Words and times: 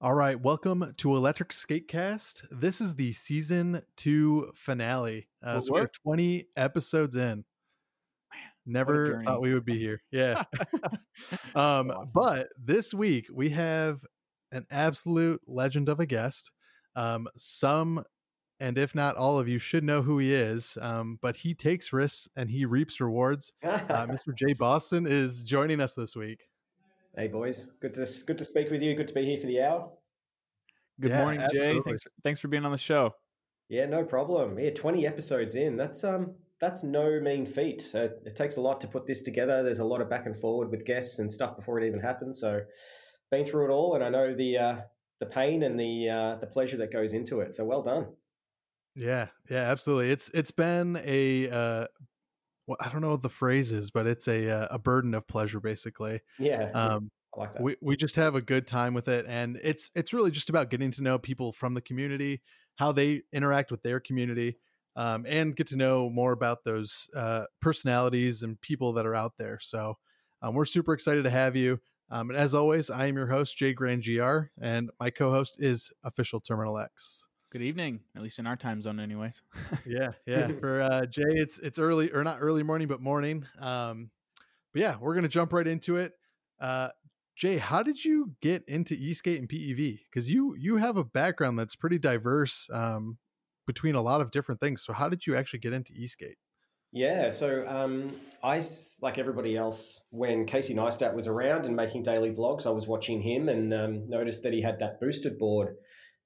All 0.00 0.12
right, 0.12 0.38
welcome 0.38 0.92
to 0.98 1.14
Electric 1.14 1.50
Skatecast. 1.50 2.42
This 2.50 2.80
is 2.80 2.96
the 2.96 3.12
season 3.12 3.82
two 3.96 4.50
finale. 4.54 5.28
Uh, 5.42 5.60
so 5.60 5.72
we're 5.72 5.86
20 5.86 6.48
episodes 6.56 7.16
in. 7.16 7.44
Never 8.66 9.22
thought 9.24 9.40
we 9.40 9.54
would 9.54 9.64
be 9.64 9.78
here. 9.78 10.02
Yeah. 10.10 10.42
um, 11.54 11.90
awesome. 11.90 12.10
But 12.12 12.48
this 12.62 12.92
week 12.92 13.28
we 13.32 13.50
have 13.50 14.00
an 14.52 14.66
absolute 14.70 15.40
legend 15.46 15.88
of 15.88 16.00
a 16.00 16.06
guest. 16.06 16.50
Um, 16.96 17.28
some, 17.36 18.04
and 18.60 18.76
if 18.76 18.94
not 18.94 19.16
all 19.16 19.38
of 19.38 19.48
you, 19.48 19.58
should 19.58 19.84
know 19.84 20.02
who 20.02 20.18
he 20.18 20.34
is. 20.34 20.76
Um, 20.82 21.18
but 21.22 21.36
he 21.36 21.54
takes 21.54 21.92
risks 21.92 22.28
and 22.36 22.50
he 22.50 22.64
reaps 22.64 23.00
rewards. 23.00 23.52
Uh, 23.62 23.78
Mr. 24.06 24.34
Jay 24.34 24.54
Boston 24.54 25.06
is 25.06 25.42
joining 25.42 25.80
us 25.80 25.94
this 25.94 26.16
week. 26.16 26.40
Hey 27.16 27.28
boys, 27.28 27.70
good 27.80 27.94
to 27.94 28.06
good 28.26 28.38
to 28.38 28.44
speak 28.44 28.70
with 28.70 28.82
you. 28.82 28.96
Good 28.96 29.06
to 29.06 29.14
be 29.14 29.24
here 29.24 29.38
for 29.38 29.46
the 29.46 29.62
hour. 29.62 29.88
Good 31.00 31.12
yeah, 31.12 31.22
morning, 31.22 31.42
absolutely. 31.42 31.74
Jay. 31.74 31.80
Thanks 31.84 32.02
for, 32.02 32.10
thanks 32.24 32.40
for 32.40 32.48
being 32.48 32.64
on 32.64 32.72
the 32.72 32.78
show. 32.78 33.14
Yeah, 33.68 33.86
no 33.86 34.02
problem. 34.02 34.58
Yeah, 34.58 34.70
twenty 34.70 35.06
episodes 35.06 35.54
in. 35.54 35.76
That's 35.76 36.02
um, 36.02 36.34
that's 36.60 36.82
no 36.82 37.20
mean 37.20 37.46
feat. 37.46 37.88
Uh, 37.94 38.08
it 38.24 38.34
takes 38.34 38.56
a 38.56 38.60
lot 38.60 38.80
to 38.80 38.88
put 38.88 39.06
this 39.06 39.22
together. 39.22 39.62
There's 39.62 39.78
a 39.78 39.84
lot 39.84 40.00
of 40.00 40.10
back 40.10 40.26
and 40.26 40.36
forward 40.36 40.72
with 40.72 40.84
guests 40.84 41.20
and 41.20 41.30
stuff 41.30 41.54
before 41.54 41.78
it 41.78 41.86
even 41.86 42.00
happens. 42.00 42.40
So, 42.40 42.62
been 43.30 43.44
through 43.44 43.66
it 43.66 43.72
all, 43.72 43.94
and 43.94 44.02
I 44.02 44.08
know 44.08 44.34
the 44.34 44.58
uh, 44.58 44.76
the 45.20 45.26
pain 45.26 45.62
and 45.62 45.78
the 45.78 46.10
uh, 46.10 46.36
the 46.40 46.48
pleasure 46.48 46.78
that 46.78 46.92
goes 46.92 47.12
into 47.12 47.40
it. 47.40 47.54
So, 47.54 47.64
well 47.64 47.82
done. 47.82 48.08
Yeah, 48.96 49.28
yeah, 49.48 49.70
absolutely. 49.70 50.10
It's 50.10 50.30
it's 50.30 50.50
been 50.50 51.00
a 51.04 51.48
uh, 51.48 51.86
well, 52.66 52.76
I 52.80 52.88
don't 52.88 53.00
know 53.00 53.10
what 53.10 53.22
the 53.22 53.28
phrase 53.28 53.72
is, 53.72 53.90
but 53.90 54.06
it's 54.06 54.28
a 54.28 54.50
uh, 54.50 54.68
a 54.70 54.78
burden 54.78 55.14
of 55.14 55.26
pleasure, 55.26 55.60
basically. 55.60 56.20
Yeah. 56.38 56.70
Um, 56.74 57.10
I 57.36 57.40
like 57.40 57.52
that. 57.54 57.62
We 57.62 57.76
we 57.80 57.96
just 57.96 58.16
have 58.16 58.34
a 58.34 58.42
good 58.42 58.66
time 58.66 58.94
with 58.94 59.08
it, 59.08 59.26
and 59.28 59.58
it's 59.62 59.90
it's 59.94 60.12
really 60.12 60.30
just 60.30 60.48
about 60.48 60.70
getting 60.70 60.90
to 60.92 61.02
know 61.02 61.18
people 61.18 61.52
from 61.52 61.74
the 61.74 61.80
community, 61.80 62.42
how 62.76 62.92
they 62.92 63.22
interact 63.32 63.70
with 63.70 63.82
their 63.82 64.00
community, 64.00 64.56
um, 64.96 65.26
and 65.28 65.56
get 65.56 65.66
to 65.68 65.76
know 65.76 66.08
more 66.08 66.32
about 66.32 66.64
those 66.64 67.08
uh, 67.14 67.44
personalities 67.60 68.42
and 68.42 68.60
people 68.60 68.92
that 68.94 69.06
are 69.06 69.14
out 69.14 69.34
there. 69.38 69.58
So 69.60 69.98
um, 70.42 70.54
we're 70.54 70.64
super 70.64 70.92
excited 70.92 71.24
to 71.24 71.30
have 71.30 71.56
you. 71.56 71.80
Um, 72.10 72.30
and 72.30 72.38
as 72.38 72.54
always, 72.54 72.90
I 72.90 73.06
am 73.06 73.16
your 73.16 73.28
host 73.28 73.56
Jay 73.56 73.72
Grand 73.72 74.04
Gr, 74.04 74.50
and 74.60 74.90
my 75.00 75.10
co-host 75.10 75.56
is 75.58 75.90
Official 76.04 76.40
Terminal 76.40 76.78
X. 76.78 77.26
Good 77.54 77.62
evening, 77.62 78.00
at 78.16 78.22
least 78.22 78.40
in 78.40 78.48
our 78.48 78.56
time 78.56 78.82
zone, 78.82 78.98
anyways. 78.98 79.40
yeah, 79.86 80.08
yeah. 80.26 80.48
For 80.58 80.82
uh, 80.82 81.06
Jay, 81.06 81.22
it's 81.28 81.60
it's 81.60 81.78
early 81.78 82.10
or 82.10 82.24
not 82.24 82.38
early 82.40 82.64
morning, 82.64 82.88
but 82.88 83.00
morning. 83.00 83.46
Um, 83.60 84.10
but 84.72 84.82
yeah, 84.82 84.96
we're 85.00 85.14
gonna 85.14 85.28
jump 85.28 85.52
right 85.52 85.64
into 85.68 85.94
it. 85.94 86.14
Uh, 86.60 86.88
Jay, 87.36 87.58
how 87.58 87.84
did 87.84 88.04
you 88.04 88.32
get 88.40 88.64
into 88.66 88.94
e-skate 88.94 89.38
and 89.38 89.48
PEV? 89.48 90.00
Because 90.10 90.28
you 90.28 90.56
you 90.58 90.78
have 90.78 90.96
a 90.96 91.04
background 91.04 91.56
that's 91.56 91.76
pretty 91.76 91.96
diverse 91.96 92.68
um, 92.72 93.18
between 93.68 93.94
a 93.94 94.02
lot 94.02 94.20
of 94.20 94.32
different 94.32 94.60
things. 94.60 94.82
So 94.82 94.92
how 94.92 95.08
did 95.08 95.24
you 95.24 95.36
actually 95.36 95.60
get 95.60 95.72
into 95.72 95.92
e-skate? 95.92 96.38
Yeah, 96.90 97.30
so 97.30 97.64
um, 97.68 98.16
I 98.42 98.62
like 99.00 99.18
everybody 99.18 99.56
else 99.56 100.02
when 100.10 100.44
Casey 100.44 100.74
Neistat 100.74 101.14
was 101.14 101.28
around 101.28 101.66
and 101.66 101.76
making 101.76 102.02
daily 102.02 102.32
vlogs. 102.32 102.66
I 102.66 102.70
was 102.70 102.88
watching 102.88 103.20
him 103.20 103.48
and 103.48 103.72
um, 103.72 104.08
noticed 104.08 104.42
that 104.42 104.52
he 104.52 104.60
had 104.60 104.80
that 104.80 104.98
boosted 105.00 105.38
board 105.38 105.76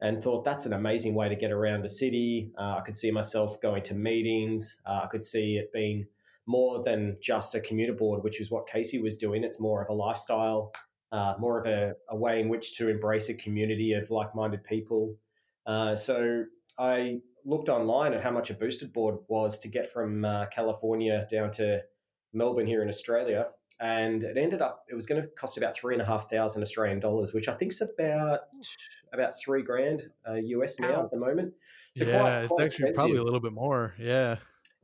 and 0.01 0.23
thought 0.23 0.45
that's 0.45 0.67
an 0.67 0.73
amazing 0.73 1.15
way 1.15 1.29
to 1.29 1.35
get 1.35 1.51
around 1.51 1.85
a 1.85 1.89
city. 1.89 2.53
Uh, 2.57 2.77
I 2.79 2.81
could 2.81 2.97
see 2.97 3.11
myself 3.11 3.61
going 3.61 3.83
to 3.85 3.95
meetings. 3.95 4.77
Uh, 4.87 5.01
I 5.05 5.07
could 5.07 5.25
see 5.25 5.57
it 5.57 5.73
being 5.73 6.07
more 6.47 6.83
than 6.83 7.17
just 7.21 7.55
a 7.55 7.61
commuter 7.61 7.93
board, 7.93 8.23
which 8.23 8.41
is 8.41 8.51
what 8.51 8.69
Casey 8.69 8.99
was 8.99 9.17
doing. 9.17 9.45
It's 9.45 9.61
more 9.61 9.83
of 9.83 9.91
a 9.91 9.93
lifestyle, 9.93 10.73
uh, 11.13 11.35
more 11.39 11.61
of 11.61 11.67
a, 11.67 11.95
a, 12.09 12.17
way 12.17 12.41
in 12.41 12.49
which 12.49 12.77
to 12.79 12.89
embrace 12.89 13.29
a 13.29 13.35
community 13.35 13.93
of 13.93 14.11
like 14.11 14.35
minded 14.35 14.65
people. 14.65 15.15
Uh, 15.67 15.95
so 15.95 16.45
I 16.79 17.21
looked 17.45 17.69
online 17.69 18.15
at 18.15 18.23
how 18.23 18.31
much 18.31 18.51
a 18.51 18.55
boosted 18.55 18.93
board 18.93 19.17
was 19.29 19.59
to 19.59 19.69
get 19.69 19.91
from 19.91 20.25
uh, 20.25 20.47
California 20.47 21.27
down 21.31 21.51
to 21.53 21.83
Melbourne 22.33 22.67
here 22.67 22.83
in 22.83 22.89
Australia 22.89 23.49
and 23.81 24.25
it 24.25 24.37
ended 24.37 24.61
up 24.61 24.85
it 24.89 24.95
was 24.95 25.07
going 25.07 25.23
to 25.23 25.29
cost 25.29 25.57
about 25.57 25.75
three 25.75 25.95
and 25.95 26.03
a 26.03 26.05
half 26.05 26.31
thousand 26.31 26.63
Australian 26.63 27.01
dollars, 27.01 27.33
which 27.33 27.49
I 27.49 27.55
think 27.55 27.73
is 27.73 27.81
about 27.81 28.41
about 29.13 29.33
three 29.43 29.63
grand 29.63 30.03
uh, 30.29 30.35
US 30.35 30.81
now 30.81 31.05
at 31.05 31.11
the 31.11 31.19
moment. 31.19 31.55
So 31.97 32.05
yeah, 32.05 32.21
quite, 32.21 32.49
quite 32.49 32.65
it's 32.65 32.75
actually 32.75 32.91
expensive. 32.91 32.95
probably 32.95 33.17
a 33.19 33.25
little 33.25 33.41
bit 33.41 33.53
more. 33.53 33.95
Yeah, 33.99 34.37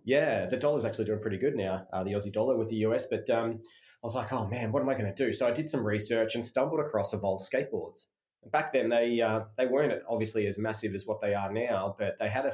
yeah, 0.05 0.47
the 0.47 0.57
dollar's 0.57 0.85
actually 0.85 1.07
doing 1.07 1.21
pretty 1.21 1.39
good 1.39 1.57
now, 1.57 1.87
uh, 1.93 2.05
the 2.05 2.13
Aussie 2.13 2.33
dollar 2.33 2.57
with 2.57 2.69
the 2.69 2.77
US. 2.87 3.07
But 3.07 3.29
um, 3.31 3.61
I 3.63 4.07
was 4.07 4.15
like, 4.15 4.33
oh 4.33 4.47
man, 4.47 4.71
what 4.71 4.83
am 4.83 4.89
I 4.89 4.95
going 4.95 5.13
to 5.13 5.27
do? 5.27 5.33
So 5.33 5.47
I 5.47 5.51
did 5.51 5.69
some 5.69 5.85
research 5.85 6.35
and 6.35 6.45
stumbled 6.45 6.81
across 6.81 7.13
Evolve 7.13 7.41
skateboards. 7.41 8.07
Back 8.53 8.73
then, 8.75 8.91
they 8.91 9.21
uh, 9.21 9.41
they 9.57 9.67
weren't 9.67 10.03
obviously 10.09 10.47
as 10.47 10.59
massive 10.59 10.95
as 10.95 11.07
what 11.07 11.21
they 11.21 11.35
are 11.35 11.51
now, 11.51 11.97
but 11.99 12.17
they 12.21 12.29
had 12.29 12.45
a 12.45 12.53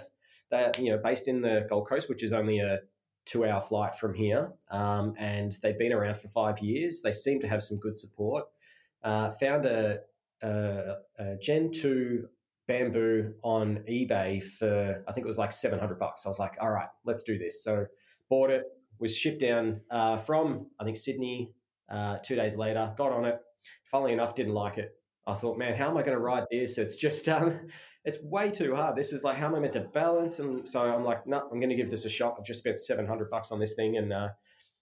they 0.51 0.71
you 0.79 0.93
know 0.93 0.99
based 1.03 1.29
in 1.29 1.43
the 1.43 1.67
Gold 1.69 1.89
Coast, 1.89 2.09
which 2.09 2.23
is 2.23 2.33
only 2.33 2.61
a 2.61 2.79
two 3.25 3.45
hour 3.45 3.61
flight 3.61 3.95
from 3.95 4.15
here. 4.15 4.53
Um, 4.71 5.15
and 5.19 5.57
they've 5.63 5.79
been 5.79 5.93
around 5.93 6.17
for 6.17 6.29
five 6.29 6.59
years. 6.61 7.03
They 7.03 7.13
seem 7.13 7.41
to 7.41 7.49
have 7.49 7.63
some 7.63 7.79
good 7.79 7.97
support. 7.97 8.47
Uh, 9.03 9.31
found 9.33 9.65
a, 9.65 10.01
a, 10.43 10.97
a, 11.19 11.37
Gen 11.37 11.71
2 11.73 12.29
bamboo 12.67 13.33
on 13.43 13.79
eBay 13.89 14.43
for, 14.43 15.03
I 15.09 15.13
think 15.13 15.25
it 15.25 15.29
was 15.29 15.39
like 15.39 15.53
700 15.53 15.99
bucks. 15.99 16.27
I 16.27 16.29
was 16.29 16.39
like, 16.39 16.57
all 16.61 16.71
right, 16.71 16.89
let's 17.05 17.23
do 17.23 17.39
this. 17.39 17.65
So 17.65 17.87
bought 18.29 18.51
it, 18.51 18.65
was 18.99 19.17
shipped 19.17 19.41
down 19.41 19.81
uh, 19.91 20.19
from, 20.19 20.67
I 20.79 20.85
think, 20.85 20.97
Sydney 20.97 21.53
uh, 21.89 22.19
two 22.19 22.37
days 22.37 22.57
later, 22.57 22.93
got 22.97 23.13
on 23.13 23.25
it. 23.25 23.41
Funnily 23.85 24.13
enough, 24.13 24.35
didn't 24.35 24.55
like 24.55 24.79
it. 24.79 24.95
I 25.27 25.35
thought, 25.35 25.59
man, 25.59 25.77
how 25.77 25.89
am 25.89 25.97
I 25.97 26.03
going 26.03 26.17
to 26.17 26.23
ride 26.23 26.45
this? 26.51 26.79
It's 26.79 26.97
just, 26.97 27.29
um, 27.29 27.61
it's 28.05 28.23
way 28.23 28.51
too 28.51 28.75
hard. 28.75 28.97
This 28.97 29.13
is 29.13 29.25
like, 29.25 29.37
how 29.37 29.47
am 29.47 29.55
I 29.55 29.61
meant 29.61 29.75
to 29.75 29.81
balance? 29.81 30.39
And 30.39 30.67
so 30.67 30.81
I'm 30.81 31.05
like, 31.05 31.27
no, 31.27 31.41
I'm 31.53 31.61
going 31.61 31.69
to 31.69 31.75
give 31.75 31.91
this 31.91 32.07
a 32.07 32.11
shot. 32.11 32.37
I've 32.39 32.45
just 32.45 32.61
spent 32.61 32.79
700 32.79 33.31
bucks 33.31 33.53
on 33.53 33.59
this 33.59 33.75
thing. 33.75 33.99
And 33.99 34.13
uh, 34.13 34.29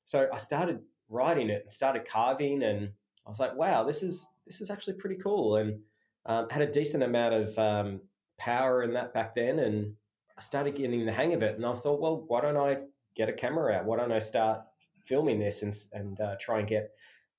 so 0.04 0.28
I 0.32 0.38
started 0.38 0.80
riding 1.08 1.50
it 1.50 1.62
and 1.62 1.72
started 1.72 2.04
carving. 2.04 2.62
And 2.62 2.90
I 3.26 3.28
was 3.28 3.40
like, 3.40 3.56
wow, 3.56 3.82
this 3.82 4.02
is, 4.02 4.28
this 4.46 4.60
is 4.60 4.70
actually 4.70 4.94
pretty 4.94 5.16
cool. 5.16 5.56
And 5.56 5.80
um, 6.26 6.48
had 6.48 6.62
a 6.62 6.70
decent 6.70 7.02
amount 7.02 7.34
of 7.34 7.58
um, 7.58 8.00
power 8.38 8.84
in 8.84 8.92
that 8.92 9.12
back 9.14 9.34
then. 9.34 9.58
And 9.58 9.94
I 10.36 10.40
started 10.40 10.76
getting 10.76 11.04
the 11.04 11.12
hang 11.12 11.32
of 11.32 11.42
it. 11.42 11.56
And 11.56 11.66
I 11.66 11.74
thought, 11.74 12.00
well, 12.00 12.24
why 12.28 12.40
don't 12.40 12.56
I 12.56 12.78
get 13.16 13.28
a 13.28 13.32
camera 13.32 13.74
out? 13.74 13.84
Why 13.84 13.96
don't 13.96 14.12
I 14.12 14.20
start 14.20 14.60
filming 15.06 15.40
this 15.40 15.62
and, 15.62 15.74
and 15.92 16.20
uh, 16.20 16.36
try 16.38 16.60
and 16.60 16.68
get 16.68 16.90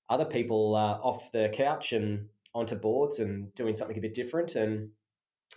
other 0.09 0.25
people 0.25 0.75
uh, 0.75 0.99
off 1.01 1.31
the 1.31 1.49
couch 1.53 1.93
and 1.93 2.27
onto 2.53 2.75
boards 2.75 3.19
and 3.19 3.53
doing 3.55 3.75
something 3.75 3.97
a 3.97 4.01
bit 4.01 4.13
different 4.13 4.55
and 4.55 4.89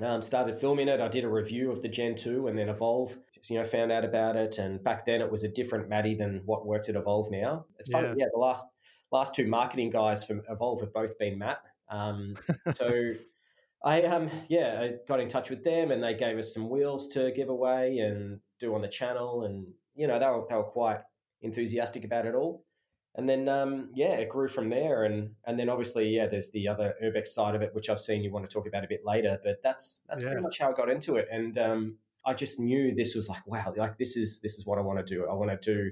um, 0.00 0.22
started 0.22 0.58
filming 0.58 0.88
it. 0.88 1.00
I 1.00 1.08
did 1.08 1.25
a 1.25 1.28
review 1.28 1.70
of 1.70 1.82
the 1.82 1.88
Gen 1.88 2.14
2 2.14 2.48
and 2.48 2.58
then 2.58 2.69
Evolve, 2.69 3.16
you 3.48 3.58
know, 3.58 3.64
found 3.64 3.92
out 3.92 4.04
about 4.04 4.36
it. 4.36 4.58
And 4.58 4.82
back 4.82 5.04
then 5.04 5.20
it 5.20 5.30
was 5.30 5.44
a 5.44 5.48
different 5.48 5.88
Matty 5.88 6.14
than 6.14 6.42
what 6.47 6.66
works 6.66 6.88
at 6.88 6.97
Evolve 6.97 7.30
now. 7.30 7.66
It's 7.78 7.91
funny, 7.91 8.08
yeah, 8.08 8.14
yeah 8.19 8.26
the 8.32 8.41
last 8.41 8.64
last 9.10 9.34
two 9.34 9.47
marketing 9.47 9.91
guys 9.91 10.25
from 10.25 10.42
Evolve 10.48 10.81
have 10.81 10.92
both 10.92 11.19
been 11.19 11.38
Matt. 11.38 11.58
Um, 11.91 12.36
so 12.72 13.12
I 13.84 14.02
um 14.02 14.31
yeah, 14.48 14.78
I 14.81 14.92
got 15.06 15.20
in 15.20 15.28
touch 15.28 15.50
with 15.50 15.62
them 15.62 15.91
and 15.91 16.02
they 16.02 16.14
gave 16.14 16.38
us 16.38 16.54
some 16.54 16.70
wheels 16.70 17.08
to 17.08 17.31
give 17.32 17.50
away 17.50 17.98
and 17.98 18.41
do 18.60 18.75
on 18.75 18.81
the 18.81 18.88
channel 18.88 19.44
and 19.44 19.66
you 19.94 20.06
know, 20.06 20.19
they 20.19 20.26
were 20.26 20.44
they 20.48 20.56
were 20.56 20.62
quite 20.64 21.00
enthusiastic 21.42 22.04
about 22.04 22.25
it 22.25 22.34
all 22.34 22.64
and 23.15 23.28
then 23.28 23.49
um, 23.49 23.91
yeah, 23.95 24.15
it 24.15 24.28
grew 24.28 24.49
from 24.49 24.71
there, 24.71 25.05
and 25.05 25.31
and 25.45 25.59
then 25.59 25.69
obviously 25.69 26.09
yeah, 26.09 26.27
there's 26.27 26.50
the 26.50 26.67
other 26.69 26.95
urbex 27.03 27.28
side 27.28 27.55
of 27.55 27.62
it, 27.62 27.75
which 27.75 27.91
I've 27.91 28.00
seen 28.00 28.23
you 28.23 28.31
want 28.31 28.49
to 28.49 28.53
talk 28.53 28.67
about 28.67 28.84
a 28.84 28.89
bit 28.89 29.05
later. 29.05 29.39
But 29.45 29.62
that's 29.62 30.00
that's 30.09 30.23
yeah. 30.23 30.31
pretty 30.31 30.43
much 30.43 30.59
how 30.59 30.71
I 30.71 30.73
got 30.73 30.89
into 30.89 31.17
it, 31.17 31.28
and 31.31 31.59
um, 31.59 31.97
I 32.25 32.33
just 32.33 32.59
knew 32.59 32.95
this 32.95 33.15
was 33.15 33.28
like 33.28 33.47
wow, 33.47 33.73
like 33.77 33.99
this 33.99 34.17
is 34.17 34.41
this 34.41 34.59
is 34.59 34.65
what 34.65 34.78
I 34.78 34.83
want 34.83 35.05
to 35.06 35.15
do. 35.15 35.27
I 35.28 35.34
want 35.34 35.50
to 35.50 35.75
do 35.75 35.91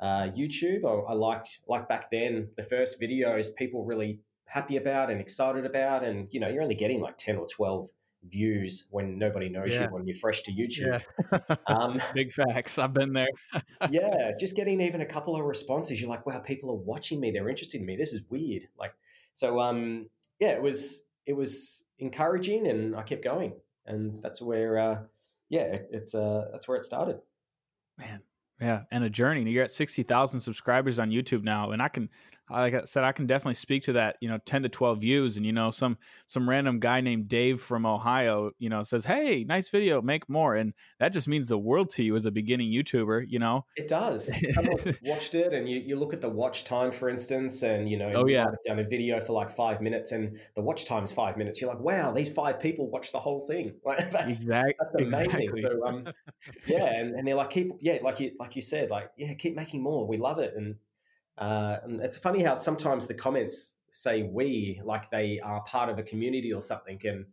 uh, 0.00 0.28
YouTube. 0.36 0.84
I, 0.84 1.12
I 1.12 1.14
liked 1.14 1.60
like 1.66 1.88
back 1.88 2.10
then 2.10 2.48
the 2.56 2.62
first 2.62 3.00
videos 3.00 3.54
people 3.54 3.84
really 3.84 4.20
happy 4.44 4.76
about 4.76 5.10
and 5.10 5.20
excited 5.20 5.64
about, 5.64 6.04
and 6.04 6.28
you 6.30 6.40
know 6.40 6.48
you're 6.48 6.62
only 6.62 6.74
getting 6.74 7.00
like 7.00 7.16
ten 7.16 7.36
or 7.36 7.46
twelve 7.46 7.88
views 8.28 8.86
when 8.90 9.18
nobody 9.18 9.48
knows 9.48 9.74
yeah. 9.74 9.84
you 9.84 9.88
when 9.88 10.06
you're 10.06 10.16
fresh 10.16 10.42
to 10.42 10.52
YouTube. 10.52 11.02
Yeah. 11.32 11.56
um, 11.66 12.00
Big 12.14 12.32
facts. 12.32 12.78
I've 12.78 12.92
been 12.92 13.12
there. 13.12 13.28
yeah, 13.90 14.32
just 14.38 14.56
getting 14.56 14.80
even 14.80 15.00
a 15.00 15.06
couple 15.06 15.36
of 15.36 15.44
responses. 15.44 16.00
You're 16.00 16.10
like, 16.10 16.26
wow, 16.26 16.38
people 16.38 16.70
are 16.70 16.74
watching 16.74 17.20
me. 17.20 17.30
They're 17.30 17.48
interested 17.48 17.80
in 17.80 17.86
me. 17.86 17.96
This 17.96 18.12
is 18.12 18.22
weird. 18.28 18.62
Like, 18.78 18.92
so 19.34 19.60
um, 19.60 20.06
yeah, 20.38 20.50
it 20.50 20.62
was 20.62 21.02
it 21.26 21.32
was 21.32 21.84
encouraging, 21.98 22.66
and 22.66 22.96
I 22.96 23.02
kept 23.02 23.24
going, 23.24 23.54
and 23.86 24.22
that's 24.22 24.40
where 24.40 24.78
uh, 24.78 24.98
yeah, 25.48 25.76
it's 25.90 26.14
uh, 26.14 26.48
that's 26.52 26.68
where 26.68 26.76
it 26.76 26.84
started. 26.84 27.20
Man, 27.98 28.20
yeah, 28.60 28.82
and 28.90 29.04
a 29.04 29.10
journey. 29.10 29.48
You're 29.50 29.64
at 29.64 29.70
sixty 29.70 30.02
thousand 30.02 30.40
subscribers 30.40 30.98
on 30.98 31.10
YouTube 31.10 31.42
now, 31.42 31.70
and 31.70 31.80
I 31.80 31.88
can 31.88 32.08
like 32.50 32.74
I 32.74 32.84
said, 32.84 33.04
I 33.04 33.12
can 33.12 33.26
definitely 33.26 33.54
speak 33.54 33.84
to 33.84 33.92
that. 33.94 34.16
You 34.20 34.28
know, 34.28 34.38
ten 34.44 34.62
to 34.62 34.68
twelve 34.68 35.00
views, 35.00 35.36
and 35.36 35.46
you 35.46 35.52
know, 35.52 35.70
some 35.70 35.98
some 36.26 36.48
random 36.48 36.80
guy 36.80 37.00
named 37.00 37.28
Dave 37.28 37.60
from 37.60 37.86
Ohio, 37.86 38.50
you 38.58 38.68
know, 38.68 38.82
says, 38.82 39.04
"Hey, 39.04 39.44
nice 39.44 39.68
video, 39.68 40.02
make 40.02 40.28
more," 40.28 40.56
and 40.56 40.72
that 40.98 41.12
just 41.12 41.28
means 41.28 41.48
the 41.48 41.58
world 41.58 41.90
to 41.90 42.02
you 42.02 42.16
as 42.16 42.24
a 42.24 42.30
beginning 42.30 42.70
YouTuber. 42.70 43.26
You 43.28 43.38
know, 43.38 43.66
it 43.76 43.88
does. 43.88 44.30
Watched 45.02 45.34
it, 45.34 45.52
and 45.52 45.68
you, 45.68 45.80
you 45.80 45.96
look 45.96 46.12
at 46.12 46.20
the 46.20 46.28
watch 46.28 46.64
time, 46.64 46.92
for 46.92 47.08
instance, 47.08 47.62
and 47.62 47.88
you 47.88 47.96
know, 47.96 48.12
oh 48.14 48.26
you 48.26 48.34
yeah, 48.34 48.46
done 48.66 48.78
a 48.78 48.84
video 48.84 49.20
for 49.20 49.32
like 49.32 49.50
five 49.50 49.80
minutes, 49.80 50.12
and 50.12 50.38
the 50.56 50.62
watch 50.62 50.84
time's 50.84 51.12
five 51.12 51.36
minutes. 51.36 51.60
You're 51.60 51.70
like, 51.70 51.80
wow, 51.80 52.12
these 52.12 52.30
five 52.30 52.60
people 52.60 52.90
watched 52.90 53.12
the 53.12 53.20
whole 53.20 53.40
thing. 53.40 53.74
Like 53.90 54.10
that's 54.12 54.36
exactly 54.36 54.74
that's 54.78 54.94
amazing. 54.94 55.42
Exactly. 55.42 55.62
So 55.62 55.84
um, 55.84 56.08
yeah, 56.66 56.94
and, 56.94 57.14
and 57.16 57.26
they're 57.26 57.34
like, 57.34 57.50
keep 57.50 57.72
yeah, 57.80 57.98
like 58.02 58.20
you 58.20 58.32
like 58.38 58.54
you 58.54 58.62
said, 58.62 58.88
like 58.88 59.10
yeah, 59.16 59.34
keep 59.34 59.56
making 59.56 59.82
more. 59.82 60.06
We 60.06 60.16
love 60.16 60.38
it, 60.38 60.54
and 60.56 60.76
uh, 61.40 61.78
it's 62.00 62.18
funny 62.18 62.42
how 62.42 62.56
sometimes 62.56 63.06
the 63.06 63.14
comments 63.14 63.74
say 63.90 64.22
we 64.22 64.80
like 64.84 65.10
they 65.10 65.40
are 65.40 65.62
part 65.62 65.88
of 65.88 65.98
a 65.98 66.02
community 66.02 66.52
or 66.52 66.60
something, 66.60 67.00
and 67.04 67.24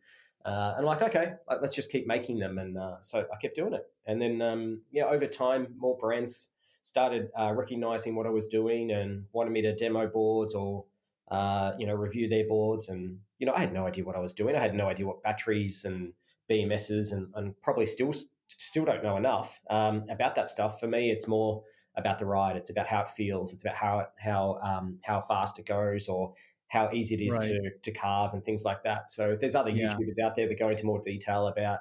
uh, 0.45 0.75
and 0.77 0.85
like 0.85 1.01
okay, 1.01 1.33
let's 1.61 1.75
just 1.75 1.91
keep 1.91 2.07
making 2.07 2.39
them, 2.39 2.57
and 2.57 2.77
uh, 2.77 2.95
so 3.01 3.25
I 3.31 3.35
kept 3.37 3.55
doing 3.55 3.73
it, 3.73 3.85
and 4.05 4.21
then 4.21 4.41
um, 4.41 4.81
yeah, 4.91 5.05
over 5.05 5.25
time, 5.25 5.75
more 5.77 5.97
brands 5.97 6.49
started 6.81 7.27
uh, 7.37 7.53
recognizing 7.53 8.15
what 8.15 8.25
I 8.25 8.29
was 8.29 8.47
doing 8.47 8.91
and 8.91 9.25
wanted 9.33 9.51
me 9.51 9.61
to 9.63 9.75
demo 9.75 10.07
boards 10.07 10.55
or 10.55 10.85
uh, 11.29 11.73
you 11.77 11.85
know 11.85 11.93
review 11.93 12.29
their 12.29 12.47
boards, 12.47 12.87
and 12.87 13.19
you 13.39 13.45
know 13.45 13.53
I 13.53 13.59
had 13.59 13.73
no 13.73 13.85
idea 13.85 14.05
what 14.05 14.15
I 14.15 14.19
was 14.19 14.33
doing. 14.33 14.55
I 14.55 14.61
had 14.61 14.73
no 14.73 14.87
idea 14.87 15.05
what 15.05 15.21
batteries 15.21 15.83
and 15.83 16.13
BMSs 16.49 17.11
and, 17.11 17.27
and 17.35 17.61
probably 17.61 17.85
still 17.85 18.13
still 18.47 18.85
don't 18.85 19.03
know 19.03 19.17
enough 19.17 19.59
um, 19.69 20.03
about 20.09 20.35
that 20.35 20.49
stuff. 20.49 20.79
For 20.79 20.87
me, 20.87 21.11
it's 21.11 21.27
more 21.27 21.63
about 21.97 22.19
the 22.19 22.25
ride. 22.25 22.55
It's 22.55 22.69
about 22.69 22.87
how 22.87 23.01
it 23.01 23.09
feels. 23.09 23.53
It's 23.53 23.63
about 23.63 23.75
how 23.75 23.99
it, 23.99 24.07
how 24.17 24.59
um, 24.63 24.99
how 25.03 25.19
fast 25.19 25.59
it 25.59 25.65
goes, 25.65 26.07
or 26.07 26.33
how 26.69 26.89
easy 26.93 27.15
it 27.15 27.21
is 27.21 27.37
right. 27.37 27.47
to 27.47 27.69
to 27.81 27.91
carve 27.91 28.33
and 28.33 28.43
things 28.43 28.63
like 28.63 28.83
that. 28.83 29.09
So 29.09 29.35
there's 29.39 29.55
other 29.55 29.71
yeah. 29.71 29.89
YouTubers 29.89 30.23
out 30.23 30.35
there 30.35 30.47
that 30.47 30.59
go 30.59 30.69
into 30.69 30.85
more 30.85 31.01
detail 31.01 31.47
about 31.47 31.79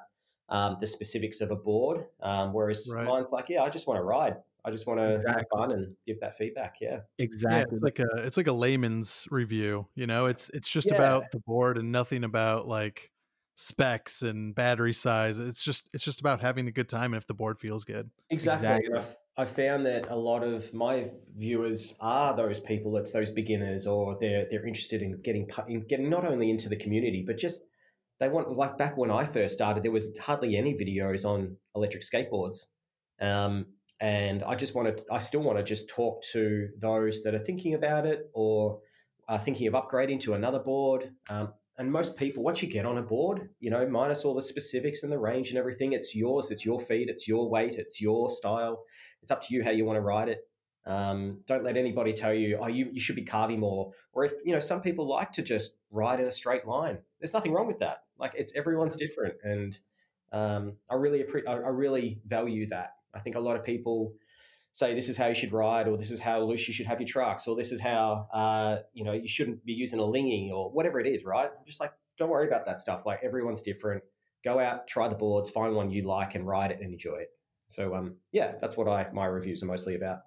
um, 0.49 0.77
the 0.79 0.87
specifics 0.87 1.41
of 1.41 1.51
a 1.51 1.55
board, 1.55 2.05
um, 2.21 2.53
whereas 2.53 2.89
right. 2.93 3.05
mine's 3.05 3.31
like, 3.31 3.49
yeah, 3.49 3.63
I 3.63 3.69
just 3.69 3.87
want 3.87 3.99
to 3.99 4.03
ride. 4.03 4.37
I 4.65 4.71
just 4.71 4.85
want 4.85 4.99
to 4.99 5.15
exactly. 5.15 5.43
have 5.51 5.59
fun 5.59 5.71
and 5.71 5.95
give 6.05 6.19
that 6.19 6.35
feedback. 6.35 6.77
Yeah, 6.81 6.99
exactly. 7.19 7.57
Yeah, 7.57 7.65
it's 7.71 7.81
like 7.81 7.99
a 7.99 8.25
it's 8.25 8.37
like 8.37 8.47
a 8.47 8.53
layman's 8.53 9.27
review. 9.31 9.87
You 9.95 10.07
know, 10.07 10.25
it's 10.25 10.49
it's 10.49 10.69
just 10.69 10.89
yeah. 10.91 10.97
about 10.97 11.31
the 11.31 11.39
board 11.39 11.77
and 11.77 11.91
nothing 11.91 12.23
about 12.23 12.67
like 12.67 13.11
specs 13.55 14.21
and 14.21 14.53
battery 14.53 14.93
size. 14.93 15.39
It's 15.39 15.63
just 15.63 15.89
it's 15.93 16.03
just 16.03 16.19
about 16.19 16.41
having 16.41 16.67
a 16.67 16.71
good 16.71 16.89
time 16.89 17.13
and 17.13 17.21
if 17.21 17.27
the 17.27 17.33
board 17.33 17.59
feels 17.59 17.83
good. 17.83 18.09
Exactly. 18.29 18.67
exactly. 18.67 19.15
I 19.37 19.45
found 19.45 19.85
that 19.85 20.09
a 20.09 20.15
lot 20.15 20.43
of 20.43 20.73
my 20.73 21.11
viewers 21.35 21.93
are 21.99 22.35
those 22.35 22.59
people. 22.59 22.97
It's 22.97 23.11
those 23.11 23.29
beginners, 23.29 23.85
or 23.85 24.17
they're 24.19 24.47
they're 24.49 24.65
interested 24.65 25.01
in 25.03 25.21
getting 25.21 25.47
in 25.67 25.81
getting 25.81 26.09
not 26.09 26.25
only 26.25 26.49
into 26.49 26.69
the 26.69 26.75
community, 26.75 27.23
but 27.25 27.37
just 27.37 27.61
they 28.19 28.29
want 28.29 28.57
like 28.57 28.77
back 28.79 28.97
when 28.97 29.11
I 29.11 29.25
first 29.25 29.53
started, 29.53 29.83
there 29.83 29.91
was 29.91 30.07
hardly 30.19 30.57
any 30.57 30.73
videos 30.73 31.23
on 31.23 31.55
electric 31.75 32.01
skateboards, 32.01 32.65
um, 33.21 33.67
and 33.99 34.43
I 34.43 34.55
just 34.55 34.73
wanted, 34.73 35.03
I 35.11 35.19
still 35.19 35.41
want 35.41 35.59
to 35.59 35.63
just 35.63 35.87
talk 35.87 36.23
to 36.33 36.69
those 36.79 37.21
that 37.21 37.35
are 37.35 37.39
thinking 37.39 37.75
about 37.75 38.07
it 38.07 38.31
or 38.33 38.79
are 39.27 39.39
thinking 39.39 39.67
of 39.67 39.73
upgrading 39.73 40.19
to 40.21 40.33
another 40.33 40.59
board. 40.59 41.11
Um, 41.29 41.53
and 41.79 41.91
most 41.91 42.17
people, 42.17 42.41
once 42.41 42.63
you 42.63 42.67
get 42.67 42.87
on 42.87 42.97
a 42.97 43.03
board, 43.03 43.49
you 43.59 43.69
know, 43.69 43.87
minus 43.87 44.25
all 44.25 44.33
the 44.33 44.41
specifics 44.41 45.03
and 45.03 45.11
the 45.11 45.19
range 45.19 45.49
and 45.49 45.59
everything, 45.59 45.93
it's 45.93 46.15
yours. 46.15 46.49
It's 46.49 46.65
your 46.65 46.79
feet. 46.79 47.07
It's 47.07 47.27
your 47.27 47.49
weight. 47.49 47.75
It's 47.75 48.01
your 48.01 48.31
style 48.31 48.83
it's 49.21 49.31
up 49.31 49.41
to 49.43 49.53
you 49.53 49.63
how 49.63 49.71
you 49.71 49.85
want 49.85 49.97
to 49.97 50.01
ride 50.01 50.29
it. 50.29 50.47
Um, 50.85 51.39
don't 51.45 51.63
let 51.63 51.75
anybody 51.75 52.13
tell 52.13 52.33
you, 52.33 52.57
oh, 52.61 52.67
you, 52.67 52.89
you 52.93 52.99
should 53.01 53.17
be 53.17 53.25
carving 53.25 53.59
more. 53.59 53.91
Or 54.13 54.23
if, 54.23 54.33
you 54.45 54.53
know, 54.53 54.59
some 54.59 54.81
people 54.81 55.05
like 55.07 55.33
to 55.33 55.41
just 55.41 55.73
ride 55.91 56.21
in 56.21 56.27
a 56.27 56.31
straight 56.31 56.65
line. 56.65 56.99
There's 57.19 57.33
nothing 57.33 57.51
wrong 57.51 57.67
with 57.67 57.79
that. 57.79 58.03
Like 58.17 58.33
it's 58.35 58.53
everyone's 58.55 58.95
different. 58.95 59.35
And 59.43 59.77
um, 60.31 60.73
I 60.89 60.95
really, 60.95 61.25
I 61.47 61.53
really 61.55 62.21
value 62.25 62.67
that. 62.69 62.93
I 63.13 63.19
think 63.19 63.35
a 63.35 63.39
lot 63.39 63.57
of 63.57 63.65
people 63.65 64.13
say 64.71 64.93
this 64.93 65.09
is 65.09 65.17
how 65.17 65.27
you 65.27 65.35
should 65.35 65.51
ride, 65.51 65.87
or 65.87 65.97
this 65.97 66.11
is 66.11 66.19
how 66.19 66.39
loose 66.41 66.67
you 66.67 66.73
should 66.73 66.85
have 66.85 67.01
your 67.01 67.07
trucks, 67.07 67.47
or 67.47 67.55
this 67.55 67.71
is 67.71 67.81
how, 67.81 68.27
uh, 68.31 68.77
you 68.93 69.03
know, 69.03 69.13
you 69.13 69.27
shouldn't 69.27 69.65
be 69.65 69.73
using 69.73 69.99
a 69.99 70.05
lingy 70.05 70.51
or 70.53 70.69
whatever 70.69 70.99
it 70.99 71.07
is, 71.07 71.25
right? 71.25 71.49
I'm 71.49 71.65
just 71.65 71.79
like, 71.79 71.91
don't 72.17 72.29
worry 72.29 72.47
about 72.47 72.65
that 72.67 72.79
stuff. 72.79 73.05
Like 73.05 73.21
everyone's 73.23 73.61
different. 73.61 74.03
Go 74.43 74.59
out, 74.59 74.87
try 74.87 75.07
the 75.07 75.15
boards, 75.15 75.49
find 75.49 75.75
one 75.75 75.89
you 75.89 76.03
like 76.03 76.35
and 76.35 76.47
ride 76.47 76.71
it 76.71 76.79
and 76.79 76.93
enjoy 76.93 77.15
it. 77.15 77.29
So 77.67 77.95
um, 77.95 78.15
yeah, 78.31 78.53
that's 78.61 78.77
what 78.77 78.87
I 78.87 79.07
my 79.13 79.25
reviews 79.25 79.63
are 79.63 79.67
mostly 79.67 79.95
about. 79.95 80.19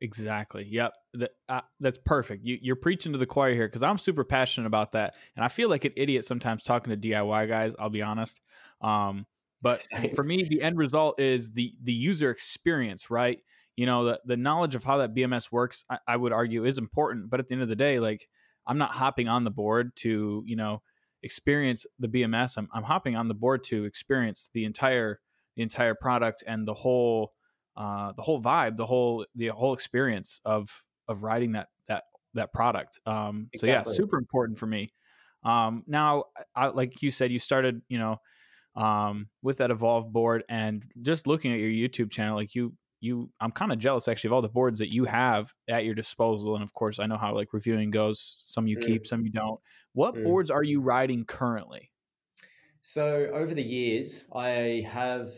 Exactly. 0.00 0.66
Yep. 0.70 0.92
That, 1.14 1.30
uh, 1.48 1.60
that's 1.80 1.98
perfect. 2.04 2.44
You, 2.44 2.58
you're 2.60 2.76
preaching 2.76 3.12
to 3.12 3.18
the 3.18 3.26
choir 3.26 3.54
here 3.54 3.68
because 3.68 3.82
I'm 3.82 3.98
super 3.98 4.24
passionate 4.24 4.66
about 4.66 4.92
that, 4.92 5.14
and 5.36 5.44
I 5.44 5.48
feel 5.48 5.68
like 5.70 5.84
an 5.84 5.92
idiot 5.96 6.24
sometimes 6.24 6.62
talking 6.62 6.90
to 6.90 7.08
DIY 7.08 7.48
guys. 7.48 7.74
I'll 7.78 7.90
be 7.90 8.02
honest. 8.02 8.40
Um, 8.80 9.26
but 9.62 9.86
for 10.14 10.22
me, 10.22 10.44
the 10.44 10.62
end 10.62 10.76
result 10.78 11.20
is 11.20 11.52
the 11.52 11.72
the 11.82 11.92
user 11.92 12.30
experience, 12.30 13.10
right? 13.10 13.38
You 13.76 13.86
know, 13.86 14.04
the 14.04 14.20
the 14.24 14.36
knowledge 14.36 14.74
of 14.74 14.84
how 14.84 14.98
that 14.98 15.14
BMS 15.14 15.50
works. 15.50 15.84
I, 15.88 15.98
I 16.06 16.16
would 16.16 16.32
argue 16.32 16.64
is 16.64 16.78
important, 16.78 17.30
but 17.30 17.40
at 17.40 17.48
the 17.48 17.54
end 17.54 17.62
of 17.62 17.68
the 17.68 17.76
day, 17.76 17.98
like 17.98 18.28
I'm 18.66 18.78
not 18.78 18.92
hopping 18.92 19.28
on 19.28 19.44
the 19.44 19.50
board 19.50 19.96
to 19.96 20.42
you 20.46 20.56
know 20.56 20.82
experience 21.22 21.86
the 21.98 22.08
BMS. 22.08 22.58
I'm 22.58 22.68
I'm 22.74 22.82
hopping 22.82 23.16
on 23.16 23.28
the 23.28 23.34
board 23.34 23.64
to 23.64 23.84
experience 23.84 24.50
the 24.52 24.64
entire 24.64 25.20
the 25.56 25.62
entire 25.62 25.94
product 25.94 26.42
and 26.46 26.66
the 26.66 26.74
whole 26.74 27.32
uh, 27.76 28.12
the 28.16 28.22
whole 28.22 28.40
vibe, 28.40 28.76
the 28.76 28.86
whole 28.86 29.26
the 29.34 29.48
whole 29.48 29.74
experience 29.74 30.40
of 30.44 30.84
of 31.08 31.22
writing 31.22 31.52
that 31.52 31.68
that 31.88 32.04
that 32.34 32.52
product. 32.52 32.98
Um, 33.06 33.48
exactly. 33.52 33.68
So 33.84 33.90
yeah, 33.92 33.96
super 33.96 34.18
important 34.18 34.58
for 34.58 34.66
me. 34.66 34.92
Um, 35.44 35.82
now, 35.86 36.24
I, 36.54 36.68
like 36.68 37.02
you 37.02 37.10
said, 37.10 37.30
you 37.30 37.38
started 37.38 37.82
you 37.88 37.98
know 37.98 38.18
um, 38.76 39.28
with 39.42 39.58
that 39.58 39.70
Evolve 39.70 40.12
board 40.12 40.44
and 40.48 40.84
just 41.02 41.26
looking 41.26 41.52
at 41.52 41.58
your 41.58 41.70
YouTube 41.70 42.10
channel, 42.10 42.36
like 42.36 42.54
you 42.54 42.74
you 43.00 43.30
I'm 43.40 43.52
kind 43.52 43.72
of 43.72 43.78
jealous 43.78 44.08
actually 44.08 44.28
of 44.28 44.32
all 44.34 44.42
the 44.42 44.48
boards 44.48 44.78
that 44.78 44.92
you 44.92 45.04
have 45.04 45.52
at 45.68 45.84
your 45.84 45.94
disposal. 45.94 46.54
And 46.54 46.64
of 46.64 46.72
course, 46.72 46.98
I 46.98 47.06
know 47.06 47.16
how 47.16 47.34
like 47.34 47.52
reviewing 47.52 47.90
goes. 47.90 48.40
Some 48.42 48.66
you 48.66 48.78
mm. 48.78 48.86
keep, 48.86 49.06
some 49.06 49.24
you 49.24 49.30
don't. 49.30 49.60
What 49.92 50.14
mm. 50.14 50.24
boards 50.24 50.50
are 50.50 50.62
you 50.62 50.80
riding 50.80 51.24
currently? 51.24 51.90
So 52.86 53.30
over 53.32 53.54
the 53.54 53.62
years, 53.62 54.26
I 54.36 54.86
have, 54.92 55.30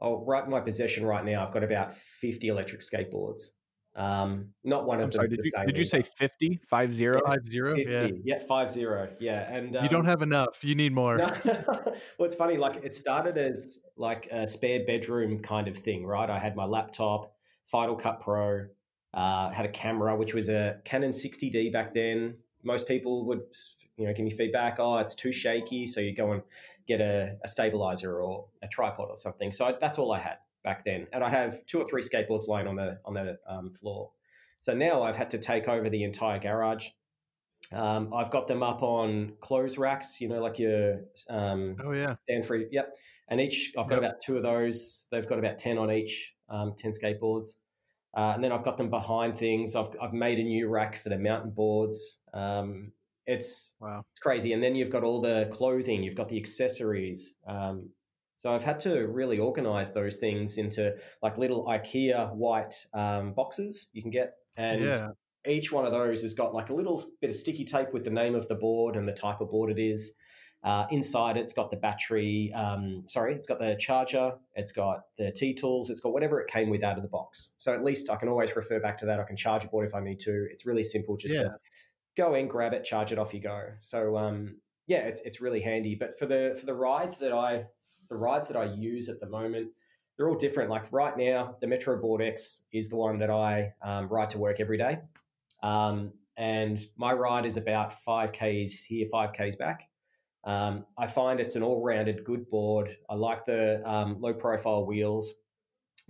oh, 0.00 0.24
right 0.24 0.42
in 0.42 0.50
my 0.50 0.60
possession 0.60 1.04
right 1.04 1.22
now, 1.22 1.42
I've 1.42 1.52
got 1.52 1.62
about 1.62 1.92
50 1.92 2.48
electric 2.48 2.80
skateboards. 2.80 3.50
Um, 3.94 4.46
not 4.64 4.86
one 4.86 4.98
of 5.02 5.10
them. 5.10 5.26
Did, 5.28 5.40
you, 5.44 5.52
did 5.66 5.76
you 5.76 5.84
say 5.84 6.00
50? 6.00 6.58
Five 6.66 6.94
zero? 6.94 7.20
Five 7.26 7.46
zero? 7.46 7.76
50, 7.76 7.92
yeah. 7.92 8.08
Yeah, 8.24 8.38
five 8.48 8.70
zero. 8.70 9.10
Yeah. 9.20 9.54
And 9.54 9.76
um, 9.76 9.84
you 9.84 9.90
don't 9.90 10.06
have 10.06 10.22
enough. 10.22 10.64
You 10.64 10.74
need 10.74 10.94
more. 10.94 11.18
No, 11.18 11.34
well, 11.44 11.94
it's 12.20 12.34
funny. 12.34 12.56
Like 12.56 12.76
it 12.82 12.94
started 12.94 13.36
as 13.36 13.78
like 13.98 14.28
a 14.32 14.48
spare 14.48 14.86
bedroom 14.86 15.40
kind 15.40 15.68
of 15.68 15.76
thing, 15.76 16.06
right? 16.06 16.30
I 16.30 16.38
had 16.38 16.56
my 16.56 16.64
laptop, 16.64 17.34
Final 17.66 17.94
Cut 17.94 18.20
Pro, 18.20 18.64
uh, 19.12 19.50
had 19.50 19.66
a 19.66 19.70
camera, 19.70 20.16
which 20.16 20.32
was 20.32 20.48
a 20.48 20.78
Canon 20.86 21.10
60D 21.10 21.70
back 21.74 21.92
then, 21.92 22.36
most 22.62 22.86
people 22.86 23.24
would 23.26 23.40
you 23.96 24.06
know 24.06 24.12
give 24.12 24.24
me 24.24 24.30
feedback 24.30 24.76
oh 24.78 24.98
it's 24.98 25.14
too 25.14 25.32
shaky 25.32 25.86
so 25.86 26.00
you 26.00 26.14
go 26.14 26.32
and 26.32 26.42
get 26.90 27.00
a, 27.00 27.36
a 27.44 27.48
stabilizer 27.48 28.20
or 28.20 28.46
a 28.62 28.68
tripod 28.68 29.06
or 29.08 29.16
something. 29.16 29.52
So 29.52 29.66
I, 29.66 29.74
that's 29.80 29.96
all 29.96 30.12
i 30.12 30.18
had 30.18 30.38
back 30.64 30.84
then. 30.84 31.06
And 31.12 31.22
i 31.22 31.28
have 31.28 31.64
two 31.66 31.80
or 31.80 31.86
three 31.88 32.02
skateboards 32.02 32.48
lying 32.48 32.66
on 32.66 32.76
the 32.76 32.98
on 33.04 33.14
the 33.14 33.38
um, 33.46 33.72
floor. 33.72 34.10
So 34.58 34.74
now 34.74 35.02
i've 35.02 35.16
had 35.16 35.30
to 35.30 35.38
take 35.38 35.68
over 35.68 35.88
the 35.88 36.02
entire 36.02 36.38
garage. 36.38 36.88
Um, 37.72 38.12
i've 38.12 38.32
got 38.32 38.48
them 38.48 38.64
up 38.64 38.82
on 38.82 39.34
clothes 39.40 39.78
racks 39.78 40.20
you 40.20 40.28
know 40.28 40.42
like 40.42 40.58
your 40.58 41.02
um, 41.28 41.76
oh 41.84 41.92
yeah. 41.92 42.14
stand 42.24 42.44
free 42.44 42.66
yep. 42.72 42.92
And 43.28 43.40
each 43.40 43.72
i've 43.78 43.88
got 43.88 44.02
yep. 44.02 44.04
about 44.04 44.20
two 44.20 44.36
of 44.36 44.42
those. 44.42 45.06
They've 45.12 45.26
got 45.26 45.38
about 45.38 45.58
10 45.58 45.78
on 45.78 45.92
each 45.92 46.34
um, 46.48 46.74
10 46.76 46.90
skateboards. 46.90 47.50
Uh, 48.12 48.32
and 48.34 48.42
then 48.42 48.50
I've 48.50 48.64
got 48.64 48.76
them 48.76 48.90
behind 48.90 49.38
things. 49.38 49.76
I've, 49.76 49.90
I've 50.02 50.12
made 50.12 50.40
a 50.40 50.42
new 50.42 50.68
rack 50.68 50.96
for 50.96 51.10
the 51.10 51.18
mountain 51.18 51.50
boards. 51.50 52.18
Um, 52.34 52.92
it's 53.26 53.74
wow, 53.80 54.04
it's 54.10 54.20
crazy. 54.20 54.52
And 54.52 54.62
then 54.62 54.74
you've 54.74 54.90
got 54.90 55.04
all 55.04 55.20
the 55.20 55.48
clothing, 55.52 56.02
you've 56.02 56.16
got 56.16 56.28
the 56.28 56.36
accessories. 56.36 57.34
Um, 57.46 57.90
so 58.36 58.52
I've 58.52 58.62
had 58.62 58.80
to 58.80 59.06
really 59.06 59.38
organize 59.38 59.92
those 59.92 60.16
things 60.16 60.56
into 60.56 60.94
like 61.22 61.36
little 61.36 61.66
IKEA 61.66 62.34
white 62.34 62.74
um, 62.94 63.32
boxes 63.34 63.88
you 63.92 64.02
can 64.02 64.10
get, 64.10 64.34
and 64.56 64.82
yeah. 64.82 65.08
each 65.46 65.70
one 65.70 65.84
of 65.84 65.92
those 65.92 66.22
has 66.22 66.34
got 66.34 66.54
like 66.54 66.70
a 66.70 66.74
little 66.74 67.04
bit 67.20 67.30
of 67.30 67.36
sticky 67.36 67.64
tape 67.64 67.92
with 67.92 68.04
the 68.04 68.10
name 68.10 68.34
of 68.34 68.48
the 68.48 68.54
board 68.54 68.96
and 68.96 69.06
the 69.06 69.12
type 69.12 69.40
of 69.40 69.50
board 69.50 69.70
it 69.70 69.78
is. 69.78 70.12
Uh, 70.62 70.86
inside, 70.90 71.38
it's 71.38 71.54
got 71.54 71.70
the 71.70 71.76
battery. 71.76 72.52
Um, 72.54 73.02
sorry, 73.06 73.34
it's 73.34 73.46
got 73.46 73.58
the 73.58 73.76
charger. 73.78 74.32
It's 74.54 74.72
got 74.72 75.00
the 75.16 75.32
T 75.32 75.54
tools. 75.54 75.88
It's 75.88 76.00
got 76.00 76.12
whatever 76.12 76.38
it 76.40 76.50
came 76.50 76.68
with 76.68 76.82
out 76.82 76.96
of 76.96 77.02
the 77.02 77.08
box. 77.08 77.52
So 77.56 77.72
at 77.72 77.82
least 77.82 78.10
I 78.10 78.16
can 78.16 78.28
always 78.28 78.54
refer 78.54 78.78
back 78.78 78.98
to 78.98 79.06
that. 79.06 79.18
I 79.18 79.24
can 79.24 79.36
charge 79.36 79.64
a 79.64 79.68
board 79.68 79.88
if 79.88 79.94
I 79.94 80.00
need 80.00 80.20
to. 80.20 80.46
It's 80.50 80.66
really 80.66 80.82
simple, 80.82 81.16
just 81.16 81.34
yeah. 81.34 81.44
to 81.44 81.54
go 82.16 82.34
in, 82.34 82.48
grab 82.48 82.72
it, 82.72 82.84
charge 82.84 83.12
it, 83.12 83.18
off 83.18 83.34
you 83.34 83.40
go. 83.40 83.68
So 83.80 84.16
um, 84.16 84.56
yeah, 84.86 84.98
it's 84.98 85.20
it's 85.22 85.40
really 85.40 85.60
handy. 85.60 85.94
But 85.94 86.18
for 86.18 86.26
the 86.26 86.56
for 86.58 86.66
the 86.66 86.74
rides 86.74 87.18
that 87.18 87.32
I 87.32 87.66
the 88.08 88.16
rides 88.16 88.48
that 88.48 88.56
I 88.56 88.64
use 88.64 89.08
at 89.08 89.20
the 89.20 89.28
moment, 89.28 89.70
they're 90.16 90.28
all 90.28 90.36
different. 90.36 90.70
Like 90.70 90.92
right 90.92 91.16
now, 91.16 91.56
the 91.60 91.66
Metro 91.66 92.00
Board 92.00 92.22
X 92.22 92.62
is 92.72 92.88
the 92.88 92.96
one 92.96 93.18
that 93.18 93.30
I 93.30 93.72
um, 93.82 94.08
ride 94.08 94.30
to 94.30 94.38
work 94.38 94.60
every 94.60 94.78
day. 94.78 94.98
Um, 95.62 96.12
and 96.36 96.84
my 96.96 97.12
ride 97.12 97.46
is 97.46 97.56
about 97.56 97.92
five 97.92 98.32
k's 98.32 98.82
here, 98.82 99.06
five 99.10 99.32
k's 99.32 99.56
back. 99.56 99.88
Um, 100.44 100.86
I 100.96 101.06
find 101.06 101.38
it's 101.38 101.56
an 101.56 101.62
all-rounded 101.62 102.24
good 102.24 102.48
board. 102.48 102.96
I 103.10 103.14
like 103.14 103.44
the 103.44 103.82
um, 103.84 104.20
low-profile 104.20 104.86
wheels. 104.86 105.34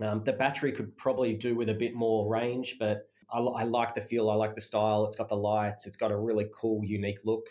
Um, 0.01 0.23
the 0.23 0.31
battery 0.33 0.71
could 0.71 0.95
probably 0.95 1.33
do 1.35 1.53
with 1.53 1.69
a 1.69 1.73
bit 1.73 1.93
more 1.93 2.29
range, 2.29 2.77
but 2.79 3.09
I, 3.31 3.39
I, 3.39 3.63
like 3.63 3.95
the 3.95 4.01
feel. 4.01 4.29
I 4.29 4.35
like 4.35 4.55
the 4.55 4.61
style. 4.61 5.05
It's 5.05 5.15
got 5.15 5.29
the 5.29 5.37
lights. 5.37 5.87
It's 5.87 5.97
got 5.97 6.11
a 6.11 6.17
really 6.17 6.47
cool, 6.53 6.83
unique 6.83 7.19
look. 7.23 7.45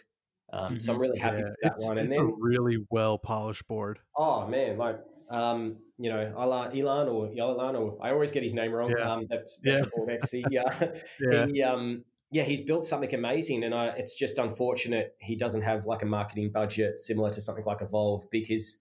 Um, 0.53 0.75
mm-hmm. 0.75 0.79
So 0.79 0.93
I'm 0.93 0.95
mm-hmm. 0.95 1.03
really 1.03 1.19
happy 1.19 1.39
yeah, 1.39 1.45
with 1.45 1.57
that 1.63 1.73
it's, 1.77 1.89
one. 1.89 1.99
And 1.99 2.09
it's 2.09 2.19
then, 2.19 2.27
a 2.27 2.33
really 2.39 2.79
well 2.91 3.19
polished 3.19 3.67
board. 3.69 3.99
Oh 4.17 4.47
man, 4.47 4.77
like 4.79 5.01
um, 5.31 5.77
you 5.99 6.11
know, 6.11 6.33
Ilan, 6.37 6.75
Ilan 6.75 7.13
or 7.13 7.29
Yolan, 7.29 7.79
or 7.79 7.99
I 8.03 8.11
always 8.11 8.31
get 8.31 8.43
his 8.43 8.53
name 8.53 8.73
wrong. 8.73 8.91
Yeah. 8.91 9.11
Um, 9.11 9.27
that's 9.31 9.59
yeah. 9.63 9.85
He, 10.33 10.59
uh, 10.59 10.87
yeah. 11.21 11.47
he, 11.47 11.63
um, 11.63 12.05
yeah, 12.33 12.43
he's 12.43 12.61
built 12.61 12.85
something 12.85 13.15
amazing, 13.15 13.65
and 13.65 13.75
I, 13.75 13.89
it's 13.89 14.15
just 14.15 14.39
unfortunate 14.39 15.15
he 15.21 15.37
doesn't 15.37 15.63
have 15.63 15.87
like 15.87 16.03
a 16.03 16.07
marketing 16.07 16.51
budget 16.53 16.99
similar 16.99 17.31
to 17.33 17.41
something 17.41 17.65
like 17.65 17.81
Evolve 17.81 18.25
because, 18.31 18.79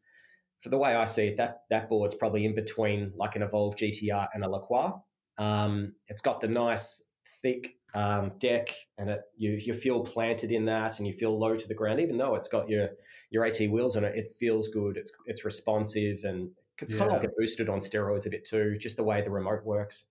for 0.62 0.70
the 0.70 0.78
way 0.78 0.96
I 0.96 1.06
see 1.06 1.28
it, 1.28 1.38
that 1.38 1.62
that 1.70 1.88
board's 1.88 2.16
probably 2.16 2.46
in 2.46 2.56
between 2.56 3.14
like 3.16 3.36
an 3.36 3.44
Evolve 3.44 3.76
GTR 3.76 4.28
and 4.34 4.44
a 4.44 4.50
Lacroix. 4.50 4.94
Um, 5.40 5.94
it's 6.08 6.22
got 6.22 6.42
the 6.42 6.48
nice 6.48 7.02
thick 7.42 7.76
um, 7.96 8.34
deck, 8.38 8.70
and 8.98 9.10
it 9.10 9.22
you 9.36 9.54
you 9.54 9.74
feel 9.74 10.02
planted 10.02 10.52
in 10.52 10.66
that, 10.66 11.00
and 11.00 11.08
you 11.08 11.14
feel 11.14 11.38
low 11.38 11.56
to 11.56 11.68
the 11.68 11.74
ground, 11.74 12.00
even 12.00 12.18
though 12.18 12.36
it's 12.36 12.48
got 12.48 12.70
your 12.70 12.90
your 13.32 13.46
AT 13.46 13.60
wheels 13.60 13.96
on 13.96 14.04
it. 14.04 14.16
It 14.16 14.32
feels 14.40 14.68
good. 14.68 14.98
It's 14.98 15.12
it's 15.26 15.46
responsive, 15.46 16.20
and 16.24 16.52
it's 16.82 16.94
yeah. 16.94 17.00
kind 17.00 17.12
of 17.12 17.18
like 17.18 17.28
a 17.28 17.34
boosted 17.38 17.70
on 17.70 17.80
steroids 17.80 18.28
a 18.28 18.30
bit 18.30 18.46
too, 18.46 18.78
just 18.78 18.98
the 18.98 19.04
way 19.04 19.22
the 19.22 19.32
remote 19.32 19.66
works. 19.66 20.06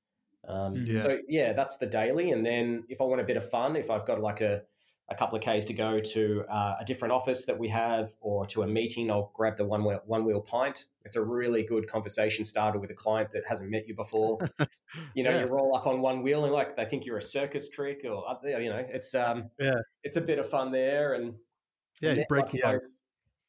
Um, 0.48 0.74
mm, 0.74 0.86
yeah. 0.86 0.96
So 0.98 1.18
yeah, 1.28 1.52
that's 1.52 1.76
the 1.76 1.86
daily. 1.86 2.32
And 2.32 2.44
then 2.44 2.84
if 2.88 3.00
I 3.00 3.04
want 3.04 3.20
a 3.20 3.24
bit 3.24 3.36
of 3.36 3.48
fun, 3.48 3.76
if 3.76 3.90
I've 3.90 4.06
got 4.06 4.20
like 4.20 4.40
a, 4.40 4.62
a 5.10 5.14
couple 5.14 5.38
of 5.38 5.42
Ks 5.42 5.64
to 5.64 5.72
go 5.72 6.00
to 6.00 6.44
uh, 6.50 6.76
a 6.80 6.84
different 6.84 7.12
office 7.12 7.46
that 7.46 7.58
we 7.58 7.68
have 7.68 8.14
or 8.20 8.44
to 8.46 8.62
a 8.62 8.66
meeting, 8.66 9.10
I'll 9.10 9.32
grab 9.34 9.56
the 9.56 9.64
one 9.64 9.84
wheel, 9.84 10.02
Onewheel 10.08 10.44
Pint. 10.44 10.86
It's 11.04 11.16
a 11.16 11.22
really 11.22 11.62
good 11.62 11.88
conversation 11.88 12.44
starter 12.44 12.78
with 12.78 12.90
a 12.90 12.94
client 12.94 13.32
that 13.32 13.42
hasn't 13.46 13.70
met 13.70 13.88
you 13.88 13.94
before. 13.94 14.38
you 15.14 15.22
know, 15.22 15.30
yeah. 15.30 15.40
you 15.40 15.46
roll 15.46 15.74
up 15.74 15.86
on 15.86 16.02
one 16.02 16.22
wheel 16.22 16.44
and 16.44 16.52
like 16.52 16.76
they 16.76 16.84
think 16.84 17.06
you're 17.06 17.16
a 17.16 17.22
circus 17.22 17.70
trick 17.70 18.04
or 18.04 18.22
you 18.44 18.68
know, 18.68 18.84
it's 18.88 19.14
um, 19.14 19.48
yeah, 19.58 19.76
it's 20.04 20.18
a 20.18 20.20
bit 20.20 20.38
of 20.38 20.48
fun 20.48 20.70
there. 20.70 21.14
And 21.14 21.34
yeah, 22.02 22.10
and 22.10 22.18
you 22.18 22.24
break 22.28 22.62
out. 22.62 22.82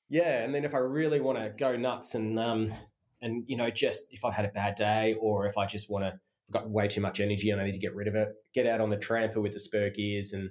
Yeah, 0.08 0.44
and 0.44 0.56
then 0.56 0.64
if 0.64 0.74
I 0.74 0.80
really 0.80 1.20
want 1.20 1.38
to 1.38 1.50
go 1.50 1.76
nuts 1.76 2.16
and 2.16 2.40
um, 2.40 2.74
and 3.22 3.44
you 3.48 3.58
know, 3.58 3.70
just 3.70 4.06
if 4.12 4.24
I 4.24 4.32
had 4.32 4.46
a 4.46 4.50
bad 4.50 4.76
day 4.76 5.18
or 5.20 5.46
if 5.46 5.58
I 5.58 5.66
just 5.66 5.90
want 5.90 6.06
to 6.06 6.18
I've 6.50 6.54
got 6.54 6.70
way 6.70 6.88
too 6.88 7.02
much 7.02 7.20
energy 7.20 7.52
and 7.52 7.62
I 7.62 7.66
need 7.66 7.74
to 7.74 7.80
get 7.80 7.94
rid 7.94 8.08
of 8.08 8.16
it. 8.16 8.30
Get 8.54 8.66
out 8.66 8.82
on 8.82 8.90
the 8.90 8.98
Trampa 8.98 9.38
with 9.38 9.54
the 9.54 9.60
spur 9.60 9.92
gears 9.92 10.34
and 10.34 10.50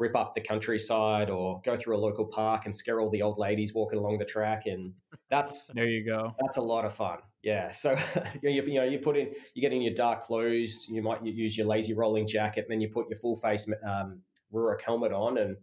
rip 0.00 0.16
up 0.16 0.34
the 0.34 0.40
countryside 0.40 1.28
or 1.28 1.60
go 1.64 1.76
through 1.76 1.94
a 1.96 2.00
local 2.00 2.24
park 2.24 2.64
and 2.64 2.74
scare 2.74 3.00
all 3.00 3.10
the 3.10 3.20
old 3.20 3.38
ladies 3.38 3.74
walking 3.74 3.98
along 3.98 4.18
the 4.18 4.24
track. 4.24 4.64
And 4.66 4.94
that's 5.28 5.66
there 5.74 5.86
you 5.86 6.04
go. 6.04 6.34
That's 6.40 6.56
a 6.56 6.62
lot 6.62 6.84
of 6.84 6.94
fun. 6.94 7.18
Yeah. 7.42 7.72
So 7.72 7.96
you, 8.42 8.50
you 8.50 8.74
know 8.74 8.84
you 8.84 8.98
put 8.98 9.16
in 9.16 9.32
you 9.54 9.60
get 9.60 9.72
in 9.72 9.82
your 9.82 9.94
dark 9.94 10.22
clothes. 10.22 10.86
You 10.88 11.02
might 11.02 11.24
use 11.24 11.56
your 11.56 11.66
Lazyrolling 11.66 12.26
jacket, 12.26 12.64
and 12.64 12.72
then 12.72 12.80
you 12.80 12.88
put 12.88 13.08
your 13.08 13.18
full 13.18 13.36
face 13.36 13.68
um, 13.86 14.20
Ruroc 14.52 14.80
helmet 14.80 15.12
on 15.12 15.38
and. 15.38 15.56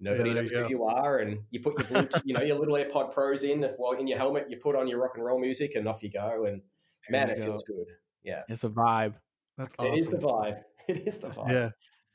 Nobody 0.00 0.30
yeah, 0.30 0.34
knows 0.34 0.50
you 0.50 0.62
who 0.64 0.68
you 0.68 0.84
are, 0.84 1.18
and 1.18 1.38
you 1.52 1.60
put 1.60 1.78
your 1.78 1.86
blue, 1.86 2.20
you 2.24 2.34
know 2.34 2.42
your 2.42 2.58
little 2.58 2.74
AirPod 2.74 3.14
Pros 3.14 3.44
in 3.44 3.62
while 3.76 3.92
in 3.92 4.08
your 4.08 4.18
helmet. 4.18 4.46
You 4.50 4.56
put 4.56 4.74
on 4.74 4.88
your 4.88 5.00
rock 5.00 5.12
and 5.14 5.24
roll 5.24 5.38
music, 5.38 5.76
and 5.76 5.86
off 5.86 6.02
you 6.02 6.10
go. 6.10 6.46
And 6.46 6.60
there 7.08 7.26
man, 7.26 7.30
it 7.30 7.36
go. 7.36 7.44
feels 7.44 7.62
good. 7.62 7.86
Yeah, 8.24 8.42
it's 8.48 8.64
a 8.64 8.68
vibe. 8.68 9.14
That's 9.56 9.72
awesome. 9.78 9.94
It 9.94 9.98
is 9.98 10.08
the 10.08 10.18
vibe. 10.18 10.58
It 10.88 11.06
is 11.06 11.14
the 11.14 11.28
vibe. 11.28 11.48
Yeah. 11.48 11.70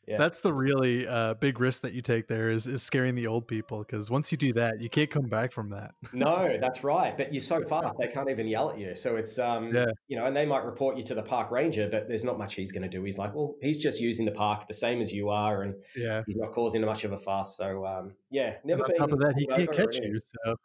Yeah. 0.10 0.18
That's 0.18 0.42
the 0.42 0.52
really 0.52 1.08
uh, 1.08 1.36
big 1.36 1.60
risk 1.60 1.84
that 1.84 1.94
you 1.94 2.02
take 2.02 2.28
there 2.28 2.50
is, 2.50 2.66
is 2.66 2.82
scaring 2.82 3.14
the 3.14 3.28
old 3.28 3.48
people 3.48 3.80
because 3.80 4.10
once 4.10 4.32
you 4.32 4.40
do 4.40 4.52
that, 4.54 4.82
you 4.82 4.90
can't 4.90 5.10
come 5.10 5.28
back 5.28 5.52
from 5.52 5.70
that. 5.70 5.94
no, 6.14 6.58
that's 6.60 6.84
right. 6.84 7.16
But 7.16 7.32
you're 7.32 7.42
so 7.42 7.64
fast 7.70 7.94
they 8.00 8.08
can't 8.08 8.28
even 8.28 8.48
yell 8.48 8.72
at 8.72 8.80
you. 8.80 8.96
So 8.96 9.18
it's 9.18 9.38
um, 9.38 9.72
yeah. 9.74 9.86
you 10.08 10.18
know, 10.18 10.26
and 10.26 10.36
they 10.36 10.48
might 10.48 10.66
report 10.66 10.98
you 10.98 11.04
to 11.04 11.14
the 11.14 11.22
park 11.22 11.52
ranger, 11.52 11.88
but 11.88 12.08
there's 12.08 12.24
not 12.24 12.40
much 12.40 12.56
he's 12.56 12.72
going 12.72 12.82
to 12.82 12.90
do. 12.90 13.04
He's 13.04 13.20
like, 13.20 13.36
well, 13.36 13.54
he's 13.62 13.78
just 13.78 14.02
using 14.02 14.26
the 14.26 14.32
park 14.32 14.68
the 14.68 14.74
same 14.74 15.00
as 15.00 15.14
you 15.14 15.30
are, 15.30 15.62
and 15.62 15.76
yeah, 15.96 16.24
he's 16.26 16.38
not 16.38 16.54
causing 16.54 16.82
much 16.82 17.04
of 17.04 17.12
a 17.12 17.18
fuss. 17.18 17.56
So 17.56 17.86
um, 17.86 18.14
yeah, 18.32 18.56
never. 18.64 18.86
And 18.86 18.94
on 18.94 19.10
top 19.10 19.12
of 19.12 19.20
that, 19.20 19.36
he 19.38 19.46
can't 19.46 19.72
catch 19.72 19.98
you. 19.98 20.20
So 20.44 20.56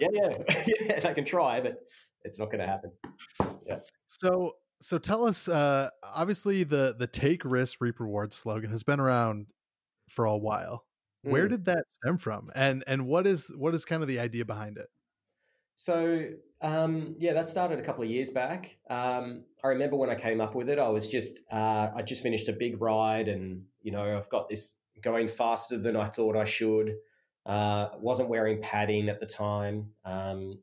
yeah, 0.00 0.08
yeah, 0.12 0.28
yeah, 0.66 1.00
they 1.00 1.14
can 1.14 1.24
try, 1.24 1.60
but 1.60 1.76
it's 2.24 2.40
not 2.40 2.46
going 2.46 2.60
to 2.60 2.66
happen. 2.66 2.90
Yeah. 3.64 3.78
So 4.08 4.56
so 4.82 4.98
tell 4.98 5.24
us 5.24 5.48
uh 5.48 5.88
obviously 6.02 6.64
the 6.64 6.94
the 6.98 7.06
take 7.06 7.44
risk 7.44 7.80
reap 7.80 8.00
reward 8.00 8.32
slogan 8.32 8.70
has 8.70 8.82
been 8.82 9.00
around 9.00 9.46
for 10.08 10.24
a 10.24 10.36
while. 10.36 10.84
Mm. 11.24 11.30
where 11.30 11.48
did 11.48 11.64
that 11.66 11.84
stem 11.88 12.18
from? 12.18 12.50
And 12.54 12.82
and 12.86 13.06
what 13.06 13.26
is 13.26 13.52
what 13.56 13.74
is 13.74 13.84
kind 13.84 14.02
of 14.02 14.08
the 14.08 14.18
idea 14.18 14.44
behind 14.44 14.76
it? 14.76 14.88
So 15.76 16.28
um 16.60 17.14
yeah 17.18 17.32
that 17.32 17.48
started 17.48 17.78
a 17.78 17.82
couple 17.82 18.04
of 18.04 18.10
years 18.10 18.30
back. 18.30 18.76
Um 18.90 19.44
i 19.64 19.68
remember 19.68 19.96
when 19.96 20.10
i 20.10 20.14
came 20.16 20.40
up 20.40 20.54
with 20.54 20.68
it 20.68 20.78
i 20.78 20.88
was 20.88 21.08
just 21.08 21.42
uh 21.50 21.90
i 21.94 22.02
just 22.02 22.22
finished 22.22 22.48
a 22.48 22.52
big 22.52 22.80
ride 22.80 23.28
and 23.28 23.64
you 23.82 23.92
know 23.92 24.16
i've 24.16 24.28
got 24.28 24.48
this 24.48 24.74
going 25.00 25.28
faster 25.28 25.78
than 25.78 25.96
i 25.96 26.04
thought 26.06 26.36
i 26.36 26.44
should. 26.44 26.96
Uh 27.46 27.88
wasn't 27.98 28.28
wearing 28.28 28.60
padding 28.60 29.08
at 29.08 29.20
the 29.20 29.26
time. 29.26 29.92
Um 30.04 30.58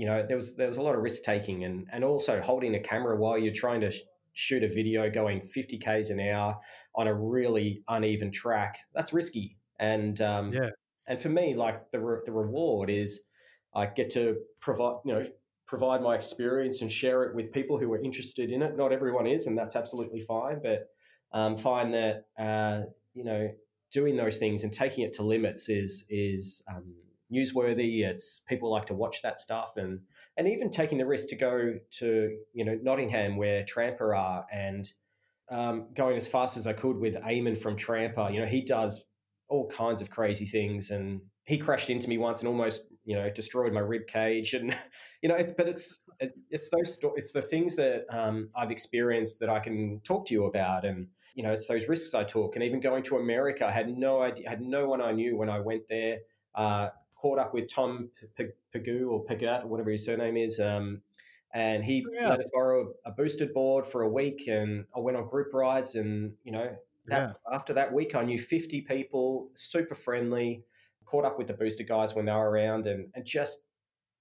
you 0.00 0.06
know 0.06 0.24
there 0.26 0.36
was 0.36 0.54
there 0.54 0.66
was 0.66 0.78
a 0.78 0.80
lot 0.80 0.94
of 0.94 1.02
risk 1.02 1.22
taking 1.22 1.64
and 1.64 1.86
and 1.92 2.02
also 2.02 2.40
holding 2.40 2.74
a 2.74 2.80
camera 2.80 3.14
while 3.16 3.36
you're 3.36 3.52
trying 3.52 3.82
to 3.82 3.90
sh- 3.90 4.00
shoot 4.32 4.64
a 4.64 4.68
video 4.68 5.10
going 5.10 5.42
50 5.42 5.76
k's 5.76 6.08
an 6.08 6.18
hour 6.20 6.58
on 6.94 7.06
a 7.06 7.12
really 7.12 7.82
uneven 7.86 8.32
track 8.32 8.78
that's 8.94 9.12
risky. 9.12 9.58
And 9.78 10.18
um, 10.22 10.54
yeah. 10.54 10.70
and 11.06 11.20
for 11.20 11.28
me 11.28 11.54
like 11.54 11.90
the 11.90 12.00
re- 12.00 12.22
the 12.24 12.32
reward 12.32 12.88
is 12.88 13.20
I 13.74 13.86
get 13.86 14.08
to 14.12 14.38
provide 14.60 15.00
you 15.04 15.12
know 15.12 15.24
provide 15.66 16.00
my 16.00 16.14
experience 16.14 16.80
and 16.80 16.90
share 16.90 17.24
it 17.24 17.34
with 17.34 17.52
people 17.52 17.78
who 17.78 17.92
are 17.92 18.02
interested 18.02 18.50
in 18.50 18.62
it. 18.62 18.78
Not 18.78 18.92
everyone 18.92 19.26
is 19.26 19.46
and 19.48 19.58
that's 19.58 19.76
absolutely 19.76 20.20
fine 20.20 20.60
but 20.62 20.88
um, 21.32 21.58
find 21.58 21.92
that 21.92 22.24
uh, 22.38 22.84
you 23.12 23.24
know 23.24 23.50
doing 23.92 24.16
those 24.16 24.38
things 24.38 24.64
and 24.64 24.72
taking 24.72 25.04
it 25.04 25.12
to 25.12 25.22
limits 25.22 25.68
is 25.68 26.06
is 26.08 26.62
um, 26.74 26.94
newsworthy. 27.32 28.00
It's 28.02 28.40
people 28.48 28.70
like 28.70 28.86
to 28.86 28.94
watch 28.94 29.22
that 29.22 29.38
stuff, 29.38 29.76
and 29.76 30.00
and 30.36 30.48
even 30.48 30.70
taking 30.70 30.98
the 30.98 31.06
risk 31.06 31.28
to 31.28 31.36
go 31.36 31.74
to 31.98 32.38
you 32.52 32.64
know 32.64 32.78
Nottingham 32.82 33.36
where 33.36 33.64
Trampa 33.64 34.16
are, 34.16 34.46
and 34.52 34.90
um, 35.50 35.88
going 35.94 36.16
as 36.16 36.26
fast 36.26 36.56
as 36.56 36.66
I 36.66 36.72
could 36.72 36.96
with 36.96 37.14
Eamon 37.14 37.58
from 37.58 37.76
Trampa. 37.76 38.32
You 38.32 38.40
know, 38.40 38.46
he 38.46 38.62
does 38.62 39.04
all 39.48 39.68
kinds 39.68 40.00
of 40.00 40.10
crazy 40.10 40.46
things, 40.46 40.90
and 40.90 41.20
he 41.44 41.58
crashed 41.58 41.90
into 41.90 42.08
me 42.08 42.18
once 42.18 42.40
and 42.40 42.48
almost 42.48 42.84
you 43.04 43.16
know 43.16 43.28
destroyed 43.30 43.72
my 43.72 43.80
rib 43.80 44.06
cage, 44.06 44.54
and 44.54 44.76
you 45.22 45.28
know, 45.28 45.36
it's, 45.36 45.52
but 45.52 45.68
it's 45.68 46.00
it's 46.50 46.68
those 46.68 46.98
it's 47.16 47.32
the 47.32 47.42
things 47.42 47.76
that 47.76 48.04
um, 48.10 48.50
I've 48.54 48.70
experienced 48.70 49.40
that 49.40 49.48
I 49.48 49.58
can 49.60 50.00
talk 50.04 50.26
to 50.26 50.34
you 50.34 50.44
about, 50.44 50.84
and 50.84 51.08
you 51.34 51.42
know, 51.42 51.52
it's 51.52 51.66
those 51.66 51.88
risks 51.88 52.14
I 52.14 52.24
took, 52.24 52.56
and 52.56 52.64
even 52.64 52.80
going 52.80 53.02
to 53.04 53.16
America, 53.16 53.66
I 53.66 53.70
had 53.70 53.96
no 53.96 54.22
idea, 54.22 54.48
had 54.48 54.60
no 54.60 54.86
one 54.88 55.00
I 55.00 55.12
knew 55.12 55.36
when 55.36 55.48
I 55.48 55.60
went 55.60 55.86
there. 55.88 56.18
Uh, 56.54 56.88
caught 57.20 57.38
up 57.38 57.52
with 57.52 57.72
Tom 57.72 58.10
Pagoo 58.72 59.10
or 59.10 59.24
Pagat 59.24 59.64
or 59.64 59.68
whatever 59.68 59.90
his 59.90 60.04
surname 60.04 60.36
is. 60.36 60.58
Um, 60.58 61.02
and 61.52 61.84
he 61.84 62.04
oh, 62.08 62.12
yeah. 62.14 62.28
let 62.28 62.38
us 62.38 62.46
borrow 62.52 62.92
a 63.04 63.10
boosted 63.10 63.52
board 63.52 63.86
for 63.86 64.02
a 64.02 64.08
week 64.08 64.46
and 64.46 64.84
I 64.96 65.00
went 65.00 65.16
on 65.16 65.26
group 65.26 65.52
rides 65.52 65.96
and, 65.96 66.32
you 66.44 66.52
know, 66.52 66.76
that, 67.06 67.36
yeah. 67.50 67.54
after 67.54 67.72
that 67.74 67.92
week, 67.92 68.14
I 68.14 68.22
knew 68.22 68.38
50 68.38 68.82
people, 68.82 69.50
super 69.54 69.94
friendly, 69.94 70.62
caught 71.04 71.24
up 71.24 71.38
with 71.38 71.48
the 71.48 71.54
booster 71.54 71.82
guys 71.82 72.14
when 72.14 72.26
they 72.26 72.32
were 72.32 72.50
around 72.50 72.86
and, 72.86 73.08
and 73.14 73.24
just, 73.24 73.62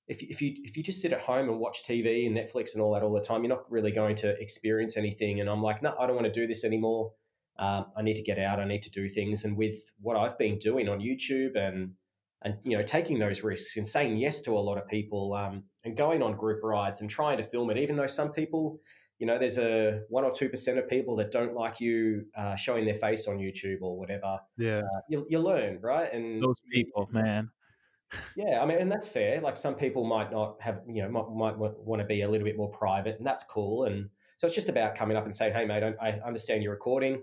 if, 0.08 0.24
if 0.24 0.42
you 0.42 0.56
if 0.64 0.76
you 0.76 0.82
just 0.82 1.02
sit 1.02 1.14
at 1.14 1.22
home 1.22 1.50
and 1.50 1.60
watch 1.60 1.84
TV 1.84 2.26
and 2.26 2.36
Netflix 2.36 2.74
and 2.74 2.82
all 2.82 2.94
that 2.96 3.04
all 3.04 3.14
the 3.14 3.22
time, 3.22 3.44
you're 3.44 3.56
not 3.56 3.72
really 3.72 3.92
going 3.92 4.16
to 4.16 4.30
experience 4.42 4.98
anything. 4.98 5.40
And 5.40 5.48
I'm 5.48 5.62
like, 5.62 5.84
no, 5.84 5.94
I 6.00 6.08
don't 6.08 6.16
want 6.16 6.26
to 6.26 6.34
do 6.34 6.48
this 6.48 6.64
anymore. 6.64 7.14
Um, 7.60 7.88
I 7.96 8.02
need 8.02 8.16
to 8.16 8.24
get 8.24 8.40
out. 8.40 8.60
I 8.60 8.66
need 8.66 8.82
to 8.84 8.90
do 8.90 9.08
things. 9.08 9.44
And 9.44 9.56
with 9.56 9.76
what 10.02 10.18
I've 10.18 10.38
been 10.40 10.58
doing 10.58 10.90
on 10.90 11.00
YouTube 11.00 11.56
and 11.56 11.92
and 12.44 12.56
you 12.64 12.78
know 12.78 12.84
taking 12.84 13.20
those 13.20 13.44
risks 13.44 13.78
and 13.78 13.88
saying 13.88 14.18
yes 14.18 14.42
to 14.42 14.52
a 14.52 14.60
lot 14.60 14.78
of 14.78 14.88
people 14.88 15.34
um, 15.34 15.64
and 15.86 15.96
going 15.96 16.22
on 16.22 16.36
group 16.36 16.64
rides 16.64 17.02
and 17.02 17.10
trying 17.10 17.38
to 17.38 17.44
film 17.44 17.70
it 17.70 17.78
even 17.78 17.96
though 17.96 18.08
some 18.08 18.32
people 18.32 18.80
you 19.18 19.28
know 19.28 19.38
there's 19.38 19.58
a 19.58 20.02
one 20.10 20.24
or 20.24 20.32
two 20.32 20.50
percent 20.50 20.78
of 20.78 20.88
people 20.88 21.16
that 21.16 21.32
don't 21.32 21.54
like 21.54 21.80
you 21.80 22.26
uh, 22.38 22.56
showing 22.56 22.86
their 22.86 22.94
face 22.94 23.28
on 23.28 23.38
youtube 23.38 23.78
or 23.82 23.98
whatever 23.98 24.40
yeah 24.58 24.80
uh, 24.80 25.02
you, 25.10 25.26
you 25.30 25.40
learn 25.40 25.80
right 25.82 26.14
and 26.14 26.42
those 26.42 26.56
people 26.72 27.10
man 27.12 27.50
yeah 28.36 28.62
i 28.62 28.66
mean 28.66 28.78
and 28.80 28.92
that's 28.92 29.08
fair 29.08 29.40
like 29.42 29.58
some 29.58 29.76
people 29.76 30.04
might 30.04 30.32
not 30.32 30.56
have 30.62 30.82
you 30.88 31.02
know 31.02 31.10
might, 31.10 31.58
might 31.58 31.58
want 31.58 32.02
to 32.02 32.06
be 32.06 32.22
a 32.22 32.30
little 32.30 32.46
bit 32.46 32.58
more 32.58 32.72
private 32.72 33.18
and 33.18 33.28
that's 33.28 33.44
cool 33.44 33.84
and 33.84 34.10
so 34.38 34.48
it's 34.48 34.56
just 34.56 34.70
about 34.70 34.96
coming 34.96 35.18
up 35.18 35.26
and 35.26 35.36
saying 35.36 35.54
hey 35.54 35.66
mate 35.66 35.84
i, 35.84 36.08
I 36.08 36.12
understand 36.26 36.64
you're 36.64 36.72
recording 36.72 37.22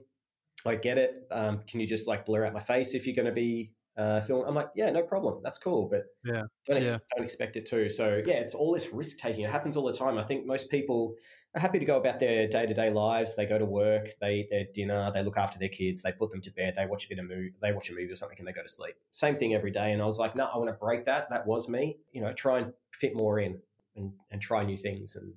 I 0.64 0.76
get 0.76 0.98
it. 0.98 1.26
Um, 1.30 1.62
can 1.66 1.80
you 1.80 1.86
just 1.86 2.06
like 2.06 2.26
blur 2.26 2.44
out 2.44 2.52
my 2.52 2.60
face 2.60 2.94
if 2.94 3.06
you're 3.06 3.14
going 3.14 3.26
to 3.26 3.32
be 3.32 3.72
uh, 3.96 4.20
film. 4.20 4.44
I'm 4.46 4.54
like, 4.54 4.70
yeah, 4.74 4.90
no 4.90 5.02
problem. 5.02 5.40
That's 5.42 5.58
cool, 5.58 5.88
but 5.90 6.04
yeah, 6.24 6.42
don't, 6.66 6.78
ex- 6.78 6.90
yeah. 6.90 6.98
don't 7.14 7.24
expect 7.24 7.56
it 7.56 7.66
to. 7.66 7.88
So 7.88 8.22
yeah, 8.26 8.34
it's 8.34 8.54
all 8.54 8.72
this 8.72 8.92
risk 8.92 9.18
taking. 9.18 9.44
It 9.44 9.50
happens 9.50 9.76
all 9.76 9.84
the 9.84 9.92
time. 9.92 10.18
I 10.18 10.24
think 10.24 10.46
most 10.46 10.70
people 10.70 11.14
are 11.54 11.60
happy 11.60 11.78
to 11.78 11.84
go 11.84 11.96
about 11.96 12.20
their 12.20 12.46
day 12.46 12.66
to 12.66 12.74
day 12.74 12.90
lives. 12.90 13.34
They 13.34 13.46
go 13.46 13.58
to 13.58 13.64
work, 13.64 14.08
they 14.20 14.34
eat 14.36 14.50
their 14.50 14.66
dinner, 14.74 15.10
they 15.12 15.22
look 15.22 15.38
after 15.38 15.58
their 15.58 15.68
kids, 15.68 16.02
they 16.02 16.12
put 16.12 16.30
them 16.30 16.42
to 16.42 16.50
bed, 16.50 16.74
they 16.76 16.86
watch 16.86 17.06
a 17.06 17.08
bit 17.08 17.18
of 17.18 17.24
movie, 17.26 17.54
they 17.62 17.72
watch 17.72 17.90
a 17.90 17.92
movie 17.92 18.12
or 18.12 18.16
something, 18.16 18.38
and 18.38 18.46
they 18.46 18.52
go 18.52 18.62
to 18.62 18.68
sleep. 18.68 18.94
Same 19.10 19.36
thing 19.36 19.54
every 19.54 19.70
day. 19.70 19.92
And 19.92 20.02
I 20.02 20.06
was 20.06 20.18
like, 20.18 20.36
no, 20.36 20.44
I 20.44 20.58
want 20.58 20.68
to 20.68 20.74
break 20.74 21.04
that. 21.06 21.30
That 21.30 21.46
was 21.46 21.68
me. 21.68 21.98
You 22.12 22.20
know, 22.20 22.32
try 22.32 22.58
and 22.58 22.72
fit 22.92 23.16
more 23.16 23.38
in 23.38 23.58
and, 23.96 24.12
and 24.30 24.40
try 24.40 24.64
new 24.64 24.76
things. 24.76 25.16
And 25.16 25.32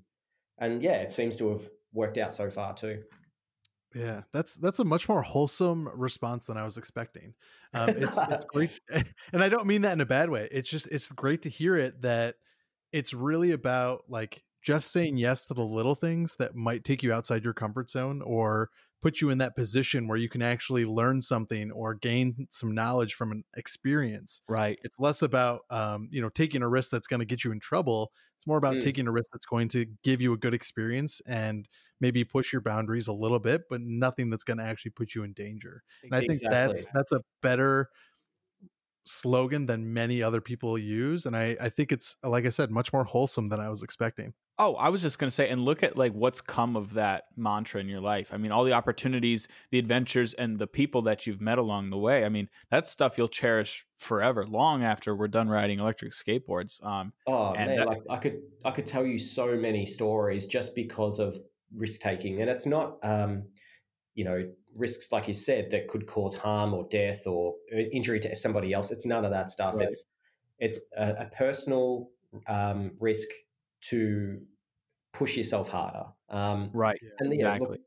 and 0.59 0.83
yeah, 0.83 0.95
it 0.95 1.11
seems 1.11 1.35
to 1.37 1.49
have 1.51 1.69
worked 1.93 2.17
out 2.17 2.33
so 2.33 2.49
far 2.49 2.73
too. 2.73 3.01
Yeah, 3.95 4.21
that's 4.31 4.55
that's 4.55 4.79
a 4.79 4.85
much 4.85 5.09
more 5.09 5.21
wholesome 5.21 5.89
response 5.95 6.45
than 6.45 6.57
I 6.57 6.63
was 6.63 6.77
expecting. 6.77 7.33
Um, 7.73 7.89
it's 7.89 8.17
it's 8.17 8.45
great, 8.53 8.79
and 9.33 9.43
I 9.43 9.49
don't 9.49 9.65
mean 9.65 9.81
that 9.81 9.93
in 9.93 10.01
a 10.01 10.05
bad 10.05 10.29
way. 10.29 10.47
It's 10.51 10.69
just 10.69 10.87
it's 10.87 11.11
great 11.11 11.41
to 11.43 11.49
hear 11.49 11.75
it 11.75 12.01
that 12.01 12.35
it's 12.91 13.13
really 13.13 13.51
about 13.51 14.03
like 14.07 14.43
just 14.61 14.91
saying 14.91 15.17
yes 15.17 15.47
to 15.47 15.53
the 15.53 15.63
little 15.63 15.95
things 15.95 16.35
that 16.37 16.55
might 16.55 16.83
take 16.83 17.01
you 17.01 17.13
outside 17.13 17.43
your 17.43 17.53
comfort 17.53 17.89
zone 17.89 18.21
or 18.21 18.69
put 19.01 19.21
you 19.21 19.29
in 19.29 19.37
that 19.37 19.55
position 19.55 20.07
where 20.07 20.17
you 20.17 20.27
can 20.27 20.41
actually 20.41 20.85
learn 20.85 21.21
something 21.21 21.71
or 21.71 21.93
gain 21.93 22.47
some 22.51 22.73
knowledge 22.73 23.13
from 23.13 23.31
an 23.31 23.43
experience. 23.55 24.41
Right. 24.49 24.77
It's 24.83 24.99
less 24.99 25.21
about 25.21 25.61
um, 25.69 26.09
you 26.11 26.21
know 26.21 26.29
taking 26.29 26.61
a 26.61 26.69
risk 26.69 26.91
that's 26.91 27.07
going 27.07 27.21
to 27.21 27.25
get 27.25 27.43
you 27.43 27.51
in 27.51 27.59
trouble. 27.59 28.11
It's 28.39 28.47
more 28.47 28.57
about 28.57 28.75
mm. 28.75 28.81
taking 28.81 29.05
a 29.05 29.11
risk 29.11 29.31
that's 29.33 29.45
going 29.45 29.67
to 29.69 29.85
give 30.01 30.21
you 30.21 30.31
a 30.31 30.37
good 30.37 30.53
experience 30.53 31.21
and 31.25 31.67
maybe 31.99 32.23
push 32.23 32.53
your 32.53 32.61
boundaries 32.61 33.09
a 33.09 33.13
little 33.13 33.37
bit, 33.37 33.63
but 33.69 33.81
nothing 33.81 34.29
that's 34.29 34.45
going 34.45 34.59
to 34.59 34.63
actually 34.63 34.91
put 34.91 35.13
you 35.13 35.23
in 35.23 35.33
danger. 35.33 35.83
And 36.03 36.15
I 36.15 36.19
think 36.19 36.31
exactly. 36.31 36.49
that's 36.57 36.87
that's 36.93 37.11
a 37.11 37.21
better 37.41 37.89
slogan 39.05 39.65
than 39.65 39.91
many 39.91 40.23
other 40.23 40.39
people 40.39 40.77
use 40.77 41.25
and 41.25 41.35
I, 41.35 41.57
I 41.59 41.69
think 41.69 41.91
it's 41.91 42.15
like 42.21 42.45
i 42.45 42.49
said 42.49 42.69
much 42.69 42.93
more 42.93 43.03
wholesome 43.03 43.47
than 43.47 43.59
i 43.59 43.67
was 43.67 43.81
expecting 43.81 44.33
oh 44.59 44.75
i 44.75 44.89
was 44.89 45.01
just 45.01 45.17
going 45.17 45.27
to 45.27 45.33
say 45.33 45.49
and 45.49 45.63
look 45.65 45.81
at 45.81 45.97
like 45.97 46.11
what's 46.13 46.41
come 46.41 46.75
of 46.75 46.93
that 46.93 47.25
mantra 47.35 47.81
in 47.81 47.87
your 47.87 47.99
life 47.99 48.29
i 48.33 48.37
mean 48.37 48.51
all 48.51 48.63
the 48.63 48.73
opportunities 48.73 49.47
the 49.71 49.79
adventures 49.79 50.33
and 50.35 50.59
the 50.59 50.67
people 50.67 51.01
that 51.01 51.25
you've 51.25 51.41
met 51.41 51.57
along 51.57 51.89
the 51.89 51.97
way 51.97 52.23
i 52.25 52.29
mean 52.29 52.47
that's 52.69 52.89
stuff 52.89 53.17
you'll 53.17 53.27
cherish 53.27 53.85
forever 53.97 54.45
long 54.45 54.83
after 54.83 55.15
we're 55.15 55.27
done 55.27 55.49
riding 55.49 55.79
electric 55.79 56.11
skateboards 56.11 56.83
um 56.85 57.11
oh 57.25 57.53
man 57.53 57.75
that- 57.75 57.87
like 57.87 58.01
i 58.09 58.17
could 58.17 58.39
i 58.65 58.71
could 58.71 58.85
tell 58.85 59.05
you 59.05 59.17
so 59.17 59.57
many 59.57 59.85
stories 59.85 60.45
just 60.45 60.75
because 60.75 61.19
of 61.19 61.37
risk 61.75 62.01
taking 62.01 62.41
and 62.41 62.49
it's 62.49 62.65
not 62.65 62.97
um 63.03 63.43
you 64.15 64.25
know 64.25 64.43
risks, 64.75 65.11
like 65.11 65.27
you 65.27 65.33
said, 65.33 65.69
that 65.71 65.87
could 65.87 66.07
cause 66.07 66.35
harm 66.35 66.73
or 66.73 66.87
death 66.89 67.27
or 67.27 67.55
uh, 67.73 67.77
injury 67.77 68.19
to 68.21 68.35
somebody 68.35 68.73
else. 68.73 68.91
It's 68.91 69.05
none 69.05 69.25
of 69.25 69.31
that 69.31 69.49
stuff. 69.49 69.75
Right. 69.75 69.87
It's 69.87 70.05
it's 70.59 70.79
a, 70.97 71.11
a 71.11 71.25
personal 71.35 72.09
um, 72.47 72.91
risk 72.99 73.27
to 73.81 74.39
push 75.13 75.37
yourself 75.37 75.67
harder. 75.67 76.05
Um, 76.29 76.69
right. 76.73 76.99
And 77.19 77.31
you 77.31 77.43
know, 77.43 77.53
exactly. 77.53 77.69
Look, 77.69 77.79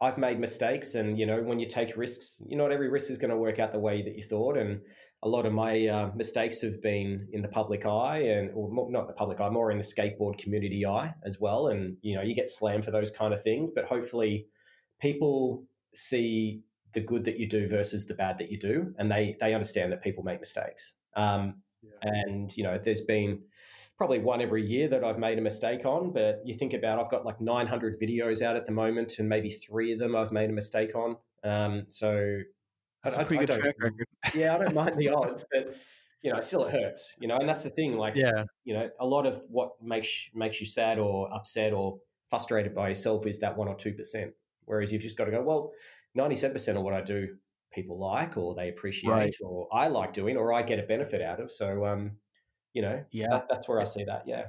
I've 0.00 0.18
made 0.18 0.38
mistakes, 0.38 0.94
and 0.94 1.18
you 1.18 1.24
know, 1.24 1.42
when 1.42 1.58
you 1.58 1.66
take 1.66 1.96
risks, 1.96 2.42
you 2.46 2.56
know, 2.56 2.64
not 2.64 2.72
every 2.72 2.88
risk 2.88 3.10
is 3.10 3.16
going 3.16 3.30
to 3.30 3.36
work 3.36 3.58
out 3.58 3.72
the 3.72 3.78
way 3.78 4.02
that 4.02 4.14
you 4.14 4.22
thought. 4.22 4.58
And 4.58 4.80
a 5.22 5.28
lot 5.28 5.46
of 5.46 5.54
my 5.54 5.86
uh, 5.86 6.10
mistakes 6.14 6.60
have 6.60 6.82
been 6.82 7.26
in 7.32 7.40
the 7.40 7.48
public 7.48 7.86
eye, 7.86 8.18
and 8.18 8.50
or 8.54 8.90
not 8.90 9.06
the 9.06 9.14
public 9.14 9.40
eye, 9.40 9.48
more 9.48 9.70
in 9.70 9.78
the 9.78 9.84
skateboard 9.84 10.36
community 10.36 10.84
eye 10.84 11.14
as 11.24 11.40
well. 11.40 11.68
And 11.68 11.96
you 12.02 12.14
know, 12.14 12.22
you 12.22 12.34
get 12.34 12.50
slammed 12.50 12.84
for 12.84 12.90
those 12.90 13.10
kind 13.10 13.32
of 13.32 13.42
things, 13.42 13.70
but 13.70 13.86
hopefully, 13.86 14.46
people 15.00 15.64
see 15.94 16.60
the 16.92 17.00
good 17.00 17.24
that 17.24 17.38
you 17.38 17.48
do 17.48 17.66
versus 17.66 18.04
the 18.04 18.14
bad 18.14 18.36
that 18.38 18.50
you 18.50 18.58
do, 18.58 18.94
and 18.98 19.10
they 19.10 19.36
they 19.40 19.54
understand 19.54 19.92
that 19.92 20.02
people 20.02 20.22
make 20.22 20.40
mistakes. 20.40 20.94
Um, 21.14 21.62
yeah. 21.82 22.10
And 22.12 22.54
you 22.54 22.64
know, 22.64 22.78
there's 22.82 23.00
been 23.00 23.40
probably 23.96 24.18
one 24.18 24.40
every 24.40 24.64
year 24.66 24.88
that 24.88 25.02
I've 25.02 25.18
made 25.18 25.38
a 25.38 25.42
mistake 25.42 25.86
on, 25.86 26.12
but 26.12 26.42
you 26.44 26.54
think 26.54 26.74
about 26.74 26.98
I've 26.98 27.10
got 27.10 27.24
like 27.24 27.40
900 27.40 27.98
videos 27.98 28.42
out 28.42 28.56
at 28.56 28.66
the 28.66 28.72
moment, 28.72 29.18
and 29.18 29.28
maybe 29.28 29.50
three 29.50 29.92
of 29.92 29.98
them 29.98 30.14
I've 30.14 30.32
made 30.32 30.50
a 30.50 30.52
mistake 30.52 30.94
on. 30.94 31.16
Um, 31.44 31.84
so 31.88 32.40
that's 33.02 33.16
I, 33.16 33.22
a 33.22 33.24
pretty 33.24 33.44
I, 33.44 33.46
good 33.46 33.58
I 33.58 33.60
track 33.60 33.76
record. 33.78 34.06
yeah, 34.34 34.54
I 34.54 34.58
don't 34.58 34.74
mind 34.74 34.98
the 34.98 35.08
odds, 35.08 35.44
but 35.50 35.74
you 36.22 36.32
know, 36.32 36.40
still 36.40 36.64
it 36.64 36.72
hurts. 36.72 37.14
You 37.20 37.28
know, 37.28 37.36
and 37.36 37.48
that's 37.48 37.62
the 37.62 37.70
thing. 37.70 37.96
Like, 37.96 38.16
yeah, 38.16 38.44
you 38.64 38.74
know, 38.74 38.90
a 39.00 39.06
lot 39.06 39.26
of 39.26 39.42
what 39.48 39.72
makes 39.82 40.28
makes 40.34 40.60
you 40.60 40.66
sad 40.66 40.98
or 40.98 41.32
upset 41.32 41.72
or 41.72 41.98
frustrated 42.28 42.74
by 42.74 42.88
yourself 42.88 43.26
is 43.26 43.38
that 43.38 43.56
one 43.56 43.68
or 43.68 43.76
two 43.76 43.92
percent. 43.92 44.32
Whereas 44.66 44.92
you've 44.92 45.02
just 45.02 45.16
got 45.16 45.26
to 45.26 45.30
go, 45.30 45.42
well, 45.42 45.72
97% 46.18 46.76
of 46.76 46.82
what 46.82 46.92
I 46.92 47.00
do, 47.00 47.36
people 47.72 47.98
like 47.98 48.36
or 48.36 48.54
they 48.54 48.68
appreciate 48.68 49.10
right. 49.10 49.36
or 49.40 49.68
I 49.72 49.86
like 49.86 50.12
doing 50.12 50.36
or 50.36 50.52
I 50.52 50.62
get 50.62 50.78
a 50.78 50.82
benefit 50.82 51.22
out 51.22 51.40
of. 51.40 51.50
So, 51.50 51.86
um, 51.86 52.12
you 52.76 52.82
know, 52.82 53.02
yeah, 53.10 53.28
that, 53.30 53.48
that's 53.48 53.66
where 53.66 53.80
I 53.80 53.84
see 53.84 54.04
that. 54.04 54.24
Yeah. 54.26 54.48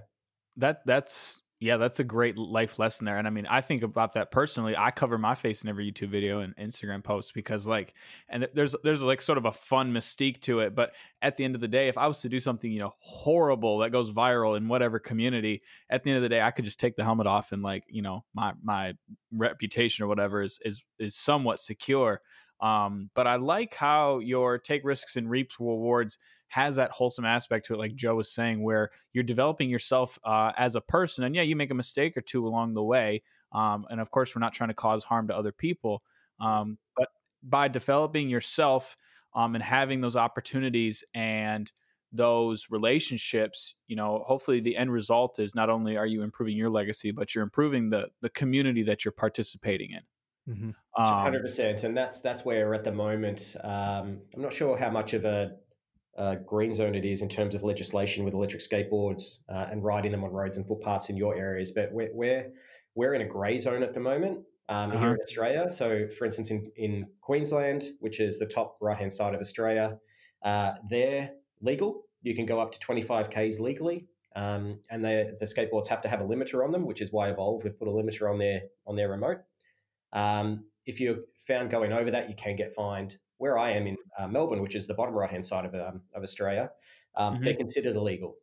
That, 0.57 0.81
that's, 0.85 1.41
yeah, 1.61 1.77
that's 1.77 2.01
a 2.01 2.03
great 2.03 2.37
life 2.37 2.77
lesson 2.77 3.05
there. 3.05 3.17
And 3.17 3.25
I 3.25 3.31
mean, 3.31 3.47
I 3.47 3.61
think 3.61 3.81
about 3.81 4.13
that 4.13 4.31
personally. 4.31 4.75
I 4.77 4.91
cover 4.91 5.17
my 5.17 5.33
face 5.33 5.63
in 5.63 5.69
every 5.69 5.89
YouTube 5.89 6.09
video 6.09 6.41
and 6.41 6.53
Instagram 6.57 7.03
post 7.03 7.33
because 7.33 7.65
like 7.65 7.93
and 8.29 8.47
there's 8.53 8.75
there's 8.83 9.01
like 9.01 9.23
sort 9.23 9.39
of 9.39 9.45
a 9.45 9.51
fun 9.51 9.91
mystique 9.91 10.41
to 10.41 10.59
it, 10.59 10.75
but 10.75 10.91
at 11.21 11.37
the 11.37 11.45
end 11.45 11.55
of 11.55 11.61
the 11.61 11.67
day, 11.67 11.87
if 11.87 11.97
I 11.97 12.05
was 12.05 12.19
to 12.19 12.29
do 12.29 12.39
something, 12.39 12.71
you 12.71 12.79
know, 12.79 12.93
horrible 12.99 13.79
that 13.79 13.91
goes 13.91 14.11
viral 14.11 14.55
in 14.55 14.67
whatever 14.67 14.99
community, 14.99 15.61
at 15.89 16.03
the 16.03 16.11
end 16.11 16.17
of 16.17 16.23
the 16.23 16.29
day, 16.29 16.41
I 16.41 16.51
could 16.51 16.65
just 16.65 16.79
take 16.79 16.95
the 16.95 17.03
helmet 17.03 17.25
off 17.25 17.51
and 17.51 17.63
like, 17.63 17.85
you 17.87 18.03
know, 18.03 18.23
my 18.35 18.53
my 18.61 18.93
reputation 19.31 20.03
or 20.03 20.07
whatever 20.07 20.43
is 20.43 20.59
is 20.63 20.83
is 20.99 21.15
somewhat 21.15 21.59
secure. 21.59 22.21
Um, 22.61 23.09
but 23.15 23.25
I 23.25 23.37
like 23.37 23.73
how 23.73 24.19
your 24.19 24.59
take 24.59 24.83
risks 24.83 25.15
and 25.15 25.27
reap 25.27 25.51
rewards 25.59 26.19
has 26.49 26.77
that 26.77 26.91
wholesome 26.91 27.25
aspect 27.25 27.65
to 27.65 27.73
it, 27.73 27.77
like 27.77 27.95
Joe 27.95 28.15
was 28.15 28.31
saying, 28.31 28.63
where 28.63 28.91
you're 29.13 29.23
developing 29.23 29.69
yourself 29.69 30.17
uh, 30.23 30.51
as 30.57 30.75
a 30.75 30.81
person. 30.81 31.23
And 31.23 31.35
yeah, 31.35 31.41
you 31.41 31.55
make 31.55 31.71
a 31.71 31.75
mistake 31.75 32.15
or 32.15 32.21
two 32.21 32.47
along 32.47 32.73
the 32.73 32.83
way. 32.83 33.21
Um, 33.51 33.85
and 33.89 33.99
of 33.99 34.11
course, 34.11 34.35
we're 34.35 34.39
not 34.39 34.53
trying 34.53 34.69
to 34.69 34.73
cause 34.73 35.03
harm 35.03 35.27
to 35.27 35.37
other 35.37 35.51
people. 35.51 36.03
Um, 36.39 36.77
but 36.95 37.09
by 37.43 37.67
developing 37.67 38.29
yourself 38.29 38.95
um, 39.35 39.55
and 39.55 39.63
having 39.63 40.01
those 40.01 40.15
opportunities 40.15 41.03
and 41.13 41.71
those 42.11 42.67
relationships, 42.69 43.75
you 43.87 43.95
know, 43.95 44.23
hopefully 44.25 44.59
the 44.59 44.77
end 44.77 44.91
result 44.91 45.39
is 45.39 45.53
not 45.53 45.69
only 45.69 45.97
are 45.97 46.05
you 46.05 46.21
improving 46.23 46.55
your 46.55 46.69
legacy, 46.69 47.11
but 47.11 47.35
you're 47.35 47.43
improving 47.43 47.89
the 47.89 48.09
the 48.21 48.29
community 48.29 48.83
that 48.83 49.03
you're 49.03 49.11
participating 49.11 49.91
in. 49.91 50.01
Mm-hmm. 50.53 50.69
Um, 51.01 51.21
hundred 51.21 51.41
percent, 51.41 51.83
and 51.83 51.95
that's 51.95 52.19
that's 52.19 52.45
where 52.45 52.73
at 52.73 52.83
the 52.83 52.91
moment. 52.91 53.55
Um, 53.61 54.19
I'm 54.33 54.41
not 54.41 54.53
sure 54.53 54.77
how 54.77 54.89
much 54.89 55.13
of 55.13 55.25
a 55.25 55.57
uh, 56.17 56.35
green 56.35 56.73
zone 56.73 56.95
it 56.95 57.05
is 57.05 57.21
in 57.21 57.29
terms 57.29 57.53
of 57.53 57.63
legislation 57.63 58.25
with 58.25 58.33
electric 58.33 58.61
skateboards 58.61 59.39
uh, 59.49 59.67
and 59.71 59.83
riding 59.83 60.11
them 60.11 60.23
on 60.23 60.31
roads 60.31 60.57
and 60.57 60.67
footpaths 60.67 61.09
in 61.09 61.17
your 61.17 61.35
areas. 61.35 61.71
But 61.71 61.91
we're 61.91 62.09
we're, 62.13 62.51
we're 62.95 63.13
in 63.13 63.21
a 63.21 63.27
grey 63.27 63.57
zone 63.57 63.83
at 63.83 63.93
the 63.93 63.99
moment 63.99 64.39
um, 64.69 64.91
uh-huh. 64.91 64.99
here 64.99 65.11
in 65.11 65.19
Australia. 65.21 65.69
So, 65.69 66.07
for 66.17 66.25
instance, 66.25 66.51
in 66.51 66.71
in 66.75 67.07
Queensland, 67.21 67.85
which 67.99 68.19
is 68.19 68.39
the 68.39 68.47
top 68.47 68.77
right 68.81 68.97
hand 68.97 69.13
side 69.13 69.35
of 69.35 69.39
Australia, 69.39 69.97
uh, 70.43 70.73
they're 70.89 71.31
legal. 71.61 72.03
You 72.23 72.35
can 72.35 72.45
go 72.45 72.59
up 72.59 72.71
to 72.71 72.79
25 72.79 73.29
k's 73.29 73.59
legally. 73.59 74.07
Um, 74.35 74.79
and 74.91 75.03
the 75.03 75.35
skateboards 75.41 75.87
have 75.87 76.01
to 76.03 76.07
have 76.07 76.21
a 76.21 76.23
limiter 76.23 76.63
on 76.63 76.71
them, 76.71 76.85
which 76.85 77.01
is 77.01 77.11
why 77.11 77.29
Evolve 77.29 77.63
have 77.63 77.79
put 77.79 77.87
a 77.87 77.91
limiter 77.91 78.31
on 78.31 78.37
their 78.37 78.61
on 78.85 78.95
their 78.95 79.09
remote. 79.09 79.39
Um, 80.13 80.65
if 80.85 80.99
you're 80.99 81.17
found 81.47 81.71
going 81.71 81.91
over 81.91 82.11
that, 82.11 82.29
you 82.29 82.35
can 82.35 82.55
get 82.55 82.71
fined 82.71 83.17
where 83.37 83.57
I 83.57 83.71
am 83.71 83.87
in 83.87 83.97
uh, 84.17 84.27
Melbourne, 84.27 84.61
which 84.61 84.75
is 84.75 84.87
the 84.87 84.93
bottom 84.93 85.13
right 85.13 85.29
hand 85.29 85.45
side 85.45 85.65
of 85.65 85.73
um, 85.75 86.01
of 86.15 86.23
Australia, 86.23 86.71
um, 87.15 87.35
mm-hmm. 87.35 87.43
they're 87.43 87.55
considered 87.55 87.95
illegal. 87.95 88.35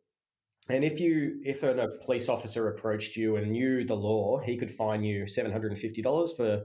And 0.67 0.83
if 0.83 0.99
you 0.99 1.39
if 1.43 1.63
a 1.63 1.89
police 2.03 2.27
officer 2.27 2.69
approached 2.69 3.15
you 3.15 3.35
and 3.35 3.51
knew 3.51 3.85
the 3.85 3.95
law, 3.95 4.39
he 4.39 4.57
could 4.57 4.71
fine 4.71 5.03
you 5.03 5.27
seven 5.27 5.51
hundred 5.51 5.71
and 5.71 5.79
fifty 5.79 6.01
dollars 6.01 6.33
for 6.35 6.63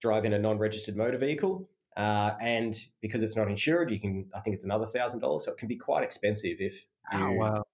driving 0.00 0.34
a 0.34 0.38
non-registered 0.38 0.96
motor 0.96 1.18
vehicle. 1.18 1.68
Uh, 1.96 2.32
and 2.40 2.76
because 3.00 3.22
it's 3.24 3.36
not 3.36 3.48
insured, 3.48 3.90
you 3.90 3.98
can 3.98 4.26
I 4.34 4.40
think 4.40 4.54
it's 4.54 4.64
another 4.64 4.86
thousand 4.86 5.20
dollars. 5.20 5.44
So 5.44 5.52
it 5.52 5.58
can 5.58 5.66
be 5.66 5.76
quite 5.76 6.04
expensive 6.04 6.58
if 6.60 6.86
you, 7.12 7.18
oh, 7.20 7.32
wow. 7.32 7.64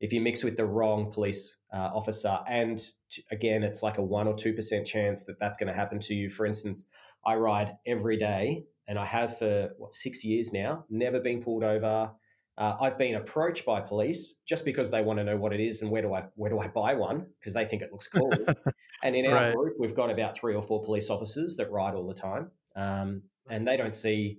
if 0.00 0.12
you 0.12 0.20
mix 0.20 0.42
with 0.42 0.56
the 0.56 0.64
wrong 0.64 1.12
police 1.12 1.56
uh, 1.72 1.90
officer. 1.94 2.38
And 2.48 2.78
t- 3.10 3.22
again, 3.30 3.62
it's 3.62 3.82
like 3.82 3.98
a 3.98 4.02
one 4.02 4.26
or 4.26 4.34
two 4.34 4.54
percent 4.54 4.86
chance 4.86 5.24
that 5.24 5.38
that's 5.38 5.58
going 5.58 5.68
to 5.68 5.74
happen 5.74 6.00
to 6.00 6.14
you. 6.14 6.30
For 6.30 6.46
instance, 6.46 6.86
I 7.26 7.34
ride 7.34 7.76
every 7.86 8.16
day 8.16 8.64
and 8.88 8.98
I 8.98 9.04
have 9.04 9.38
for 9.38 9.70
what 9.78 9.92
six 9.92 10.24
years 10.24 10.52
now. 10.52 10.84
Never 10.90 11.20
been 11.20 11.42
pulled 11.42 11.62
over. 11.62 12.10
Uh, 12.56 12.76
I've 12.80 12.98
been 12.98 13.14
approached 13.14 13.64
by 13.64 13.80
police 13.80 14.34
just 14.44 14.64
because 14.64 14.90
they 14.90 15.00
want 15.00 15.20
to 15.20 15.24
know 15.24 15.36
what 15.36 15.52
it 15.52 15.60
is 15.60 15.82
and 15.82 15.90
where 15.90 16.02
do 16.02 16.12
I 16.12 16.24
where 16.34 16.50
do 16.50 16.58
I 16.58 16.66
buy 16.66 16.94
one 16.94 17.26
because 17.38 17.52
they 17.52 17.64
think 17.64 17.82
it 17.82 17.92
looks 17.92 18.08
cool. 18.08 18.32
and 19.04 19.14
in 19.14 19.26
our 19.26 19.34
right. 19.34 19.54
group, 19.54 19.76
we've 19.78 19.94
got 19.94 20.10
about 20.10 20.36
three 20.36 20.56
or 20.56 20.62
four 20.62 20.82
police 20.82 21.08
officers 21.08 21.54
that 21.56 21.70
ride 21.70 21.94
all 21.94 22.08
the 22.08 22.14
time, 22.14 22.50
um, 22.74 23.22
and 23.48 23.68
they 23.68 23.76
don't 23.76 23.94
see 23.94 24.38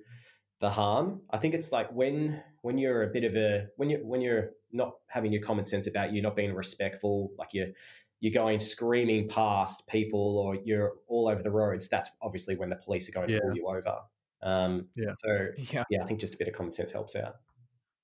the 0.59 0.69
harm. 0.69 1.21
I 1.29 1.37
think 1.37 1.53
it's 1.53 1.71
like 1.71 1.89
when 1.93 2.43
when 2.61 2.77
you're 2.77 3.03
a 3.03 3.07
bit 3.07 3.23
of 3.23 3.35
a 3.35 3.67
when 3.77 3.89
you 3.89 3.99
when 4.03 4.19
you're 4.19 4.49
not 4.73 4.95
having 5.07 5.31
your 5.31 5.41
common 5.41 5.63
sense 5.63 5.87
about 5.87 6.11
you, 6.11 6.21
not 6.21 6.35
being 6.35 6.53
respectful, 6.53 7.31
like 7.37 7.53
you're 7.53 7.67
you're 8.19 8.33
going 8.33 8.59
screaming 8.59 9.29
past 9.29 9.87
people 9.87 10.39
or 10.39 10.55
you're 10.65 10.95
all 11.07 11.29
over 11.29 11.41
the 11.41 11.51
roads. 11.51 11.87
That's 11.87 12.09
obviously 12.21 12.57
when 12.57 12.67
the 12.67 12.75
police 12.75 13.07
are 13.07 13.13
going 13.13 13.29
to 13.29 13.39
pull 13.39 13.55
you 13.55 13.67
over. 13.67 13.99
Um, 14.41 14.87
yeah. 14.95 15.13
So 15.17 15.47
yeah. 15.57 15.83
yeah, 15.89 16.01
I 16.01 16.05
think 16.05 16.19
just 16.19 16.35
a 16.35 16.37
bit 16.37 16.47
of 16.47 16.53
common 16.53 16.71
sense 16.71 16.91
helps 16.91 17.15
out. 17.15 17.35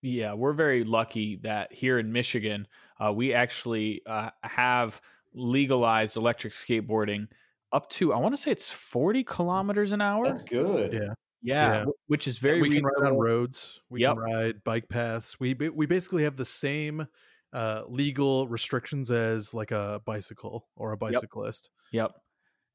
Yeah, 0.02 0.34
we're 0.34 0.54
very 0.54 0.84
lucky 0.84 1.38
that 1.38 1.74
here 1.74 1.98
in 1.98 2.12
Michigan, 2.12 2.68
uh, 3.00 3.12
we 3.12 3.34
actually 3.34 4.02
uh, 4.06 4.30
have 4.44 5.02
legalized 5.34 6.16
electric 6.16 6.54
skateboarding 6.54 7.28
up 7.74 7.90
to 7.90 8.14
I 8.14 8.18
want 8.18 8.36
to 8.36 8.42
say 8.42 8.52
it's 8.52 8.72
40 8.72 9.24
kilometers 9.24 9.92
an 9.92 10.02
hour. 10.02 10.26
That's 10.26 10.44
good. 10.44 10.94
Yeah. 10.94 11.14
Yeah, 11.42 11.74
yeah. 11.74 11.86
which 12.08 12.28
is 12.28 12.40
very. 12.40 12.60
we 12.60 12.72
can 12.72 12.84
ride 12.84 13.08
on 13.08 13.20
roads. 13.20 13.80
We 13.90 14.02
yep. 14.02 14.16
can 14.16 14.20
ride 14.20 14.64
bike 14.64 14.90
paths. 14.90 15.40
We 15.40 15.54
we 15.54 15.86
basically 15.86 16.24
have 16.24 16.38
the 16.38 16.46
same 16.46 17.08
uh, 17.54 17.84
legal 17.88 18.48
restrictions 18.48 19.12
as 19.12 19.54
like 19.54 19.70
a 19.70 20.02
bicycle 20.06 20.68
or 20.76 20.92
a 20.92 20.98
bicyclist. 20.98 21.70
Yep. 21.92 22.12
yep. 22.12 22.22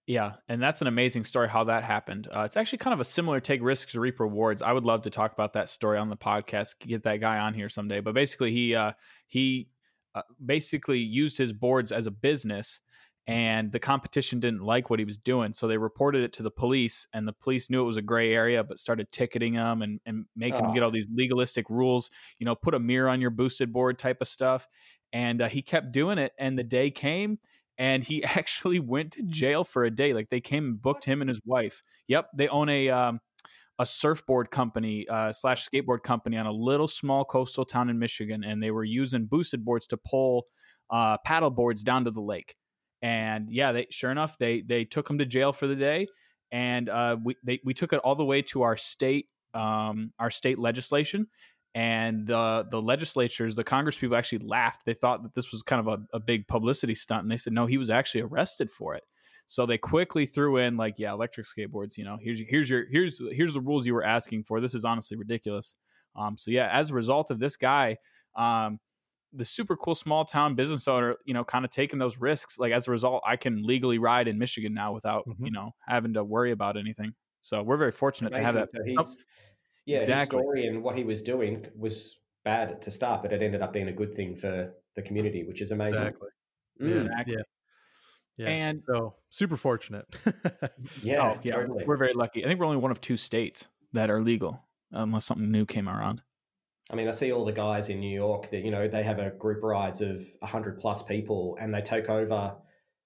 Yeah, 0.07 0.35
and 0.49 0.61
that's 0.61 0.81
an 0.81 0.87
amazing 0.87 1.25
story 1.25 1.49
how 1.49 1.65
that 1.65 1.85
happened. 1.85 2.27
Uh, 2.35 2.41
it's 2.41 2.57
actually 2.57 2.79
kind 2.79 2.95
of 2.95 3.01
a 3.01 3.05
similar 3.05 3.39
take 3.39 3.63
risks 3.63 3.93
to 3.93 4.01
reap 4.01 4.19
rewards. 4.19 4.61
I 4.61 4.73
would 4.73 4.85
love 4.85 5.03
to 5.03 5.11
talk 5.11 5.33
about 5.33 5.53
that 5.53 5.69
story 5.69 5.99
on 5.99 6.09
the 6.09 6.17
podcast. 6.17 6.81
Get 6.81 7.05
that 7.05 7.21
guy 7.21 7.39
on 7.39 7.55
here 7.55 7.69
someday. 7.69 8.01
But 8.01 8.15
basically, 8.15 8.51
he 8.51 8.75
uh, 8.75 8.93
he 9.29 9.69
uh, 10.15 10.23
basically 10.45 10.99
used 10.99 11.39
his 11.39 11.53
boards 11.53 11.93
as 11.93 12.07
a 12.07 12.11
business, 12.11 12.81
and 13.27 13.71
the 13.71 13.79
competition 13.79 14.41
didn't 14.41 14.63
like 14.63 14.91
what 14.91 14.99
he 14.99 15.05
was 15.05 15.17
doing, 15.17 15.53
so 15.53 15.69
they 15.69 15.79
reported 15.79 16.25
it 16.25 16.33
to 16.35 16.43
the 16.43 16.51
police, 16.51 17.07
and 17.13 17.29
the 17.29 17.33
police 17.33 17.71
knew 17.71 17.83
it 17.83 17.87
was 17.87 17.97
a 17.97 18.03
gray 18.03 18.35
area, 18.35 18.65
but 18.65 18.81
started 18.81 19.13
ticketing 19.13 19.55
him 19.55 19.83
and 19.83 20.01
and 20.07 20.25
making 20.35 20.63
oh. 20.63 20.69
him 20.69 20.75
get 20.75 20.83
all 20.83 20.91
these 20.91 21.07
legalistic 21.15 21.71
rules. 21.71 22.11
You 22.39 22.47
know, 22.47 22.57
put 22.57 22.75
a 22.75 22.81
mirror 22.81 23.09
on 23.09 23.21
your 23.21 23.31
boosted 23.31 23.73
board 23.73 23.99
type 23.99 24.21
of 24.21 24.29
stuff. 24.29 24.67
And 25.13 25.43
uh, 25.43 25.49
he 25.49 25.61
kept 25.61 25.93
doing 25.93 26.19
it, 26.19 26.33
and 26.39 26.57
the 26.57 26.63
day 26.63 26.91
came 26.91 27.41
and 27.81 28.05
he 28.05 28.23
actually 28.39 28.79
went 28.79 29.13
to 29.13 29.23
jail 29.23 29.65
for 29.65 29.83
a 29.83 29.91
day. 29.91 30.13
Like 30.13 30.29
they 30.29 30.41
came 30.41 30.65
and 30.67 30.83
booked 30.83 31.07
him 31.07 31.21
and 31.21 31.29
his 31.29 31.41
wife. 31.45 31.83
Yep, 32.07 32.29
they 32.37 32.47
own 32.47 32.69
a 32.69 32.91
um, 32.91 33.21
a 33.81 33.87
surfboard 33.87 34.51
company 34.51 35.09
uh, 35.09 35.33
slash 35.33 35.67
skateboard 35.67 36.03
company 36.03 36.37
on 36.37 36.47
a 36.47 36.53
little 36.53 36.87
small 36.87 37.25
coastal 37.25 37.65
town 37.65 37.89
in 37.89 37.99
Michigan, 37.99 38.45
and 38.45 38.63
they 38.63 38.71
were 38.71 38.85
using 38.85 39.25
boosted 39.25 39.65
boards 39.65 39.89
to 39.89 39.97
pull 39.97 40.47
uh, 40.91 41.17
paddle 41.25 41.51
boards 41.51 41.83
down 41.83 42.05
to 42.05 42.11
the 42.11 42.21
lake. 42.21 42.55
And 43.03 43.49
yeah, 43.51 43.73
they 43.73 43.87
sure 43.91 44.11
enough 44.11 44.37
they 44.39 44.61
they 44.61 44.85
took 44.85 45.09
him 45.09 45.19
to 45.19 45.25
jail 45.25 45.53
for 45.53 45.67
the 45.67 45.75
day, 45.75 46.07
and 46.53 46.89
uh, 46.91 47.17
we 47.25 47.37
they, 47.43 47.61
we 47.65 47.73
took 47.73 47.95
it 47.95 48.01
all 48.05 48.15
the 48.15 48.25
way 48.25 48.43
to 48.43 48.63
our 48.63 48.77
state 48.77 49.29
um, 49.55 50.13
our 50.19 50.31
state 50.31 50.59
legislation, 50.59 51.27
and 51.75 52.27
the 52.27 52.67
the 52.71 52.83
legislatures, 52.83 53.55
the 53.55 53.65
Congress 53.65 53.97
people 53.97 54.17
actually 54.17 54.39
laughed. 54.39 54.85
They 54.85 54.95
thought 54.95 55.23
that 55.23 55.35
this 55.35 55.53
was 55.53 55.63
kind 55.63 55.87
of 55.87 55.87
a, 55.87 56.17
a, 56.17 56.21
big 56.21 56.49
publicity 56.49 56.95
stunt, 56.95 57.23
and 57.23 57.31
they 57.31 57.37
said 57.37 57.53
no, 57.53 57.67
he 57.67 57.79
was 57.79 57.91
actually 57.91 58.23
arrested 58.23 58.71
for 58.71 58.95
it. 58.95 59.05
So 59.47 59.67
they 59.67 59.79
quickly 59.79 60.27
threw 60.27 60.59
in 60.59 60.77
like, 60.77 60.95
yeah, 60.99 61.13
electric 61.13 61.47
skateboards. 61.47 61.97
You 61.97 62.05
know, 62.05 62.19
here's 62.21 62.41
here's 62.49 62.71
your 62.71 62.87
here's 62.91 63.21
here's 63.33 63.55
the 63.55 63.61
rules 63.61 63.87
you 63.87 63.95
were 63.95 64.05
asking 64.05 64.45
for. 64.45 64.61
This 64.61 64.75
is 64.75 64.85
honestly 64.85 65.17
ridiculous. 65.17 65.75
Um, 66.17 66.37
so 66.37 66.51
yeah, 66.51 66.69
as 66.73 66.91
a 66.91 66.95
result 66.95 67.31
of 67.31 67.39
this 67.39 67.57
guy, 67.57 67.99
um, 68.37 68.81
the 69.33 69.45
super 69.45 69.77
cool 69.77 69.95
small 69.95 70.25
town 70.25 70.57
business 70.57 70.89
owner, 70.89 71.17
you 71.25 71.35
know, 71.35 71.45
kind 71.45 71.65
of 71.65 71.71
taking 71.71 71.99
those 71.99 72.19
risks. 72.19 72.59
Like 72.59 72.73
as 72.73 72.89
a 72.89 72.91
result, 72.91 73.23
I 73.27 73.37
can 73.37 73.65
legally 73.65 73.99
ride 73.99 74.29
in 74.29 74.39
Michigan 74.39 74.75
now 74.75 74.93
without 74.93 75.27
mm-hmm. 75.29 75.47
you 75.47 75.53
know 75.53 75.71
having 75.87 76.15
to 76.15 76.25
worry 76.25 76.51
about 76.51 76.77
anything. 76.77 77.15
So 77.43 77.63
we're 77.63 77.77
very 77.77 77.93
fortunate 77.93 78.35
to 78.35 78.45
have 78.45 78.55
that. 78.55 78.71
So 78.71 78.79
he's 78.85 79.19
yeah, 79.91 79.99
exactly. 79.99 80.39
his 80.39 80.45
story 80.45 80.67
and 80.67 80.83
what 80.83 80.97
he 80.97 81.05
was 81.05 81.23
doing 81.23 81.67
was 81.77 82.19
bad 82.45 82.83
to 82.83 82.91
start, 82.91 83.23
but 83.23 83.33
it 83.33 83.43
ended 83.43 83.63
up 83.63 83.73
being 83.73 83.89
a 83.89 83.93
good 83.93 84.15
thing 84.15 84.37
for 84.37 84.73
the 84.95 85.03
community, 85.03 85.45
which 85.45 85.61
is 85.61 85.71
amazing. 85.71 86.03
Exactly. 86.03 86.29
Mm. 86.81 87.07
Exactly. 87.07 87.35
Yeah. 87.35 87.43
Yeah. 88.37 88.49
And 88.49 88.83
so 88.87 89.17
super 89.29 89.57
fortunate. 89.59 90.07
yeah, 91.03 91.35
oh, 91.35 91.41
yeah, 91.43 91.57
totally. 91.57 91.85
we're 91.87 91.99
very 91.99 92.15
lucky. 92.15 92.43
I 92.43 92.49
think 92.49 92.59
we're 92.59 92.65
only 92.65 92.79
one 92.79 92.91
of 92.91 92.99
two 93.01 93.19
states 93.19 93.69
that 93.93 94.09
are 94.09 94.23
legal, 94.23 94.63
unless 94.93 95.27
something 95.27 95.51
new 95.51 95.67
came 95.67 95.91
around. 95.91 96.23
I 96.91 96.97
mean, 96.97 97.07
I 97.07 97.11
see 97.11 97.33
all 97.33 97.45
the 97.45 97.53
guys 97.53 97.91
in 97.91 98.01
New 98.01 98.13
York 98.13 98.49
that 98.51 98.65
you 98.65 98.71
know 98.71 98.89
they 98.89 99.03
have 99.03 99.19
a 99.19 99.31
group 99.31 99.63
rides 99.63 100.01
of 100.01 100.23
hundred 100.43 100.79
plus 100.79 101.03
people, 101.03 101.59
and 101.61 101.75
they 101.75 101.83
take 101.83 102.09
over 102.09 102.55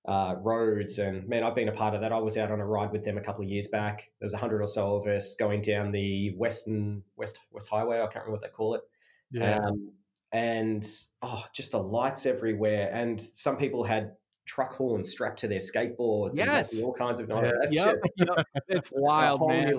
uh, 0.06 0.36
roads. 0.40 0.98
And 0.98 1.26
man, 1.28 1.44
I've 1.44 1.54
been 1.54 1.68
a 1.68 1.72
part 1.72 1.94
of 1.94 2.00
that. 2.02 2.12
I 2.12 2.18
was 2.18 2.36
out 2.36 2.50
on 2.50 2.60
a 2.60 2.66
ride 2.66 2.92
with 2.92 3.04
them 3.04 3.16
a 3.18 3.20
couple 3.20 3.42
of 3.42 3.48
years 3.48 3.68
back. 3.68 4.10
There 4.20 4.26
was 4.26 4.34
a 4.34 4.38
hundred 4.38 4.60
or 4.60 4.66
so 4.66 4.96
of 4.96 5.06
us 5.06 5.34
going 5.34 5.62
down 5.62 5.92
the 5.92 6.34
Western 6.36 7.02
West 7.16 7.40
West 7.50 7.68
Highway. 7.70 7.98
I 7.98 8.06
can't 8.06 8.26
remember 8.26 8.32
what 8.32 8.42
they 8.42 8.48
call 8.48 8.74
it. 8.74 8.82
Yeah. 9.30 9.58
Um, 9.58 9.92
and 10.32 10.86
oh, 11.22 11.44
just 11.52 11.72
the 11.72 11.82
lights 11.82 12.26
everywhere. 12.26 12.90
And 12.92 13.20
some 13.32 13.56
people 13.56 13.84
had 13.84 14.12
truck 14.46 14.72
horns 14.74 15.10
strapped 15.10 15.38
to 15.40 15.48
their 15.48 15.58
skateboards. 15.58 16.36
Yes, 16.36 16.80
all 16.82 16.92
kinds 16.92 17.20
of 17.20 17.28
noise. 17.28 17.52
Yeah. 17.70 17.86
Yep. 17.86 17.96
yep. 18.16 18.46
It's 18.68 18.88
wild, 18.92 19.48
man. 19.48 19.74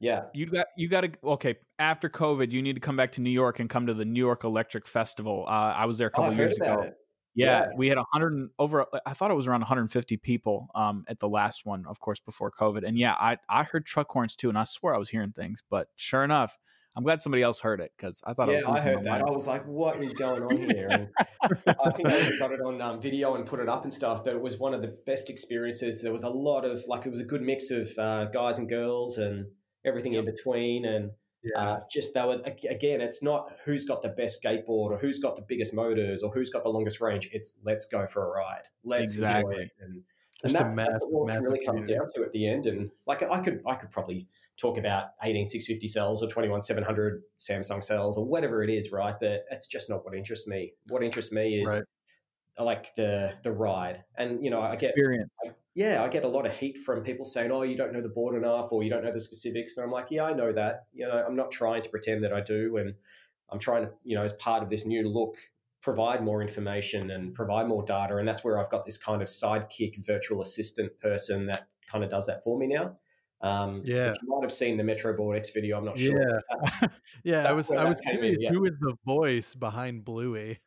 Yeah, 0.00 0.22
you 0.34 0.46
got 0.46 0.66
you 0.76 0.88
got 0.88 1.02
to 1.02 1.12
okay. 1.24 1.56
After 1.78 2.08
COVID, 2.08 2.50
you 2.50 2.60
need 2.60 2.72
to 2.72 2.80
come 2.80 2.96
back 2.96 3.12
to 3.12 3.20
New 3.20 3.30
York 3.30 3.60
and 3.60 3.70
come 3.70 3.86
to 3.86 3.94
the 3.94 4.04
New 4.04 4.18
York 4.18 4.42
Electric 4.42 4.88
Festival. 4.88 5.44
Uh, 5.46 5.74
I 5.76 5.84
was 5.84 5.98
there 5.98 6.08
a 6.08 6.10
couple 6.10 6.30
oh, 6.30 6.36
years 6.36 6.56
ago. 6.56 6.80
It. 6.80 6.94
Yeah, 7.34 7.60
yeah, 7.60 7.66
we 7.76 7.88
had 7.88 7.96
100 7.96 8.50
over. 8.58 8.86
I 9.06 9.14
thought 9.14 9.30
it 9.30 9.34
was 9.34 9.46
around 9.46 9.60
150 9.60 10.16
people 10.18 10.68
um, 10.74 11.04
at 11.08 11.18
the 11.18 11.28
last 11.28 11.64
one, 11.64 11.86
of 11.86 11.98
course, 11.98 12.20
before 12.20 12.50
COVID. 12.50 12.86
And 12.86 12.98
yeah, 12.98 13.14
I 13.14 13.38
I 13.48 13.64
heard 13.64 13.86
truck 13.86 14.10
horns 14.10 14.36
too, 14.36 14.48
and 14.48 14.58
I 14.58 14.64
swear 14.64 14.94
I 14.94 14.98
was 14.98 15.08
hearing 15.08 15.32
things. 15.32 15.62
But 15.70 15.88
sure 15.96 16.24
enough, 16.24 16.58
I'm 16.94 17.04
glad 17.04 17.22
somebody 17.22 17.42
else 17.42 17.60
heard 17.60 17.80
it 17.80 17.92
because 17.96 18.20
I 18.24 18.34
thought 18.34 18.50
yeah, 18.50 18.60
I, 18.66 18.72
I 18.72 18.80
heard 18.80 18.98
that. 18.98 19.04
Mind. 19.04 19.24
I 19.26 19.30
was 19.30 19.46
like, 19.46 19.66
"What 19.66 20.02
is 20.04 20.12
going 20.12 20.42
on 20.42 20.70
here?" 20.70 20.88
And 20.90 21.08
I 21.42 21.90
think 21.90 22.08
I 22.08 22.38
got 22.38 22.52
it 22.52 22.60
on 22.60 22.82
um, 22.82 23.00
video 23.00 23.34
and 23.34 23.46
put 23.46 23.60
it 23.60 23.68
up 23.68 23.84
and 23.84 23.92
stuff. 23.92 24.24
But 24.24 24.34
it 24.34 24.40
was 24.40 24.58
one 24.58 24.74
of 24.74 24.82
the 24.82 24.94
best 25.06 25.30
experiences. 25.30 26.02
There 26.02 26.12
was 26.12 26.24
a 26.24 26.28
lot 26.28 26.66
of 26.66 26.84
like, 26.86 27.02
there 27.02 27.10
was 27.10 27.20
a 27.20 27.24
good 27.24 27.40
mix 27.40 27.70
of 27.70 27.88
uh, 27.98 28.26
guys 28.26 28.58
and 28.58 28.68
girls 28.68 29.16
and 29.16 29.46
everything 29.86 30.12
in 30.14 30.26
between, 30.26 30.84
and 30.84 31.12
yeah. 31.42 31.60
Uh, 31.60 31.80
just 31.90 32.14
that 32.14 32.26
would 32.26 32.46
again, 32.68 33.00
it's 33.00 33.22
not 33.22 33.52
who's 33.64 33.84
got 33.84 34.02
the 34.02 34.10
best 34.10 34.42
skateboard 34.42 34.90
or 34.90 34.98
who's 34.98 35.18
got 35.18 35.36
the 35.36 35.42
biggest 35.42 35.74
motors 35.74 36.22
or 36.22 36.32
who's 36.32 36.50
got 36.50 36.62
the 36.62 36.68
longest 36.68 37.00
range. 37.00 37.28
It's 37.32 37.54
let's 37.64 37.86
go 37.86 38.06
for 38.06 38.26
a 38.26 38.38
ride. 38.38 38.62
Let's 38.84 39.14
exactly. 39.14 39.54
enjoy 39.54 39.62
it. 39.62 39.70
And, 39.80 40.02
and 40.44 40.52
that's, 40.52 40.74
mass, 40.74 40.88
that's 40.90 41.06
what 41.08 41.32
it 41.34 41.40
really 41.40 41.64
comes 41.64 41.88
down 41.88 42.10
to 42.14 42.22
at 42.22 42.32
the 42.32 42.46
end. 42.46 42.66
And 42.66 42.90
like 43.06 43.22
I 43.22 43.40
could 43.40 43.60
I 43.66 43.74
could 43.74 43.90
probably 43.90 44.26
talk 44.56 44.78
about 44.78 45.10
18650 45.22 45.88
cells 45.88 46.22
or 46.22 46.28
21700 46.28 47.22
Samsung 47.38 47.82
cells 47.82 48.16
or 48.16 48.24
whatever 48.24 48.62
it 48.62 48.70
is, 48.70 48.92
right? 48.92 49.14
But 49.18 49.44
it's 49.50 49.66
just 49.66 49.88
not 49.88 50.04
what 50.04 50.14
interests 50.14 50.46
me. 50.46 50.74
What 50.88 51.02
interests 51.02 51.32
me 51.32 51.62
is 51.62 51.74
right. 51.74 51.84
like 52.58 52.94
the 52.94 53.34
the 53.42 53.52
ride. 53.52 54.04
And 54.16 54.44
you 54.44 54.50
know, 54.50 54.60
I 54.60 54.76
get 54.76 54.90
experience. 54.90 55.30
I, 55.44 55.50
yeah, 55.74 56.02
I 56.02 56.08
get 56.08 56.24
a 56.24 56.28
lot 56.28 56.46
of 56.46 56.56
heat 56.56 56.78
from 56.78 57.02
people 57.02 57.24
saying, 57.24 57.50
"Oh, 57.50 57.62
you 57.62 57.76
don't 57.76 57.92
know 57.92 58.02
the 58.02 58.08
board 58.08 58.36
enough, 58.36 58.72
or 58.72 58.82
you 58.82 58.90
don't 58.90 59.04
know 59.04 59.12
the 59.12 59.20
specifics." 59.20 59.76
And 59.76 59.84
I'm 59.84 59.90
like, 59.90 60.10
"Yeah, 60.10 60.24
I 60.24 60.32
know 60.32 60.52
that. 60.52 60.86
You 60.92 61.06
know, 61.06 61.24
I'm 61.26 61.36
not 61.36 61.50
trying 61.50 61.82
to 61.82 61.90
pretend 61.90 62.22
that 62.24 62.32
I 62.32 62.40
do, 62.40 62.76
and 62.76 62.94
I'm 63.50 63.58
trying 63.58 63.84
to, 63.84 63.92
you 64.04 64.16
know, 64.16 64.22
as 64.22 64.32
part 64.34 64.62
of 64.62 64.70
this 64.70 64.86
new 64.86 65.08
look, 65.08 65.36
provide 65.82 66.22
more 66.22 66.40
information 66.42 67.10
and 67.10 67.34
provide 67.34 67.68
more 67.68 67.82
data. 67.82 68.16
And 68.16 68.26
that's 68.26 68.44
where 68.44 68.58
I've 68.58 68.70
got 68.70 68.86
this 68.86 68.96
kind 68.96 69.20
of 69.20 69.28
sidekick 69.28 70.04
virtual 70.06 70.40
assistant 70.40 70.98
person 71.00 71.46
that 71.46 71.68
kind 71.90 72.04
of 72.04 72.10
does 72.10 72.26
that 72.26 72.42
for 72.42 72.58
me 72.58 72.68
now. 72.68 72.96
Um, 73.42 73.82
yeah, 73.84 74.14
you 74.22 74.28
might 74.28 74.42
have 74.42 74.52
seen 74.52 74.76
the 74.76 74.84
Metro 74.84 75.16
Board 75.16 75.36
X 75.36 75.50
video. 75.50 75.76
I'm 75.76 75.84
not 75.84 75.98
sure. 75.98 76.22
Yeah, 76.22 76.88
yeah. 77.24 77.48
I 77.48 77.52
was 77.52 77.72
I 77.72 77.84
was 77.84 78.00
curious 78.00 78.36
in, 78.36 78.42
yeah. 78.42 78.50
who 78.50 78.64
is 78.64 78.72
the 78.80 78.94
voice 79.04 79.56
behind 79.56 80.04
Bluey. 80.04 80.60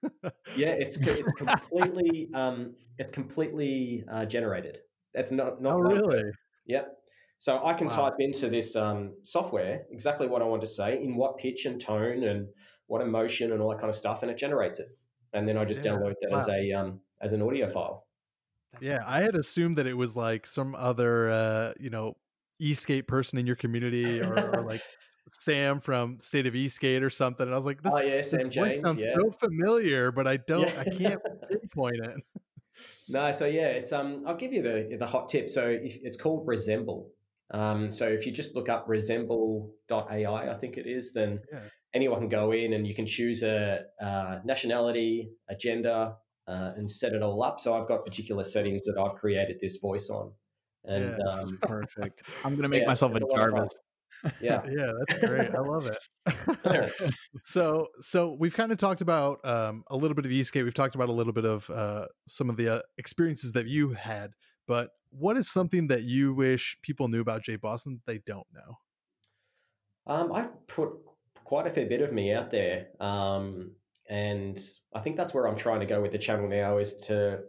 yeah, 0.57 0.71
it's 0.71 0.97
it's 0.97 1.31
completely 1.37 2.29
um, 2.33 2.73
it's 2.97 3.13
completely 3.13 4.03
uh, 4.11 4.25
generated. 4.25 4.79
That's 5.15 5.31
not 5.31 5.61
not. 5.61 5.73
Oh, 5.73 5.79
really? 5.79 6.31
Yep. 6.67 6.91
So 7.37 7.61
I 7.63 7.73
can 7.73 7.87
wow. 7.87 7.95
type 7.95 8.15
into 8.19 8.49
this 8.49 8.75
um, 8.75 9.13
software 9.23 9.85
exactly 9.91 10.27
what 10.27 10.41
I 10.41 10.45
want 10.45 10.61
to 10.61 10.67
say 10.67 11.01
in 11.01 11.15
what 11.15 11.37
pitch 11.37 11.65
and 11.65 11.79
tone 11.79 12.23
and 12.23 12.47
what 12.87 13.01
emotion 13.01 13.51
and 13.51 13.61
all 13.61 13.69
that 13.69 13.79
kind 13.79 13.89
of 13.89 13.95
stuff, 13.95 14.21
and 14.21 14.31
it 14.31 14.37
generates 14.37 14.79
it. 14.79 14.87
And 15.33 15.47
then 15.47 15.57
I 15.57 15.65
just 15.65 15.83
yeah. 15.83 15.91
download 15.91 16.13
that 16.21 16.31
wow. 16.31 16.37
as 16.37 16.49
a 16.49 16.71
um, 16.71 16.99
as 17.21 17.33
an 17.33 17.41
audio 17.41 17.67
file. 17.67 18.05
Yeah, 18.81 18.99
I 19.05 19.21
had 19.21 19.35
assumed 19.35 19.77
that 19.77 19.87
it 19.87 19.95
was 19.95 20.15
like 20.15 20.45
some 20.45 20.75
other 20.75 21.31
uh, 21.31 21.73
you 21.79 21.89
know 21.89 22.15
e-skate 22.59 23.07
person 23.07 23.37
in 23.37 23.45
your 23.45 23.55
community 23.55 24.21
or, 24.21 24.55
or 24.55 24.61
like 24.63 24.81
Sam 25.31 25.79
from 25.79 26.19
State 26.19 26.47
of 26.47 26.55
E-Skate 26.55 27.03
or 27.03 27.09
something. 27.09 27.45
And 27.45 27.53
I 27.53 27.57
was 27.57 27.65
like, 27.65 27.81
this, 27.81 27.93
oh 27.93 27.99
yeah, 27.99 28.21
Sam 28.21 28.49
James. 28.49 28.81
Sounds 28.81 28.97
yeah. 28.97 29.15
so 29.15 29.31
familiar, 29.31 30.11
but 30.11 30.27
I 30.27 30.37
don't, 30.37 30.61
yeah. 30.61 30.79
I 30.79 30.83
can't 30.97 31.21
pinpoint 31.49 31.97
it. 32.03 32.15
No, 33.07 33.31
so 33.31 33.45
yeah, 33.45 33.67
it's 33.67 33.91
um. 33.91 34.23
I'll 34.25 34.35
give 34.35 34.53
you 34.53 34.61
the 34.61 34.97
the 34.99 35.05
hot 35.05 35.29
tip. 35.29 35.49
So 35.49 35.67
if, 35.67 35.97
it's 36.01 36.17
called 36.17 36.47
Resemble. 36.47 37.09
Um, 37.51 37.91
so 37.91 38.07
if 38.07 38.25
you 38.25 38.31
just 38.31 38.55
look 38.55 38.69
up 38.69 38.85
resemble.ai, 38.87 40.49
I 40.51 40.57
think 40.57 40.77
it 40.77 40.87
is, 40.87 41.13
then 41.13 41.39
yeah. 41.53 41.59
anyone 41.93 42.19
can 42.19 42.29
go 42.29 42.51
in 42.51 42.73
and 42.73 42.87
you 42.87 42.95
can 42.95 43.05
choose 43.05 43.43
a, 43.43 43.81
a 43.99 44.41
nationality, 44.43 45.29
a 45.47 45.55
gender, 45.55 46.13
uh, 46.47 46.71
and 46.75 46.89
set 46.89 47.13
it 47.13 47.21
all 47.21 47.43
up. 47.43 47.59
So 47.59 47.75
I've 47.75 47.87
got 47.87 48.03
particular 48.03 48.43
settings 48.43 48.83
that 48.85 48.97
I've 48.99 49.13
created 49.13 49.57
this 49.61 49.77
voice 49.77 50.09
on. 50.09 50.31
And 50.85 51.17
yeah, 51.17 51.31
um, 51.31 51.59
perfect. 51.61 52.23
I'm 52.43 52.55
gonna 52.55 52.67
make 52.69 52.81
yeah, 52.81 52.87
myself 52.87 53.13
a 53.15 53.19
Jarvis. 53.19 53.73
Yeah. 54.41 54.61
yeah, 54.69 54.91
that's 55.07 55.25
great. 55.25 55.53
I 55.53 55.59
love 55.59 55.87
it. 55.87 57.13
so, 57.43 57.87
so 57.99 58.35
we've 58.39 58.55
kind 58.55 58.71
of 58.71 58.77
talked 58.77 59.01
about 59.01 59.45
um, 59.45 59.83
a 59.87 59.95
little 59.95 60.15
bit 60.15 60.25
of 60.25 60.31
e-skate. 60.31 60.63
We've 60.63 60.73
talked 60.73 60.95
about 60.95 61.09
a 61.09 61.13
little 61.13 61.33
bit 61.33 61.45
of 61.45 61.69
uh, 61.69 62.07
some 62.27 62.49
of 62.49 62.57
the 62.57 62.75
uh, 62.75 62.81
experiences 62.97 63.53
that 63.53 63.67
you 63.67 63.93
had. 63.93 64.31
But 64.67 64.91
what 65.09 65.37
is 65.37 65.49
something 65.49 65.87
that 65.87 66.03
you 66.03 66.33
wish 66.33 66.77
people 66.81 67.07
knew 67.07 67.21
about 67.21 67.43
Jay 67.43 67.55
Boston 67.55 68.01
they 68.05 68.19
don't 68.25 68.47
know? 68.53 68.79
Um, 70.07 70.31
I 70.31 70.49
put 70.67 70.93
quite 71.43 71.67
a 71.67 71.69
fair 71.69 71.85
bit 71.85 72.01
of 72.01 72.11
me 72.11 72.33
out 72.33 72.51
there, 72.51 72.87
um, 72.99 73.71
and 74.07 74.59
I 74.93 74.99
think 74.99 75.17
that's 75.17 75.33
where 75.33 75.47
I'm 75.47 75.55
trying 75.55 75.79
to 75.79 75.85
go 75.85 76.01
with 76.01 76.11
the 76.11 76.19
channel 76.19 76.47
now 76.47 76.77
is 76.77 76.95
to 77.07 77.41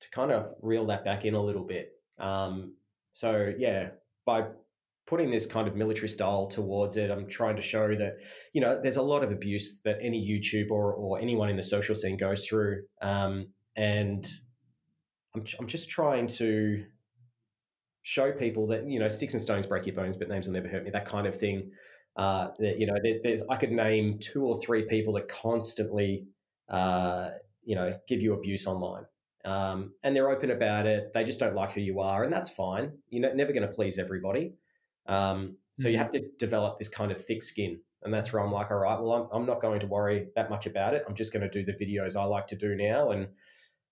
to 0.00 0.10
kind 0.10 0.32
of 0.32 0.54
reel 0.60 0.86
that 0.86 1.04
back 1.04 1.24
in 1.24 1.34
a 1.34 1.42
little 1.42 1.62
bit. 1.62 1.92
Um, 2.18 2.74
so 3.12 3.52
yeah, 3.56 3.90
by 4.24 4.46
putting 5.06 5.30
this 5.30 5.46
kind 5.46 5.68
of 5.68 5.76
military 5.76 6.08
style 6.08 6.46
towards 6.46 6.96
it, 6.96 7.10
I'm 7.10 7.26
trying 7.26 7.56
to 7.56 7.62
show 7.62 7.88
that 7.88 8.16
you 8.52 8.60
know 8.60 8.80
there's 8.80 8.96
a 8.96 9.02
lot 9.02 9.22
of 9.22 9.30
abuse 9.30 9.80
that 9.84 9.98
any 10.00 10.20
YouTuber 10.26 10.70
or, 10.70 11.18
anyone 11.20 11.48
in 11.48 11.56
the 11.56 11.62
social 11.62 11.94
scene 11.94 12.16
goes 12.16 12.46
through, 12.46 12.82
um, 13.02 13.46
and 13.76 14.26
I'm 15.34 15.44
I'm 15.58 15.66
just 15.66 15.90
trying 15.90 16.26
to 16.28 16.84
show 18.02 18.32
people 18.32 18.66
that 18.68 18.88
you 18.88 18.98
know 18.98 19.08
sticks 19.08 19.34
and 19.34 19.42
stones 19.42 19.66
break 19.66 19.86
your 19.86 19.94
bones, 19.94 20.16
but 20.16 20.28
names 20.28 20.46
will 20.46 20.54
never 20.54 20.68
hurt 20.68 20.84
me. 20.84 20.90
That 20.90 21.06
kind 21.06 21.26
of 21.26 21.34
thing. 21.34 21.70
Uh, 22.16 22.48
that 22.60 22.78
you 22.78 22.86
know, 22.86 22.94
there, 23.02 23.16
there's 23.24 23.42
I 23.50 23.56
could 23.56 23.72
name 23.72 24.18
two 24.20 24.44
or 24.44 24.60
three 24.60 24.84
people 24.84 25.14
that 25.14 25.26
constantly, 25.28 26.26
uh, 26.68 27.30
you 27.64 27.74
know, 27.74 27.92
give 28.06 28.22
you 28.22 28.34
abuse 28.34 28.68
online, 28.68 29.04
um, 29.44 29.92
and 30.04 30.14
they're 30.14 30.30
open 30.30 30.52
about 30.52 30.86
it. 30.86 31.12
They 31.12 31.24
just 31.24 31.40
don't 31.40 31.56
like 31.56 31.72
who 31.72 31.80
you 31.80 31.98
are, 32.00 32.22
and 32.22 32.32
that's 32.32 32.50
fine. 32.50 32.92
You're 33.08 33.34
never 33.34 33.52
going 33.52 33.66
to 33.66 33.74
please 33.74 33.98
everybody. 33.98 34.54
Um, 35.06 35.56
so 35.74 35.88
you 35.88 35.98
have 35.98 36.10
to 36.12 36.24
develop 36.38 36.78
this 36.78 36.88
kind 36.88 37.10
of 37.10 37.24
thick 37.24 37.42
skin, 37.42 37.80
and 38.02 38.12
that's 38.12 38.32
where 38.32 38.42
I'm 38.42 38.52
like, 38.52 38.70
all 38.70 38.78
right, 38.78 39.00
well, 39.00 39.12
I'm 39.32 39.40
I'm 39.40 39.46
not 39.46 39.60
going 39.60 39.80
to 39.80 39.86
worry 39.86 40.28
that 40.36 40.50
much 40.50 40.66
about 40.66 40.94
it. 40.94 41.04
I'm 41.08 41.14
just 41.14 41.32
going 41.32 41.48
to 41.48 41.50
do 41.50 41.64
the 41.64 41.72
videos 41.72 42.16
I 42.16 42.24
like 42.24 42.46
to 42.48 42.56
do 42.56 42.74
now, 42.74 43.10
and 43.10 43.28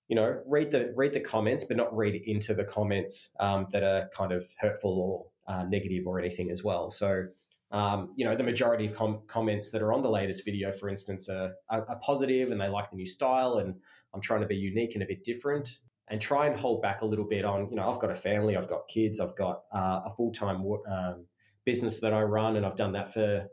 you 0.08 0.16
know, 0.16 0.40
read 0.46 0.70
the 0.70 0.92
read 0.94 1.12
the 1.12 1.20
comments, 1.20 1.64
but 1.64 1.76
not 1.76 1.94
read 1.96 2.22
into 2.26 2.54
the 2.54 2.64
comments 2.64 3.30
um, 3.40 3.66
that 3.72 3.82
are 3.82 4.08
kind 4.14 4.32
of 4.32 4.44
hurtful 4.58 4.98
or 4.98 5.26
uh, 5.52 5.64
negative 5.64 6.06
or 6.06 6.18
anything 6.18 6.50
as 6.50 6.62
well. 6.62 6.90
So, 6.90 7.26
um, 7.70 8.12
you 8.16 8.24
know, 8.24 8.34
the 8.34 8.44
majority 8.44 8.86
of 8.86 8.94
com- 8.94 9.22
comments 9.26 9.70
that 9.70 9.82
are 9.82 9.92
on 9.92 10.02
the 10.02 10.10
latest 10.10 10.44
video, 10.44 10.70
for 10.70 10.88
instance, 10.88 11.28
are, 11.28 11.52
are, 11.70 11.88
are, 11.88 11.98
positive 12.00 12.50
and 12.50 12.60
they 12.60 12.68
like 12.68 12.90
the 12.90 12.96
new 12.96 13.06
style. 13.06 13.58
And 13.58 13.74
I'm 14.14 14.20
trying 14.20 14.42
to 14.42 14.46
be 14.46 14.56
unique 14.56 14.94
and 14.94 15.02
a 15.02 15.06
bit 15.06 15.24
different 15.24 15.78
and 16.08 16.20
try 16.20 16.46
and 16.46 16.56
hold 16.56 16.82
back 16.82 17.02
a 17.02 17.06
little 17.06 17.24
bit 17.24 17.44
on, 17.44 17.68
you 17.70 17.76
know, 17.76 17.88
I've 17.90 18.00
got 18.00 18.10
a 18.10 18.14
family, 18.14 18.56
I've 18.56 18.68
got 18.68 18.88
kids, 18.88 19.20
I've 19.20 19.36
got 19.36 19.62
uh, 19.72 20.00
a 20.04 20.10
full 20.10 20.32
time 20.32 20.64
um, 20.90 21.26
business 21.64 22.00
that 22.00 22.12
I 22.12 22.22
run, 22.22 22.56
and 22.56 22.66
I've 22.66 22.76
done 22.76 22.92
that 22.92 23.12
for 23.12 23.48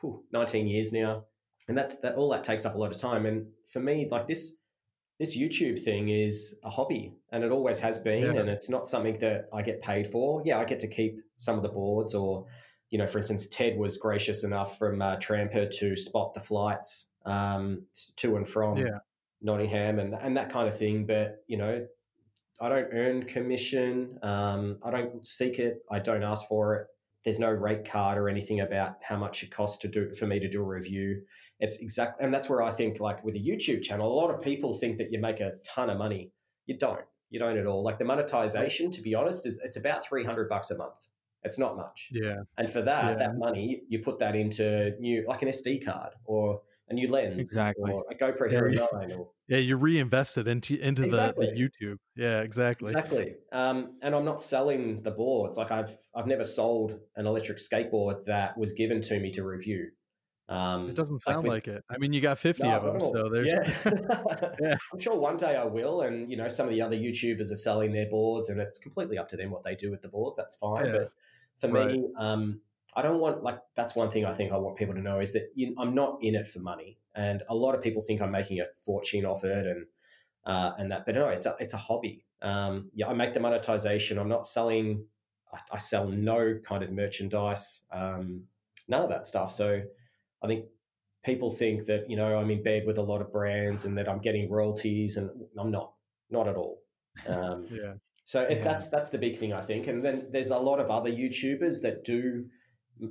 whew, 0.00 0.22
19 0.32 0.66
years 0.66 0.92
now. 0.92 1.24
And 1.68 1.78
that, 1.78 2.00
that 2.02 2.16
all 2.16 2.28
that 2.30 2.44
takes 2.44 2.66
up 2.66 2.74
a 2.74 2.78
lot 2.78 2.94
of 2.94 3.00
time. 3.00 3.26
And 3.26 3.46
for 3.72 3.80
me, 3.80 4.06
like 4.10 4.28
this, 4.28 4.52
this 5.18 5.36
YouTube 5.36 5.82
thing 5.82 6.10
is 6.10 6.54
a 6.62 6.70
hobby 6.70 7.14
and 7.32 7.42
it 7.42 7.50
always 7.50 7.78
has 7.78 7.98
been. 7.98 8.34
Yeah. 8.34 8.40
And 8.40 8.48
it's 8.48 8.68
not 8.68 8.86
something 8.86 9.18
that 9.18 9.48
I 9.52 9.62
get 9.62 9.80
paid 9.80 10.06
for. 10.06 10.42
Yeah, 10.44 10.58
I 10.58 10.64
get 10.64 10.80
to 10.80 10.88
keep 10.88 11.20
some 11.36 11.56
of 11.56 11.62
the 11.62 11.70
boards 11.70 12.14
or, 12.14 12.46
you 12.90 12.98
know, 12.98 13.06
for 13.06 13.18
instance, 13.18 13.46
Ted 13.46 13.78
was 13.78 13.96
gracious 13.96 14.44
enough 14.44 14.78
from 14.78 15.00
uh, 15.00 15.16
Trampa 15.16 15.70
to 15.78 15.96
spot 15.96 16.34
the 16.34 16.40
flights 16.40 17.06
um, 17.24 17.86
to 18.16 18.36
and 18.36 18.46
from 18.46 18.76
yeah. 18.76 18.98
Nottingham 19.40 19.98
and, 19.98 20.14
and 20.14 20.36
that 20.36 20.50
kind 20.50 20.68
of 20.68 20.76
thing. 20.76 21.06
But, 21.06 21.44
you 21.46 21.56
know, 21.56 21.86
I 22.60 22.68
don't 22.68 22.88
earn 22.92 23.24
commission. 23.24 24.18
Um, 24.22 24.78
I 24.82 24.90
don't 24.90 25.26
seek 25.26 25.58
it. 25.58 25.84
I 25.90 25.98
don't 25.98 26.22
ask 26.22 26.46
for 26.48 26.74
it. 26.76 26.86
There's 27.24 27.38
no 27.38 27.50
rate 27.50 27.84
card 27.84 28.18
or 28.18 28.28
anything 28.28 28.60
about 28.60 28.96
how 29.02 29.16
much 29.16 29.42
it 29.42 29.50
costs 29.50 29.78
to 29.78 29.88
do 29.88 30.12
for 30.12 30.26
me 30.26 30.38
to 30.38 30.48
do 30.48 30.60
a 30.60 30.64
review. 30.64 31.22
It's 31.58 31.76
exactly, 31.78 32.24
and 32.24 32.32
that's 32.32 32.48
where 32.48 32.62
I 32.62 32.70
think, 32.70 33.00
like 33.00 33.24
with 33.24 33.34
a 33.36 33.38
YouTube 33.38 33.82
channel, 33.82 34.06
a 34.06 34.14
lot 34.14 34.30
of 34.30 34.42
people 34.42 34.76
think 34.78 34.98
that 34.98 35.10
you 35.10 35.18
make 35.18 35.40
a 35.40 35.52
ton 35.64 35.88
of 35.88 35.98
money. 35.98 36.32
You 36.66 36.76
don't. 36.76 37.00
You 37.30 37.40
don't 37.40 37.56
at 37.56 37.66
all. 37.66 37.82
Like 37.82 37.98
the 37.98 38.04
monetization, 38.04 38.90
to 38.92 39.02
be 39.02 39.14
honest, 39.14 39.46
is 39.46 39.58
it's 39.64 39.76
about 39.76 40.04
three 40.04 40.24
hundred 40.24 40.48
bucks 40.48 40.70
a 40.70 40.76
month. 40.76 41.08
It's 41.44 41.58
not 41.58 41.76
much. 41.76 42.08
Yeah. 42.10 42.36
And 42.56 42.70
for 42.70 42.82
that, 42.82 43.04
yeah. 43.04 43.14
that 43.14 43.36
money, 43.36 43.82
you 43.88 43.98
put 43.98 44.18
that 44.18 44.34
into 44.34 44.92
new, 44.98 45.24
like 45.28 45.42
an 45.42 45.48
SD 45.48 45.84
card 45.84 46.12
or 46.24 46.62
a 46.88 46.94
new 46.94 47.08
lens, 47.08 47.38
exactly, 47.38 47.90
or 47.90 48.04
a 48.10 48.14
GoPro 48.14 48.50
Hero 48.50 48.70
Nine, 48.70 49.12
or 49.12 49.28
yeah, 49.48 49.58
you 49.58 49.76
reinvest 49.76 50.38
it 50.38 50.48
into 50.48 50.76
into 50.78 51.04
exactly. 51.04 51.46
the, 51.46 51.52
the, 51.52 51.86
YouTube. 51.86 51.96
Yeah, 52.16 52.40
exactly, 52.40 52.92
exactly. 52.92 53.34
Um, 53.52 53.96
and 54.02 54.14
I'm 54.14 54.24
not 54.24 54.42
selling 54.42 55.02
the 55.02 55.10
boards. 55.10 55.56
Like 55.56 55.70
I've 55.70 55.96
I've 56.14 56.26
never 56.26 56.44
sold 56.44 56.98
an 57.16 57.26
electric 57.26 57.58
skateboard 57.58 58.24
that 58.26 58.56
was 58.56 58.72
given 58.72 59.00
to 59.02 59.18
me 59.18 59.30
to 59.32 59.44
review. 59.44 59.90
Um, 60.48 60.90
it 60.90 60.94
doesn't 60.94 61.22
sound 61.22 61.48
like, 61.48 61.66
with, 61.66 61.74
like, 61.74 61.78
it. 61.78 61.84
I 61.90 61.98
mean, 61.98 62.12
you 62.12 62.20
got 62.20 62.38
50 62.38 62.64
no, 62.64 62.76
of 62.76 62.84
them, 62.84 63.00
so 63.00 63.28
there's. 63.30 63.46
Yeah. 63.46 64.54
yeah. 64.62 64.76
I'm 64.92 65.00
sure 65.00 65.16
one 65.18 65.36
day 65.36 65.56
I 65.56 65.64
will. 65.64 66.02
And, 66.02 66.30
you 66.30 66.36
know, 66.36 66.48
some 66.48 66.66
of 66.66 66.72
the 66.72 66.82
other 66.82 66.96
YouTubers 66.96 67.50
are 67.50 67.56
selling 67.56 67.92
their 67.92 68.08
boards, 68.10 68.50
and 68.50 68.60
it's 68.60 68.78
completely 68.78 69.16
up 69.16 69.28
to 69.30 69.36
them 69.36 69.50
what 69.50 69.62
they 69.62 69.74
do 69.74 69.90
with 69.90 70.02
the 70.02 70.08
boards. 70.08 70.36
That's 70.36 70.56
fine. 70.56 70.84
Yeah. 70.84 70.92
But 70.92 71.12
for 71.60 71.68
right. 71.70 71.92
me, 71.92 72.08
um, 72.18 72.60
I 72.96 73.02
don't 73.02 73.18
want, 73.18 73.42
like, 73.42 73.58
that's 73.74 73.94
one 73.94 74.10
thing 74.10 74.24
I 74.24 74.32
think 74.32 74.52
I 74.52 74.56
want 74.56 74.76
people 74.76 74.94
to 74.94 75.00
know 75.00 75.20
is 75.20 75.32
that 75.32 75.50
you 75.54 75.74
I'm 75.78 75.94
not 75.94 76.18
in 76.22 76.34
it 76.34 76.46
for 76.46 76.60
money. 76.60 76.98
And 77.14 77.42
a 77.48 77.54
lot 77.54 77.74
of 77.74 77.82
people 77.82 78.02
think 78.02 78.20
I'm 78.20 78.30
making 78.30 78.60
a 78.60 78.66
fortune 78.84 79.24
off 79.24 79.44
it 79.44 79.66
and, 79.66 79.86
uh, 80.44 80.72
and 80.78 80.90
that, 80.90 81.06
but 81.06 81.14
no, 81.14 81.28
it's 81.28 81.46
a, 81.46 81.56
it's 81.60 81.74
a 81.74 81.78
hobby. 81.78 82.24
Um, 82.42 82.90
yeah, 82.94 83.08
I 83.08 83.14
make 83.14 83.34
the 83.34 83.40
monetization. 83.40 84.18
I'm 84.18 84.28
not 84.28 84.44
selling, 84.46 85.04
I, 85.52 85.58
I 85.72 85.78
sell 85.78 86.08
no 86.08 86.58
kind 86.64 86.82
of 86.82 86.92
merchandise, 86.92 87.80
um, 87.92 88.42
none 88.88 89.02
of 89.02 89.08
that 89.10 89.26
stuff. 89.26 89.50
So, 89.50 89.82
I 90.44 90.46
think 90.46 90.66
people 91.24 91.50
think 91.50 91.86
that 91.86 92.08
you 92.08 92.16
know 92.16 92.38
I'm 92.38 92.50
in 92.50 92.62
bed 92.62 92.84
with 92.86 92.98
a 92.98 93.02
lot 93.02 93.20
of 93.22 93.32
brands 93.32 93.86
and 93.86 93.96
that 93.96 94.08
I'm 94.08 94.18
getting 94.18 94.50
royalties, 94.50 95.16
and 95.16 95.30
I'm 95.58 95.70
not, 95.70 95.92
not 96.30 96.46
at 96.46 96.56
all. 96.56 96.82
Um, 97.26 97.66
yeah. 97.70 97.94
So 98.24 98.42
it, 98.42 98.58
yeah. 98.58 98.64
that's 98.64 98.88
that's 98.88 99.10
the 99.10 99.18
big 99.18 99.36
thing 99.36 99.52
I 99.52 99.60
think, 99.60 99.86
and 99.86 100.04
then 100.04 100.26
there's 100.30 100.48
a 100.48 100.58
lot 100.58 100.80
of 100.80 100.90
other 100.90 101.10
YouTubers 101.10 101.80
that 101.82 102.04
do 102.04 102.44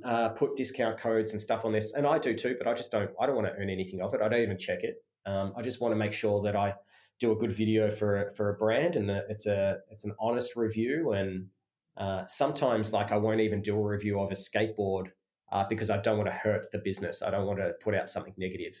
uh, 0.02 0.30
put 0.30 0.56
discount 0.56 0.98
codes 0.98 1.32
and 1.32 1.40
stuff 1.40 1.64
on 1.64 1.72
this, 1.72 1.92
and 1.92 2.06
I 2.06 2.18
do 2.18 2.34
too, 2.34 2.56
but 2.58 2.66
I 2.66 2.74
just 2.74 2.90
don't. 2.90 3.10
I 3.20 3.26
don't 3.26 3.36
want 3.36 3.48
to 3.48 3.54
earn 3.54 3.70
anything 3.70 4.00
off 4.00 4.14
it. 4.14 4.20
I 4.22 4.28
don't 4.28 4.42
even 4.42 4.58
check 4.58 4.82
it. 4.82 4.96
Um, 5.26 5.52
I 5.56 5.62
just 5.62 5.80
want 5.80 5.92
to 5.92 5.96
make 5.96 6.12
sure 6.12 6.42
that 6.42 6.56
I 6.56 6.74
do 7.20 7.32
a 7.32 7.36
good 7.36 7.52
video 7.52 7.90
for 7.90 8.30
for 8.36 8.50
a 8.50 8.54
brand, 8.54 8.96
and 8.96 9.10
it's 9.10 9.46
a 9.46 9.78
it's 9.90 10.04
an 10.04 10.14
honest 10.18 10.56
review. 10.56 11.12
And 11.12 11.48
uh, 11.96 12.26
sometimes, 12.26 12.92
like, 12.92 13.12
I 13.12 13.16
won't 13.16 13.40
even 13.40 13.62
do 13.62 13.76
a 13.76 13.82
review 13.82 14.20
of 14.20 14.30
a 14.30 14.34
skateboard 14.34 15.08
uh, 15.52 15.64
because 15.68 15.90
I 15.90 15.98
don't 15.98 16.16
want 16.16 16.28
to 16.28 16.34
hurt 16.34 16.70
the 16.72 16.78
business. 16.78 17.22
I 17.22 17.30
don't 17.30 17.46
want 17.46 17.58
to 17.60 17.72
put 17.82 17.94
out 17.94 18.10
something 18.10 18.34
negative. 18.36 18.80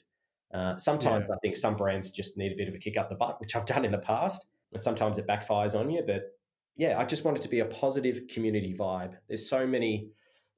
Uh, 0.52 0.76
sometimes 0.76 1.26
yeah. 1.28 1.34
I 1.34 1.38
think 1.42 1.56
some 1.56 1.76
brands 1.76 2.10
just 2.10 2.36
need 2.36 2.52
a 2.52 2.56
bit 2.56 2.68
of 2.68 2.74
a 2.74 2.78
kick 2.78 2.96
up 2.96 3.08
the 3.08 3.14
butt, 3.14 3.40
which 3.40 3.56
I've 3.56 3.66
done 3.66 3.84
in 3.84 3.92
the 3.92 3.98
past. 3.98 4.46
And 4.72 4.80
sometimes 4.80 5.18
it 5.18 5.26
backfires 5.26 5.78
on 5.78 5.90
you. 5.90 6.02
But 6.06 6.22
yeah, 6.76 6.98
I 6.98 7.04
just 7.04 7.24
want 7.24 7.36
it 7.36 7.42
to 7.42 7.48
be 7.48 7.60
a 7.60 7.66
positive 7.66 8.22
community 8.28 8.74
vibe. 8.76 9.14
There's 9.28 9.48
so 9.48 9.66
many 9.66 10.08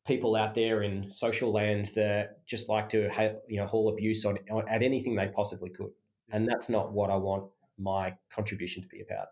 people 0.07 0.37
out 0.37 0.55
there 0.55 0.83
in 0.83 1.11
social 1.11 1.53
land 1.53 1.91
that 1.95 2.45
just 2.47 2.69
like 2.69 2.89
to 2.91 3.09
have, 3.11 3.37
you 3.49 3.59
know 3.59 3.67
haul 3.67 3.89
abuse 3.89 4.25
on, 4.25 4.39
on 4.51 4.69
at 4.69 4.83
anything 4.83 5.15
they 5.15 5.29
possibly 5.29 5.71
could, 5.71 5.91
and 6.31 6.49
that's 6.49 6.69
not 6.69 6.93
what 6.93 7.11
I 7.11 7.17
want 7.17 7.45
my 7.79 8.15
contribution 8.31 8.83
to 8.83 8.89
be 8.89 9.03
about. 9.03 9.29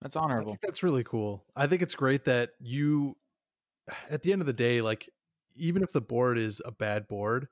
That's 0.00 0.16
honorable. 0.16 0.56
that's 0.62 0.82
really 0.82 1.04
cool. 1.04 1.44
I 1.54 1.66
think 1.66 1.82
it's 1.82 1.94
great 1.94 2.24
that 2.24 2.50
you, 2.58 3.16
at 4.10 4.22
the 4.22 4.32
end 4.32 4.42
of 4.42 4.46
the 4.46 4.52
day, 4.52 4.80
like 4.80 5.08
even 5.54 5.82
if 5.82 5.92
the 5.92 6.00
board 6.00 6.38
is 6.38 6.60
a 6.64 6.72
bad 6.72 7.06
board, 7.06 7.46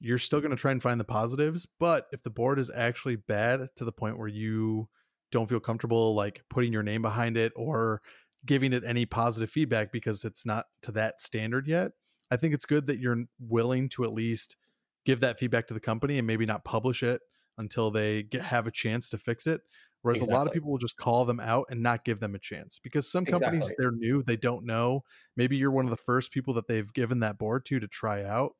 you're 0.00 0.18
still 0.18 0.40
going 0.40 0.50
to 0.50 0.56
try 0.56 0.72
and 0.72 0.82
find 0.82 0.98
the 0.98 1.04
positives. 1.04 1.66
But 1.78 2.06
if 2.12 2.22
the 2.22 2.30
board 2.30 2.58
is 2.58 2.70
actually 2.74 3.16
bad 3.16 3.68
to 3.76 3.84
the 3.84 3.92
point 3.92 4.18
where 4.18 4.28
you 4.28 4.88
don't 5.30 5.48
feel 5.48 5.60
comfortable 5.60 6.14
like 6.14 6.42
putting 6.50 6.72
your 6.72 6.82
name 6.82 7.02
behind 7.02 7.36
it 7.36 7.52
or 7.56 8.02
giving 8.46 8.72
it 8.72 8.84
any 8.84 9.06
positive 9.06 9.50
feedback 9.50 9.92
because 9.92 10.24
it's 10.24 10.44
not 10.44 10.66
to 10.82 10.92
that 10.92 11.20
standard 11.20 11.66
yet, 11.66 11.92
I 12.30 12.36
think 12.36 12.54
it's 12.54 12.66
good 12.66 12.86
that 12.86 12.98
you're 12.98 13.24
willing 13.38 13.88
to 13.90 14.04
at 14.04 14.12
least 14.12 14.56
give 15.04 15.20
that 15.20 15.38
feedback 15.38 15.66
to 15.68 15.74
the 15.74 15.80
company 15.80 16.18
and 16.18 16.26
maybe 16.26 16.46
not 16.46 16.64
publish 16.64 17.02
it 17.02 17.20
until 17.58 17.90
they 17.90 18.22
get, 18.22 18.42
have 18.42 18.66
a 18.66 18.70
chance 18.70 19.08
to 19.10 19.18
fix 19.18 19.46
it. 19.46 19.60
Whereas 20.02 20.18
exactly. 20.18 20.34
a 20.34 20.38
lot 20.38 20.46
of 20.46 20.52
people 20.52 20.70
will 20.70 20.78
just 20.78 20.98
call 20.98 21.24
them 21.24 21.40
out 21.40 21.66
and 21.70 21.82
not 21.82 22.04
give 22.04 22.20
them 22.20 22.34
a 22.34 22.38
chance 22.38 22.78
because 22.82 23.10
some 23.10 23.24
companies 23.24 23.62
exactly. 23.62 23.76
they're 23.78 23.92
new, 23.92 24.22
they 24.22 24.36
don't 24.36 24.66
know. 24.66 25.02
Maybe 25.34 25.56
you're 25.56 25.70
one 25.70 25.86
of 25.86 25.90
the 25.90 25.96
first 25.96 26.30
people 26.30 26.52
that 26.54 26.68
they've 26.68 26.92
given 26.92 27.20
that 27.20 27.38
board 27.38 27.64
to 27.66 27.80
to 27.80 27.88
try 27.88 28.22
out. 28.22 28.52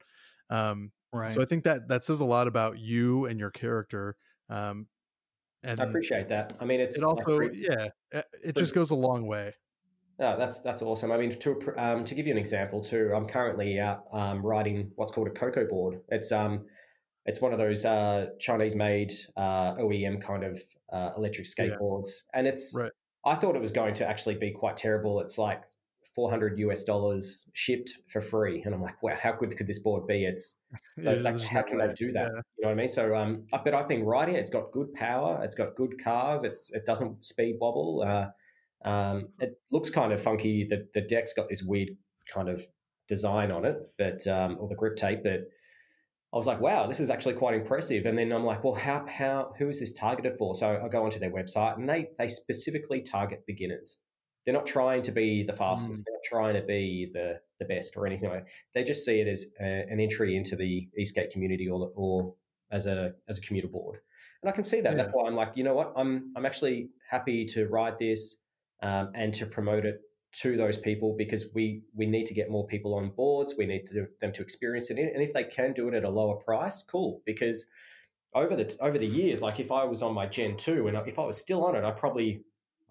Um, 0.49 0.93
right. 1.13 1.29
So 1.29 1.43
I 1.43 1.45
think 1.45 1.65
that 1.65 1.89
that 1.89 2.07
says 2.07 2.21
a 2.21 2.25
lot 2.25 2.49
about 2.49 2.79
you 2.79 3.27
and 3.27 3.39
your 3.39 3.51
character. 3.51 4.17
Um, 4.49 4.87
and 5.63 5.81
I 5.81 5.85
appreciate 5.85 6.31
that. 6.31 6.57
I 6.61 6.65
mean, 6.65 6.81
it's 6.81 6.97
it 6.97 7.05
also 7.05 7.39
like, 7.39 7.53
yeah, 7.55 7.89
it 8.43 8.57
just 8.57 8.75
goes 8.75 8.91
a 8.91 8.95
long 8.95 9.27
way. 9.27 9.55
Yeah, 10.19 10.37
that's 10.37 10.59
that's 10.59 10.83
awesome. 10.83 11.11
I 11.11 11.17
mean, 11.17 11.31
to 11.41 11.75
um, 11.77 12.05
to 12.05 12.15
give 12.15 12.27
you 12.27 12.33
an 12.33 12.39
example 12.39 12.83
too, 12.83 13.13
I'm 13.15 13.27
currently 13.27 13.81
out 13.81 14.05
um, 14.13 14.45
riding 14.45 14.91
what's 14.95 15.11
called 15.11 15.27
a 15.27 15.31
Coco 15.31 15.67
board. 15.67 16.01
It's 16.09 16.31
um 16.31 16.67
it's 17.27 17.41
one 17.41 17.53
of 17.53 17.59
those 17.59 17.85
uh, 17.85 18.27
Chinese-made 18.39 19.13
uh, 19.37 19.75
OEM 19.77 20.23
kind 20.23 20.45
of 20.45 20.61
uh, 20.93 21.11
electric 21.17 21.47
skateboards, 21.47 22.09
yeah. 22.33 22.39
and 22.39 22.47
it's. 22.47 22.75
Right. 22.77 22.93
I 23.27 23.35
thought 23.35 23.57
it 23.57 23.61
was 23.61 23.73
going 23.73 23.95
to 23.95 24.07
actually 24.07 24.35
be 24.35 24.51
quite 24.51 24.77
terrible. 24.77 25.19
It's 25.21 25.39
like 25.39 25.63
400 26.15 26.59
US 26.59 26.85
dollars 26.85 27.47
shipped 27.55 27.99
for 28.09 28.21
free, 28.21 28.63
and 28.63 28.75
I'm 28.75 28.83
like, 28.83 29.03
wow, 29.03 29.17
how 29.21 29.33
good 29.33 29.57
could 29.57 29.67
this 29.67 29.79
board 29.79 30.07
be? 30.07 30.27
It's 30.27 30.57
like, 30.99 31.21
like 31.23 31.41
how 31.41 31.63
can 31.63 31.79
they 31.79 31.93
do 31.95 32.13
that? 32.13 32.27
Yeah. 32.27 32.41
You 32.59 32.63
know 32.63 32.69
what 32.69 32.73
I 32.73 32.75
mean? 32.75 32.89
So, 32.89 33.17
um, 33.17 33.47
but 33.51 33.73
I've 33.75 33.89
been 33.89 34.05
riding 34.05 34.37
it. 34.37 34.41
It's 34.41 34.51
got 34.51 34.71
good 34.73 34.93
power. 34.93 35.41
It's 35.43 35.55
got 35.55 35.75
good 35.75 36.03
carve. 36.03 36.45
It's 36.45 36.71
it 36.73 36.85
doesn't 36.85 37.25
speed 37.25 37.57
wobble. 37.61 38.05
Uh, 38.07 38.27
um, 38.85 39.29
it 39.41 39.55
looks 39.71 39.91
kind 39.91 40.13
of 40.13 40.21
funky. 40.23 40.65
The 40.65 40.87
the 40.95 41.01
deck's 41.01 41.33
got 41.33 41.49
this 41.49 41.63
weird 41.63 41.91
kind 42.33 42.49
of 42.49 42.63
design 43.09 43.51
on 43.51 43.65
it, 43.65 43.79
but 43.99 44.27
um, 44.27 44.57
or 44.61 44.69
the 44.69 44.75
grip 44.75 44.97
tape, 44.97 45.23
but 45.23 45.41
I 46.33 46.37
was 46.37 46.47
like, 46.47 46.61
wow, 46.61 46.89
this 46.89 46.99
is 46.99 47.11
actually 47.11 47.35
quite 47.35 47.55
impressive. 47.55 48.07
And 48.07 48.19
then 48.19 48.33
I'm 48.33 48.45
like, 48.45 48.65
well, 48.65 48.75
how 48.75 49.07
how 49.07 49.53
who 49.57 49.69
is 49.69 49.79
this 49.79 49.93
targeted 49.93 50.37
for? 50.37 50.57
So 50.57 50.81
I 50.85 50.89
go 50.89 51.05
onto 51.05 51.21
their 51.21 51.31
website 51.31 51.77
and 51.77 51.89
they 51.89 52.09
they 52.19 52.27
specifically 52.29 53.03
target 53.03 53.45
beginners. 53.47 53.99
They're 54.45 54.55
not 54.55 54.67
trying 54.67 55.03
to 55.03 55.13
be 55.13 55.45
the 55.45 55.53
fastest. 55.53 56.01
Mm. 56.01 56.05
They're 56.05 56.15
not 56.15 56.25
trying 56.25 56.55
to 56.61 56.67
be 56.67 57.09
the 57.15 57.41
the 57.61 57.65
best 57.67 57.97
or 57.97 58.07
anything 58.07 58.31
like. 58.31 58.45
That. 58.45 58.51
They 58.75 58.85
just 58.85 59.05
see 59.05 59.21
it 59.21 59.29
as 59.29 59.47
a, 59.61 59.87
an 59.89 60.01
entry 60.01 60.37
into 60.37 60.57
the 60.57 60.89
e-skate 60.99 61.31
community 61.31 61.69
or 61.69 61.91
or 61.95 62.35
as 62.73 62.87
a 62.87 63.13
as 63.29 63.39
a 63.39 63.41
commuter 63.41 63.69
board. 63.69 64.01
And 64.43 64.51
I 64.51 64.53
can 64.53 64.65
see 64.65 64.81
that. 64.81 64.93
Yeah. 64.93 65.05
That's 65.05 65.11
why 65.13 65.29
I'm 65.29 65.37
like, 65.37 65.57
you 65.57 65.63
know 65.63 65.75
what? 65.75 65.93
I'm 65.97 66.33
I'm 66.37 66.45
actually 66.45 66.91
happy 67.09 67.47
to 67.47 67.69
ride 67.69 67.97
this 67.97 68.39
um, 68.85 69.11
and 69.15 69.33
to 69.35 69.47
promote 69.47 69.87
it 69.87 70.03
to 70.33 70.57
those 70.57 70.77
people 70.77 71.15
because 71.17 71.47
we 71.55 71.83
we 71.95 72.07
need 72.07 72.27
to 72.27 72.35
get 72.35 72.51
more 72.51 72.67
people 72.67 72.95
on 72.95 73.11
boards. 73.11 73.55
We 73.57 73.67
need 73.67 73.87
to, 73.89 74.07
them 74.21 74.33
to 74.33 74.43
experience 74.43 74.91
it, 74.91 74.99
and 74.99 75.23
if 75.23 75.33
they 75.33 75.45
can 75.45 75.73
do 75.73 75.89
it 75.89 75.95
at 75.95 76.05
a 76.05 76.11
lower 76.11 76.37
price, 76.37 76.83
cool. 76.83 77.23
Because 77.25 77.67
over 78.35 78.55
the 78.55 78.77
over 78.81 78.99
the 78.99 79.07
years, 79.07 79.41
like 79.41 79.59
if 79.59 79.73
I 79.73 79.85
was 79.85 80.03
on 80.03 80.13
my 80.13 80.27
Gen 80.27 80.57
two 80.57 80.87
and 80.87 80.97
if 81.09 81.19
I 81.19 81.25
was 81.25 81.39
still 81.39 81.65
on 81.65 81.75
it, 81.75 81.85
I 81.85 81.91
probably 81.93 82.43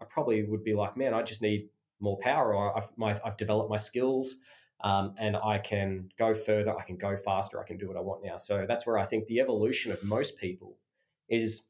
I 0.01 0.05
probably 0.05 0.43
would 0.43 0.63
be 0.63 0.73
like, 0.73 0.97
man, 0.97 1.13
I 1.13 1.21
just 1.21 1.41
need 1.41 1.69
more 1.99 2.17
power, 2.19 2.55
or 2.55 2.75
I've 2.75 2.89
my, 2.97 3.19
I've 3.23 3.37
developed 3.37 3.69
my 3.69 3.77
skills. 3.77 4.35
Um, 4.81 5.13
and 5.17 5.37
I 5.37 5.59
can 5.59 6.09
go 6.19 6.33
further, 6.33 6.77
I 6.77 6.83
can 6.83 6.97
go 6.97 7.15
faster, 7.15 7.57
I 7.57 7.65
can 7.65 7.77
do 7.77 7.87
what 7.87 7.95
I 7.95 8.01
want 8.01 8.21
now. 8.21 8.35
So 8.35 8.65
that's 8.67 8.85
where 8.85 8.97
I 8.97 9.05
think 9.05 9.27
the 9.27 9.39
evolution 9.39 9.93
of 9.93 10.03
most 10.03 10.37
people 10.37 10.77
is 11.29 11.61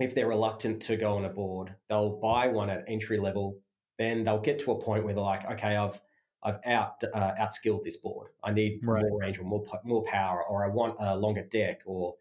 if 0.00 0.14
they're 0.14 0.28
reluctant 0.28 0.82
to 0.82 0.96
go 0.96 1.16
on 1.16 1.24
a 1.24 1.28
board, 1.28 1.74
they'll 1.88 2.18
buy 2.18 2.48
one 2.48 2.70
at 2.70 2.84
entry 2.88 3.18
level 3.18 3.58
then 4.00 4.24
they'll 4.24 4.40
get 4.40 4.58
to 4.58 4.72
a 4.72 4.80
point 4.80 5.04
where 5.04 5.12
they're 5.12 5.22
like, 5.22 5.44
okay, 5.52 5.76
I've 5.76 6.00
I've 6.42 6.58
out 6.64 7.04
uh, 7.04 7.32
outskilled 7.38 7.82
this 7.82 7.98
board. 7.98 8.28
I 8.42 8.50
need 8.50 8.80
right. 8.82 9.02
more 9.02 9.20
range 9.20 9.38
or 9.38 9.44
more 9.44 9.62
more 9.84 10.02
power, 10.04 10.42
or 10.42 10.64
I 10.64 10.68
want 10.68 10.96
a 10.98 11.14
longer 11.14 11.42
deck, 11.42 11.82
or 11.84 12.14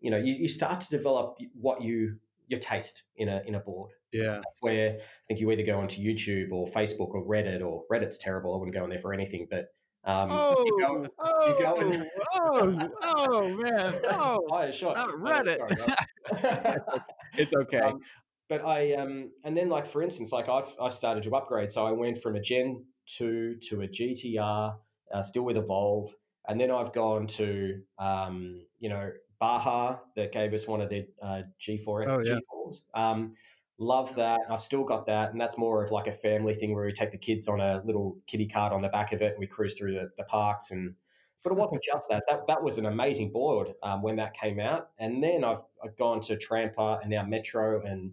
you 0.00 0.10
know, 0.10 0.16
you, 0.16 0.34
you 0.34 0.48
start 0.48 0.80
to 0.80 0.90
develop 0.90 1.38
what 1.54 1.82
you 1.82 2.16
your 2.48 2.58
taste 2.58 3.04
in 3.14 3.28
a 3.28 3.42
in 3.46 3.54
a 3.54 3.60
board. 3.60 3.92
Yeah, 4.12 4.40
That's 4.44 4.60
where 4.60 4.88
I 4.94 5.00
think 5.28 5.38
you 5.38 5.48
either 5.52 5.62
go 5.62 5.78
onto 5.78 6.02
YouTube 6.02 6.50
or 6.50 6.66
Facebook 6.66 7.10
or 7.10 7.24
Reddit, 7.24 7.64
or 7.64 7.84
Reddit's 7.88 8.18
terrible. 8.18 8.52
I 8.52 8.58
wouldn't 8.58 8.74
go 8.74 8.82
on 8.82 8.90
there 8.90 8.98
for 8.98 9.14
anything, 9.14 9.46
but 9.48 9.68
um, 10.02 10.28
oh, 10.32 10.64
you 10.66 10.78
go, 10.80 11.06
oh, 11.18 11.48
you 11.48 11.62
go 11.62 11.76
and, 11.76 12.10
oh, 12.34 12.90
oh, 13.02 13.48
man, 13.56 13.94
oh, 14.10 14.46
oh 14.50 14.70
shot. 14.72 14.96
Not 14.96 15.10
Reddit. 15.10 15.58
Oh, 15.60 16.36
sorry, 16.40 16.80
it's 17.34 17.54
okay. 17.62 17.78
Um, 17.78 18.00
but 18.48 18.66
I 18.66 18.94
um 18.94 19.30
and 19.44 19.56
then 19.56 19.68
like 19.68 19.86
for 19.86 20.02
instance, 20.02 20.32
like 20.32 20.48
I've 20.48 20.74
I've 20.80 20.92
started 20.92 21.22
to 21.22 21.34
upgrade. 21.36 21.70
So 21.70 21.86
I 21.86 21.92
went 21.92 22.20
from 22.20 22.36
a 22.36 22.40
Gen 22.40 22.84
two 23.06 23.56
to 23.68 23.82
a 23.82 23.88
GTR, 23.88 24.74
uh, 25.14 25.22
still 25.22 25.44
with 25.44 25.56
Evolve, 25.56 26.12
and 26.48 26.60
then 26.60 26.70
I've 26.70 26.92
gone 26.92 27.26
to 27.28 27.80
um 27.98 28.62
you 28.80 28.88
know 28.88 29.10
Baja 29.38 29.98
that 30.16 30.32
gave 30.32 30.52
us 30.52 30.66
one 30.66 30.80
of 30.80 30.90
their 30.90 31.04
uh, 31.22 31.42
G4 31.60 32.06
oh, 32.08 32.22
yeah. 32.24 32.34
G4s. 32.34 32.82
Um, 32.92 33.30
love 33.78 34.14
that. 34.16 34.40
I've 34.50 34.60
still 34.60 34.84
got 34.84 35.06
that, 35.06 35.32
and 35.32 35.40
that's 35.40 35.56
more 35.56 35.82
of 35.82 35.90
like 35.90 36.08
a 36.08 36.12
family 36.12 36.54
thing 36.54 36.74
where 36.74 36.84
we 36.84 36.92
take 36.92 37.12
the 37.12 37.18
kids 37.18 37.48
on 37.48 37.60
a 37.60 37.80
little 37.84 38.18
kiddie 38.26 38.48
cart 38.48 38.72
on 38.72 38.82
the 38.82 38.88
back 38.88 39.12
of 39.12 39.22
it, 39.22 39.30
and 39.30 39.38
we 39.38 39.46
cruise 39.46 39.74
through 39.74 39.94
the, 39.94 40.10
the 40.16 40.24
parks 40.24 40.70
and. 40.70 40.94
But 41.42 41.52
it 41.52 41.58
wasn't 41.58 41.82
just 41.82 42.08
that. 42.10 42.24
That 42.28 42.46
that 42.48 42.62
was 42.62 42.78
an 42.78 42.86
amazing 42.86 43.32
board 43.32 43.72
um, 43.82 44.02
when 44.02 44.16
that 44.16 44.34
came 44.34 44.60
out, 44.60 44.90
and 44.98 45.22
then 45.22 45.44
I've, 45.44 45.62
I've 45.82 45.96
gone 45.96 46.20
to 46.22 46.36
Trampa 46.36 47.00
and 47.00 47.10
now 47.10 47.24
Metro 47.24 47.82
and 47.82 48.12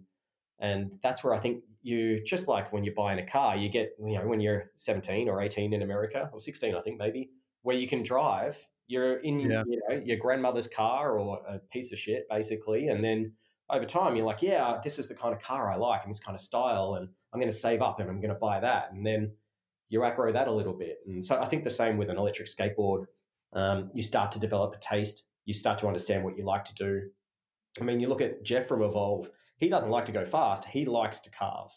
and 0.60 0.98
that's 1.02 1.22
where 1.22 1.34
I 1.34 1.38
think 1.38 1.62
you 1.82 2.22
just 2.24 2.48
like 2.48 2.72
when 2.72 2.84
you're 2.84 2.94
buying 2.94 3.18
a 3.18 3.26
car, 3.26 3.56
you 3.56 3.68
get 3.68 3.94
you 4.04 4.18
know 4.18 4.26
when 4.26 4.40
you're 4.40 4.70
17 4.76 5.28
or 5.28 5.40
18 5.40 5.72
in 5.72 5.82
America 5.82 6.28
or 6.32 6.40
16, 6.40 6.74
I 6.74 6.80
think 6.80 6.98
maybe, 6.98 7.30
where 7.62 7.76
you 7.76 7.88
can 7.88 8.02
drive. 8.02 8.66
You're 8.86 9.18
in 9.18 9.40
yeah. 9.40 9.62
you 9.66 9.80
know 9.88 10.02
your 10.04 10.16
grandmother's 10.16 10.66
car 10.66 11.18
or 11.18 11.40
a 11.46 11.58
piece 11.58 11.92
of 11.92 11.98
shit 11.98 12.26
basically, 12.28 12.88
and 12.88 13.04
then 13.04 13.32
over 13.70 13.84
time 13.84 14.16
you're 14.16 14.26
like, 14.26 14.42
yeah, 14.42 14.78
this 14.82 14.98
is 14.98 15.08
the 15.08 15.14
kind 15.14 15.34
of 15.34 15.42
car 15.42 15.70
I 15.70 15.76
like 15.76 16.02
and 16.02 16.10
this 16.10 16.20
kind 16.20 16.34
of 16.34 16.40
style, 16.40 16.94
and 16.94 17.08
I'm 17.32 17.40
going 17.40 17.50
to 17.50 17.56
save 17.56 17.82
up 17.82 18.00
and 18.00 18.08
I'm 18.08 18.20
going 18.20 18.32
to 18.32 18.40
buy 18.40 18.60
that, 18.60 18.92
and 18.92 19.06
then 19.06 19.32
you 19.90 20.04
outgrow 20.04 20.32
that 20.32 20.48
a 20.48 20.52
little 20.52 20.72
bit. 20.72 20.98
And 21.06 21.24
so 21.24 21.38
I 21.40 21.46
think 21.46 21.64
the 21.64 21.70
same 21.70 21.96
with 21.96 22.10
an 22.10 22.18
electric 22.18 22.48
skateboard. 22.48 23.06
Um, 23.52 23.90
you 23.94 24.02
start 24.02 24.32
to 24.32 24.38
develop 24.38 24.74
a 24.74 24.78
taste. 24.78 25.24
You 25.44 25.54
start 25.54 25.78
to 25.80 25.86
understand 25.86 26.24
what 26.24 26.36
you 26.36 26.44
like 26.44 26.64
to 26.66 26.74
do. 26.74 27.02
I 27.80 27.84
mean, 27.84 28.00
you 28.00 28.08
look 28.08 28.20
at 28.20 28.42
Jeff 28.42 28.66
from 28.66 28.82
Evolve 28.82 29.30
he 29.58 29.68
doesn't 29.68 29.90
like 29.90 30.06
to 30.06 30.12
go 30.12 30.24
fast. 30.24 30.64
He 30.64 30.84
likes 30.84 31.20
to 31.20 31.30
carve, 31.30 31.70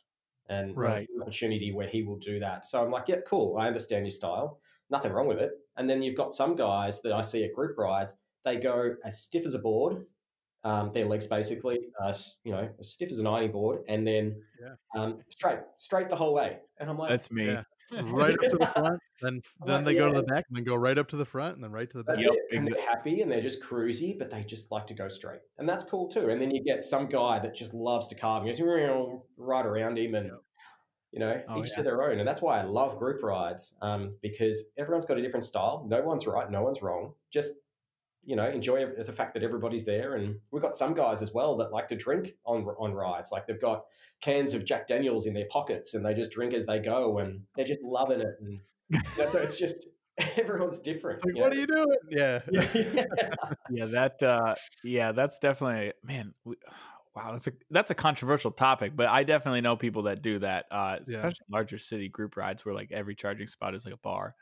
and 0.50 0.78
right 0.78 1.08
opportunity 1.20 1.72
where 1.72 1.88
he 1.88 2.04
will 2.04 2.18
do 2.18 2.40
that. 2.40 2.66
So 2.66 2.84
I'm 2.84 2.92
like, 2.92 3.08
yeah, 3.08 3.18
cool. 3.28 3.58
I 3.58 3.68
understand 3.68 4.06
your 4.06 4.12
style. 4.12 4.60
Nothing 4.90 5.12
wrong 5.12 5.28
with 5.28 5.40
it. 5.40 5.52
And 5.78 5.90
then 5.90 6.02
you've 6.02 6.16
got 6.16 6.34
some 6.34 6.56
guys 6.56 7.02
that 7.02 7.14
I 7.14 7.22
see 7.22 7.44
at 7.44 7.54
group 7.54 7.78
rides. 7.78 8.16
They 8.46 8.58
go 8.58 8.96
as 9.04 9.22
stiff 9.22 9.46
as 9.46 9.56
a 9.56 9.60
board, 9.60 10.06
um, 10.64 10.92
their 10.92 11.06
legs 11.06 11.28
basically, 11.28 11.80
uh, 12.04 12.14
you 12.44 12.52
know, 12.52 12.70
as 12.80 12.92
stiff 12.92 13.12
as 13.12 13.20
an 13.20 13.28
ironing 13.28 13.52
board, 13.52 13.80
and 13.88 14.06
then 14.06 14.36
yeah. 14.62 15.02
um, 15.02 15.20
straight, 15.30 15.60
straight 15.78 16.10
the 16.10 16.16
whole 16.16 16.34
way. 16.34 16.58
And 16.80 16.90
I'm 16.90 16.98
like, 16.98 17.10
that's 17.10 17.32
me. 17.32 17.48
Yeah. 17.48 17.64
Right 18.04 18.34
up 18.34 18.50
to 18.50 18.58
the 18.58 18.68
front. 18.68 19.00
Then 19.22 19.42
then 19.66 19.84
they 19.84 19.94
yeah. 19.94 20.00
go 20.00 20.14
to 20.14 20.22
the 20.22 20.24
back, 20.24 20.46
and 20.50 20.58
then 20.58 20.64
go 20.64 20.76
right 20.76 20.98
up 20.98 21.08
to 21.10 21.16
the 21.16 21.26
front, 21.26 21.56
and 21.56 21.64
then 21.64 21.72
right 21.72 21.90
to 21.90 21.98
the 21.98 22.04
back. 22.04 22.18
Yep. 22.20 22.34
And 22.52 22.68
they're 22.68 22.82
happy, 22.82 23.22
and 23.22 23.32
they're 23.32 23.42
just 23.42 23.62
cruisy, 23.62 24.18
but 24.18 24.30
they 24.30 24.44
just 24.44 24.72
like 24.72 24.88
to 24.88 24.94
go 24.94 25.08
straight, 25.08 25.42
and 25.58 25.68
that's 25.68 25.84
cool 25.84 26.08
too. 26.08 26.30
And 26.30 26.42
then 26.42 26.52
you 26.52 26.64
get 26.64 26.84
some 26.84 27.08
guy 27.08 27.40
that 27.40 27.56
just 27.56 27.74
loves 27.74 28.08
to 28.10 28.16
carve, 28.16 28.44
and 28.44 28.52
goes 28.52 28.62
right 29.38 29.66
around 29.66 29.98
him, 29.98 30.16
and 30.16 30.28
yep. 30.28 30.42
you 31.12 31.20
know, 31.20 31.42
oh, 31.50 31.60
each 31.60 31.70
yeah. 31.72 31.78
to 31.78 31.84
their 31.84 32.04
own. 32.04 32.20
And 32.20 32.28
that's 32.28 32.42
why 32.42 32.60
I 32.60 32.64
love 32.64 32.98
group 32.98 33.24
rides, 33.24 33.74
um, 33.82 34.16
because 34.22 34.66
everyone's 34.78 35.06
got 35.06 35.18
a 35.18 35.22
different 35.22 35.46
style. 35.46 35.86
No 35.88 36.02
one's 36.02 36.28
right, 36.28 36.50
no 36.50 36.62
one's 36.62 36.82
wrong. 36.82 37.14
Just 37.32 37.54
you 38.24 38.36
know, 38.36 38.48
enjoy 38.48 38.86
the 38.86 39.12
fact 39.12 39.34
that 39.34 39.44
everybody's 39.44 39.86
there. 39.86 40.16
And 40.16 40.36
we've 40.52 40.62
got 40.62 40.76
some 40.76 40.94
guys 40.94 41.22
as 41.22 41.34
well 41.34 41.58
that 41.58 41.72
like 41.72 41.88
to 41.90 41.96
drink 41.96 42.34
on 42.46 42.64
on 42.64 42.94
rides. 42.94 43.32
Like 43.32 43.48
they've 43.48 43.62
got 43.62 43.86
cans 44.22 44.54
of 44.54 44.66
Jack 44.66 44.88
Daniels 44.88 45.26
in 45.26 45.34
their 45.34 45.48
pockets 45.50 45.94
and 45.94 46.06
they 46.06 46.14
just 46.14 46.32
drink 46.32 46.54
as 46.54 46.66
they 46.66 46.80
go 46.80 47.20
and 47.20 47.42
they're 47.56 47.66
just 47.66 47.82
loving 47.82 48.22
it. 48.22 48.36
And 48.40 48.60
you 48.90 49.00
know, 49.18 49.32
it's 49.34 49.58
just 49.58 49.88
everyone's 50.38 50.80
different. 50.80 51.26
Like, 51.26 51.36
what 51.36 51.54
know? 51.54 51.58
are 51.58 51.60
you 51.60 51.68
doing? 51.68 51.98
Yeah. 52.10 52.40
yeah. 52.52 53.06
yeah. 53.70 53.86
That, 53.86 54.24
uh, 54.24 54.56
yeah, 54.84 55.12
that's 55.12 55.40
definitely, 55.40 55.94
man. 56.04 56.34
We, 56.46 56.56
wow, 57.16 57.32
that's 57.32 57.48
a 57.48 57.54
that's 57.70 57.92
a 57.92 57.96
controversial 57.96 58.52
topic, 58.52 58.94
but 58.96 59.08
I 59.08 59.24
definitely 59.24 59.62
know 59.62 59.76
people 59.76 60.04
that 60.04 60.22
do 60.22 60.40
that, 60.40 60.66
uh, 60.72 60.98
especially 61.02 61.40
yeah. 61.50 61.54
larger 61.56 61.78
city 61.78 62.08
group 62.08 62.38
rides 62.38 62.64
where 62.64 62.74
like 62.74 62.92
every 62.92 63.16
charging 63.16 63.48
spot 63.48 63.76
is 63.76 63.84
like 63.84 63.94
a 63.94 63.98
bar. 63.98 64.36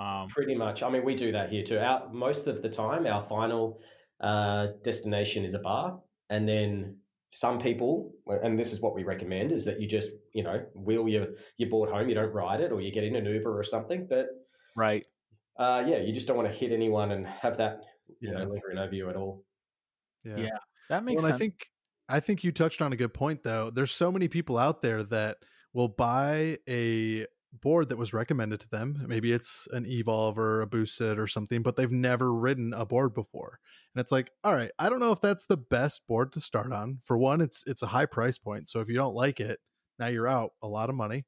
Um, 0.00 0.28
Pretty 0.28 0.54
much. 0.54 0.82
I 0.82 0.88
mean, 0.88 1.04
we 1.04 1.14
do 1.14 1.30
that 1.32 1.50
here 1.50 1.62
too. 1.62 1.78
Our, 1.78 2.08
most 2.10 2.46
of 2.46 2.62
the 2.62 2.70
time, 2.70 3.06
our 3.06 3.20
final 3.20 3.80
uh, 4.20 4.68
destination 4.82 5.44
is 5.44 5.52
a 5.52 5.58
bar, 5.58 6.00
and 6.30 6.48
then 6.48 6.96
some 7.32 7.60
people, 7.60 8.12
and 8.26 8.58
this 8.58 8.72
is 8.72 8.80
what 8.80 8.94
we 8.94 9.04
recommend, 9.04 9.52
is 9.52 9.64
that 9.66 9.80
you 9.80 9.86
just 9.86 10.10
you 10.32 10.42
know 10.42 10.64
wheel 10.74 11.06
your 11.06 11.28
your 11.58 11.68
board 11.68 11.90
home. 11.90 12.08
You 12.08 12.14
don't 12.14 12.32
ride 12.32 12.60
it, 12.60 12.72
or 12.72 12.80
you 12.80 12.90
get 12.90 13.04
in 13.04 13.14
an 13.14 13.26
Uber 13.26 13.56
or 13.56 13.62
something. 13.62 14.06
But 14.08 14.28
right, 14.74 15.04
uh, 15.58 15.84
yeah, 15.86 15.98
you 15.98 16.14
just 16.14 16.26
don't 16.26 16.36
want 16.36 16.50
to 16.50 16.56
hit 16.56 16.72
anyone 16.72 17.12
and 17.12 17.26
have 17.26 17.58
that 17.58 17.80
yeah. 18.20 18.32
know, 18.32 18.44
lingering 18.44 18.78
over 18.78 18.94
you 18.94 19.10
at 19.10 19.16
all. 19.16 19.44
Yeah, 20.24 20.38
yeah 20.38 20.58
that 20.88 21.04
makes 21.04 21.22
well, 21.22 21.30
sense. 21.30 21.36
I 21.36 21.38
think 21.38 21.66
I 22.08 22.20
think 22.20 22.42
you 22.42 22.52
touched 22.52 22.80
on 22.80 22.92
a 22.94 22.96
good 22.96 23.12
point 23.12 23.42
though. 23.42 23.70
There's 23.70 23.92
so 23.92 24.10
many 24.10 24.28
people 24.28 24.56
out 24.56 24.80
there 24.80 25.02
that 25.04 25.36
will 25.72 25.88
buy 25.88 26.58
a 26.68 27.26
board 27.52 27.88
that 27.88 27.98
was 27.98 28.12
recommended 28.12 28.60
to 28.60 28.68
them. 28.68 29.04
Maybe 29.06 29.32
it's 29.32 29.66
an 29.72 29.86
Evolve 29.86 30.38
or 30.38 30.60
a 30.60 30.66
Boosted 30.66 31.18
or 31.18 31.26
something, 31.26 31.62
but 31.62 31.76
they've 31.76 31.90
never 31.90 32.32
ridden 32.32 32.72
a 32.72 32.86
board 32.86 33.14
before. 33.14 33.58
And 33.94 34.00
it's 34.00 34.12
like, 34.12 34.30
all 34.44 34.54
right, 34.54 34.70
I 34.78 34.88
don't 34.88 35.00
know 35.00 35.12
if 35.12 35.20
that's 35.20 35.46
the 35.46 35.56
best 35.56 36.06
board 36.06 36.32
to 36.32 36.40
start 36.40 36.72
on. 36.72 37.00
For 37.04 37.18
one, 37.18 37.40
it's 37.40 37.64
it's 37.66 37.82
a 37.82 37.88
high 37.88 38.06
price 38.06 38.38
point. 38.38 38.68
So 38.68 38.80
if 38.80 38.88
you 38.88 38.94
don't 38.94 39.14
like 39.14 39.40
it, 39.40 39.58
now 39.98 40.06
you're 40.06 40.28
out 40.28 40.52
a 40.62 40.68
lot 40.68 40.88
of 40.88 40.94
money. 40.94 41.24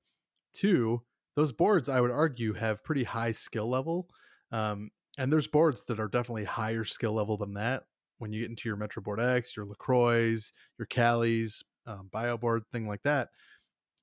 Two, 0.55 1.03
those 1.37 1.53
boards 1.53 1.89
I 1.89 2.01
would 2.01 2.11
argue 2.11 2.55
have 2.55 2.85
pretty 2.85 3.05
high 3.05 3.33
skill 3.33 3.69
level. 3.69 4.09
Um, 4.51 4.91
and 5.19 5.33
there's 5.33 5.49
boards 5.49 5.85
that 5.85 6.01
are 6.01 6.09
definitely 6.09 6.45
higher 6.45 6.85
skill 6.85 7.13
level 7.13 7.37
than 7.37 7.55
that. 7.55 7.85
When 8.19 8.33
you 8.33 8.43
get 8.43 8.51
into 8.51 8.69
your 8.69 8.77
Metro 8.77 9.03
Board 9.03 9.21
X, 9.21 9.57
your 9.57 9.67
LaCroix, 9.67 10.37
your 10.79 10.87
Calis, 10.87 11.63
um, 11.87 12.09
bio 12.13 12.37
board, 12.37 12.63
thing 12.73 12.87
like 12.87 13.03
that, 13.03 13.31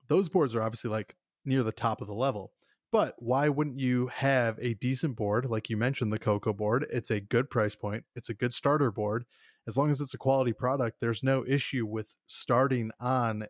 those 0.10 0.28
boards 0.28 0.56
are 0.56 0.62
obviously 0.62 0.90
like 0.90 1.16
near 1.46 1.64
the 1.64 1.72
top 1.72 2.02
of 2.02 2.08
the 2.08 2.14
level. 2.14 2.52
But 2.92 3.16
why 3.20 3.50
wouldn't 3.50 3.80
you 3.80 4.08
have 4.08 4.58
a 4.60 4.74
decent 4.74 5.16
board, 5.16 5.46
like 5.46 5.70
you 5.70 5.78
mentioned, 5.78 6.12
the 6.12 6.18
Coco 6.20 6.54
board? 6.54 6.88
It's 6.92 7.12
a 7.12 7.20
good 7.20 7.50
price 7.50 7.76
point. 7.76 8.04
It's 8.16 8.30
a 8.30 8.34
good 8.34 8.54
starter 8.54 8.92
board. 8.92 9.26
As 9.68 9.78
long 9.78 9.92
as 9.92 10.02
it's 10.02 10.16
a 10.16 10.18
quality 10.18 10.54
product, 10.54 10.98
there's 11.00 11.22
no 11.22 11.46
issue 11.48 11.86
with 11.86 12.16
starting 12.26 12.90
on 13.00 13.46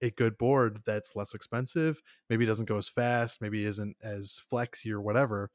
a 0.00 0.10
good 0.10 0.38
board 0.38 0.80
that's 0.86 1.14
less 1.14 1.34
expensive. 1.34 2.00
Maybe 2.30 2.46
doesn't 2.46 2.64
go 2.68 2.78
as 2.78 2.88
fast, 2.88 3.42
maybe 3.42 3.64
isn't 3.64 3.96
as 4.02 4.40
flexy 4.48 4.90
or 4.90 5.00
whatever. 5.00 5.50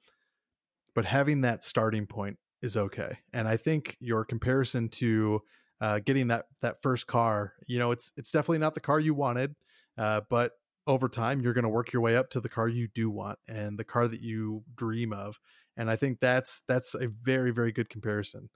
But 0.94 1.06
having 1.06 1.42
that 1.42 1.64
starting 1.64 2.06
point 2.06 2.38
is 2.62 2.78
okay. 2.78 3.18
And 3.34 3.48
I 3.48 3.58
think 3.58 3.98
your 4.00 4.26
comparison 4.26 4.90
to 4.90 5.42
uh, 5.82 6.00
getting 6.00 6.28
that 6.28 6.46
that 6.62 6.82
first 6.82 7.08
car, 7.08 7.54
you 7.68 7.80
know, 7.80 7.92
it's 7.92 8.12
it's 8.16 8.32
definitely 8.32 8.58
not 8.60 8.74
the 8.74 8.80
car 8.80 9.00
you 9.00 9.14
wanted, 9.14 9.56
uh, 9.98 10.22
but 10.30 10.54
over 10.88 11.10
time 11.10 11.42
you're 11.42 11.54
going 11.54 11.64
to 11.64 11.70
work 11.70 11.94
your 11.94 12.02
way 12.02 12.16
up 12.16 12.30
to 12.32 12.40
the 12.40 12.50
car 12.50 12.68
you 12.68 12.88
do 12.96 13.10
want 13.10 13.38
and 13.48 13.78
the 13.78 13.84
car 13.84 14.08
that 14.08 14.22
you 14.22 14.64
dream 14.76 15.14
of 15.14 15.38
and 15.78 15.92
I 15.92 15.96
think 15.96 16.20
that's 16.20 16.64
that's 16.68 16.96
a 16.96 17.08
very 17.08 17.52
very 17.52 17.72
good 17.72 17.90
comparison. 17.90 18.50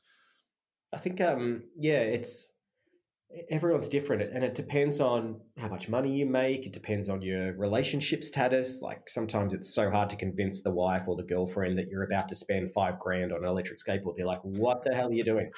I 0.92 0.98
think 0.98 1.22
um 1.22 1.64
yeah, 1.78 2.00
it's 2.00 2.52
everyone's 3.50 3.88
different 3.88 4.22
and 4.34 4.44
it 4.44 4.56
depends 4.56 5.00
on 5.00 5.40
how 5.58 5.70
much 5.70 5.88
money 5.88 6.14
you 6.14 6.26
make 6.26 6.66
it 6.66 6.74
depends 6.74 7.08
on 7.08 7.22
your 7.22 7.54
relationship 7.54 8.26
status 8.26 8.82
like 8.82 9.08
sometimes 9.08 9.54
it's 9.54 9.74
so 9.74 9.90
hard 9.90 10.10
to 10.10 10.18
convince 10.18 10.62
the 10.64 10.70
wife 10.70 11.08
or 11.08 11.16
the 11.16 11.24
girlfriend 11.24 11.78
that 11.78 11.88
you're 11.88 12.04
about 12.04 12.28
to 12.28 12.36
spend 12.36 12.70
five 12.74 13.00
grand 13.00 13.32
on 13.32 13.38
an 13.38 13.50
electric 13.50 13.80
skateboard 13.80 14.16
they're 14.18 14.26
like 14.26 14.42
what 14.44 14.84
the 14.84 14.94
hell 14.94 15.08
are 15.08 15.14
you 15.14 15.24
doing 15.24 15.50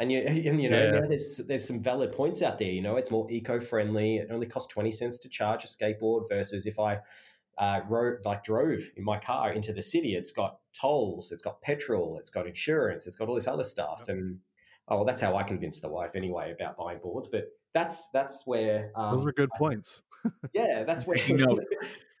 and 0.00 0.10
you 0.10 0.18
and 0.26 0.60
you 0.60 0.68
know 0.68 0.82
yeah. 0.82 1.06
there's 1.06 1.40
there's 1.46 1.66
some 1.66 1.80
valid 1.80 2.10
points 2.10 2.42
out 2.42 2.58
there 2.58 2.70
you 2.70 2.82
know 2.82 2.96
it's 2.96 3.10
more 3.10 3.30
eco-friendly 3.30 4.16
it 4.16 4.28
only 4.32 4.46
costs 4.46 4.72
20 4.72 4.90
cents 4.90 5.18
to 5.18 5.28
charge 5.28 5.62
a 5.62 5.66
skateboard 5.68 6.28
versus 6.28 6.66
if 6.66 6.78
i 6.78 6.98
uh, 7.58 7.80
rode 7.90 8.24
like 8.24 8.42
drove 8.42 8.80
in 8.96 9.04
my 9.04 9.18
car 9.18 9.52
into 9.52 9.70
the 9.70 9.82
city 9.82 10.14
it's 10.14 10.32
got 10.32 10.58
tolls 10.72 11.30
it's 11.30 11.42
got 11.42 11.60
petrol 11.60 12.16
it's 12.18 12.30
got 12.30 12.46
insurance 12.46 13.06
it's 13.06 13.16
got 13.16 13.28
all 13.28 13.34
this 13.34 13.46
other 13.46 13.64
stuff 13.64 14.04
yep. 14.08 14.16
and 14.16 14.38
oh 14.88 14.96
well 14.96 15.04
that's 15.04 15.20
how 15.20 15.36
i 15.36 15.42
convinced 15.42 15.82
the 15.82 15.88
wife 15.88 16.12
anyway 16.14 16.52
about 16.52 16.74
buying 16.78 16.98
boards 17.02 17.28
but 17.28 17.48
that's 17.74 18.08
that's 18.14 18.46
where 18.46 18.90
um, 18.96 19.18
those 19.18 19.26
are 19.26 19.32
good 19.32 19.50
I, 19.54 19.58
points 19.58 20.00
yeah 20.54 20.84
that's 20.84 21.06
where 21.06 21.18
you 21.26 21.36
know 21.36 21.60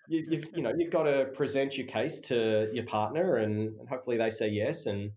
you, 0.08 0.26
you've 0.28 0.44
you 0.54 0.62
know 0.62 0.74
you've 0.76 0.90
got 0.90 1.04
to 1.04 1.30
present 1.32 1.78
your 1.78 1.86
case 1.86 2.20
to 2.20 2.68
your 2.74 2.84
partner 2.84 3.36
and, 3.36 3.78
and 3.80 3.88
hopefully 3.88 4.18
they 4.18 4.28
say 4.28 4.48
yes 4.48 4.84
and 4.84 5.10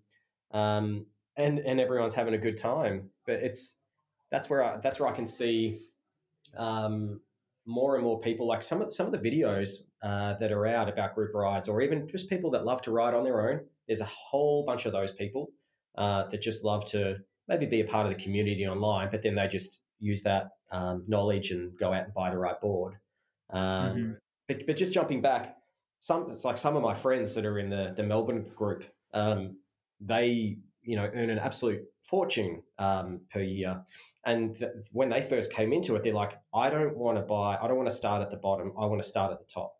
um, 0.51 1.07
and 1.37 1.59
and 1.59 1.79
everyone's 1.79 2.13
having 2.13 2.33
a 2.33 2.37
good 2.37 2.57
time. 2.57 3.09
But 3.25 3.35
it's 3.35 3.77
that's 4.31 4.49
where 4.49 4.63
I 4.63 4.77
that's 4.77 4.99
where 4.99 5.09
I 5.09 5.13
can 5.13 5.27
see 5.27 5.81
um, 6.57 7.19
more 7.65 7.95
and 7.95 8.03
more 8.03 8.19
people 8.19 8.47
like 8.47 8.63
some 8.63 8.81
of 8.81 8.93
some 8.93 9.05
of 9.05 9.11
the 9.11 9.19
videos 9.19 9.79
uh, 10.01 10.33
that 10.35 10.51
are 10.51 10.65
out 10.65 10.89
about 10.89 11.15
group 11.15 11.33
rides, 11.33 11.67
or 11.67 11.81
even 11.81 12.07
just 12.07 12.29
people 12.29 12.51
that 12.51 12.65
love 12.65 12.81
to 12.83 12.91
ride 12.91 13.13
on 13.13 13.23
their 13.23 13.49
own. 13.49 13.61
There's 13.87 14.01
a 14.01 14.05
whole 14.05 14.65
bunch 14.65 14.85
of 14.85 14.91
those 14.91 15.11
people 15.11 15.51
uh, 15.95 16.27
that 16.29 16.41
just 16.41 16.63
love 16.63 16.85
to 16.85 17.17
maybe 17.47 17.65
be 17.65 17.81
a 17.81 17.85
part 17.85 18.05
of 18.05 18.15
the 18.15 18.23
community 18.23 18.67
online, 18.67 19.09
but 19.11 19.21
then 19.21 19.35
they 19.35 19.47
just 19.47 19.77
use 19.99 20.21
that 20.23 20.51
um, 20.71 21.03
knowledge 21.07 21.51
and 21.51 21.77
go 21.77 21.93
out 21.93 22.05
and 22.05 22.13
buy 22.13 22.29
the 22.29 22.37
right 22.37 22.59
board. 22.61 22.95
Um, 23.49 23.61
mm-hmm. 23.61 24.11
but, 24.47 24.65
but 24.65 24.77
just 24.77 24.93
jumping 24.93 25.21
back, 25.21 25.57
some 25.99 26.31
it's 26.31 26.43
like 26.43 26.57
some 26.57 26.75
of 26.75 26.81
my 26.81 26.93
friends 26.93 27.35
that 27.35 27.45
are 27.45 27.59
in 27.59 27.69
the 27.69 27.93
the 27.95 28.03
Melbourne 28.03 28.51
group, 28.55 28.83
um, 29.13 29.57
they 30.01 30.57
you 30.83 30.95
know 30.95 31.09
earn 31.13 31.29
an 31.29 31.39
absolute 31.39 31.83
fortune 32.03 32.61
um, 32.79 33.21
per 33.31 33.41
year. 33.41 33.81
And 34.25 34.55
th- 34.55 34.71
when 34.91 35.09
they 35.09 35.21
first 35.21 35.51
came 35.51 35.73
into 35.73 35.95
it, 35.95 36.03
they're 36.03 36.13
like, 36.13 36.33
I 36.53 36.69
don't 36.69 36.95
want 36.97 37.17
to 37.17 37.23
buy, 37.23 37.57
I 37.61 37.67
don't 37.67 37.77
want 37.77 37.89
to 37.89 37.95
start 37.95 38.21
at 38.21 38.29
the 38.29 38.37
bottom. 38.37 38.73
I 38.79 38.85
want 38.85 39.01
to 39.01 39.07
start 39.07 39.31
at 39.31 39.39
the 39.39 39.45
top. 39.45 39.73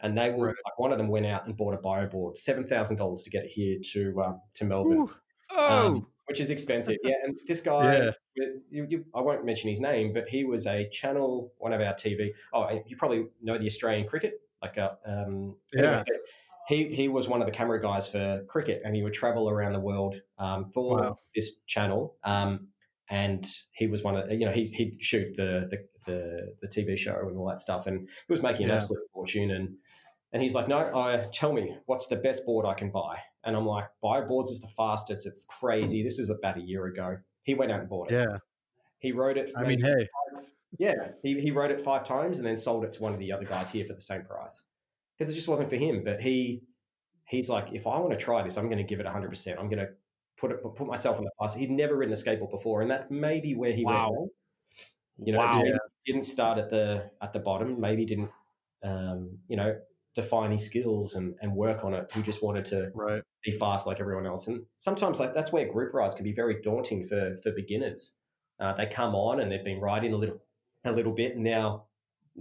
And 0.00 0.16
they 0.16 0.30
were 0.30 0.48
right. 0.48 0.56
like, 0.64 0.78
one 0.78 0.92
of 0.92 0.98
them 0.98 1.08
went 1.08 1.26
out 1.26 1.46
and 1.46 1.56
bought 1.56 1.74
a 1.74 1.78
bio 1.78 2.06
board, 2.06 2.36
seven 2.36 2.66
thousand 2.66 2.96
dollars 2.96 3.22
to 3.22 3.30
get 3.30 3.44
it 3.44 3.50
here 3.50 3.78
to 3.92 4.22
um, 4.22 4.40
to 4.54 4.64
Melbourne. 4.64 5.00
Um, 5.00 5.08
oh. 5.52 5.86
Um, 5.86 6.06
which 6.26 6.40
is 6.40 6.50
expensive, 6.50 6.96
yeah. 7.04 7.14
And 7.24 7.36
this 7.46 7.60
guy, 7.60 8.10
yeah. 8.34 8.46
you, 8.68 8.86
you, 8.90 9.04
I 9.14 9.20
won't 9.20 9.46
mention 9.46 9.70
his 9.70 9.80
name, 9.80 10.12
but 10.12 10.28
he 10.28 10.44
was 10.44 10.66
a 10.66 10.88
channel, 10.90 11.52
one 11.58 11.72
of 11.72 11.80
our 11.80 11.94
TV. 11.94 12.30
Oh, 12.52 12.82
you 12.86 12.96
probably 12.96 13.26
know 13.40 13.56
the 13.56 13.66
Australian 13.66 14.08
cricket, 14.08 14.40
like 14.60 14.76
a 14.76 14.98
um, 15.06 15.56
yeah 15.72 16.02
he 16.66 16.88
he 16.88 17.08
was 17.08 17.28
one 17.28 17.40
of 17.40 17.46
the 17.46 17.52
camera 17.52 17.80
guys 17.80 18.08
for 18.08 18.44
cricket, 18.48 18.82
and 18.84 18.94
he 18.94 19.02
would 19.02 19.12
travel 19.12 19.48
around 19.48 19.72
the 19.72 19.80
world 19.80 20.16
um, 20.38 20.70
for 20.72 20.96
wow. 20.96 21.18
this 21.34 21.52
channel. 21.66 22.16
Um, 22.24 22.68
and 23.08 23.46
he 23.70 23.86
was 23.86 24.02
one 24.02 24.16
of 24.16 24.30
you 24.32 24.46
know 24.46 24.52
he 24.52 24.66
he'd 24.74 24.96
shoot 25.00 25.36
the, 25.36 25.68
the 25.70 25.78
the 26.06 26.54
the, 26.60 26.68
TV 26.68 26.96
show 26.96 27.16
and 27.28 27.36
all 27.38 27.48
that 27.48 27.60
stuff, 27.60 27.86
and 27.86 28.00
he 28.00 28.32
was 28.32 28.42
making 28.42 28.66
an 28.66 28.72
absolute 28.72 29.02
fortune. 29.12 29.52
And 29.52 29.76
and 30.32 30.42
he's 30.42 30.54
like, 30.54 30.66
no, 30.66 30.78
I 30.78 31.24
tell 31.32 31.52
me 31.52 31.76
what's 31.86 32.08
the 32.08 32.16
best 32.16 32.44
board 32.44 32.66
I 32.66 32.74
can 32.74 32.90
buy. 32.90 33.16
And 33.44 33.56
I'm 33.56 33.64
like, 33.64 33.84
buy 34.02 34.20
boards 34.22 34.50
is 34.50 34.60
the 34.60 34.68
fastest. 34.76 35.24
It's 35.24 35.44
crazy. 35.44 36.02
This 36.02 36.18
is 36.18 36.30
about 36.30 36.56
a 36.56 36.62
year 36.62 36.86
ago. 36.86 37.16
He 37.44 37.54
went 37.54 37.70
out 37.70 37.80
and 37.80 37.88
bought 37.88 38.10
it. 38.10 38.14
Yeah. 38.14 38.38
He 38.98 39.12
wrote 39.12 39.38
it. 39.38 39.52
I 39.56 39.62
mean, 39.62 39.80
hey. 39.80 40.08
Five, 40.34 40.50
yeah, 40.78 40.94
he, 41.22 41.40
he 41.40 41.52
wrote 41.52 41.70
it 41.70 41.80
five 41.80 42.02
times 42.02 42.38
and 42.38 42.46
then 42.46 42.56
sold 42.56 42.84
it 42.84 42.90
to 42.92 43.02
one 43.02 43.12
of 43.12 43.20
the 43.20 43.30
other 43.30 43.44
guys 43.44 43.70
here 43.70 43.86
for 43.86 43.92
the 43.92 44.00
same 44.00 44.24
price 44.24 44.64
because 45.16 45.32
it 45.32 45.34
just 45.34 45.48
wasn't 45.48 45.70
for 45.70 45.76
him. 45.76 46.02
But 46.04 46.20
he 46.20 46.62
he's 47.28 47.48
like, 47.48 47.72
if 47.72 47.86
I 47.86 47.98
want 47.98 48.12
to 48.12 48.18
try 48.18 48.42
this, 48.42 48.56
I'm 48.56 48.66
going 48.66 48.78
to 48.78 48.84
give 48.84 49.00
it 49.00 49.04
100. 49.04 49.28
percent 49.28 49.58
I'm 49.58 49.68
going 49.68 49.84
to 49.84 49.88
put 50.38 50.50
it 50.50 50.62
put 50.62 50.86
myself 50.86 51.18
in 51.18 51.24
the 51.24 51.30
class. 51.38 51.54
He'd 51.54 51.70
never 51.70 51.96
ridden 51.96 52.12
a 52.12 52.16
skateboard 52.16 52.50
before, 52.50 52.82
and 52.82 52.90
that's 52.90 53.06
maybe 53.10 53.54
where 53.54 53.72
he 53.72 53.84
wow. 53.84 54.12
went. 54.12 54.32
You 55.18 55.32
know, 55.32 55.38
wow. 55.38 55.62
didn't 56.04 56.24
start 56.24 56.58
at 56.58 56.70
the 56.70 57.10
at 57.22 57.32
the 57.32 57.38
bottom. 57.38 57.80
Maybe 57.80 58.04
didn't 58.04 58.30
um, 58.82 59.38
you 59.48 59.56
know 59.56 59.76
define 60.14 60.50
his 60.50 60.64
skills 60.64 61.14
and, 61.14 61.34
and 61.42 61.54
work 61.54 61.84
on 61.84 61.92
it. 61.92 62.10
He 62.14 62.22
just 62.22 62.42
wanted 62.42 62.64
to 62.66 62.90
right. 62.94 63.22
be 63.44 63.52
fast 63.52 63.86
like 63.86 64.00
everyone 64.00 64.26
else. 64.26 64.46
And 64.46 64.64
sometimes 64.78 65.20
like 65.20 65.34
that's 65.34 65.52
where 65.52 65.70
group 65.70 65.92
rides 65.92 66.14
can 66.14 66.24
be 66.24 66.32
very 66.32 66.60
daunting 66.62 67.04
for 67.04 67.36
for 67.42 67.52
beginners. 67.52 68.12
Uh, 68.58 68.72
they 68.72 68.86
come 68.86 69.14
on 69.14 69.40
and 69.40 69.52
they've 69.52 69.64
been 69.64 69.80
riding 69.80 70.12
a 70.12 70.16
little 70.16 70.40
a 70.84 70.92
little 70.92 71.12
bit, 71.12 71.34
and 71.34 71.44
now 71.44 71.84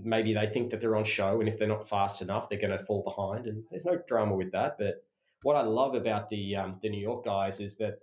maybe 0.04 0.34
they 0.34 0.46
think 0.46 0.70
that 0.72 0.82
they're 0.82 0.96
on 0.96 1.04
show, 1.04 1.40
and 1.40 1.50
if 1.50 1.58
they're 1.58 1.68
not 1.68 1.88
fast 1.88 2.22
enough, 2.22 2.50
they're 2.50 2.60
going 2.60 2.78
to 2.78 2.84
fall 2.84 3.04
behind. 3.04 3.48
And 3.48 3.64
there's 3.70 3.86
no 3.86 3.98
drama 4.08 4.36
with 4.36 4.52
that. 4.52 4.78
But 4.78 5.04
what 5.44 5.56
I 5.56 5.62
love 5.62 5.96
about 5.96 6.30
the 6.30 6.56
um, 6.56 6.80
the 6.82 6.90
New 6.90 7.02
York 7.02 7.26
guys 7.26 7.60
is 7.60 7.76
that 7.78 8.00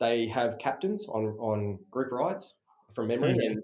they 0.00 0.26
have 0.26 0.58
captains 0.58 1.06
on 1.08 1.36
on 1.38 1.78
group 1.90 2.12
rides 2.12 2.54
from 2.92 3.08
memory, 3.08 3.32
mm-hmm. 3.32 3.52
and 3.52 3.62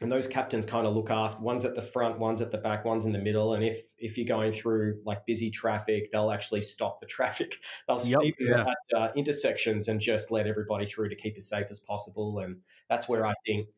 and 0.00 0.10
those 0.10 0.26
captains 0.26 0.66
kind 0.66 0.86
of 0.86 0.94
look 0.94 1.10
after 1.10 1.40
one's 1.42 1.64
at 1.64 1.74
the 1.74 1.82
front, 1.82 2.18
one's 2.18 2.40
at 2.40 2.50
the 2.50 2.58
back, 2.58 2.84
one's 2.84 3.04
in 3.04 3.12
the 3.12 3.18
middle. 3.18 3.54
And 3.54 3.62
if 3.62 3.94
if 3.98 4.18
you're 4.18 4.26
going 4.26 4.50
through 4.50 5.00
like 5.04 5.24
busy 5.26 5.50
traffic, 5.50 6.10
they'll 6.10 6.32
actually 6.32 6.62
stop 6.62 7.00
the 7.00 7.06
traffic. 7.16 7.58
They'll 7.86 8.04
yep, 8.04 8.20
yeah. 8.40 8.64
at 8.66 8.98
uh, 8.98 9.12
intersections 9.14 9.88
and 9.88 10.00
just 10.00 10.30
let 10.30 10.46
everybody 10.46 10.86
through 10.86 11.10
to 11.10 11.16
keep 11.16 11.36
as 11.36 11.48
safe 11.48 11.68
as 11.70 11.80
possible. 11.80 12.40
And 12.40 12.56
that's 12.88 13.08
where 13.08 13.24
I 13.24 13.34
think 13.46 13.68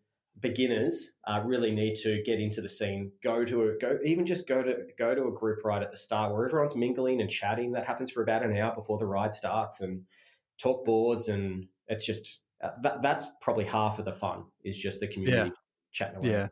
beginners 0.41 1.11
uh, 1.26 1.41
really 1.45 1.70
need 1.70 1.95
to 1.97 2.22
get 2.24 2.41
into 2.41 2.61
the 2.61 2.68
scene. 2.68 3.12
Go 3.22 3.45
to 3.45 3.62
a 3.62 3.78
go, 3.80 3.99
even 4.05 4.26
just 4.26 4.49
go 4.49 4.62
to 4.62 4.74
go 4.99 5.14
to 5.14 5.28
a 5.28 5.32
group 5.32 5.64
ride 5.64 5.82
at 5.82 5.91
the 5.91 5.97
start 5.97 6.32
where 6.32 6.45
everyone's 6.45 6.76
mingling 6.76 7.20
and 7.20 7.30
chatting. 7.30 7.72
That 7.72 7.87
happens 7.87 8.11
for 8.11 8.22
about 8.22 8.43
an 8.43 8.57
hour 8.57 8.74
before 8.74 8.99
the 8.99 9.07
ride 9.07 9.35
starts, 9.35 9.80
and 9.80 10.03
talk 10.59 10.85
boards, 10.85 11.28
and 11.28 11.66
it's 11.89 12.05
just 12.05 12.41
uh, 12.62 12.70
that, 12.82 13.03
that's 13.03 13.26
probably 13.41 13.64
half 13.64 13.99
of 13.99 14.05
the 14.05 14.12
fun 14.12 14.45
is 14.64 14.78
just 14.78 15.01
the 15.01 15.09
community 15.09 15.49
yeah. 15.49 15.55
chatting. 15.93 16.16
Away. 16.18 16.28
Yeah. 16.28 16.49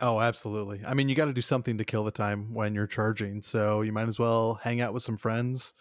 Oh, 0.00 0.20
absolutely. 0.20 0.80
I 0.84 0.94
mean, 0.94 1.08
you 1.08 1.14
got 1.14 1.26
to 1.26 1.32
do 1.32 1.40
something 1.40 1.78
to 1.78 1.84
kill 1.84 2.02
the 2.02 2.10
time 2.10 2.52
when 2.52 2.74
you're 2.74 2.88
charging. 2.88 3.42
So 3.42 3.82
you 3.82 3.92
might 3.92 4.08
as 4.08 4.18
well 4.18 4.54
hang 4.54 4.80
out 4.80 4.92
with 4.92 5.04
some 5.04 5.16
friends, 5.16 5.72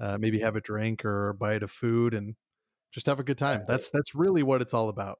uh, 0.00 0.16
maybe 0.18 0.40
have 0.40 0.56
a 0.56 0.60
drink 0.60 1.04
or 1.04 1.28
a 1.28 1.34
bite 1.34 1.62
of 1.62 1.70
food, 1.70 2.14
and 2.14 2.34
just 2.92 3.06
have 3.06 3.20
a 3.20 3.24
good 3.24 3.36
time. 3.36 3.64
That's 3.68 3.90
that's 3.90 4.14
really 4.14 4.42
what 4.42 4.62
it's 4.62 4.72
all 4.72 4.88
about. 4.88 5.18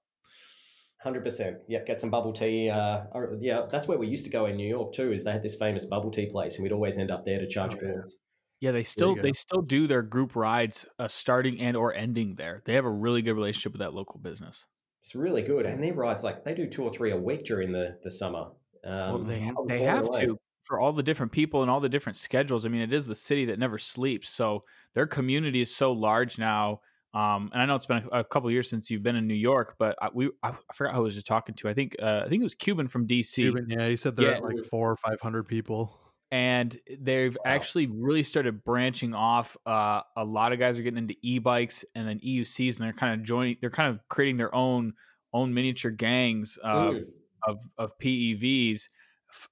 Hundred 1.00 1.22
percent. 1.22 1.58
Yeah, 1.68 1.84
get 1.84 2.00
some 2.00 2.10
bubble 2.10 2.32
tea. 2.32 2.68
Uh, 2.68 3.02
or, 3.12 3.38
yeah, 3.40 3.66
that's 3.70 3.86
where 3.86 3.98
we 3.98 4.08
used 4.08 4.24
to 4.24 4.30
go 4.30 4.46
in 4.46 4.56
New 4.56 4.66
York 4.66 4.92
too. 4.92 5.12
Is 5.12 5.22
they 5.22 5.30
had 5.30 5.44
this 5.44 5.54
famous 5.54 5.86
bubble 5.86 6.10
tea 6.10 6.26
place, 6.26 6.56
and 6.56 6.64
we'd 6.64 6.72
always 6.72 6.98
end 6.98 7.12
up 7.12 7.24
there 7.24 7.38
to 7.38 7.46
charge 7.46 7.74
oh, 7.74 7.80
boards. 7.80 8.16
Yeah, 8.60 8.72
they 8.72 8.82
still 8.82 9.14
they 9.14 9.32
still 9.32 9.62
do 9.62 9.86
their 9.86 10.02
group 10.02 10.34
rides, 10.34 10.86
uh, 10.98 11.06
starting 11.06 11.60
and 11.60 11.76
or 11.76 11.94
ending 11.94 12.34
there. 12.34 12.62
They 12.64 12.74
have 12.74 12.84
a 12.84 12.90
really 12.90 13.22
good 13.22 13.34
relationship 13.34 13.72
with 13.72 13.80
that 13.80 13.94
local 13.94 14.18
business. 14.18 14.66
It's 15.00 15.14
really 15.14 15.42
good, 15.42 15.66
and 15.66 15.82
their 15.82 15.94
rides 15.94 16.24
like 16.24 16.44
they 16.44 16.54
do 16.54 16.66
two 16.66 16.82
or 16.82 16.90
three 16.90 17.12
a 17.12 17.16
week 17.16 17.44
during 17.44 17.70
the 17.70 17.96
the 18.02 18.10
summer. 18.10 18.46
Um, 18.84 18.92
well, 18.92 19.18
they 19.18 19.52
they 19.68 19.82
have 19.84 20.10
to 20.18 20.36
for 20.64 20.80
all 20.80 20.92
the 20.92 21.04
different 21.04 21.30
people 21.30 21.62
and 21.62 21.70
all 21.70 21.78
the 21.78 21.88
different 21.88 22.16
schedules. 22.16 22.66
I 22.66 22.68
mean, 22.70 22.82
it 22.82 22.92
is 22.92 23.06
the 23.06 23.14
city 23.14 23.44
that 23.44 23.60
never 23.60 23.78
sleeps, 23.78 24.30
so 24.30 24.62
their 24.94 25.06
community 25.06 25.60
is 25.60 25.72
so 25.74 25.92
large 25.92 26.38
now 26.38 26.80
um, 27.18 27.50
and 27.52 27.60
I 27.60 27.66
know 27.66 27.74
it's 27.74 27.86
been 27.86 28.08
a, 28.12 28.20
a 28.20 28.24
couple 28.24 28.48
years 28.48 28.70
since 28.70 28.90
you've 28.90 29.02
been 29.02 29.16
in 29.16 29.26
New 29.26 29.34
York, 29.34 29.74
but 29.76 29.96
I, 30.00 30.08
we 30.12 30.30
I, 30.44 30.52
forgot 30.72 30.94
who 30.94 31.00
I 31.00 31.02
was 31.02 31.14
just 31.14 31.26
talking 31.26 31.52
to. 31.56 31.68
I 31.68 31.74
think 31.74 31.96
uh, 32.00 32.22
I 32.24 32.28
think 32.28 32.40
it 32.40 32.44
was 32.44 32.54
Cuban 32.54 32.86
from 32.86 33.08
DC. 33.08 33.34
Cuban, 33.34 33.66
yeah, 33.68 33.88
he 33.88 33.96
said 33.96 34.14
there's 34.14 34.38
yeah. 34.38 34.44
like 34.44 34.64
four 34.66 34.92
or 34.92 34.96
five 34.96 35.20
hundred 35.20 35.48
people, 35.48 35.98
and 36.30 36.78
they've 37.00 37.34
wow. 37.34 37.42
actually 37.44 37.86
really 37.86 38.22
started 38.22 38.62
branching 38.62 39.14
off. 39.14 39.56
Uh, 39.66 40.02
a 40.16 40.24
lot 40.24 40.52
of 40.52 40.60
guys 40.60 40.78
are 40.78 40.82
getting 40.82 40.98
into 40.98 41.16
e-bikes 41.22 41.84
and 41.96 42.06
then 42.06 42.20
EUCs, 42.20 42.78
and 42.78 42.86
they're 42.86 42.92
kind 42.92 43.20
of 43.20 43.26
joining. 43.26 43.56
They're 43.60 43.70
kind 43.70 43.92
of 43.92 43.98
creating 44.08 44.36
their 44.36 44.54
own 44.54 44.92
own 45.32 45.52
miniature 45.52 45.90
gangs 45.90 46.56
of 46.62 47.02
of, 47.42 47.58
of 47.78 47.98
PEVs, 47.98 48.82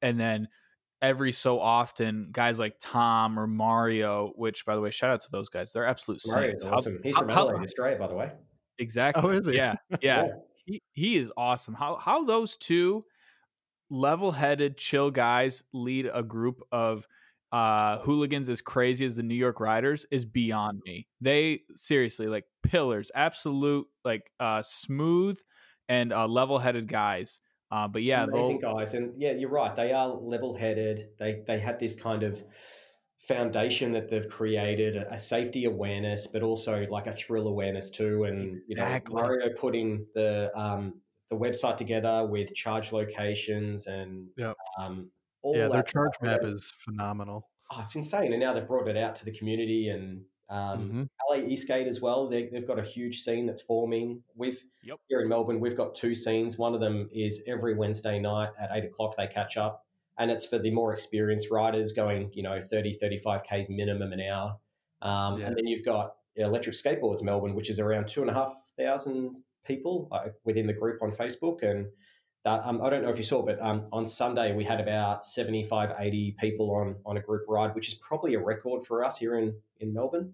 and 0.02 0.20
then 0.20 0.46
every 1.06 1.30
so 1.30 1.60
often 1.60 2.28
guys 2.32 2.58
like 2.58 2.74
Tom 2.80 3.38
or 3.38 3.46
Mario, 3.46 4.32
which 4.34 4.66
by 4.66 4.74
the 4.74 4.80
way, 4.80 4.90
shout 4.90 5.10
out 5.10 5.20
to 5.22 5.30
those 5.30 5.48
guys. 5.48 5.72
They're 5.72 5.86
absolute 5.86 6.20
saints. 6.20 6.64
Awesome. 6.64 6.98
He's 7.02 7.16
from 7.16 7.28
how, 7.28 7.46
LA, 7.46 7.62
Australia, 7.62 7.96
by 7.96 8.08
the 8.08 8.14
way. 8.14 8.32
Exactly. 8.78 9.22
Oh, 9.22 9.28
is 9.30 9.46
he? 9.46 9.54
Yeah. 9.54 9.76
Yeah. 10.02 10.24
yeah. 10.24 10.28
He 10.64 10.82
he 10.92 11.16
is 11.16 11.30
awesome. 11.36 11.74
How 11.74 11.94
how 11.96 12.24
those 12.24 12.56
two 12.56 13.04
level-headed, 13.88 14.76
chill 14.76 15.12
guys 15.12 15.62
lead 15.72 16.10
a 16.12 16.24
group 16.24 16.60
of 16.72 17.06
uh 17.52 17.98
hooligans 18.00 18.48
as 18.48 18.60
crazy 18.60 19.06
as 19.06 19.14
the 19.14 19.22
New 19.22 19.36
York 19.36 19.60
Riders 19.60 20.04
is 20.10 20.24
beyond 20.24 20.80
me. 20.84 21.06
They 21.20 21.60
seriously 21.76 22.26
like 22.26 22.46
pillars, 22.64 23.12
absolute 23.14 23.86
like 24.04 24.28
uh 24.40 24.62
smooth 24.64 25.38
and 25.88 26.12
uh 26.12 26.26
level-headed 26.26 26.88
guys 26.88 27.38
uh, 27.70 27.88
but 27.88 28.02
yeah, 28.02 28.24
amazing 28.24 28.60
guys, 28.60 28.94
and 28.94 29.12
yeah, 29.16 29.32
you're 29.32 29.50
right. 29.50 29.74
They 29.74 29.92
are 29.92 30.08
level-headed. 30.08 31.10
They 31.18 31.42
they 31.46 31.58
have 31.58 31.78
this 31.78 31.94
kind 31.94 32.22
of 32.22 32.42
foundation 33.26 33.90
that 33.92 34.08
they've 34.08 34.28
created, 34.28 34.96
a 34.96 35.18
safety 35.18 35.64
awareness, 35.64 36.26
but 36.28 36.42
also 36.42 36.86
like 36.90 37.06
a 37.06 37.12
thrill 37.12 37.48
awareness 37.48 37.90
too. 37.90 38.24
And 38.24 38.60
you 38.68 38.76
know, 38.76 39.00
Mario 39.10 39.48
putting 39.58 40.06
the 40.14 40.50
um, 40.54 40.94
the 41.28 41.36
website 41.36 41.76
together 41.76 42.26
with 42.26 42.54
charge 42.54 42.92
locations 42.92 43.88
and 43.88 44.28
yep. 44.36 44.54
um, 44.78 45.10
all 45.42 45.56
yeah, 45.56 45.68
their 45.68 45.82
charge 45.82 46.12
map 46.22 46.40
is 46.44 46.72
phenomenal. 46.78 47.48
Oh, 47.72 47.80
it's 47.82 47.96
insane! 47.96 48.32
And 48.32 48.40
now 48.40 48.52
they've 48.52 48.66
brought 48.66 48.88
it 48.88 48.96
out 48.96 49.16
to 49.16 49.24
the 49.24 49.36
community 49.36 49.88
and 49.88 50.22
um, 50.48 50.58
mm-hmm. 50.58 51.02
LA 51.28 51.36
eSkate 51.48 51.86
as 51.86 52.00
well. 52.00 52.26
They, 52.28 52.48
have 52.54 52.66
got 52.66 52.78
a 52.78 52.82
huge 52.82 53.22
scene 53.22 53.46
that's 53.46 53.62
forming. 53.62 54.22
We've 54.34 54.62
yep. 54.82 54.98
here 55.08 55.20
in 55.20 55.28
Melbourne, 55.28 55.60
we've 55.60 55.76
got 55.76 55.94
two 55.94 56.14
scenes. 56.14 56.56
One 56.56 56.74
of 56.74 56.80
them 56.80 57.08
is 57.12 57.42
every 57.46 57.74
Wednesday 57.74 58.18
night 58.18 58.50
at 58.58 58.70
eight 58.72 58.84
o'clock. 58.84 59.16
They 59.16 59.26
catch 59.26 59.56
up, 59.56 59.84
and 60.18 60.30
it's 60.30 60.46
for 60.46 60.58
the 60.58 60.70
more 60.70 60.92
experienced 60.92 61.50
riders 61.50 61.92
going, 61.92 62.30
you 62.32 62.42
know, 62.42 62.60
30, 62.60 62.94
35 62.94 63.42
k's 63.42 63.68
minimum 63.68 64.12
an 64.12 64.20
hour. 64.20 64.56
Um, 65.02 65.40
yeah. 65.40 65.46
And 65.46 65.56
then 65.56 65.66
you've 65.66 65.84
got 65.84 66.14
Electric 66.36 66.76
Skateboards 66.76 67.22
Melbourne, 67.22 67.54
which 67.54 67.70
is 67.70 67.80
around 67.80 68.06
two 68.06 68.20
and 68.20 68.30
a 68.30 68.34
half 68.34 68.54
thousand 68.78 69.36
people 69.64 70.08
uh, 70.12 70.28
within 70.44 70.66
the 70.66 70.72
group 70.72 71.02
on 71.02 71.10
Facebook, 71.10 71.62
and 71.62 71.86
that, 72.46 72.64
um, 72.64 72.80
I 72.80 72.88
don't 72.90 73.02
know 73.02 73.08
if 73.08 73.18
you 73.18 73.24
saw, 73.24 73.42
but 73.42 73.60
um, 73.60 73.88
on 73.92 74.06
Sunday 74.06 74.54
we 74.54 74.62
had 74.62 74.80
about 74.80 75.24
75, 75.24 75.94
80 75.98 76.36
people 76.38 76.70
on 76.70 76.94
on 77.04 77.16
a 77.16 77.20
group 77.20 77.44
ride, 77.48 77.74
which 77.74 77.88
is 77.88 77.94
probably 77.94 78.34
a 78.34 78.38
record 78.38 78.84
for 78.86 79.04
us 79.04 79.18
here 79.18 79.36
in 79.36 79.52
in 79.80 79.92
Melbourne. 79.92 80.32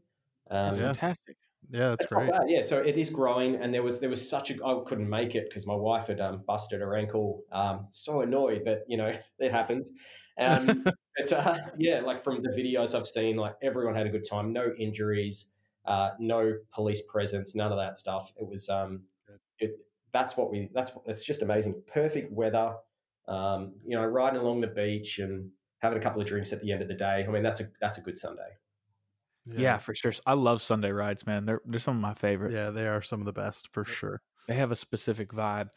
Um, 0.50 0.66
that's 0.68 0.78
fantastic. 0.78 1.36
Yeah, 1.70 1.88
that's 1.88 2.04
great. 2.04 2.30
Yeah, 2.48 2.60
so 2.60 2.80
it 2.80 2.98
is 2.98 3.08
growing, 3.08 3.56
and 3.56 3.72
there 3.72 3.82
was 3.82 3.98
there 3.98 4.10
was 4.10 4.28
such 4.28 4.50
a 4.50 4.62
I 4.62 4.78
couldn't 4.84 5.08
make 5.08 5.34
it 5.34 5.48
because 5.48 5.66
my 5.66 5.74
wife 5.74 6.08
had 6.08 6.20
um, 6.20 6.42
busted 6.46 6.82
her 6.82 6.94
ankle. 6.96 7.44
Um, 7.50 7.86
so 7.88 8.20
annoyed, 8.20 8.60
but 8.62 8.84
you 8.88 8.98
know 8.98 9.16
it 9.38 9.50
happens. 9.50 9.90
Um, 10.36 10.84
but 11.16 11.32
uh, 11.32 11.56
yeah, 11.78 12.00
like 12.00 12.22
from 12.22 12.42
the 12.42 12.50
videos 12.50 12.94
I've 12.94 13.06
seen, 13.06 13.36
like 13.36 13.54
everyone 13.62 13.94
had 13.94 14.06
a 14.06 14.10
good 14.10 14.28
time, 14.28 14.52
no 14.52 14.74
injuries, 14.78 15.46
uh, 15.86 16.10
no 16.18 16.58
police 16.74 17.00
presence, 17.08 17.54
none 17.54 17.72
of 17.72 17.78
that 17.78 17.96
stuff. 17.96 18.34
It 18.36 18.46
was 18.46 18.68
um, 18.68 19.04
it, 19.58 19.78
that's 20.12 20.36
what 20.36 20.50
we 20.50 20.70
that's 20.74 20.92
it's 21.06 21.24
just 21.24 21.42
amazing. 21.42 21.82
Perfect 21.92 22.32
weather, 22.32 22.74
um, 23.28 23.74
you 23.86 23.96
know, 23.96 24.04
riding 24.04 24.40
along 24.40 24.60
the 24.60 24.66
beach 24.68 25.18
and 25.18 25.50
having 25.80 25.98
a 25.98 26.00
couple 26.00 26.20
of 26.20 26.26
drinks 26.26 26.52
at 26.52 26.60
the 26.60 26.72
end 26.72 26.82
of 26.82 26.88
the 26.88 26.94
day. 26.94 27.24
I 27.26 27.30
mean, 27.30 27.42
that's 27.42 27.60
a 27.60 27.68
that's 27.80 27.98
a 27.98 28.00
good 28.00 28.18
Sunday. 28.18 28.42
Yeah. 29.44 29.60
yeah. 29.60 29.78
for 29.78 29.94
sure. 29.94 30.12
I 30.24 30.34
love 30.34 30.62
Sunday 30.62 30.92
rides, 30.92 31.26
man. 31.26 31.46
They're 31.46 31.60
they're 31.64 31.80
some 31.80 31.96
of 31.96 32.02
my 32.02 32.14
favorite. 32.14 32.52
Yeah, 32.52 32.70
they 32.70 32.86
are 32.86 33.02
some 33.02 33.20
of 33.20 33.26
the 33.26 33.32
best 33.32 33.68
for 33.72 33.84
sure. 33.84 34.22
They 34.48 34.54
have 34.54 34.70
a 34.70 34.76
specific 34.76 35.30
vibe. 35.30 35.68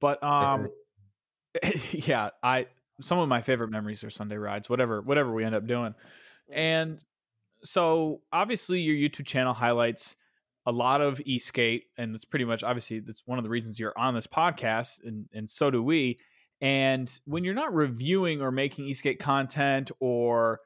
But 0.00 0.22
um 0.22 0.68
yeah, 1.90 2.30
I 2.42 2.66
some 3.02 3.18
of 3.18 3.28
my 3.28 3.40
favorite 3.40 3.70
memories 3.70 4.04
are 4.04 4.10
Sunday 4.10 4.36
rides, 4.36 4.68
whatever 4.68 5.02
whatever 5.02 5.32
we 5.32 5.44
end 5.44 5.54
up 5.54 5.66
doing. 5.66 5.94
And 6.52 7.02
so 7.62 8.22
obviously 8.32 8.80
your 8.80 8.96
YouTube 8.96 9.26
channel 9.26 9.52
highlights 9.52 10.16
a 10.70 10.72
lot 10.72 11.00
of 11.00 11.20
e-skate 11.26 11.86
and 11.98 12.14
it's 12.14 12.24
pretty 12.24 12.44
much 12.44 12.62
obviously 12.62 13.00
that's 13.00 13.22
one 13.26 13.38
of 13.38 13.44
the 13.44 13.50
reasons 13.50 13.80
you're 13.80 13.98
on 13.98 14.14
this 14.14 14.28
podcast 14.28 15.04
and 15.04 15.26
and 15.34 15.50
so 15.50 15.68
do 15.68 15.82
we 15.82 16.16
and 16.60 17.18
when 17.24 17.42
you're 17.42 17.54
not 17.54 17.74
reviewing 17.74 18.40
or 18.40 18.52
making 18.52 18.86
e-skate 18.86 19.18
content 19.18 19.90
or 19.98 20.60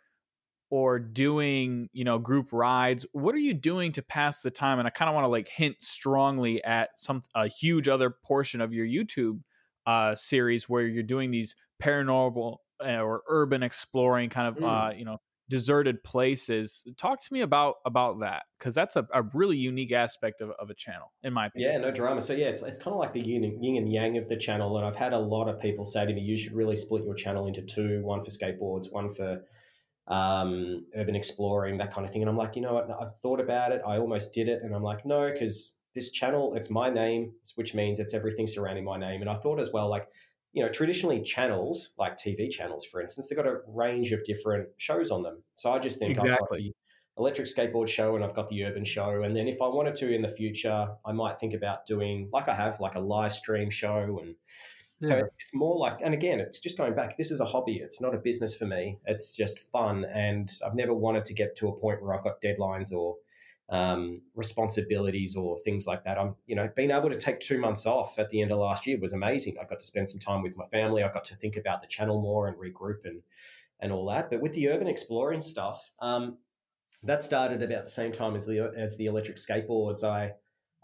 or 0.69 0.99
doing 0.99 1.89
you 1.95 2.05
know 2.05 2.19
group 2.19 2.49
rides 2.53 3.07
what 3.13 3.35
are 3.35 3.39
you 3.39 3.55
doing 3.55 3.93
to 3.93 4.03
pass 4.03 4.43
the 4.43 4.51
time 4.51 4.79
and 4.79 4.87
i 4.87 4.91
kind 4.91 5.09
of 5.09 5.15
want 5.15 5.25
to 5.25 5.29
like 5.29 5.49
hint 5.49 5.77
strongly 5.81 6.63
at 6.65 6.91
some 6.97 7.23
a 7.35 7.49
huge 7.49 7.89
other 7.89 8.11
portion 8.11 8.61
of 8.61 8.75
your 8.75 8.85
youtube 8.85 9.41
uh 9.87 10.15
series 10.15 10.69
where 10.69 10.83
you're 10.83 11.03
doing 11.03 11.31
these 11.31 11.57
paranormal 11.83 12.59
uh, 12.85 12.99
or 12.99 13.23
urban 13.31 13.63
exploring 13.63 14.29
kind 14.29 14.49
of 14.49 14.63
mm. 14.63 14.69
uh 14.69 14.93
you 14.95 15.07
know 15.07 15.17
deserted 15.49 16.03
places. 16.03 16.85
Talk 16.97 17.21
to 17.23 17.33
me 17.33 17.41
about 17.41 17.77
about 17.85 18.21
that 18.21 18.45
because 18.59 18.75
that's 18.75 18.97
a, 18.97 19.07
a 19.13 19.23
really 19.35 19.57
unique 19.57 19.93
aspect 19.93 20.41
of, 20.41 20.51
of 20.59 20.71
a 20.71 20.75
channel, 20.75 21.13
in 21.23 21.33
my 21.33 21.47
opinion. 21.47 21.73
Yeah, 21.73 21.79
no 21.79 21.91
drama. 21.91 22.21
So 22.21 22.33
yeah, 22.33 22.47
it's 22.47 22.63
it's 22.63 22.79
kind 22.79 22.95
of 22.95 23.01
like 23.01 23.13
the 23.13 23.21
yin, 23.21 23.63
yin 23.63 23.77
and 23.77 23.93
yang 23.93 24.17
of 24.17 24.27
the 24.27 24.37
channel, 24.37 24.77
and 24.79 24.87
I've 24.87 24.97
had 24.97 25.13
a 25.13 25.19
lot 25.19 25.49
of 25.49 25.61
people 25.61 25.85
say 25.85 26.07
to 26.07 26.13
me, 26.13 26.21
"You 26.21 26.37
should 26.37 26.53
really 26.53 26.77
split 26.77 27.05
your 27.05 27.15
channel 27.15 27.47
into 27.47 27.63
two: 27.63 28.03
one 28.03 28.25
for 28.25 28.31
skateboards, 28.31 28.93
one 28.93 29.11
for." 29.11 29.43
um, 30.07 30.85
urban 30.97 31.15
exploring, 31.15 31.79
that 31.79 31.93
kind 31.93 32.07
of 32.07 32.13
thing. 32.13 32.23
And 32.23 32.29
I'm 32.29 32.37
like, 32.37 32.57
you 32.57 32.63
know 32.63 32.75
what? 32.75 32.89
I've 33.01 33.17
thought 33.19 33.41
about 33.41 33.73
it. 33.73 33.81
I 33.87 33.99
almost 33.99 34.33
did 34.33 34.49
it. 34.49 34.61
And 34.63 34.75
I'm 34.75 34.83
like, 34.83 35.07
no, 35.07 35.31
because 35.31 35.75
this 35.95 36.11
channel, 36.11 36.55
it's 36.55 36.71
my 36.71 36.91
name, 36.91 37.33
which 37.55 37.75
means 37.75 38.01
it's 38.01 38.15
everything 38.15 38.47
surrounding 38.47 38.85
my 38.85 38.99
name. 38.99 39.21
And 39.23 39.31
I 39.31 39.35
thought 39.35 39.61
as 39.61 39.71
well, 39.73 39.89
like, 39.89 40.07
you 40.55 40.63
know, 40.63 40.69
traditionally 40.69 41.21
channels, 41.21 41.91
like 41.99 42.17
TV 42.17 42.49
channels, 42.49 42.85
for 42.85 43.03
instance, 43.03 43.27
they've 43.27 43.37
got 43.37 43.47
a 43.47 43.59
range 43.67 44.13
of 44.13 44.25
different 44.25 44.69
shows 44.77 45.11
on 45.11 45.23
them. 45.23 45.43
So 45.57 45.73
I 45.73 45.81
just 45.81 45.99
think 45.99 46.13
exactly. 46.13 46.33
I've 46.33 46.39
got 46.39 46.51
the 46.57 46.73
electric 47.19 47.49
skateboard 47.49 47.89
show 47.89 48.15
and 48.15 48.25
I've 48.25 48.37
got 48.37 48.49
the 48.49 48.65
urban 48.65 48.85
show. 48.85 49.25
And 49.25 49.37
then 49.37 49.49
if 49.49 49.61
I 49.61 49.67
wanted 49.67 49.97
to 49.97 50.13
in 50.13 50.23
the 50.23 50.29
future, 50.29 50.89
I 51.05 51.11
might 51.11 51.41
think 51.41 51.55
about 51.55 51.87
doing, 51.87 52.29
like 52.33 52.49
I 52.49 52.55
have, 52.55 52.79
like 52.79 52.95
a 52.95 53.01
live 53.01 53.33
stream 53.33 53.69
show. 53.69 54.21
And 54.23 54.37
yeah. 55.01 55.09
so 55.09 55.17
it's, 55.19 55.35
it's 55.41 55.55
more 55.55 55.77
like, 55.77 55.99
and 56.01 56.15
again, 56.15 56.39
it's 56.39 56.61
just 56.61 56.79
going 56.79 56.95
back, 56.95 57.19
this 57.19 57.33
is 57.33 57.41
a 57.41 57.45
hobby. 57.45 57.81
It's 57.83 58.01
not 58.01 58.15
a 58.15 58.19
business 58.19 58.57
for 58.57 58.67
me. 58.67 58.99
It's 59.07 59.35
just 59.35 59.59
fun. 59.59 60.05
And 60.15 60.53
I've 60.65 60.77
never 60.77 60.95
wanted 60.95 61.25
to 61.25 61.35
get 61.35 61.57
to 61.57 61.69
a 61.69 61.73
point 61.73 62.01
where 62.01 62.15
I've 62.15 62.23
got 62.23 62.41
deadlines 62.41 62.93
or 62.93 63.17
um, 63.71 64.21
responsibilities 64.35 65.37
or 65.37 65.59
things 65.59 65.87
like 65.87 66.05
that. 66.05 66.19
I'm, 66.19 66.35
you 66.47 66.55
know, 66.55 66.69
being 66.77 66.91
able 66.91 67.11
to 67.11 67.17
take 67.17 67.41
two 67.41 67.59
months 67.59 67.87
off 67.87 68.19
at 68.19 68.31
the 68.31 68.43
end 68.43 68.53
of 68.53 68.59
last 68.59 68.87
year 68.87 68.99
was 69.01 69.13
amazing. 69.13 69.57
I 69.61 69.65
got 69.65 69.81
to 69.81 69.87
spend 69.87 70.09
some 70.09 70.21
time 70.21 70.43
with 70.43 70.57
my 70.57 70.67
family. 70.67 71.03
I 71.03 71.13
got 71.13 71.25
to 71.27 71.37
think 71.37 71.57
about 71.57 71.81
the 71.81 71.89
channel 71.89 72.21
more 72.21 72.49
and 72.49 72.57
regroup 72.57 73.05
and 73.05 73.23
and 73.81 73.93
all 73.93 74.07
that. 74.07 74.31
But 74.31 74.41
with 74.41 74.53
the 74.53 74.69
urban 74.69 74.87
exploring 74.87 75.41
stuff, 75.41 75.91
um, 76.01 76.39
that 77.03 77.23
started 77.23 77.63
about 77.63 77.85
the 77.85 77.91
same 77.91 78.13
time 78.13 78.35
as 78.35 78.47
the 78.47 78.73
as 78.77 78.97
the 78.97 79.07
electric 79.07 79.37
skateboards. 79.37 80.05
I 80.05 80.33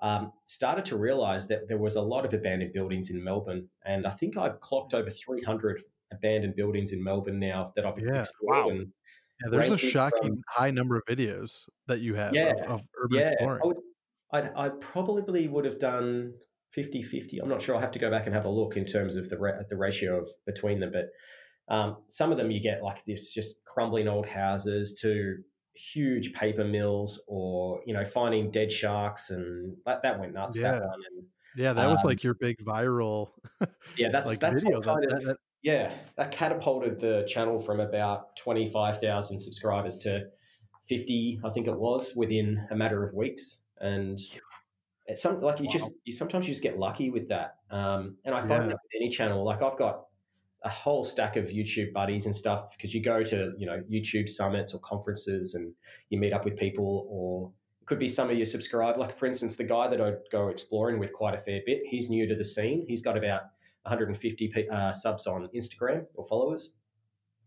um, 0.00 0.32
started 0.44 0.84
to 0.86 0.96
realize 0.96 1.46
that 1.48 1.68
there 1.68 1.78
was 1.78 1.96
a 1.96 2.02
lot 2.02 2.24
of 2.24 2.32
abandoned 2.32 2.72
buildings 2.72 3.10
in 3.10 3.22
Melbourne, 3.22 3.68
and 3.84 4.06
I 4.06 4.10
think 4.10 4.36
I've 4.36 4.60
clocked 4.60 4.94
over 4.94 5.10
300 5.10 5.82
abandoned 6.12 6.56
buildings 6.56 6.92
in 6.92 7.02
Melbourne 7.02 7.38
now 7.38 7.72
that 7.76 7.86
I've 7.86 7.98
yeah, 7.98 8.20
explored. 8.20 8.56
Wow. 8.56 8.70
And 8.70 8.92
yeah, 9.42 9.50
there's 9.50 9.70
a 9.70 9.78
shocking 9.78 10.30
from, 10.30 10.42
high 10.48 10.70
number 10.70 10.96
of 10.96 11.04
videos 11.06 11.68
that 11.86 12.00
you 12.00 12.14
have 12.14 12.34
yeah, 12.34 12.52
of, 12.64 12.70
of 12.70 12.82
urban 13.02 13.18
yeah, 13.18 13.30
exploring. 13.30 13.60
I 13.62 13.66
would, 13.66 13.76
I'd, 14.32 14.52
I 14.56 14.68
probably 14.68 15.48
would 15.48 15.64
have 15.64 15.78
done 15.78 16.34
50 16.72 17.02
50. 17.02 17.38
I'm 17.38 17.48
not 17.48 17.60
sure. 17.60 17.74
I'll 17.74 17.80
have 17.80 17.90
to 17.92 17.98
go 17.98 18.10
back 18.10 18.26
and 18.26 18.34
have 18.34 18.46
a 18.46 18.50
look 18.50 18.76
in 18.76 18.84
terms 18.84 19.16
of 19.16 19.28
the, 19.28 19.64
the 19.68 19.76
ratio 19.76 20.18
of 20.18 20.28
between 20.46 20.80
them. 20.80 20.92
But 20.92 21.10
um, 21.74 21.98
some 22.08 22.30
of 22.30 22.38
them 22.38 22.50
you 22.50 22.60
get 22.60 22.82
like 22.82 23.04
this 23.06 23.32
just 23.32 23.56
crumbling 23.64 24.08
old 24.08 24.26
houses 24.26 24.98
to 25.02 25.36
huge 25.74 26.32
paper 26.32 26.64
mills 26.64 27.20
or, 27.26 27.80
you 27.86 27.94
know, 27.94 28.04
finding 28.04 28.50
dead 28.50 28.70
sharks. 28.70 29.30
And 29.30 29.76
that, 29.86 30.02
that 30.02 30.20
went 30.20 30.34
nuts. 30.34 30.58
Yeah. 30.58 30.72
That 30.72 30.82
and, 30.82 31.26
yeah, 31.56 31.72
that 31.72 31.88
was 31.88 32.00
um, 32.00 32.06
like 32.06 32.22
your 32.22 32.34
big 32.34 32.58
viral. 32.64 33.30
Yeah, 33.96 34.08
that's 34.12 34.30
like 34.30 34.38
that's 34.38 34.60
video. 34.62 34.80
Kind 34.80 35.06
that, 35.08 35.16
of, 35.16 35.24
that, 35.24 35.36
yeah, 35.62 35.92
that 36.16 36.30
catapulted 36.30 37.00
the 37.00 37.24
channel 37.28 37.60
from 37.60 37.80
about 37.80 38.36
25,000 38.36 39.38
subscribers 39.38 39.98
to 39.98 40.24
50, 40.88 41.40
I 41.44 41.50
think 41.50 41.66
it 41.66 41.78
was, 41.78 42.14
within 42.16 42.66
a 42.70 42.76
matter 42.76 43.02
of 43.04 43.14
weeks. 43.14 43.60
And 43.78 44.18
it's 45.06 45.22
some 45.22 45.40
like 45.40 45.58
you 45.58 45.66
wow. 45.66 45.72
just 45.72 45.90
you 46.04 46.12
sometimes 46.12 46.46
you 46.46 46.52
just 46.52 46.62
get 46.62 46.78
lucky 46.78 47.10
with 47.10 47.28
that. 47.28 47.56
Um, 47.70 48.16
and 48.24 48.34
I 48.34 48.40
find 48.40 48.50
yeah. 48.62 48.68
that 48.68 48.78
with 48.82 48.92
any 48.94 49.08
channel, 49.08 49.44
like 49.44 49.62
I've 49.62 49.76
got 49.76 50.04
a 50.62 50.68
whole 50.68 51.04
stack 51.04 51.36
of 51.36 51.46
YouTube 51.46 51.92
buddies 51.92 52.26
and 52.26 52.34
stuff 52.34 52.76
because 52.76 52.94
you 52.94 53.02
go 53.02 53.22
to 53.22 53.52
you 53.58 53.66
know 53.66 53.82
YouTube 53.90 54.28
summits 54.28 54.74
or 54.74 54.78
conferences 54.80 55.54
and 55.54 55.72
you 56.10 56.18
meet 56.18 56.32
up 56.32 56.44
with 56.44 56.56
people, 56.56 57.06
or 57.10 57.50
it 57.82 57.86
could 57.86 57.98
be 57.98 58.08
some 58.08 58.30
of 58.30 58.36
your 58.36 58.44
subscribe. 58.44 58.98
Like 58.98 59.12
for 59.12 59.26
instance, 59.26 59.56
the 59.56 59.64
guy 59.64 59.88
that 59.88 60.00
I 60.00 60.12
go 60.30 60.48
exploring 60.48 60.98
with 60.98 61.12
quite 61.12 61.34
a 61.34 61.38
fair 61.38 61.60
bit, 61.66 61.82
he's 61.84 62.08
new 62.08 62.26
to 62.26 62.34
the 62.34 62.44
scene. 62.44 62.84
He's 62.86 63.02
got 63.02 63.16
about 63.16 63.42
150 63.82 64.68
uh, 64.70 64.92
subs 64.92 65.26
on 65.26 65.48
Instagram 65.54 66.04
or 66.14 66.26
followers, 66.26 66.70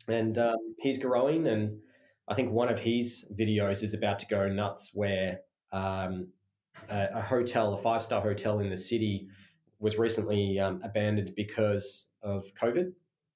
and 0.07 0.37
um, 0.37 0.57
he's 0.79 0.97
growing. 0.97 1.47
And 1.47 1.79
I 2.27 2.33
think 2.33 2.51
one 2.51 2.69
of 2.69 2.79
his 2.79 3.25
videos 3.37 3.83
is 3.83 3.93
about 3.93 4.19
to 4.19 4.25
go 4.27 4.47
nuts, 4.47 4.91
where 4.93 5.39
um, 5.71 6.27
a, 6.89 7.07
a, 7.15 7.21
hotel, 7.21 7.73
a 7.73 7.77
five 7.77 8.01
star 8.01 8.21
hotel 8.21 8.59
in 8.59 8.69
the 8.69 8.77
city, 8.77 9.27
was 9.79 9.97
recently 9.97 10.59
um, 10.59 10.79
abandoned 10.83 11.33
because 11.35 12.07
of 12.21 12.45
COVID. 12.61 12.93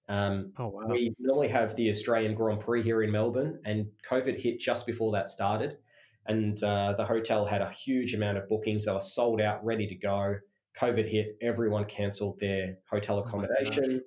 Um, 0.09 0.53
oh, 0.57 0.67
wow. 0.67 0.87
We 0.87 1.13
normally 1.19 1.49
have 1.49 1.75
the 1.75 1.89
Australian 1.89 2.33
Grand 2.33 2.61
Prix 2.61 2.81
here 2.81 3.03
in 3.03 3.11
Melbourne, 3.11 3.59
and 3.65 3.87
COVID 4.09 4.41
hit 4.41 4.59
just 4.59 4.85
before 4.85 5.11
that 5.11 5.29
started. 5.29 5.77
And 6.25 6.61
uh, 6.63 6.93
the 6.93 7.05
hotel 7.05 7.45
had 7.45 7.61
a 7.61 7.69
huge 7.69 8.13
amount 8.13 8.37
of 8.37 8.47
bookings. 8.47 8.85
They 8.85 8.91
were 8.91 8.99
sold 8.99 9.41
out, 9.41 9.63
ready 9.63 9.87
to 9.87 9.95
go. 9.95 10.35
COVID 10.79 11.09
hit, 11.09 11.37
everyone 11.41 11.85
cancelled 11.85 12.39
their 12.39 12.77
hotel 12.89 13.17
oh 13.17 13.23
accommodation. 13.23 14.01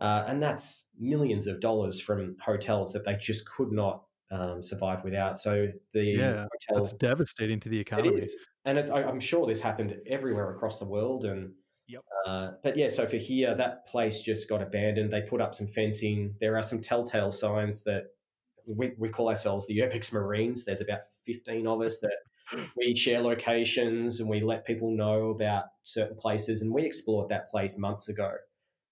Oh 0.00 0.04
uh, 0.04 0.24
and 0.28 0.42
that's 0.42 0.84
millions 0.98 1.46
of 1.46 1.60
dollars 1.60 2.00
from 2.00 2.36
hotels 2.40 2.92
that 2.92 3.04
they 3.04 3.14
just 3.16 3.48
could 3.48 3.70
not 3.70 4.02
um, 4.30 4.62
survive 4.62 5.04
without. 5.04 5.38
So 5.38 5.68
the 5.92 6.04
yeah, 6.04 6.46
hotel, 6.68 6.82
that's 6.82 6.92
devastating 6.94 7.60
to 7.60 7.68
the 7.68 7.78
economy. 7.78 8.16
It 8.16 8.24
is. 8.24 8.36
And 8.64 8.78
it, 8.78 8.90
I, 8.90 9.02
am 9.02 9.20
sure 9.20 9.46
this 9.46 9.60
happened 9.60 9.96
everywhere 10.06 10.50
across 10.54 10.78
the 10.78 10.86
world. 10.86 11.24
And 11.24 11.52
yep. 11.86 12.02
Uh, 12.26 12.52
but 12.62 12.76
yeah, 12.76 12.88
so 12.88 13.06
for 13.06 13.16
here, 13.16 13.54
that 13.54 13.86
place 13.86 14.22
just 14.22 14.48
got 14.48 14.62
abandoned. 14.62 15.12
They 15.12 15.22
put 15.22 15.40
up 15.40 15.54
some 15.54 15.66
fencing. 15.66 16.34
There 16.40 16.56
are 16.56 16.62
some 16.62 16.80
telltale 16.80 17.32
signs 17.32 17.82
that 17.84 18.04
we, 18.66 18.92
we 18.98 19.08
call 19.08 19.28
ourselves 19.28 19.66
the 19.66 19.78
Urbex 19.78 20.12
Marines. 20.12 20.64
There's 20.64 20.80
about 20.80 21.00
15 21.26 21.66
of 21.66 21.80
us 21.82 21.98
that 21.98 22.12
we 22.76 22.94
share 22.94 23.20
locations 23.20 24.20
and 24.20 24.28
we 24.28 24.40
let 24.40 24.64
people 24.64 24.90
know 24.90 25.30
about 25.30 25.64
certain 25.84 26.16
places. 26.16 26.62
And 26.62 26.72
we 26.72 26.82
explored 26.82 27.28
that 27.28 27.48
place 27.50 27.78
months 27.78 28.08
ago. 28.08 28.32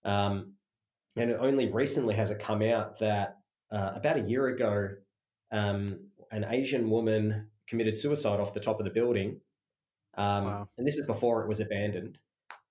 Um, 0.05 0.55
and 1.17 1.33
only 1.33 1.71
recently 1.71 2.15
has 2.15 2.31
it 2.31 2.39
come 2.39 2.63
out 2.63 2.99
that 3.01 3.39
uh, 3.71 3.93
about 3.95 4.17
a 4.17 4.23
year 4.23 4.49
ago, 4.49 4.91
um, 5.51 5.99
an 6.31 6.47
Asian 6.49 6.91
woman 6.91 7.49
committed 7.67 7.99
suicide 7.99 8.41
off 8.41 8.55
the 8.55 8.61
top 8.61 8.79
of 8.79 8.85
the 8.85 8.93
building. 8.93 9.41
Um, 10.17 10.45
wow. 10.45 10.69
And 10.79 10.87
this 10.87 10.97
is 10.97 11.07
before 11.07 11.43
it 11.43 11.49
was 11.49 11.61
abandoned. 11.61 12.19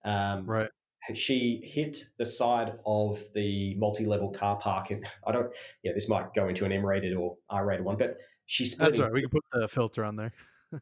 Um, 0.03 0.45
right. 0.45 0.69
She 1.13 1.61
hit 1.63 2.05
the 2.17 2.25
side 2.25 2.73
of 2.85 3.23
the 3.33 3.75
multi-level 3.75 4.31
car 4.31 4.57
park, 4.57 4.91
and 4.91 5.07
I 5.25 5.31
don't. 5.31 5.53
Yeah, 5.81 5.93
this 5.93 6.09
might 6.09 6.33
go 6.33 6.49
into 6.49 6.65
an 6.65 6.73
M-rated 6.73 7.15
or 7.15 7.37
R-rated 7.49 7.85
one, 7.85 7.95
but 7.95 8.17
she 8.45 8.65
split. 8.65 8.87
That's 8.87 8.99
right. 8.99 9.13
We 9.13 9.21
can 9.21 9.29
put 9.29 9.43
the 9.53 9.69
filter 9.69 10.03
on 10.03 10.17
there. 10.17 10.33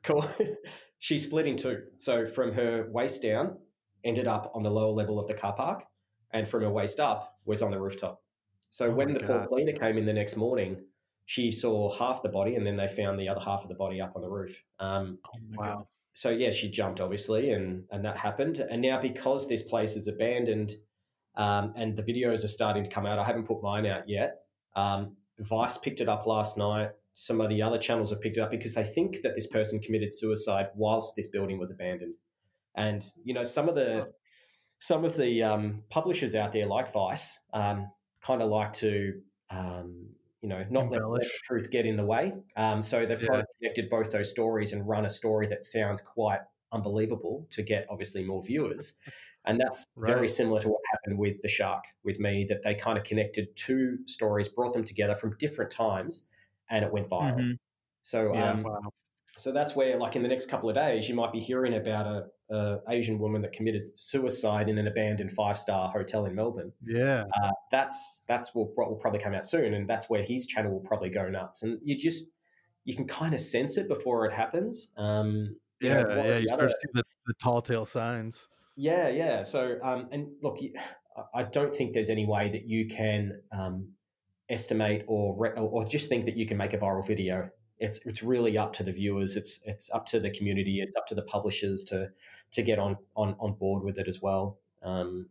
Cool. 0.04 0.26
she 1.00 1.20
split 1.20 1.48
in 1.48 1.58
two. 1.58 1.84
So 1.98 2.26
from 2.26 2.54
her 2.54 2.88
waist 2.92 3.22
down, 3.22 3.58
ended 4.04 4.28
up 4.28 4.52
on 4.54 4.64
the 4.64 4.72
lower 4.72 4.92
level 4.92 5.20
of 5.20 5.28
the 5.28 5.34
car 5.34 5.54
park, 5.54 5.84
and 6.32 6.48
from 6.48 6.62
her 6.62 6.70
waist 6.70 7.00
up 7.00 7.38
was 7.46 7.62
on 7.62 7.72
the 7.72 7.80
rooftop. 7.80 8.22
So 8.70 8.88
oh 8.88 8.94
when 8.94 9.14
the 9.14 9.20
poor 9.22 9.46
cleaner 9.48 9.74
came 9.74 9.98
in 9.98 10.06
the 10.06 10.14
next 10.14 10.36
morning, 10.36 10.84
she 11.26 11.52
saw 11.52 11.96
half 11.98 12.22
the 12.22 12.30
body, 12.30 12.56
and 12.56 12.66
then 12.66 12.76
they 12.76 12.88
found 12.88 13.20
the 13.20 13.30
other 13.30 13.42
half 13.42 13.64
of 13.64 13.70
the 13.70 13.76
body 13.76 14.02
up 14.02 14.14
on 14.16 14.22
the 14.22 14.30
roof. 14.30 14.64
Um, 14.80 15.18
oh 15.26 15.40
wow. 15.56 15.76
God. 15.76 15.86
So 16.14 16.30
yeah, 16.30 16.52
she 16.52 16.70
jumped 16.70 17.02
obviously, 17.02 17.52
and 17.52 17.84
and 17.92 18.06
that 18.06 18.18
happened. 18.18 18.60
And 18.60 18.82
now 18.82 19.02
because 19.02 19.48
this 19.48 19.64
place 19.64 19.96
is 19.96 20.08
abandoned, 20.08 20.76
um, 21.36 21.74
and 21.76 21.96
the 21.96 22.04
videos 22.04 22.44
are 22.44 22.50
starting 22.50 22.84
to 22.84 22.90
come 22.90 23.06
out, 23.06 23.20
I 23.20 23.24
haven't 23.24 23.48
put 23.48 23.62
mine 23.62 23.86
out 23.86 24.08
yet. 24.08 24.42
Um, 24.76 25.16
Vice 25.40 25.78
picked 25.78 26.02
it 26.02 26.10
up 26.10 26.26
last 26.26 26.58
night. 26.58 26.92
Some 27.16 27.41
of 27.41 27.49
the 27.49 27.61
other 27.61 27.78
channels 27.78 28.11
have 28.11 28.22
picked 28.22 28.38
it 28.38 28.41
up 28.41 28.51
because 28.51 28.74
they 28.76 28.84
think 28.84 29.22
that 29.24 29.36
this 29.36 29.47
person 29.47 29.80
committed 29.80 30.13
suicide 30.13 30.68
whilst 30.76 31.16
this 31.16 31.28
building 31.28 31.57
was 31.57 31.72
abandoned. 31.72 32.13
And 32.76 33.03
you 33.24 33.34
know, 33.34 33.43
some 33.43 33.68
of 33.68 33.76
the 33.76 34.11
some 34.80 35.05
of 35.05 35.16
the 35.18 35.41
um, 35.41 35.84
publishers 35.89 36.36
out 36.36 36.51
there, 36.53 36.68
like 36.68 36.91
Vice, 36.91 37.39
um, 37.53 37.89
kind 38.22 38.41
of 38.41 38.49
like 38.49 38.74
to 38.74 39.13
um, 39.49 40.09
you 40.41 40.49
know, 40.49 40.63
not 40.70 40.91
let, 40.91 41.07
let, 41.09 41.22
the 41.22 41.30
truth 41.43 41.72
get 41.72 41.88
in 41.88 41.97
the 41.97 42.05
way. 42.05 42.32
Um, 42.55 42.84
so 42.84 43.05
they've 43.05 43.20
yeah. 43.20 43.28
kind 43.28 43.41
of 43.41 43.47
connected 43.59 43.89
both 43.89 44.11
those 44.11 44.30
stories 44.30 44.74
and 44.74 44.88
run 44.88 45.05
a 45.05 45.09
story 45.09 45.47
that 45.47 45.63
sounds 45.63 46.01
quite 46.01 46.41
unbelievable 46.72 47.47
to 47.49 47.63
get 47.63 47.88
obviously 47.89 48.24
more 48.24 48.43
viewers. 48.43 48.93
And 49.45 49.59
that's 49.59 49.88
right. 49.95 50.13
very 50.13 50.28
similar 50.28 50.59
to 50.59 50.70
what 50.70 50.82
happened 50.91 51.18
with 51.18 51.41
the 51.41 51.47
shark 51.47 51.86
with 52.03 52.20
me, 52.20 52.45
that 52.49 52.61
they 52.63 52.76
kind 52.76 52.97
of 52.97 53.03
connected 53.03 53.47
two 53.55 53.97
stories, 54.05 54.47
brought 54.47 54.74
them 54.74 54.84
together 54.84 55.16
from 55.16 55.36
different 55.39 55.72
times, 55.72 56.26
and 56.70 56.84
it 56.84 56.91
went 56.91 57.09
viral. 57.09 57.36
Mm-hmm. 57.36 57.51
So, 58.01 58.34
yeah, 58.34 58.51
um, 58.51 58.63
wow. 58.63 58.80
so 59.38 59.51
that's 59.51 59.76
where, 59.76 59.97
like 59.97 60.16
in 60.16 60.22
the 60.22 60.30
next 60.30 60.47
couple 60.47 60.70
of 60.70 60.76
days, 60.76 61.09
you 61.09 61.16
might 61.16 61.32
be 61.32 61.39
hearing 61.39 61.76
about 61.76 62.05
a 62.05 62.26
uh, 62.53 62.78
Asian 62.89 63.18
woman 63.18 63.41
that 63.41 63.51
committed 63.51 63.86
suicide 63.88 64.70
in 64.70 64.78
an 64.78 64.88
abandoned 64.88 65.32
five 65.32 65.57
star 65.57 65.89
hotel 65.89 66.26
in 66.26 66.36
Melbourne. 66.36 66.72
Yeah, 66.86 67.24
uh, 67.41 67.51
that's 67.72 68.22
that's 68.28 68.53
what 68.53 68.76
will 68.78 68.97
probably 68.97 69.20
come 69.20 69.34
out 69.34 69.47
soon, 69.47 69.74
and 69.74 69.89
that's 69.89 70.09
where 70.09 70.22
his 70.22 70.45
channel 70.45 70.72
will 70.72 70.88
probably 70.88 71.09
go 71.09 71.28
nuts. 71.28 71.63
And 71.63 71.80
you 71.84 71.97
just 71.97 72.26
you 72.84 72.95
can 72.95 73.07
kind 73.07 73.34
of 73.34 73.39
sense 73.39 73.78
it 73.78 73.88
before 73.88 74.26
it 74.26 74.34
happens. 74.34 74.89
Um, 74.95 75.55
yeah, 75.82 76.03
know, 76.03 76.24
yeah, 76.24 76.38
you 76.38 76.47
start 76.47 76.70
to 76.70 76.70
see 76.70 76.88
the, 76.93 77.03
the 77.26 77.34
tall 77.34 77.61
tale 77.61 77.86
signs. 77.86 78.47
Yeah, 78.76 79.09
yeah. 79.09 79.43
So, 79.43 79.78
um, 79.82 80.07
and 80.11 80.28
look, 80.41 80.59
I 81.34 81.43
don't 81.43 81.74
think 81.74 81.93
there's 81.93 82.09
any 82.09 82.26
way 82.26 82.49
that 82.51 82.68
you 82.68 82.88
can 82.88 83.41
um, 83.51 83.89
estimate 84.50 85.04
or 85.08 85.58
or 85.58 85.86
just 85.86 86.10
think 86.10 86.26
that 86.26 86.38
you 86.38 86.46
can 86.46 86.58
make 86.58 86.74
a 86.74 86.78
viral 86.78 87.06
video 87.06 87.50
it's 87.80 88.00
it's 88.06 88.24
really 88.24 88.58
up 88.58 88.74
to 88.74 88.84
the 88.84 88.91
viewers. 88.91 89.36
It's 89.36 89.60
it's 89.64 89.89
up 89.91 90.06
to 90.08 90.20
the 90.20 90.30
community. 90.30 90.82
It's 90.82 90.96
up 90.96 91.08
to 91.08 91.16
the 91.16 91.24
publishers 91.24 91.84
to 91.86 92.10
to 92.52 92.62
get 92.62 92.80
on 92.80 92.98
on 93.16 93.36
on 93.39 93.54
board 93.54 93.84
with 93.84 93.98
it 93.98 94.08
as 94.08 94.22
well. 94.22 94.60
Um, 94.82 95.30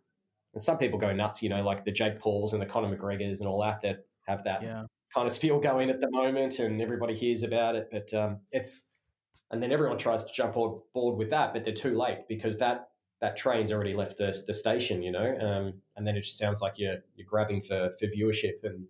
and 0.52 0.62
some 0.62 0.78
people 0.78 0.98
go 0.98 1.12
nuts, 1.12 1.42
you 1.42 1.48
know, 1.48 1.62
like 1.62 1.84
the 1.84 1.92
Jake 1.92 2.20
Pauls 2.20 2.52
and 2.52 2.60
the 2.60 2.66
Conor 2.66 2.94
McGregors 2.94 3.40
and 3.40 3.48
all 3.48 3.62
that 3.62 3.80
that 3.82 4.06
have 4.26 4.44
that 4.44 4.62
yeah. 4.62 4.84
kind 5.12 5.26
of 5.26 5.32
spiel 5.32 5.58
going 5.58 5.90
at 5.90 6.00
the 6.00 6.10
moment, 6.10 6.58
and 6.58 6.80
everybody 6.80 7.14
hears 7.14 7.42
about 7.42 7.76
it. 7.76 7.88
But 7.90 8.12
um, 8.12 8.40
it's 8.52 8.84
and 9.50 9.62
then 9.62 9.72
everyone 9.72 9.98
tries 9.98 10.24
to 10.24 10.32
jump 10.32 10.56
on 10.56 10.80
board 10.92 11.16
with 11.16 11.30
that, 11.30 11.54
but 11.54 11.64
they're 11.64 11.74
too 11.74 11.96
late 11.96 12.28
because 12.28 12.58
that 12.58 12.88
that 13.20 13.36
train's 13.36 13.72
already 13.72 13.94
left 13.94 14.18
the, 14.18 14.38
the 14.46 14.52
station, 14.52 15.02
you 15.02 15.10
know, 15.10 15.38
um, 15.40 15.80
and 15.96 16.06
then 16.06 16.14
it 16.14 16.20
just 16.20 16.36
sounds 16.36 16.60
like 16.60 16.74
you're 16.76 16.98
you're 17.16 17.26
grabbing 17.26 17.62
for 17.62 17.90
for 17.98 18.06
viewership 18.06 18.64
and 18.64 18.86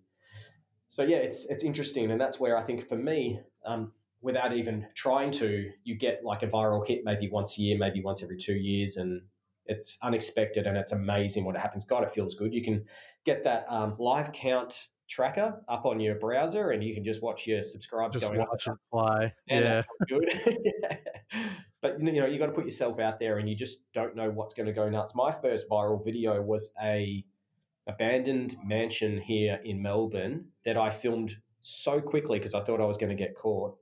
so 0.89 1.03
yeah, 1.03 1.17
it's 1.17 1.45
it's 1.45 1.63
interesting, 1.63 2.11
and 2.11 2.19
that's 2.19 2.39
where 2.39 2.57
I 2.57 2.63
think 2.63 2.87
for 2.87 2.95
me, 2.95 3.39
um, 3.65 3.91
without 4.21 4.53
even 4.53 4.87
trying 4.95 5.31
to, 5.31 5.71
you 5.83 5.95
get 5.95 6.23
like 6.23 6.41
a 6.41 6.47
viral 6.47 6.85
hit 6.85 7.01
maybe 7.03 7.29
once 7.29 7.57
a 7.57 7.61
year, 7.61 7.77
maybe 7.77 8.01
once 8.01 8.23
every 8.23 8.37
two 8.37 8.55
years, 8.55 8.97
and 8.97 9.21
it's 9.67 9.97
unexpected 10.01 10.67
and 10.67 10.77
it's 10.77 10.91
amazing 10.91 11.45
what 11.45 11.57
happens. 11.57 11.85
God, 11.85 12.03
it 12.03 12.11
feels 12.11 12.35
good. 12.35 12.53
You 12.53 12.63
can 12.63 12.85
get 13.25 13.43
that 13.43 13.65
um, 13.67 13.95
live 13.99 14.31
count 14.31 14.87
tracker 15.07 15.61
up 15.67 15.85
on 15.85 15.99
your 15.99 16.15
browser, 16.15 16.71
and 16.71 16.83
you 16.83 16.93
can 16.93 17.03
just 17.03 17.21
watch 17.21 17.45
your 17.45 17.61
subscribes 17.61 18.17
just 18.17 18.25
going 18.25 18.39
watch 18.39 18.67
up. 18.67 18.75
it 18.75 18.79
fly. 18.89 19.33
yeah, 19.47 19.83
good. 20.07 20.31
yeah. 20.81 20.97
But 21.81 21.99
you 21.99 22.13
know, 22.13 22.25
you 22.25 22.39
got 22.39 22.47
to 22.47 22.51
put 22.51 22.65
yourself 22.65 22.99
out 22.99 23.19
there, 23.19 23.37
and 23.37 23.47
you 23.47 23.55
just 23.55 23.77
don't 23.93 24.15
know 24.15 24.31
what's 24.31 24.55
going 24.55 24.65
to 24.65 24.73
go 24.73 24.89
nuts. 24.89 25.13
My 25.13 25.31
first 25.31 25.69
viral 25.69 26.03
video 26.03 26.41
was 26.41 26.71
a 26.81 27.23
abandoned 27.87 28.57
mansion 28.63 29.19
here 29.19 29.59
in 29.63 29.81
Melbourne 29.81 30.45
that 30.65 30.77
I 30.77 30.89
filmed 30.89 31.35
so 31.61 32.01
quickly 32.01 32.39
because 32.39 32.53
I 32.53 32.61
thought 32.61 32.81
I 32.81 32.85
was 32.85 32.97
going 32.97 33.15
to 33.15 33.21
get 33.21 33.35
caught. 33.35 33.77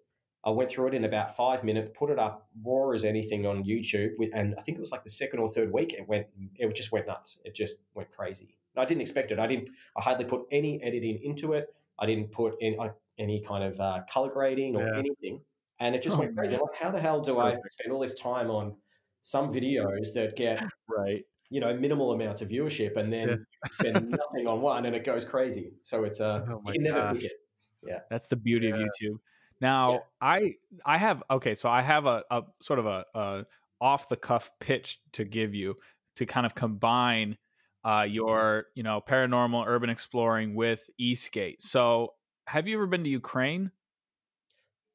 I 0.46 0.50
went 0.50 0.70
through 0.70 0.88
it 0.88 0.94
in 0.94 1.06
about 1.06 1.36
five 1.38 1.64
minutes, 1.64 1.90
put 1.96 2.10
it 2.10 2.20
up 2.20 2.50
raw 2.66 2.90
as 2.90 3.06
anything 3.06 3.46
on 3.46 3.64
YouTube, 3.64 4.12
and 4.34 4.56
I 4.58 4.62
think 4.62 4.78
it 4.78 4.82
was 4.82 4.92
like 4.92 5.04
the 5.04 5.10
second 5.10 5.40
or 5.40 5.50
third 5.50 5.72
week. 5.72 5.94
It 5.94 6.08
went, 6.08 6.28
it 6.56 6.76
just 6.76 6.92
went 6.92 7.08
nuts. 7.08 7.40
It 7.46 7.56
just 7.56 7.78
went 7.94 8.12
crazy. 8.12 8.56
I 8.76 8.84
didn't 8.84 9.02
expect 9.02 9.32
it. 9.32 9.40
I 9.40 9.48
didn't. 9.48 9.70
I 9.98 10.02
hardly 10.02 10.26
put 10.26 10.42
any 10.52 10.82
editing 10.84 11.20
into 11.24 11.54
it. 11.54 11.74
I 12.00 12.06
didn't 12.06 12.32
put 12.32 12.56
any, 12.60 12.78
any 13.18 13.42
kind 13.42 13.64
of 13.64 13.80
uh, 13.80 14.02
color 14.10 14.30
grading 14.30 14.76
or 14.76 14.86
yeah. 14.86 14.98
anything, 14.98 15.42
and 15.80 15.96
it 15.96 16.02
just 16.02 16.18
oh, 16.18 16.20
went 16.20 16.36
crazy. 16.36 16.58
Like, 16.58 16.76
how 16.78 16.92
the 16.92 17.00
hell 17.00 17.22
do 17.22 17.40
I 17.40 17.56
spend 17.68 17.94
all 17.94 18.00
this 18.00 18.16
time 18.16 18.50
on 18.50 18.76
some 19.22 19.54
videos 19.54 20.14
that 20.14 20.36
get 20.36 20.62
right 20.90 21.24
you 21.54 21.60
know 21.60 21.72
minimal 21.76 22.14
amounts 22.14 22.42
of 22.42 22.50
viewership 22.50 22.98
and 22.98 23.14
then 23.14 23.30
yeah. 23.30 23.36
spend 23.72 24.10
nothing 24.10 24.48
on 24.48 24.60
one 24.60 24.88
and 24.88 24.96
it 24.96 25.06
goes 25.06 25.24
crazy 25.24 25.72
so 25.84 26.04
it's 26.04 26.20
uh 26.20 26.44
oh 26.50 26.60
you 26.66 26.74
can 26.74 26.84
never 26.84 27.14
pick 27.14 27.26
it 27.26 27.34
yeah 27.86 28.00
that's 28.10 28.26
the 28.26 28.36
beauty 28.36 28.68
yeah. 28.68 28.74
of 28.74 28.80
youtube 28.80 29.18
now 29.62 29.92
yeah. 29.94 30.00
i 30.20 30.54
i 30.84 30.98
have 30.98 31.22
okay 31.30 31.54
so 31.54 31.70
i 31.70 31.80
have 31.80 32.08
a, 32.08 32.24
a 32.32 32.42
sort 32.60 32.80
of 32.80 32.88
a, 32.88 33.06
a 33.14 33.46
off 33.80 34.10
the 34.10 34.16
cuff 34.16 34.52
pitch 34.60 35.00
to 35.12 35.24
give 35.24 35.54
you 35.54 35.76
to 36.16 36.26
kind 36.26 36.46
of 36.46 36.56
combine 36.56 37.38
uh, 37.86 38.06
your 38.08 38.68
you 38.74 38.82
know 38.82 39.00
paranormal 39.08 39.68
urban 39.68 39.92
exploring 39.92 40.56
with 40.56 40.90
e-skate 40.98 41.62
so 41.62 42.14
have 42.48 42.68
you 42.68 42.76
ever 42.76 42.88
been 42.88 43.04
to 43.04 43.10
ukraine 43.10 43.72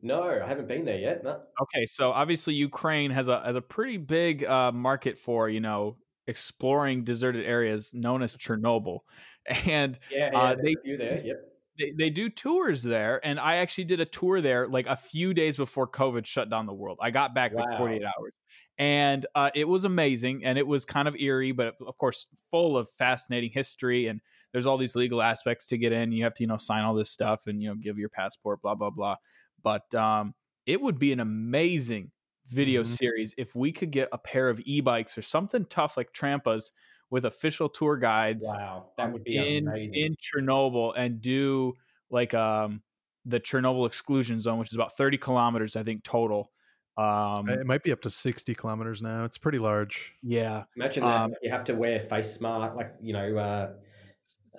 no, 0.00 0.22
I 0.22 0.46
haven't 0.46 0.68
been 0.68 0.84
there 0.84 0.96
yet. 0.96 1.24
No. 1.24 1.40
Okay, 1.60 1.84
so 1.84 2.12
obviously 2.12 2.54
Ukraine 2.54 3.10
has 3.10 3.26
a 3.26 3.42
has 3.44 3.56
a 3.56 3.60
pretty 3.60 3.96
big 3.96 4.44
uh, 4.44 4.70
market 4.70 5.18
for 5.18 5.48
you 5.48 5.58
know 5.58 5.96
exploring 6.28 7.02
deserted 7.02 7.44
areas 7.44 7.92
known 7.92 8.22
as 8.22 8.36
Chernobyl, 8.36 9.00
and 9.66 9.98
yeah, 10.10 10.30
yeah 10.32 10.38
uh, 10.38 10.54
they 10.62 10.76
do 10.84 10.96
there. 10.96 11.22
Yep. 11.24 11.36
They, 11.78 11.92
they 11.96 12.10
do 12.10 12.28
tours 12.28 12.82
there, 12.82 13.20
and 13.24 13.38
I 13.38 13.56
actually 13.56 13.84
did 13.84 14.00
a 14.00 14.04
tour 14.04 14.40
there 14.40 14.66
like 14.66 14.86
a 14.86 14.96
few 14.96 15.32
days 15.32 15.56
before 15.56 15.88
COVID 15.88 16.26
shut 16.26 16.50
down 16.50 16.66
the 16.66 16.72
world. 16.72 16.98
I 17.00 17.10
got 17.10 17.34
back 17.34 17.54
wow. 17.54 17.64
like 17.64 17.78
48 17.78 18.02
hours, 18.02 18.32
and 18.78 19.26
uh, 19.34 19.50
it 19.54 19.66
was 19.66 19.84
amazing, 19.84 20.44
and 20.44 20.58
it 20.58 20.66
was 20.66 20.84
kind 20.84 21.08
of 21.08 21.16
eerie, 21.16 21.52
but 21.52 21.74
of 21.86 21.96
course 21.96 22.26
full 22.50 22.76
of 22.76 22.88
fascinating 22.98 23.50
history. 23.52 24.08
And 24.08 24.20
there's 24.52 24.66
all 24.66 24.76
these 24.76 24.96
legal 24.96 25.22
aspects 25.22 25.66
to 25.68 25.78
get 25.78 25.92
in. 25.92 26.12
You 26.12 26.24
have 26.24 26.34
to 26.34 26.42
you 26.42 26.48
know 26.48 26.56
sign 26.56 26.84
all 26.84 26.94
this 26.94 27.10
stuff 27.10 27.46
and 27.46 27.62
you 27.62 27.68
know 27.68 27.76
give 27.76 27.96
your 27.96 28.08
passport, 28.08 28.60
blah 28.60 28.74
blah 28.74 28.90
blah. 28.90 29.16
But 29.62 29.94
um, 29.94 30.34
it 30.66 30.80
would 30.80 30.98
be 30.98 31.12
an 31.12 31.20
amazing 31.20 32.10
video 32.48 32.82
mm-hmm. 32.82 32.92
series 32.92 33.34
if 33.36 33.54
we 33.54 33.72
could 33.72 33.90
get 33.90 34.08
a 34.12 34.18
pair 34.18 34.48
of 34.48 34.60
e-bikes 34.64 35.18
or 35.18 35.22
something 35.22 35.66
tough 35.66 35.96
like 35.96 36.12
Trampas 36.12 36.70
with 37.10 37.24
official 37.24 37.68
tour 37.68 37.96
guides. 37.96 38.46
Wow, 38.46 38.88
that 38.96 39.12
would 39.12 39.24
be 39.24 39.36
in 39.36 39.68
amazing. 39.68 39.94
in 39.94 40.16
Chernobyl 40.16 40.92
and 40.96 41.20
do 41.20 41.74
like 42.10 42.34
um 42.34 42.82
the 43.24 43.40
Chernobyl 43.40 43.86
exclusion 43.86 44.40
zone, 44.40 44.58
which 44.58 44.68
is 44.68 44.74
about 44.74 44.96
30 44.96 45.18
kilometers, 45.18 45.76
I 45.76 45.82
think 45.82 46.02
total. 46.02 46.50
Um, 46.96 47.48
it 47.48 47.64
might 47.64 47.84
be 47.84 47.92
up 47.92 48.00
to 48.02 48.10
60 48.10 48.54
kilometers 48.54 49.02
now. 49.02 49.24
It's 49.24 49.38
pretty 49.38 49.58
large. 49.58 50.14
Yeah. 50.22 50.64
Imagine 50.74 51.04
that 51.04 51.20
um, 51.20 51.34
you 51.42 51.50
have 51.50 51.62
to 51.64 51.74
wear 51.74 52.00
face 52.00 52.32
smart, 52.32 52.74
like, 52.74 52.94
you 53.00 53.12
know, 53.12 53.36
uh, 53.36 53.72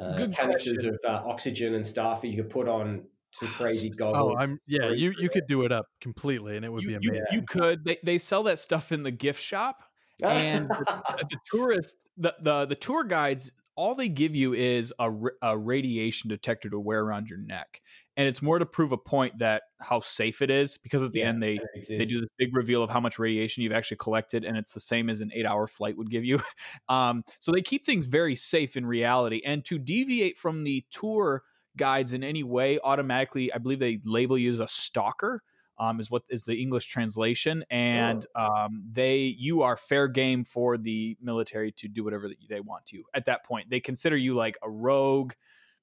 uh, 0.01 0.27
canisters 0.27 0.73
question. 0.73 0.89
of 0.89 0.99
uh, 1.03 1.27
oxygen 1.27 1.73
and 1.73 1.85
stuff 1.85 2.21
that 2.21 2.29
you 2.29 2.41
could 2.41 2.49
put 2.49 2.69
on 2.69 3.03
some 3.31 3.49
crazy 3.49 3.89
goggles. 3.89 4.35
Oh, 4.35 4.39
I'm 4.39 4.59
yeah. 4.67 4.89
You 4.89 5.13
you 5.19 5.29
could 5.29 5.47
do 5.47 5.63
it 5.63 5.71
up 5.71 5.87
completely, 6.01 6.55
and 6.55 6.65
it 6.65 6.71
would 6.71 6.83
you, 6.83 6.89
be 6.89 6.95
amazing. 6.95 7.25
You, 7.31 7.39
you, 7.39 7.45
could. 7.47 7.83
They 7.83 7.97
they 8.03 8.17
sell 8.17 8.43
that 8.43 8.59
stuff 8.59 8.91
in 8.91 9.03
the 9.03 9.11
gift 9.11 9.41
shop, 9.41 9.83
and 10.23 10.69
the, 10.69 11.25
the 11.29 11.37
tourist 11.51 11.95
the, 12.17 12.35
the 12.41 12.65
the 12.65 12.75
tour 12.75 13.03
guides 13.03 13.51
all 13.75 13.95
they 13.95 14.09
give 14.09 14.35
you 14.35 14.53
is 14.53 14.93
a, 14.99 15.09
a 15.41 15.57
radiation 15.57 16.29
detector 16.29 16.69
to 16.69 16.77
wear 16.77 16.99
around 16.99 17.29
your 17.29 17.39
neck 17.39 17.79
and 18.17 18.27
it's 18.27 18.41
more 18.41 18.59
to 18.59 18.65
prove 18.65 18.91
a 18.91 18.97
point 18.97 19.39
that 19.39 19.61
how 19.79 20.01
safe 20.01 20.41
it 20.41 20.51
is 20.51 20.77
because 20.77 21.01
at 21.01 21.13
the 21.13 21.19
yeah, 21.19 21.29
end 21.29 21.41
they 21.41 21.57
they 21.87 22.03
do 22.03 22.19
this 22.19 22.29
big 22.37 22.53
reveal 22.53 22.83
of 22.83 22.89
how 22.89 22.99
much 22.99 23.17
radiation 23.17 23.63
you've 23.63 23.71
actually 23.71 23.95
collected 23.95 24.43
and 24.43 24.57
it's 24.57 24.73
the 24.73 24.81
same 24.81 25.09
as 25.09 25.21
an 25.21 25.31
eight 25.33 25.45
hour 25.45 25.65
flight 25.65 25.97
would 25.97 26.11
give 26.11 26.25
you 26.25 26.41
um, 26.89 27.23
so 27.39 27.53
they 27.53 27.61
keep 27.61 27.85
things 27.85 28.03
very 28.03 28.35
safe 28.35 28.75
in 28.75 28.85
reality 28.85 29.41
and 29.45 29.63
to 29.63 29.79
deviate 29.79 30.37
from 30.37 30.65
the 30.65 30.83
tour 30.91 31.43
guides 31.77 32.13
in 32.13 32.23
any 32.23 32.43
way 32.43 32.79
automatically 32.83 33.51
i 33.53 33.57
believe 33.57 33.79
they 33.79 33.99
label 34.03 34.37
you 34.37 34.51
as 34.51 34.59
a 34.59 34.67
stalker 34.67 35.41
um, 35.79 35.99
is 35.99 36.11
what 36.11 36.23
is 36.29 36.43
the 36.45 36.61
English 36.61 36.87
translation, 36.87 37.63
and 37.69 38.25
oh. 38.35 38.45
um, 38.45 38.83
they 38.91 39.35
you 39.37 39.61
are 39.61 39.77
fair 39.77 40.07
game 40.07 40.43
for 40.43 40.77
the 40.77 41.17
military 41.21 41.71
to 41.73 41.87
do 41.87 42.03
whatever 42.03 42.29
they 42.49 42.59
want 42.59 42.85
to. 42.87 43.03
At 43.13 43.25
that 43.25 43.45
point, 43.45 43.69
they 43.69 43.79
consider 43.79 44.17
you 44.17 44.35
like 44.35 44.57
a 44.61 44.69
rogue, 44.69 45.33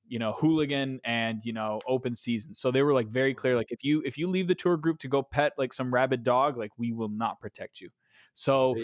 you 0.07 0.19
know, 0.19 0.33
hooligan, 0.33 1.01
and 1.05 1.41
you 1.45 1.55
know, 1.55 1.81
open 1.89 2.15
season. 2.15 2.55
So 2.55 2.71
they 2.71 2.83
were 2.83 2.93
like 2.93 3.09
very 3.09 3.33
clear, 3.33 3.57
like 3.57 3.73
if 3.73 3.85
you 3.85 4.03
if 4.05 4.19
you 4.19 4.29
leave 4.29 4.49
the 4.49 4.55
tour 4.55 4.77
group 4.77 4.99
to 5.01 5.09
go 5.09 5.23
pet 5.23 5.53
like 5.57 5.73
some 5.73 5.93
rabid 5.93 6.23
dog, 6.23 6.59
like 6.59 6.73
we 6.77 6.93
will 6.93 7.09
not 7.09 7.41
protect 7.41 7.81
you. 7.81 7.89
So. 8.35 8.75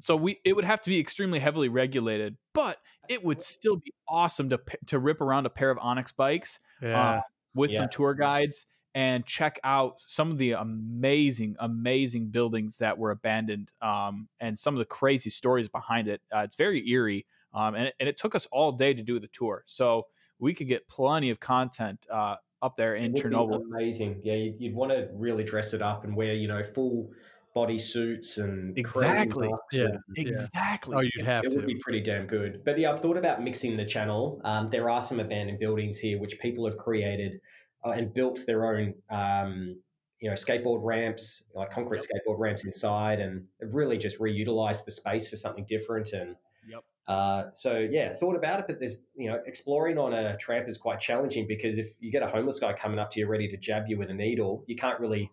So 0.00 0.16
we 0.16 0.40
it 0.44 0.54
would 0.54 0.64
have 0.64 0.80
to 0.82 0.90
be 0.90 0.98
extremely 0.98 1.38
heavily 1.38 1.68
regulated, 1.68 2.36
but 2.52 2.78
it 3.08 3.24
would 3.24 3.42
still 3.42 3.76
be 3.76 3.92
awesome 4.08 4.50
to 4.50 4.60
to 4.86 4.98
rip 4.98 5.20
around 5.20 5.46
a 5.46 5.50
pair 5.50 5.70
of 5.70 5.78
Onyx 5.78 6.12
bikes 6.12 6.60
yeah. 6.82 7.00
uh, 7.00 7.20
with 7.54 7.70
yeah. 7.70 7.78
some 7.78 7.88
tour 7.88 8.14
guides 8.14 8.66
and 8.96 9.26
check 9.26 9.60
out 9.62 10.00
some 10.00 10.30
of 10.30 10.38
the 10.38 10.52
amazing, 10.52 11.54
amazing 11.60 12.28
buildings 12.28 12.78
that 12.78 12.96
were 12.96 13.10
abandoned 13.10 13.70
um, 13.82 14.26
and 14.40 14.58
some 14.58 14.74
of 14.74 14.78
the 14.78 14.86
crazy 14.86 15.28
stories 15.28 15.68
behind 15.68 16.08
it. 16.08 16.22
Uh, 16.34 16.38
it's 16.38 16.56
very 16.56 16.88
eerie. 16.88 17.26
Um, 17.52 17.74
and, 17.74 17.92
and, 18.00 18.08
it 18.08 18.16
took 18.16 18.34
us 18.34 18.48
all 18.50 18.72
day 18.72 18.94
to 18.94 19.02
do 19.02 19.20
the 19.20 19.28
tour. 19.28 19.64
So 19.66 20.06
we 20.38 20.54
could 20.54 20.66
get 20.66 20.88
plenty 20.88 21.28
of 21.28 21.40
content 21.40 22.06
uh, 22.10 22.36
up 22.62 22.78
there 22.78 22.94
in 22.94 23.12
Chernobyl. 23.12 23.60
amazing. 23.70 24.20
Yeah, 24.24 24.34
you'd, 24.34 24.54
you'd, 24.58 24.74
want 24.74 24.92
to 24.92 25.10
really 25.12 25.44
dress 25.44 25.74
it 25.74 25.82
up 25.82 26.04
and 26.04 26.16
wear, 26.16 26.32
you 26.32 26.48
know, 26.48 26.62
full 26.62 27.10
body 27.56 27.78
suits 27.78 28.36
and 28.36 28.76
exactly. 28.76 29.48
Yeah, 29.72 29.84
and, 29.84 29.98
exactly. 30.14 30.94
Oh, 30.94 31.00
you'd 31.00 31.24
have 31.24 31.42
it 31.44 31.52
to. 31.52 31.54
It 31.54 31.56
would 31.56 31.66
be 31.66 31.78
pretty 31.80 32.02
damn 32.02 32.26
good. 32.26 32.60
But 32.66 32.78
yeah, 32.78 32.92
I've 32.92 33.00
thought 33.00 33.16
about 33.16 33.42
mixing 33.42 33.78
the 33.78 33.84
channel. 33.86 34.42
Um, 34.44 34.68
there 34.68 34.90
are 34.90 35.00
some 35.00 35.20
abandoned 35.20 35.58
buildings 35.58 35.98
here 35.98 36.20
which 36.20 36.38
people 36.38 36.66
have 36.66 36.76
created 36.76 37.40
uh, 37.82 37.92
and 37.92 38.12
built 38.12 38.40
their 38.46 38.66
own, 38.66 38.92
um, 39.08 39.74
you 40.20 40.28
know, 40.28 40.34
skateboard 40.34 40.80
ramps, 40.82 41.44
like 41.54 41.70
concrete 41.70 42.02
yep. 42.02 42.08
skateboard 42.10 42.38
ramps 42.38 42.66
inside, 42.66 43.20
and 43.20 43.44
really 43.72 43.96
just 43.96 44.18
reutilized 44.18 44.84
the 44.84 44.90
space 44.90 45.26
for 45.26 45.36
something 45.36 45.64
different. 45.66 46.12
And 46.12 46.36
yep. 46.68 46.84
uh, 47.08 47.44
so, 47.54 47.78
yeah, 47.90 48.12
thought 48.12 48.36
about 48.36 48.60
it, 48.60 48.66
but 48.68 48.80
there's, 48.80 48.98
you 49.16 49.30
know, 49.30 49.40
exploring 49.46 49.96
on 49.96 50.12
a 50.12 50.36
tramp 50.36 50.68
is 50.68 50.76
quite 50.76 51.00
challenging 51.00 51.46
because 51.46 51.78
if 51.78 51.86
you 52.00 52.12
get 52.12 52.22
a 52.22 52.28
homeless 52.28 52.60
guy 52.60 52.74
coming 52.74 52.98
up 52.98 53.10
to 53.12 53.20
you 53.20 53.26
ready 53.26 53.48
to 53.48 53.56
jab 53.56 53.84
you 53.88 53.96
with 53.96 54.10
a 54.10 54.14
needle, 54.14 54.62
you 54.66 54.76
can't 54.76 55.00
really 55.00 55.30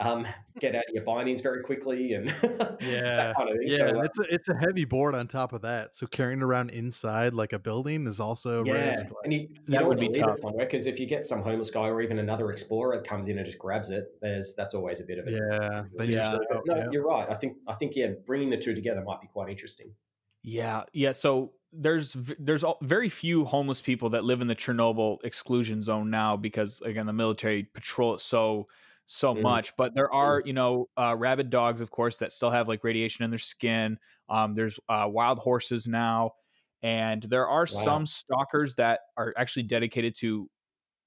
um, 0.00 0.26
get 0.58 0.74
out 0.74 0.84
of 0.88 0.94
your 0.94 1.04
bindings 1.04 1.40
very 1.40 1.62
quickly 1.62 2.14
and 2.14 2.26
yeah, 2.80 3.32
kind 3.36 3.50
of 3.50 3.56
yeah. 3.60 3.76
So, 3.76 3.86
uh, 3.86 4.02
it's 4.02 4.18
a, 4.18 4.34
it's 4.34 4.48
a 4.48 4.54
heavy 4.54 4.84
board 4.84 5.14
on 5.14 5.28
top 5.28 5.52
of 5.52 5.62
that, 5.62 5.94
so 5.94 6.06
carrying 6.06 6.42
around 6.42 6.70
inside 6.70 7.34
like 7.34 7.52
a 7.52 7.58
building 7.58 8.06
is 8.06 8.18
also 8.18 8.64
yeah. 8.64 8.90
risk. 8.90 9.06
And 9.24 9.32
you, 9.32 9.40
you 9.40 9.58
that 9.68 9.86
would 9.86 10.00
be 10.00 10.08
tough 10.08 10.38
somewhere 10.38 10.64
because 10.64 10.86
if 10.86 10.98
you 10.98 11.06
get 11.06 11.26
some 11.26 11.42
homeless 11.42 11.70
guy 11.70 11.88
or 11.88 12.00
even 12.00 12.18
another 12.18 12.50
explorer 12.50 12.96
that 12.96 13.06
comes 13.06 13.28
in 13.28 13.36
and 13.36 13.46
just 13.46 13.58
grabs 13.58 13.90
it, 13.90 14.12
there's 14.22 14.54
that's 14.54 14.74
always 14.74 15.00
a 15.00 15.04
bit 15.04 15.18
of 15.18 15.26
a 15.26 15.32
yeah. 15.32 15.82
yeah. 15.98 16.38
no, 16.48 16.62
yeah. 16.66 16.86
you're 16.90 17.06
right. 17.06 17.30
I 17.30 17.34
think 17.34 17.58
I 17.68 17.74
think 17.74 17.94
yeah, 17.94 18.08
bringing 18.26 18.50
the 18.50 18.58
two 18.58 18.74
together 18.74 19.02
might 19.02 19.20
be 19.20 19.28
quite 19.28 19.50
interesting. 19.50 19.92
Yeah, 20.42 20.84
yeah. 20.92 21.12
So 21.12 21.52
there's 21.72 22.16
there's 22.38 22.64
very 22.80 23.08
few 23.08 23.44
homeless 23.44 23.80
people 23.80 24.10
that 24.10 24.24
live 24.24 24.40
in 24.40 24.48
the 24.48 24.56
Chernobyl 24.56 25.18
exclusion 25.22 25.82
zone 25.82 26.10
now 26.10 26.36
because 26.36 26.80
again 26.80 27.06
the 27.06 27.12
military 27.12 27.64
patrol 27.64 28.14
it 28.14 28.20
so 28.20 28.66
so 29.12 29.34
mm. 29.34 29.42
much. 29.42 29.76
But 29.76 29.94
there 29.94 30.12
are, 30.12 30.40
you 30.44 30.52
know, 30.52 30.88
uh, 30.96 31.16
rabid 31.18 31.50
dogs, 31.50 31.80
of 31.80 31.90
course, 31.90 32.18
that 32.18 32.32
still 32.32 32.50
have 32.50 32.68
like 32.68 32.84
radiation 32.84 33.24
in 33.24 33.30
their 33.30 33.40
skin. 33.40 33.98
Um, 34.28 34.54
there's 34.54 34.78
uh, 34.88 35.08
wild 35.08 35.40
horses 35.40 35.88
now, 35.88 36.32
and 36.82 37.20
there 37.22 37.48
are 37.48 37.66
wow. 37.72 37.84
some 37.84 38.06
stalkers 38.06 38.76
that 38.76 39.00
are 39.16 39.34
actually 39.36 39.64
dedicated 39.64 40.14
to 40.20 40.48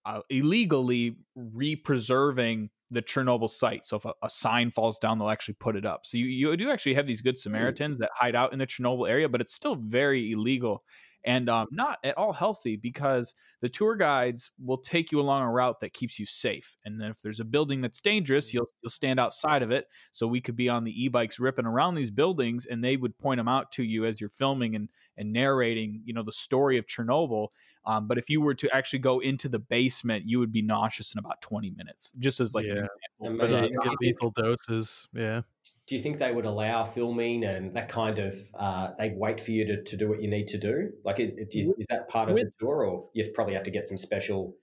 uh, 0.06 0.20
illegally 0.30 1.16
re-preserving 1.36 2.70
the 2.91 3.01
Chernobyl 3.01 3.49
site. 3.49 3.86
So 3.86 3.95
if 3.95 4.06
a, 4.06 4.14
a, 4.22 4.30
sign 4.30 4.70
falls 4.70 4.99
down, 4.99 5.18
they'll 5.18 5.30
actually 5.30 5.56
put 5.56 5.78
it 5.78 5.86
up. 5.86 6.06
So 6.06 6.18
you, 6.18 6.26
you 6.26 6.58
do 6.58 6.70
actually 6.70 6.95
have 6.95 7.08
these 7.08 7.22
good 7.22 7.39
Samaritans 7.39 7.99
that 7.99 8.10
hide 8.14 8.36
out 8.36 8.51
in 8.51 8.60
the 8.60 8.68
Chernobyl 8.68 9.10
area, 9.10 9.30
but 9.30 9.39
it's 9.39 9.54
still 9.54 9.76
very 9.76 10.34
illegal 10.34 10.84
and 11.26 11.49
um, 11.49 11.67
not 11.71 11.99
at 12.03 12.17
all 12.17 12.34
healthy 12.34 12.76
because 12.76 13.34
the 13.61 13.69
tour 13.69 13.95
guides 13.95 14.51
will 14.63 14.78
take 14.78 15.11
you 15.11 15.19
along 15.19 15.43
a 15.43 15.51
route 15.51 15.80
that 15.80 15.93
keeps 15.93 16.19
you 16.19 16.26
safe. 16.26 16.76
And 16.84 16.99
then 16.99 17.11
if 17.11 17.21
there's 17.21 17.39
a 17.39 17.45
building 17.45 17.82
that's 17.82 18.01
dangerous, 18.01 18.49
mm. 18.49 18.53
you'll 18.55 18.67
you'll 18.82 18.89
stand 18.89 19.19
outside 19.19 19.63
of 19.63 19.71
it. 19.71 19.88
So 20.11 20.28
we 20.28 20.41
could 20.41 20.55
be 20.55 20.69
on 20.69 20.84
the 20.84 21.03
e-bikes 21.03 21.39
ripping 21.39 21.65
around 21.65 21.95
these 21.95 22.11
buildings, 22.11 22.65
and 22.65 22.84
they 22.84 22.97
would 22.97 23.17
point 23.17 23.39
them 23.39 23.47
out 23.47 23.71
to 23.74 23.84
you 23.84 24.05
as 24.05 24.19
you're 24.19 24.30
filming 24.30 24.76
and 24.76 24.89
and 25.17 25.32
narrating, 25.32 26.01
you 26.05 26.13
know, 26.13 26.24
the 26.24 26.32
story 26.32 26.78
of 26.78 26.88
Chernobyl. 26.88 27.49
Um, 27.86 28.07
but 28.07 28.17
if 28.17 28.30
you 28.30 28.41
were 28.41 28.53
to 28.55 28.74
actually 28.74 28.99
go 28.99 29.19
into 29.19 29.49
the 29.49 29.59
basement, 29.59 30.24
you 30.26 30.39
would 30.39 30.53
be 30.53 30.61
nauseous 30.61 31.13
in 31.13 31.19
about 31.19 31.41
20 31.41 31.71
minutes, 31.71 32.13
just 32.17 32.39
as 32.39 32.55
like 32.55 32.65
yeah. 32.65 32.88
for 33.19 33.47
the 33.47 33.97
lethal 34.01 34.32
doses. 34.32 35.07
Yeah. 35.13 35.41
Do 35.86 35.96
you 35.96 36.02
think 36.02 36.18
they 36.18 36.32
would 36.32 36.46
allow 36.46 36.86
filming 36.86 37.44
and 37.44 37.76
that 37.76 37.90
kind 37.90 38.18
of? 38.20 38.36
Uh, 38.58 38.92
they 38.98 39.14
wait 39.16 39.42
for 39.42 39.52
you 39.52 39.66
to, 39.66 39.84
to 39.84 39.98
do 39.98 40.08
what 40.08 40.22
you 40.22 40.30
need 40.30 40.48
to 40.48 40.58
do. 40.58 40.92
Like, 41.04 41.20
is 41.20 41.34
you, 41.52 41.76
is 41.78 41.86
that 41.90 42.08
part 42.08 42.30
of 42.30 42.36
the 42.36 42.52
tour, 42.60 42.86
or 42.86 43.10
you 43.14 43.30
probably 43.34 43.54
have 43.54 43.64
to 43.64 43.72
get 43.72 43.88
some 43.88 43.98
special 43.98 44.56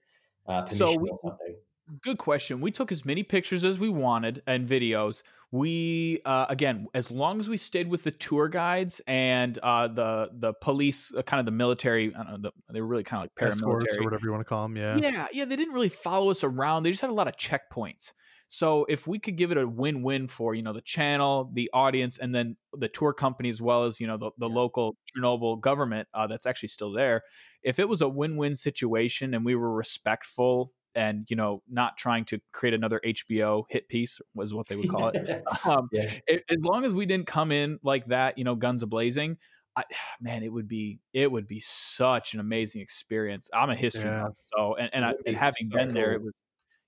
uh, 0.47 0.63
permission 0.63 0.87
so 0.87 0.97
we, 0.97 1.09
or 1.09 1.17
something? 1.21 1.55
Good 2.01 2.17
question. 2.17 2.61
We 2.61 2.71
took 2.71 2.91
as 2.91 3.05
many 3.05 3.21
pictures 3.21 3.63
as 3.63 3.77
we 3.77 3.89
wanted 3.89 4.41
and 4.47 4.67
videos. 4.67 5.23
We 5.51 6.21
uh, 6.25 6.45
again, 6.47 6.87
as 6.93 7.11
long 7.11 7.41
as 7.41 7.49
we 7.49 7.57
stayed 7.57 7.89
with 7.89 8.03
the 8.03 8.11
tour 8.11 8.47
guides 8.47 9.01
and 9.05 9.57
uh, 9.57 9.89
the 9.89 10.29
the 10.31 10.53
police, 10.53 11.13
uh, 11.13 11.21
kind 11.23 11.41
of 11.41 11.45
the 11.45 11.51
military. 11.51 12.15
I 12.15 12.23
don't 12.23 12.31
know. 12.31 12.49
The, 12.49 12.73
they 12.73 12.79
were 12.79 12.87
really 12.87 13.03
kind 13.03 13.23
of 13.23 13.25
like 13.25 13.35
paramilitary 13.35 13.57
Escorts 13.57 13.97
or 13.97 14.03
whatever 14.05 14.21
you 14.23 14.31
want 14.31 14.41
to 14.41 14.45
call 14.45 14.63
them. 14.63 14.77
Yeah, 14.77 14.95
yeah, 14.95 15.27
yeah. 15.33 15.45
They 15.45 15.57
didn't 15.57 15.73
really 15.73 15.89
follow 15.89 16.31
us 16.31 16.43
around. 16.43 16.83
They 16.83 16.91
just 16.91 17.01
had 17.01 17.09
a 17.09 17.13
lot 17.13 17.27
of 17.27 17.35
checkpoints. 17.35 18.13
So 18.53 18.85
if 18.89 19.07
we 19.07 19.17
could 19.17 19.37
give 19.37 19.53
it 19.53 19.57
a 19.57 19.65
win-win 19.65 20.27
for 20.27 20.53
you 20.53 20.61
know 20.61 20.73
the 20.73 20.81
channel, 20.81 21.49
the 21.53 21.69
audience, 21.73 22.17
and 22.17 22.35
then 22.35 22.57
the 22.73 22.89
tour 22.89 23.13
company 23.13 23.47
as 23.47 23.61
well 23.61 23.85
as 23.85 24.01
you 24.01 24.07
know 24.07 24.17
the, 24.17 24.31
the 24.37 24.49
yeah. 24.49 24.55
local 24.55 24.97
Chernobyl 25.15 25.61
government 25.61 26.09
uh, 26.13 26.27
that's 26.27 26.45
actually 26.45 26.67
still 26.67 26.91
there, 26.91 27.21
if 27.63 27.79
it 27.79 27.87
was 27.87 28.01
a 28.01 28.09
win-win 28.09 28.55
situation 28.55 29.33
and 29.33 29.45
we 29.45 29.55
were 29.55 29.73
respectful 29.73 30.73
and 30.95 31.27
you 31.29 31.37
know 31.37 31.63
not 31.71 31.95
trying 31.95 32.25
to 32.25 32.41
create 32.51 32.73
another 32.73 32.99
HBO 33.05 33.63
hit 33.69 33.87
piece 33.87 34.19
was 34.35 34.53
what 34.53 34.67
they 34.67 34.75
would 34.75 34.89
call 34.89 35.07
it. 35.13 35.43
um, 35.63 35.87
yeah. 35.93 36.15
it 36.27 36.43
as 36.49 36.57
long 36.59 36.83
as 36.83 36.93
we 36.93 37.05
didn't 37.05 37.27
come 37.27 37.53
in 37.53 37.79
like 37.83 38.07
that, 38.07 38.37
you 38.37 38.43
know, 38.43 38.55
guns 38.55 38.83
a 38.83 38.85
blazing. 38.85 39.37
I, 39.77 39.85
man, 40.19 40.43
it 40.43 40.51
would 40.51 40.67
be 40.67 40.99
it 41.13 41.31
would 41.31 41.47
be 41.47 41.61
such 41.61 42.33
an 42.33 42.41
amazing 42.41 42.81
experience. 42.81 43.49
I'm 43.53 43.69
a 43.69 43.75
history 43.75 44.03
yeah. 44.03 44.23
buff, 44.23 44.33
so 44.53 44.75
and 44.75 44.89
and, 44.91 45.05
I, 45.05 45.13
and 45.25 45.37
having 45.37 45.69
so 45.71 45.77
been 45.77 45.87
cool. 45.87 45.93
there, 45.93 46.11
it 46.15 46.21
was 46.21 46.33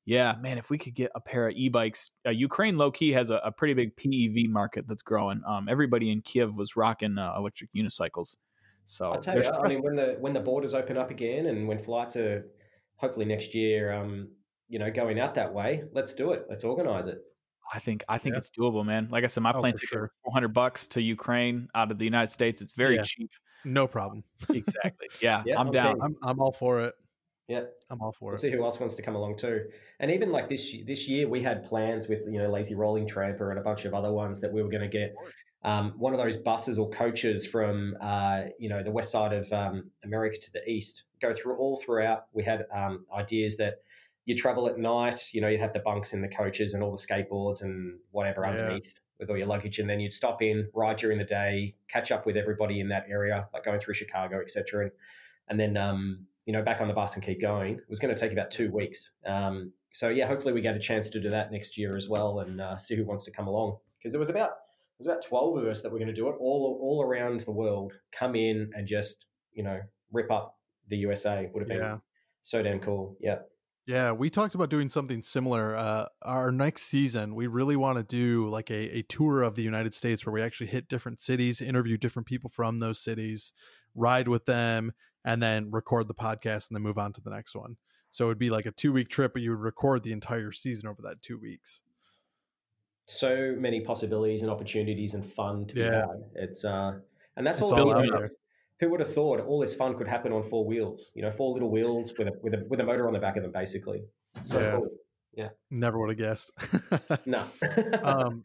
yeah, 0.06 0.36
man, 0.39 0.58
if 0.58 0.70
we 0.70 0.78
could 0.78 0.95
get 0.95 1.12
a 1.16 1.22
pair 1.22 1.47
of 1.47 1.56
e-bikes, 1.56 2.12
uh, 2.26 2.32
Ukraine 2.32 2.78
low 2.78 2.91
key 2.91 3.12
has 3.14 3.30
a, 3.30 3.36
a, 3.36 3.51
pretty 3.51 3.74
big 3.74 3.95
PEV 3.95 4.49
market 4.49 4.86
that's 4.88 5.01
growing. 5.01 5.41
Um, 5.47 5.70
everybody 5.70 6.12
in 6.12 6.22
Kiev 6.22 6.54
was 6.56 6.76
rocking 6.76 7.18
uh, 7.18 7.34
electric 7.38 7.70
unicycles. 7.74 8.36
So 8.86 9.14
I 9.14 9.18
tell 9.18 9.38
you, 9.38 9.49
I 9.49 9.70
mean, 9.70 9.82
when 9.82 9.95
the 9.95 10.18
when 10.20 10.34
the 10.34 10.41
borders 10.41 10.74
open 10.74 10.97
up 10.97 11.10
again 11.10 11.45
and 11.45 11.68
when 11.70 11.80
flights 11.80 12.18
are 12.18 12.45
hopefully 12.97 13.26
next 13.26 13.56
year, 13.56 13.93
um, 13.93 14.28
you 14.68 14.78
know, 14.78 14.91
going 14.91 15.20
out 15.20 15.36
that 15.36 15.54
way, 15.54 15.84
let's 15.93 16.14
do 16.14 16.34
it. 16.34 16.47
Let's 16.49 16.66
organize 16.66 17.08
it. 17.08 17.20
I 17.74 17.80
think 17.80 18.04
I 18.10 18.18
think 18.18 18.36
yeah. 18.36 18.39
it's 18.39 18.51
doable, 18.51 18.86
man. 18.86 19.08
Like 19.10 19.24
I 19.24 19.28
said, 19.28 19.41
my 19.41 19.54
oh, 19.54 19.60
plane 19.60 19.74
ticket 19.74 19.89
sure. 19.89 20.12
four 20.24 20.34
hundred 20.34 20.54
bucks 20.54 20.88
to 20.89 21.01
Ukraine 21.01 21.70
out 21.76 21.91
of 21.91 21.97
the 21.97 22.04
United 22.04 22.30
States. 22.30 22.62
It's 22.62 22.74
very 22.74 22.95
yeah. 22.95 23.04
cheap. 23.04 23.32
No 23.64 23.88
problem. 23.88 24.26
exactly. 24.49 25.08
Yeah, 25.22 25.43
yeah 25.45 25.58
I'm, 25.58 25.68
I'm 25.68 25.74
down. 25.74 26.01
I'm, 26.01 26.16
I'm 26.22 26.41
all 26.41 26.51
for 26.51 26.82
it. 26.82 26.93
Yeah, 27.48 27.64
I'm 27.89 28.02
all 28.02 28.14
for 28.14 28.28
we'll 28.28 28.36
it. 28.36 28.39
See 28.39 28.52
who 28.52 28.64
else 28.64 28.80
wants 28.80 28.96
to 28.96 29.02
come 29.02 29.16
along 29.16 29.38
too. 29.38 29.66
And 30.00 30.10
even 30.12 30.32
like 30.32 30.50
this 30.50 30.76
this 30.86 31.08
year, 31.08 31.28
we 31.28 31.41
had 31.41 31.66
plans 31.66 32.08
with 32.08 32.22
you 32.26 32.39
know 32.39 32.50
Lazyrolling 32.50 33.08
Trampa 33.08 33.50
and 33.50 33.60
a 33.60 33.62
bunch 33.62 33.86
of 33.86 33.94
other 33.94 34.12
ones 34.14 34.39
that 34.41 34.52
we 34.52 34.64
were 34.64 34.70
going 34.70 34.82
to 34.82 34.88
get 34.88 35.14
um, 35.64 35.94
one 35.98 36.14
of 36.14 36.20
those 36.20 36.38
buses 36.38 36.78
or 36.78 36.89
coaches 36.89 37.46
from 37.46 37.96
uh, 38.00 38.44
you 38.60 38.70
know 38.70 38.82
the 38.82 38.91
west 38.91 39.12
side 39.12 39.34
of 39.34 39.52
um, 39.52 39.89
America 40.06 40.38
to 40.38 40.52
the 40.54 40.70
east. 40.70 41.04
Go 41.22 41.34
through 41.34 41.58
all 41.58 41.82
throughout. 41.82 42.26
We 42.34 42.44
had 42.44 42.66
um, 42.74 43.06
ideas 43.14 43.58
that 43.58 43.76
you 44.26 44.36
travel 44.36 44.68
at 44.70 44.78
night. 44.78 45.20
You 45.34 45.41
know, 45.41 45.50
you'd 45.50 45.60
have 45.60 45.74
the 45.74 45.80
bunks 45.80 46.14
in 46.14 46.22
the 46.22 46.30
coaches 46.30 46.74
and 46.74 46.82
all 46.82 46.91
the 46.91 46.98
skateboards 46.98 47.62
and 47.62 48.00
whatever 48.12 48.44
yeah. 48.44 48.52
underneath 48.52 49.00
with 49.20 49.30
all 49.30 49.38
your 49.38 49.48
luggage, 49.48 49.80
and 49.80 49.89
then 49.89 50.00
you'd 50.00 50.14
stop 50.14 50.41
in, 50.41 50.68
ride 50.74 50.98
during 50.98 51.18
the 51.18 51.26
day, 51.26 51.76
catch 51.89 52.12
up 52.12 52.26
with 52.26 52.38
everybody 52.38 52.80
in 52.80 52.88
that 52.88 53.06
area, 53.10 53.48
like 53.54 53.66
going 53.66 53.80
through 53.80 53.94
Chicago, 53.94 54.39
etc. 54.39 54.84
And 54.84 54.91
and 55.50 55.60
then 55.60 55.78
um, 55.78 56.26
you 56.46 56.54
know, 56.54 56.62
back 56.62 56.82
on 56.82 56.88
the 56.88 56.94
bus 56.94 57.16
and 57.16 57.24
keep 57.24 57.41
going. 57.41 57.76
It 57.76 57.89
was 57.89 58.00
going 58.00 58.14
to 58.14 58.20
take 58.20 58.32
about 58.32 58.52
two 58.52 58.72
weeks. 58.72 59.12
Um, 59.26 59.72
so 59.94 60.10
yeah, 60.10 60.28
hopefully 60.28 60.54
we 60.54 60.62
get 60.62 60.76
a 60.76 60.80
chance 60.80 61.10
to 61.10 61.20
do 61.20 61.30
that 61.30 61.52
next 61.52 61.78
year 61.78 61.96
as 61.96 62.08
well 62.10 62.39
and 62.39 62.60
uh, 62.60 62.78
see 62.78 62.96
who 62.96 63.06
wants 63.06 63.24
to 63.26 63.32
come 63.32 63.48
along. 63.48 63.78
Because 63.98 64.12
there 64.12 64.20
was 64.20 64.30
about 64.30 64.50
there 64.50 65.00
was 65.00 65.08
about 65.08 65.22
twelve 65.24 65.58
of 65.58 65.66
us 65.66 65.82
that 65.82 65.91
were 65.91 66.00
going 66.00 66.08
to 66.08 66.14
do 66.14 66.28
it 66.30 66.36
all 66.39 66.80
all 66.82 67.04
around 67.04 67.41
the 67.41 67.52
world. 67.52 67.94
Come 68.12 68.36
in 68.36 68.72
and 68.74 68.88
just 68.88 69.26
you 69.54 69.64
know 69.64 69.80
rip 70.12 70.32
up 70.32 70.58
the 70.89 70.98
USA 70.98 71.50
would 71.54 71.62
have 71.62 71.70
been 71.70 71.78
yeah. 71.78 71.98
so 72.41 72.62
damn 72.62 72.80
cool. 72.80 73.16
Yeah. 73.22 73.38
Yeah, 73.86 74.14
we 74.14 74.30
talked 74.30 74.56
about 74.56 74.70
doing 74.70 74.88
something 74.88 75.22
similar. 75.22 75.76
Uh, 75.76 76.06
our 76.22 76.54
next 76.54 76.84
season, 76.84 77.36
we 77.36 77.48
really 77.48 77.76
want 77.76 77.98
to 77.98 78.04
do 78.04 78.48
like 78.48 78.72
a, 78.72 79.00
a 79.00 79.02
tour 79.02 79.44
of 79.44 79.56
the 79.56 79.62
United 79.62 79.94
States 79.94 80.26
where 80.26 80.32
we 80.32 80.41
actually 80.41 80.68
hit 80.68 80.88
different 80.88 81.22
cities, 81.22 81.60
interview 81.60 81.98
different 81.98 82.26
people 82.26 82.50
from 82.50 82.80
those 82.80 82.98
cities, 82.98 83.52
ride 83.94 84.30
with 84.30 84.46
them, 84.46 84.94
and 85.26 85.41
then 85.41 85.71
record 85.71 86.07
the 86.07 86.13
podcast 86.13 86.67
and 86.67 86.76
then 86.76 86.82
move 86.82 86.97
on 86.97 87.13
to 87.13 87.21
the 87.21 87.30
next 87.30 87.55
one. 87.55 87.78
So 88.11 88.26
it 88.26 88.28
would 88.28 88.39
be 88.39 88.49
like 88.49 88.65
a 88.65 88.71
two 88.71 88.93
week 88.93 89.09
trip, 89.09 89.34
but 89.34 89.41
you 89.41 89.51
would 89.51 89.59
record 89.59 90.03
the 90.03 90.11
entire 90.11 90.51
season 90.51 90.88
over 90.88 91.01
that 91.03 91.21
two 91.21 91.38
weeks. 91.38 91.82
So 93.07 93.55
many 93.57 93.82
possibilities 93.82 94.43
and 94.43 94.51
opportunities 94.51 95.13
and 95.13 95.26
fun 95.26 95.65
to 95.67 95.76
yeah. 95.76 95.89
be 95.89 95.95
had. 95.95 96.24
It's 96.36 96.63
uh, 96.63 96.99
and 97.36 97.45
that's 97.45 97.61
it's 97.61 97.71
all, 97.71 97.91
all 97.91 98.24
who 98.80 98.89
would 98.89 98.99
have 98.99 99.13
thought 99.13 99.39
all 99.41 99.59
this 99.59 99.74
fun 99.74 99.95
could 99.95 100.07
happen 100.07 100.32
on 100.32 100.43
four 100.43 100.65
wheels? 100.65 101.11
You 101.15 101.21
know, 101.21 101.32
four 101.32 101.53
little 101.53 101.71
wheels 101.71 102.13
with 102.17 102.28
a 102.28 102.34
with 102.41 102.53
a 102.53 102.65
with 102.69 102.80
a 102.82 102.84
motor 102.84 103.07
on 103.07 103.13
the 103.13 103.19
back 103.19 103.38
of 103.38 103.43
them, 103.43 103.51
basically. 103.51 104.03
So 104.43 104.59
yeah. 104.59 104.71
cool. 104.71 104.89
Yeah. 105.36 105.49
Never 105.71 105.99
would 105.99 106.09
have 106.09 106.17
guessed. 106.17 106.51
no. 107.26 107.43
um, 108.03 108.43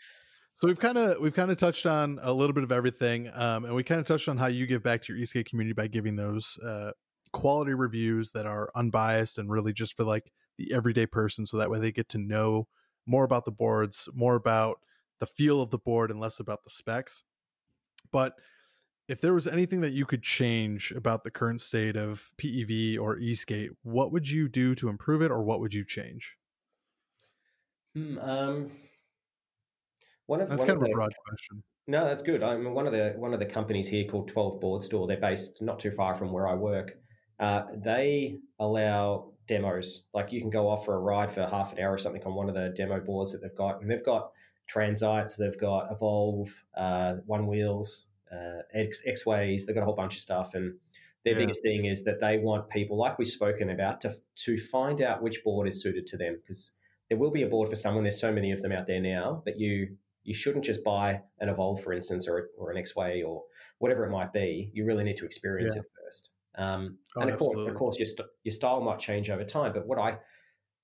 so 0.59 0.67
we've 0.67 0.81
kind 0.81 0.99
of 0.99 1.21
we've 1.21 1.35
kind 1.35 1.53
of 1.53 1.57
touched 1.57 1.87
on 1.87 2.19
a 2.21 2.33
little 2.33 2.53
bit 2.53 2.65
of 2.65 2.73
everything, 2.73 3.31
um, 3.33 3.65
and 3.65 3.77
we 3.77 3.85
kind 3.85 4.01
of 4.01 4.07
touched 4.09 4.29
on 4.29 4.39
how 4.39 4.49
you 4.49 4.67
give 4.67 4.83
back 4.83 5.01
to 5.03 5.15
your 5.15 5.25
eSkate 5.25 5.47
community 5.47 5.73
by 5.73 5.87
giving 5.87 6.17
those 6.17 6.59
uh, 6.67 6.91
quality 7.33 7.75
reviews 7.75 8.33
that 8.33 8.45
are 8.45 8.69
unbiased 8.75 9.39
and 9.39 9.53
really 9.53 9.73
just 9.73 9.97
for 9.97 10.03
like 10.03 10.33
the 10.57 10.75
everyday 10.75 11.07
person, 11.07 11.47
so 11.47 11.57
that 11.57 11.71
way 11.71 11.79
they 11.79 11.93
get 11.93 12.09
to 12.09 12.19
know 12.19 12.67
more 13.07 13.23
about 13.23 13.45
the 13.45 13.53
boards, 13.53 14.09
more 14.13 14.35
about 14.35 14.81
the 15.21 15.27
feel 15.27 15.63
of 15.63 15.71
the 15.71 15.79
board, 15.79 16.11
and 16.11 16.19
less 16.19 16.41
about 16.41 16.65
the 16.65 16.71
specs. 16.71 17.23
But 18.11 18.35
if 19.07 19.21
there 19.21 19.35
was 19.35 19.47
anything 19.47 19.81
that 19.83 19.93
you 19.93 20.07
could 20.07 20.25
change 20.25 20.91
about 20.91 21.23
the 21.23 21.31
current 21.31 21.61
state 21.61 21.95
of 21.95 22.33
PEV 22.37 22.99
or 22.99 23.17
eSkate, 23.17 23.69
what 23.83 24.11
would 24.11 24.29
you 24.29 24.49
do 24.49 24.75
to 24.75 24.89
improve 24.89 25.23
it, 25.23 25.31
or 25.31 25.45
what 25.45 25.61
would 25.61 25.73
you 25.73 25.85
change? 25.85 26.35
Hmm, 27.95 28.19
um, 28.19 28.71
one 30.29 30.43
of 30.43 30.49
that's 30.51 30.59
one 30.59 30.67
kind 30.69 30.77
of, 30.77 30.83
of 30.83 30.89
the, 30.89 30.93
a 30.93 30.95
broad 30.95 31.13
question. 31.27 31.63
No, 31.87 32.05
that's 32.05 32.23
good. 32.23 32.43
I 32.43 32.55
mean, 32.57 32.75
one 32.75 32.87
of 32.87 32.93
the 32.93 33.15
one 33.17 33.33
of 33.33 33.41
the 33.41 33.47
companies 33.47 33.89
here 33.89 34.05
called 34.05 34.29
Twelve 34.29 34.61
Board 34.61 34.83
Store. 34.83 35.07
They're 35.07 35.17
based 35.17 35.63
not 35.63 35.79
too 35.79 35.91
far 35.91 36.15
from 36.15 36.33
where 36.33 36.47
I 36.47 36.55
work. 36.55 36.99
Uh, 37.41 37.63
they 37.75 38.37
allow 38.61 39.33
demos. 39.47 40.03
Like 40.13 40.31
you 40.31 40.41
can 40.43 40.51
go 40.51 40.69
off 40.69 40.85
for 40.85 40.95
a 40.97 40.99
ride 40.99 41.33
for 41.33 41.47
half 41.47 41.73
an 41.73 41.79
hour 41.81 41.95
or 41.95 41.99
something 41.99 42.23
on 42.25 42.35
one 42.35 42.51
of 42.51 42.55
the 42.55 42.69
demo 42.77 43.01
boards 43.01 43.33
that 43.33 43.41
they've 43.41 43.55
got, 43.55 43.81
and 43.81 43.91
they've 43.91 44.05
got 44.05 44.31
Transites, 44.71 45.35
they've 45.37 45.59
got 45.59 45.91
Evolve, 45.91 46.63
uh, 46.77 47.15
Onewheels, 47.27 48.05
uh, 48.31 48.61
X, 48.75 49.01
Exways. 49.09 49.65
They've 49.65 49.75
got 49.75 49.81
a 49.81 49.87
whole 49.87 49.95
bunch 49.95 50.15
of 50.15 50.21
stuff, 50.21 50.53
and 50.53 50.75
their 51.25 51.33
yeah. 51.33 51.39
biggest 51.39 51.63
thing 51.63 51.87
is 51.87 52.05
that 52.05 52.21
they 52.21 52.37
want 52.37 52.69
people, 52.69 52.99
like 52.99 53.19
we've 53.19 53.27
spoken 53.27 53.71
about, 53.71 54.03
to 54.03 54.15
to 54.45 54.59
find 54.59 55.01
out 55.01 55.23
which 55.23 55.43
board 55.43 55.67
is 55.67 55.81
suited 55.81 56.07
to 56.09 56.19
them 56.19 56.37
because 56.43 56.73
there 57.09 57.17
will 57.17 57.31
be 57.31 57.45
a 57.45 57.49
board 57.49 57.71
for 57.71 57.77
someone. 57.77 58.05
There's 58.05 58.21
so 58.21 58.31
many 58.31 58.53
of 58.53 58.61
them 58.61 58.73
out 58.73 58.87
there 58.87 59.01
now, 59.01 59.41
but 59.43 59.59
you 59.59 59.97
you 60.29 60.35
shouldn't 60.35 60.65
just 60.65 60.85
buy 60.85 61.23
an 61.41 61.49
Evolve, 61.49 61.83
for 61.83 61.95
instance, 61.95 62.29
or 62.29 62.51
or 62.59 62.71
an 62.71 62.77
Exway 62.77 63.27
or 63.27 63.45
whatever 63.79 64.05
it 64.05 64.11
might 64.11 64.31
be. 64.31 64.71
You 64.75 64.85
really 64.85 65.03
need 65.03 65.17
to 65.17 65.25
experience 65.25 65.73
yeah. 65.75 65.81
it 65.81 65.87
first. 66.05 66.31
Um, 66.59 66.99
oh, 67.17 67.23
and 67.23 67.31
of 67.31 67.39
course, 67.39 67.67
of 67.67 67.75
course, 67.75 67.99
your 67.99 68.07
st- 68.07 68.29
your 68.45 68.53
style 68.53 68.83
might 68.83 68.99
change 68.99 69.31
over 69.31 69.43
time. 69.43 69.73
But 69.73 69.87
what 69.87 69.99
I 69.99 70.19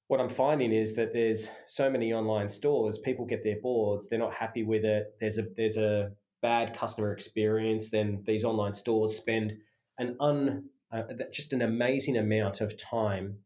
what 0.07 0.19
I'm 0.19 0.31
finding 0.31 0.73
is 0.73 0.95
that 0.95 1.13
there's 1.13 1.51
so 1.67 1.91
many 1.91 2.15
online 2.15 2.49
stores. 2.49 2.99
People 2.99 3.27
get 3.27 3.45
their 3.45 3.61
boards, 3.61 4.09
they're 4.09 4.19
not 4.19 4.33
happy 4.33 4.65
with 4.65 4.85
it. 4.85 5.15
There's 5.21 5.37
a 5.37 5.43
there's 5.57 5.77
a 5.77 6.13
bad 6.41 6.75
customer 6.75 7.13
experience, 7.13 7.91
then 7.91 8.23
these 8.27 8.45
online 8.45 8.73
stores 8.73 9.15
spend 9.15 9.55
an 9.99 10.17
un 10.21 10.71
uh, 10.91 11.03
just 11.33 11.53
an 11.53 11.61
amazing 11.61 12.17
amount 12.17 12.63
of 12.63 12.79
time 12.79 13.41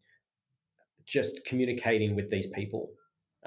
just 1.07 1.44
communicating 1.44 2.14
with 2.14 2.30
these 2.30 2.46
people. 2.46 2.90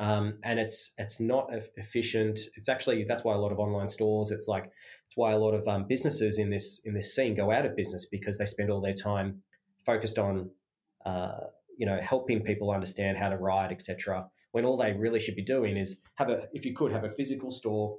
Um, 0.01 0.39
and 0.43 0.59
it's 0.59 0.93
it's 0.97 1.19
not 1.19 1.51
efficient. 1.77 2.39
It's 2.55 2.67
actually 2.67 3.05
that's 3.07 3.23
why 3.23 3.35
a 3.35 3.37
lot 3.37 3.51
of 3.51 3.59
online 3.59 3.87
stores. 3.87 4.31
It's 4.31 4.47
like 4.47 4.65
it's 5.05 5.15
why 5.15 5.31
a 5.31 5.37
lot 5.37 5.53
of 5.53 5.67
um, 5.67 5.85
businesses 5.87 6.39
in 6.39 6.49
this 6.49 6.81
in 6.85 6.95
this 6.95 7.13
scene 7.15 7.35
go 7.35 7.51
out 7.51 7.67
of 7.67 7.75
business 7.75 8.07
because 8.07 8.35
they 8.39 8.45
spend 8.45 8.71
all 8.71 8.81
their 8.81 8.95
time 8.95 9.43
focused 9.85 10.17
on 10.17 10.49
uh, 11.05 11.41
you 11.77 11.85
know 11.85 11.99
helping 12.01 12.41
people 12.41 12.71
understand 12.71 13.19
how 13.19 13.29
to 13.29 13.37
ride, 13.37 13.71
etc. 13.71 14.25
When 14.53 14.65
all 14.65 14.75
they 14.75 14.91
really 14.91 15.19
should 15.19 15.35
be 15.35 15.43
doing 15.43 15.77
is 15.77 15.97
have 16.15 16.29
a 16.29 16.47
if 16.51 16.65
you 16.65 16.73
could 16.73 16.91
have 16.91 17.03
a 17.03 17.09
physical 17.09 17.51
store 17.51 17.95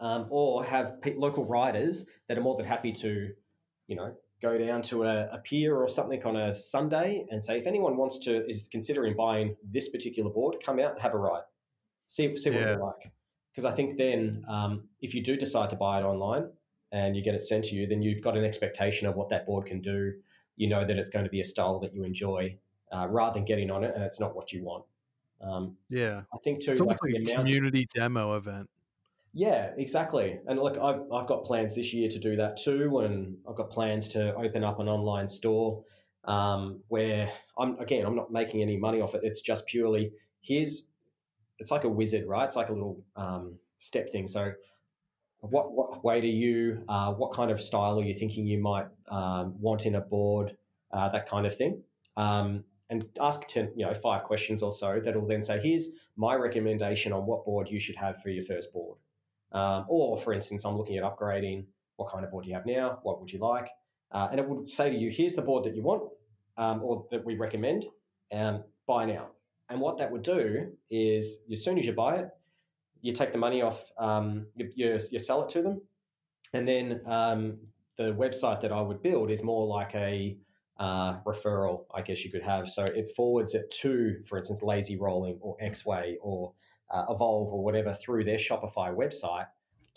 um, 0.00 0.26
or 0.28 0.62
have 0.62 0.96
local 1.16 1.46
riders 1.46 2.04
that 2.28 2.36
are 2.36 2.42
more 2.42 2.58
than 2.58 2.66
happy 2.66 2.92
to, 2.92 3.30
you 3.86 3.96
know, 3.96 4.14
go 4.44 4.58
down 4.58 4.82
to 4.82 5.04
a, 5.04 5.26
a, 5.32 5.38
pier 5.38 5.74
or 5.74 5.88
something 5.88 6.22
on 6.24 6.36
a 6.36 6.52
Sunday 6.52 7.24
and 7.30 7.42
say, 7.42 7.56
if 7.56 7.66
anyone 7.66 7.96
wants 7.96 8.18
to 8.18 8.46
is 8.46 8.68
considering 8.70 9.16
buying 9.16 9.56
this 9.72 9.88
particular 9.88 10.30
board, 10.30 10.56
come 10.62 10.78
out 10.78 10.92
and 10.92 11.00
have 11.00 11.14
a 11.14 11.18
ride, 11.18 11.44
see 12.06 12.36
see 12.36 12.50
what 12.50 12.60
yeah. 12.60 12.74
you 12.74 12.82
like. 12.82 13.10
Because 13.50 13.64
I 13.64 13.72
think 13.72 13.96
then, 13.96 14.44
um, 14.46 14.88
if 15.00 15.14
you 15.14 15.22
do 15.22 15.36
decide 15.36 15.70
to 15.70 15.76
buy 15.76 16.00
it 16.00 16.04
online 16.04 16.50
and 16.92 17.16
you 17.16 17.22
get 17.22 17.34
it 17.34 17.42
sent 17.42 17.64
to 17.66 17.74
you, 17.74 17.86
then 17.86 18.02
you've 18.02 18.20
got 18.20 18.36
an 18.36 18.44
expectation 18.44 19.06
of 19.06 19.14
what 19.14 19.30
that 19.30 19.46
board 19.46 19.64
can 19.66 19.80
do. 19.80 20.12
You 20.56 20.68
know 20.68 20.84
that 20.84 20.98
it's 20.98 21.08
going 21.08 21.24
to 21.24 21.30
be 21.30 21.40
a 21.40 21.44
style 21.44 21.78
that 21.80 21.94
you 21.94 22.04
enjoy, 22.04 22.58
uh, 22.92 23.06
rather 23.08 23.34
than 23.34 23.46
getting 23.46 23.70
on 23.70 23.82
it 23.82 23.94
and 23.94 24.04
it's 24.04 24.20
not 24.20 24.36
what 24.36 24.52
you 24.52 24.62
want. 24.62 24.84
Um, 25.40 25.76
yeah, 25.88 26.22
I 26.34 26.38
think 26.44 26.62
too. 26.62 26.72
It's 26.72 26.80
like, 26.80 26.98
like 27.02 27.30
a 27.30 27.34
community 27.34 27.86
demo 27.94 28.36
event. 28.36 28.68
Yeah, 29.36 29.72
exactly. 29.76 30.38
And 30.46 30.60
look, 30.60 30.78
I've, 30.78 31.00
I've 31.12 31.26
got 31.26 31.44
plans 31.44 31.74
this 31.74 31.92
year 31.92 32.08
to 32.08 32.18
do 32.20 32.36
that 32.36 32.56
too. 32.56 33.00
And 33.00 33.36
I've 33.48 33.56
got 33.56 33.68
plans 33.68 34.08
to 34.10 34.32
open 34.36 34.62
up 34.62 34.78
an 34.78 34.88
online 34.88 35.26
store 35.26 35.82
um, 36.22 36.80
where 36.86 37.30
I'm, 37.58 37.76
again, 37.80 38.06
I'm 38.06 38.14
not 38.14 38.30
making 38.30 38.62
any 38.62 38.76
money 38.76 39.00
off 39.00 39.14
it. 39.14 39.22
It's 39.24 39.40
just 39.40 39.66
purely 39.66 40.12
here's, 40.40 40.86
it's 41.58 41.72
like 41.72 41.82
a 41.82 41.88
wizard, 41.88 42.26
right? 42.28 42.44
It's 42.44 42.54
like 42.54 42.68
a 42.68 42.72
little 42.72 43.02
um, 43.16 43.56
step 43.78 44.08
thing. 44.08 44.28
So, 44.28 44.52
what, 45.40 45.72
what 45.72 46.04
way 46.04 46.20
do 46.20 46.28
you, 46.28 46.84
uh, 46.88 47.12
what 47.12 47.32
kind 47.32 47.50
of 47.50 47.60
style 47.60 47.98
are 47.98 48.04
you 48.04 48.14
thinking 48.14 48.46
you 48.46 48.58
might 48.58 48.86
um, 49.08 49.60
want 49.60 49.84
in 49.84 49.96
a 49.96 50.00
board, 50.00 50.56
uh, 50.92 51.08
that 51.08 51.28
kind 51.28 51.44
of 51.44 51.54
thing? 51.54 51.82
Um, 52.16 52.64
and 52.88 53.04
ask 53.20 53.46
10, 53.48 53.72
you 53.74 53.84
know, 53.84 53.94
five 53.94 54.22
questions 54.22 54.62
or 54.62 54.72
so 54.72 55.00
that 55.00 55.20
will 55.20 55.26
then 55.26 55.42
say, 55.42 55.60
here's 55.60 55.90
my 56.16 56.36
recommendation 56.36 57.12
on 57.12 57.26
what 57.26 57.44
board 57.44 57.68
you 57.68 57.80
should 57.80 57.96
have 57.96 58.22
for 58.22 58.30
your 58.30 58.44
first 58.44 58.72
board. 58.72 58.96
Um, 59.54 59.86
or, 59.88 60.18
for 60.18 60.32
instance, 60.32 60.64
I'm 60.64 60.76
looking 60.76 60.98
at 60.98 61.04
upgrading. 61.04 61.64
What 61.96 62.10
kind 62.10 62.24
of 62.24 62.30
board 62.30 62.44
do 62.44 62.50
you 62.50 62.56
have 62.56 62.66
now? 62.66 62.98
What 63.02 63.20
would 63.20 63.32
you 63.32 63.38
like? 63.38 63.68
Uh, 64.10 64.28
and 64.30 64.40
it 64.40 64.48
would 64.48 64.68
say 64.68 64.90
to 64.90 64.96
you, 64.96 65.10
here's 65.10 65.34
the 65.34 65.42
board 65.42 65.64
that 65.64 65.74
you 65.74 65.82
want 65.82 66.02
um, 66.56 66.82
or 66.82 67.06
that 67.10 67.24
we 67.24 67.36
recommend, 67.36 67.86
um, 68.32 68.64
buy 68.86 69.04
now. 69.04 69.28
And 69.68 69.80
what 69.80 69.98
that 69.98 70.10
would 70.10 70.22
do 70.22 70.72
is, 70.90 71.38
as 71.50 71.64
soon 71.64 71.78
as 71.78 71.86
you 71.86 71.92
buy 71.92 72.16
it, 72.16 72.28
you 73.00 73.12
take 73.12 73.32
the 73.32 73.38
money 73.38 73.62
off, 73.62 73.90
um, 73.98 74.46
you, 74.56 74.70
you, 74.74 74.98
you, 75.10 75.18
sell 75.18 75.42
it 75.42 75.48
to 75.50 75.62
them. 75.62 75.80
And 76.52 76.66
then 76.66 77.00
um, 77.06 77.58
the 77.96 78.12
website 78.14 78.60
that 78.60 78.72
I 78.72 78.80
would 78.80 79.02
build 79.02 79.30
is 79.30 79.42
more 79.42 79.66
like 79.66 79.94
a 79.94 80.36
uh, 80.78 81.20
referral, 81.20 81.84
I 81.94 82.02
guess 82.02 82.24
you 82.24 82.30
could 82.30 82.42
have. 82.42 82.68
So 82.68 82.84
it 82.84 83.10
forwards 83.16 83.54
it 83.54 83.70
to, 83.82 84.22
for 84.26 84.38
instance, 84.38 84.60
Lazyrolling 84.60 85.38
or 85.40 85.56
Exway 85.62 86.16
or 86.20 86.52
uh, 86.94 87.04
Evolve 87.10 87.52
or 87.52 87.62
whatever 87.62 87.92
through 87.92 88.24
their 88.24 88.38
Shopify 88.38 88.94
website, 88.94 89.46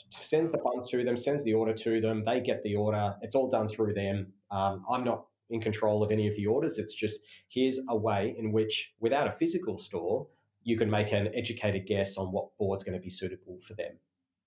sends 0.10 0.52
the 0.52 0.58
funds 0.58 0.90
to 0.90 1.04
them, 1.04 1.16
sends 1.16 1.44
the 1.44 1.54
order 1.54 1.74
to 1.74 2.02
them. 2.02 2.24
They 2.24 2.42
get 2.42 2.64
the 2.64 2.76
order. 2.76 3.16
It's 3.22 3.36
all 3.36 3.48
done 3.48 3.68
through 3.68 3.94
them. 3.94 4.34
Um, 4.52 4.84
I'm 4.90 5.04
not 5.04 5.26
in 5.50 5.62
control 5.62 6.04
of 6.04 6.12
any 6.12 6.28
of 6.28 6.36
the 6.36 6.48
orders. 6.48 6.78
It's 6.78 6.94
just 6.94 7.22
here's 7.50 7.80
a 7.88 7.96
way 7.96 8.36
in 8.38 8.52
which, 8.52 8.94
without 9.00 9.28
a 9.28 9.32
physical 9.32 9.78
store, 9.78 10.28
you 10.64 10.78
can 10.78 10.90
make 10.90 11.12
an 11.14 11.30
educated 11.34 11.86
guess 11.86 12.18
on 12.18 12.32
what 12.32 12.58
board's 12.58 12.84
going 12.84 12.98
to 12.98 13.02
be 13.02 13.10
suitable 13.10 13.60
for 13.62 13.74
them, 13.76 13.94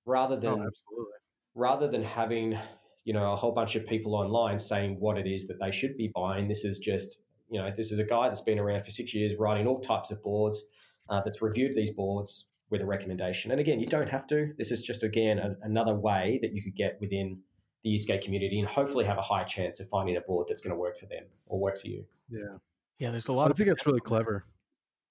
rather 0.04 0.36
than 0.36 0.50
oh, 0.50 0.66
absolutely. 0.66 1.18
rather 1.54 1.88
than 1.88 2.02
having 2.02 2.58
you 3.04 3.14
know 3.14 3.32
a 3.32 3.36
whole 3.36 3.52
bunch 3.52 3.76
of 3.76 3.86
people 3.86 4.14
online 4.14 4.58
saying 4.58 4.96
what 4.98 5.16
it 5.16 5.26
is 5.26 5.46
that 5.46 5.58
they 5.60 5.70
should 5.70 5.96
be 5.96 6.10
buying. 6.14 6.48
This 6.48 6.64
is 6.64 6.78
just 6.78 7.20
you 7.50 7.60
know 7.60 7.72
this 7.74 7.90
is 7.90 7.98
a 7.98 8.04
guy 8.04 8.28
that's 8.28 8.42
been 8.42 8.58
around 8.58 8.82
for 8.82 8.90
six 8.90 9.14
years 9.14 9.36
writing 9.36 9.66
all 9.66 9.78
types 9.78 10.10
of 10.10 10.22
boards 10.22 10.64
uh, 11.10 11.20
that's 11.22 11.42
reviewed 11.42 11.74
these 11.74 11.90
boards 11.90 12.46
with 12.70 12.80
a 12.80 12.86
recommendation. 12.86 13.50
And 13.50 13.60
again, 13.60 13.80
you 13.80 13.86
don't 13.86 14.08
have 14.08 14.26
to. 14.28 14.52
This 14.56 14.70
is 14.70 14.82
just, 14.82 15.02
again, 15.02 15.38
a, 15.38 15.56
another 15.62 15.94
way 15.94 16.38
that 16.40 16.52
you 16.54 16.62
could 16.62 16.76
get 16.76 16.98
within 17.00 17.40
the 17.82 17.94
eSkate 17.94 18.22
community 18.22 18.60
and 18.60 18.68
hopefully 18.68 19.04
have 19.04 19.18
a 19.18 19.22
high 19.22 19.44
chance 19.44 19.80
of 19.80 19.88
finding 19.88 20.16
a 20.16 20.20
board 20.20 20.46
that's 20.48 20.62
going 20.62 20.74
to 20.74 20.78
work 20.78 20.96
for 20.96 21.06
them 21.06 21.24
or 21.46 21.58
work 21.58 21.78
for 21.78 21.88
you. 21.88 22.04
Yeah. 22.28 22.58
Yeah, 22.98 23.10
there's 23.10 23.28
a 23.28 23.32
lot 23.32 23.50
I 23.50 23.54
think 23.54 23.68
that's 23.68 23.86
really 23.86 24.00
clever. 24.00 24.44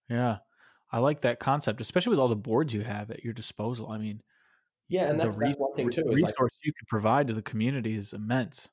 Yeah. 0.09 0.37
I 0.91 0.99
like 0.99 1.21
that 1.21 1.39
concept, 1.39 1.81
especially 1.81 2.11
with 2.11 2.19
all 2.19 2.27
the 2.27 2.35
boards 2.35 2.73
you 2.73 2.81
have 2.81 3.11
at 3.11 3.23
your 3.23 3.33
disposal. 3.33 3.89
I 3.89 3.97
mean, 3.97 4.21
yeah, 4.87 5.09
and 5.09 5.19
that's, 5.19 5.37
re- 5.37 5.47
that's 5.47 5.57
one 5.57 5.75
thing 5.75 5.89
too. 5.89 6.03
The 6.03 6.09
resource 6.09 6.31
like, 6.39 6.51
you 6.63 6.73
can 6.73 6.85
provide 6.87 7.27
to 7.27 7.33
the 7.33 7.41
community 7.41 7.95
is 7.95 8.13
immense. 8.13 8.69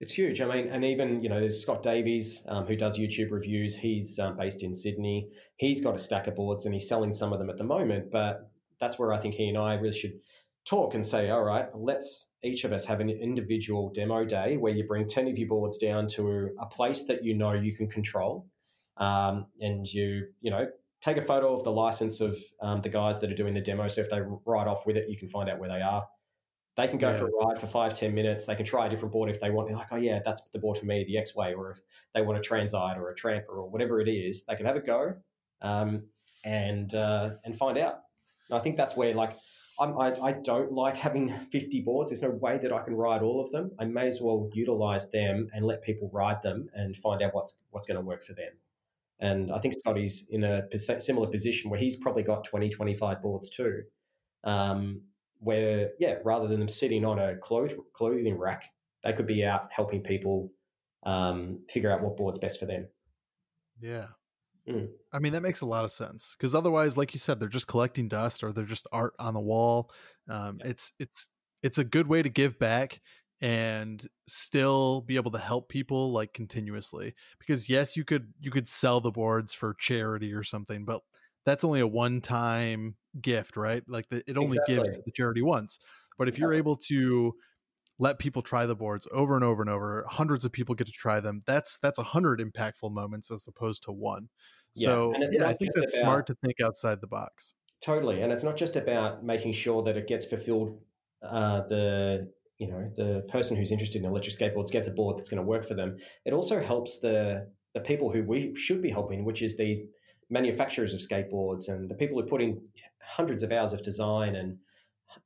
It's 0.00 0.12
huge. 0.12 0.40
I 0.40 0.46
mean, 0.46 0.68
and 0.68 0.84
even 0.84 1.22
you 1.22 1.28
know, 1.28 1.40
there's 1.40 1.60
Scott 1.60 1.82
Davies 1.82 2.42
um, 2.48 2.66
who 2.66 2.76
does 2.76 2.98
YouTube 2.98 3.30
reviews. 3.32 3.76
He's 3.76 4.18
um, 4.18 4.36
based 4.36 4.62
in 4.62 4.74
Sydney. 4.74 5.28
He's 5.56 5.80
got 5.80 5.96
a 5.96 5.98
stack 5.98 6.28
of 6.28 6.36
boards 6.36 6.64
and 6.66 6.74
he's 6.74 6.88
selling 6.88 7.12
some 7.12 7.32
of 7.32 7.38
them 7.40 7.50
at 7.50 7.56
the 7.56 7.64
moment. 7.64 8.10
But 8.12 8.50
that's 8.80 8.98
where 8.98 9.12
I 9.12 9.18
think 9.18 9.34
he 9.34 9.48
and 9.48 9.58
I 9.58 9.74
really 9.74 9.92
should 9.98 10.20
talk 10.64 10.94
and 10.94 11.04
say, 11.04 11.30
all 11.30 11.42
right, 11.42 11.66
let's 11.74 12.28
each 12.44 12.64
of 12.64 12.72
us 12.72 12.84
have 12.84 13.00
an 13.00 13.10
individual 13.10 13.90
demo 13.92 14.24
day 14.24 14.56
where 14.56 14.72
you 14.72 14.86
bring 14.86 15.08
ten 15.08 15.26
of 15.26 15.36
your 15.38 15.48
boards 15.48 15.78
down 15.78 16.06
to 16.08 16.50
a 16.60 16.66
place 16.66 17.04
that 17.04 17.24
you 17.24 17.34
know 17.34 17.52
you 17.52 17.74
can 17.74 17.88
control. 17.88 18.46
um, 18.98 19.46
and 19.60 19.86
you 19.92 20.26
you 20.40 20.50
know 20.50 20.66
take 21.00 21.16
a 21.16 21.22
photo 21.22 21.54
of 21.54 21.62
the 21.64 21.70
license 21.70 22.20
of 22.20 22.36
um, 22.60 22.80
the 22.82 22.88
guys 22.88 23.20
that 23.20 23.30
are 23.30 23.34
doing 23.34 23.54
the 23.54 23.60
demo. 23.60 23.86
So 23.88 24.00
if 24.00 24.10
they 24.10 24.20
ride 24.44 24.66
off 24.66 24.84
with 24.86 24.96
it, 24.96 25.08
you 25.08 25.16
can 25.16 25.28
find 25.28 25.48
out 25.48 25.58
where 25.60 25.68
they 25.68 25.80
are. 25.80 26.06
They 26.78 26.86
can 26.86 26.98
go 26.98 27.10
yeah. 27.10 27.18
for 27.18 27.26
a 27.26 27.30
ride 27.44 27.58
for 27.58 27.66
five, 27.66 27.92
ten 27.92 28.14
minutes. 28.14 28.44
They 28.44 28.54
can 28.54 28.64
try 28.64 28.86
a 28.86 28.88
different 28.88 29.12
board 29.12 29.28
if 29.28 29.40
they 29.40 29.50
want. 29.50 29.66
They're 29.66 29.76
like, 29.76 29.88
oh 29.90 29.96
yeah, 29.96 30.20
that's 30.24 30.42
the 30.52 30.60
board 30.60 30.78
for 30.78 30.86
me, 30.86 31.04
the 31.04 31.16
Exway, 31.16 31.52
or 31.56 31.72
if 31.72 31.80
they 32.14 32.22
want 32.22 32.38
a 32.38 32.40
Transite 32.40 32.96
or 32.96 33.10
a 33.10 33.16
Trampa 33.16 33.48
or 33.48 33.68
whatever 33.68 34.00
it 34.00 34.08
is, 34.08 34.44
they 34.44 34.54
can 34.54 34.64
have 34.64 34.76
a 34.76 34.80
go 34.80 35.16
um, 35.60 36.04
and 36.44 36.94
uh, 36.94 37.30
and 37.44 37.56
find 37.56 37.78
out. 37.78 38.02
And 38.48 38.56
I 38.60 38.62
think 38.62 38.76
that's 38.76 38.96
where 38.96 39.12
like 39.12 39.36
I'm, 39.80 39.98
I, 39.98 40.14
I 40.22 40.32
don't 40.32 40.70
like 40.70 40.94
having 40.94 41.34
50 41.50 41.80
boards. 41.80 42.10
There's 42.10 42.22
no 42.22 42.30
way 42.30 42.58
that 42.58 42.72
I 42.72 42.80
can 42.84 42.94
ride 42.94 43.22
all 43.22 43.40
of 43.40 43.50
them. 43.50 43.72
I 43.80 43.84
may 43.84 44.06
as 44.06 44.20
well 44.20 44.48
utilize 44.54 45.10
them 45.10 45.48
and 45.52 45.64
let 45.64 45.82
people 45.82 46.08
ride 46.12 46.42
them 46.42 46.68
and 46.74 46.96
find 46.96 47.20
out 47.22 47.34
what's 47.34 47.54
what's 47.70 47.88
going 47.88 47.98
to 47.98 48.06
work 48.06 48.22
for 48.22 48.34
them. 48.34 48.52
And 49.18 49.50
I 49.50 49.58
think 49.58 49.74
Scotty's 49.76 50.28
in 50.30 50.44
a 50.44 50.62
similar 50.78 51.26
position 51.26 51.70
where 51.70 51.80
he's 51.80 51.96
probably 51.96 52.22
got 52.22 52.44
20, 52.44 52.68
25 52.68 53.20
boards 53.20 53.50
too. 53.50 53.82
Um, 54.44 55.00
where, 55.40 55.90
yeah, 55.98 56.16
rather 56.24 56.48
than 56.48 56.60
them 56.60 56.68
sitting 56.68 57.04
on 57.04 57.18
a 57.18 57.36
cloth- 57.36 57.74
clothing 57.92 58.38
rack, 58.38 58.64
they 59.04 59.12
could 59.12 59.26
be 59.26 59.44
out 59.44 59.68
helping 59.70 60.02
people 60.02 60.50
um, 61.04 61.60
figure 61.68 61.90
out 61.90 62.02
what 62.02 62.16
board's 62.16 62.38
best 62.38 62.58
for 62.58 62.66
them. 62.66 62.88
Yeah. 63.80 64.06
Mm. 64.68 64.88
I 65.12 65.18
mean, 65.18 65.32
that 65.32 65.42
makes 65.42 65.62
a 65.62 65.66
lot 65.66 65.84
of 65.84 65.92
sense 65.92 66.34
because 66.36 66.54
otherwise, 66.54 66.96
like 66.96 67.14
you 67.14 67.20
said, 67.20 67.40
they're 67.40 67.48
just 67.48 67.68
collecting 67.68 68.08
dust 68.08 68.42
or 68.42 68.52
they're 68.52 68.64
just 68.64 68.86
art 68.92 69.14
on 69.18 69.34
the 69.34 69.40
wall. 69.40 69.90
Um, 70.28 70.58
yeah. 70.60 70.70
It's 70.70 70.92
it's 70.98 71.28
it's 71.62 71.78
a 71.78 71.84
good 71.84 72.06
way 72.06 72.22
to 72.22 72.28
give 72.28 72.58
back 72.58 73.00
and 73.40 74.04
still 74.26 75.00
be 75.02 75.16
able 75.16 75.30
to 75.30 75.38
help 75.38 75.68
people 75.68 76.12
like 76.12 76.32
continuously 76.32 77.14
because 77.38 77.68
yes 77.68 77.96
you 77.96 78.04
could 78.04 78.32
you 78.40 78.50
could 78.50 78.68
sell 78.68 79.00
the 79.00 79.12
boards 79.12 79.52
for 79.52 79.74
charity 79.74 80.32
or 80.32 80.42
something 80.42 80.84
but 80.84 81.02
that's 81.46 81.62
only 81.62 81.78
a 81.78 81.86
one 81.86 82.20
time 82.20 82.96
gift 83.22 83.56
right 83.56 83.82
like 83.88 84.08
the, 84.08 84.22
it 84.26 84.36
only 84.36 84.56
exactly. 84.56 84.74
gives 84.76 85.04
the 85.04 85.12
charity 85.12 85.42
once 85.42 85.78
but 86.18 86.28
if 86.28 86.38
you're 86.38 86.52
able 86.52 86.76
to 86.76 87.34
let 88.00 88.18
people 88.18 88.42
try 88.42 88.64
the 88.64 88.76
boards 88.76 89.06
over 89.12 89.34
and 89.34 89.44
over 89.44 89.62
and 89.62 89.70
over 89.70 90.04
hundreds 90.08 90.44
of 90.44 90.52
people 90.52 90.74
get 90.74 90.86
to 90.86 90.92
try 90.92 91.20
them 91.20 91.40
that's 91.46 91.78
that's 91.80 91.98
a 91.98 92.02
hundred 92.02 92.40
impactful 92.40 92.92
moments 92.92 93.30
as 93.30 93.46
opposed 93.48 93.82
to 93.82 93.92
one 93.92 94.28
yeah. 94.74 94.86
so 94.86 95.12
yeah, 95.30 95.46
i 95.46 95.52
think 95.52 95.72
that's 95.74 95.96
about, 95.96 96.04
smart 96.04 96.26
to 96.26 96.34
think 96.44 96.56
outside 96.64 97.00
the 97.00 97.06
box 97.06 97.54
totally 97.82 98.22
and 98.22 98.32
it's 98.32 98.44
not 98.44 98.56
just 98.56 98.76
about 98.76 99.24
making 99.24 99.52
sure 99.52 99.82
that 99.82 99.96
it 99.96 100.06
gets 100.06 100.24
fulfilled 100.24 100.78
uh, 101.22 101.62
the 101.68 102.30
you 102.58 102.68
know 102.68 102.90
the 102.96 103.24
person 103.28 103.56
who's 103.56 103.72
interested 103.72 104.02
in 104.02 104.08
electric 104.08 104.38
skateboards 104.38 104.70
gets 104.70 104.88
a 104.88 104.90
board 104.90 105.16
that's 105.16 105.28
going 105.28 105.42
to 105.42 105.46
work 105.46 105.64
for 105.64 105.74
them. 105.74 105.96
It 106.24 106.32
also 106.32 106.60
helps 106.60 106.98
the 106.98 107.48
the 107.74 107.80
people 107.80 108.10
who 108.10 108.22
we 108.24 108.54
should 108.56 108.82
be 108.82 108.90
helping, 108.90 109.24
which 109.24 109.42
is 109.42 109.56
these 109.56 109.80
manufacturers 110.30 110.94
of 110.94 111.00
skateboards 111.00 111.68
and 111.68 111.88
the 111.88 111.94
people 111.94 112.20
who 112.20 112.26
put 112.26 112.42
in 112.42 112.60
hundreds 113.02 113.42
of 113.42 113.52
hours 113.52 113.72
of 113.72 113.82
design 113.82 114.36
and 114.36 114.58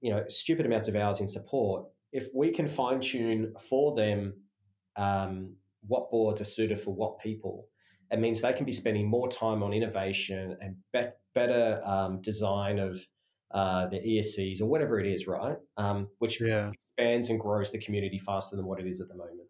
you 0.00 0.10
know 0.10 0.24
stupid 0.28 0.66
amounts 0.66 0.88
of 0.88 0.96
hours 0.96 1.20
in 1.20 1.28
support. 1.28 1.84
If 2.12 2.28
we 2.34 2.50
can 2.50 2.66
fine 2.66 3.00
tune 3.00 3.54
for 3.60 3.94
them 3.96 4.34
um, 4.96 5.54
what 5.86 6.10
boards 6.10 6.40
are 6.40 6.44
suited 6.44 6.78
for 6.78 6.94
what 6.94 7.18
people, 7.18 7.68
it 8.10 8.18
means 8.18 8.40
they 8.40 8.52
can 8.52 8.66
be 8.66 8.72
spending 8.72 9.08
more 9.08 9.28
time 9.28 9.62
on 9.62 9.72
innovation 9.72 10.56
and 10.60 10.76
be- 10.92 11.10
better 11.34 11.80
um, 11.84 12.20
design 12.20 12.78
of 12.78 13.00
uh, 13.52 13.86
the 13.86 13.98
ESCs 13.98 14.60
or 14.60 14.66
whatever 14.66 15.00
it 15.00 15.06
is, 15.06 15.26
right? 15.26 15.56
Um, 15.76 16.08
which 16.18 16.40
yeah. 16.40 16.70
expands 16.70 17.30
and 17.30 17.40
grows 17.40 17.70
the 17.70 17.78
community 17.78 18.18
faster 18.18 18.56
than 18.56 18.66
what 18.66 18.80
it 18.80 18.86
is 18.86 19.00
at 19.00 19.08
the 19.08 19.14
moment. 19.14 19.41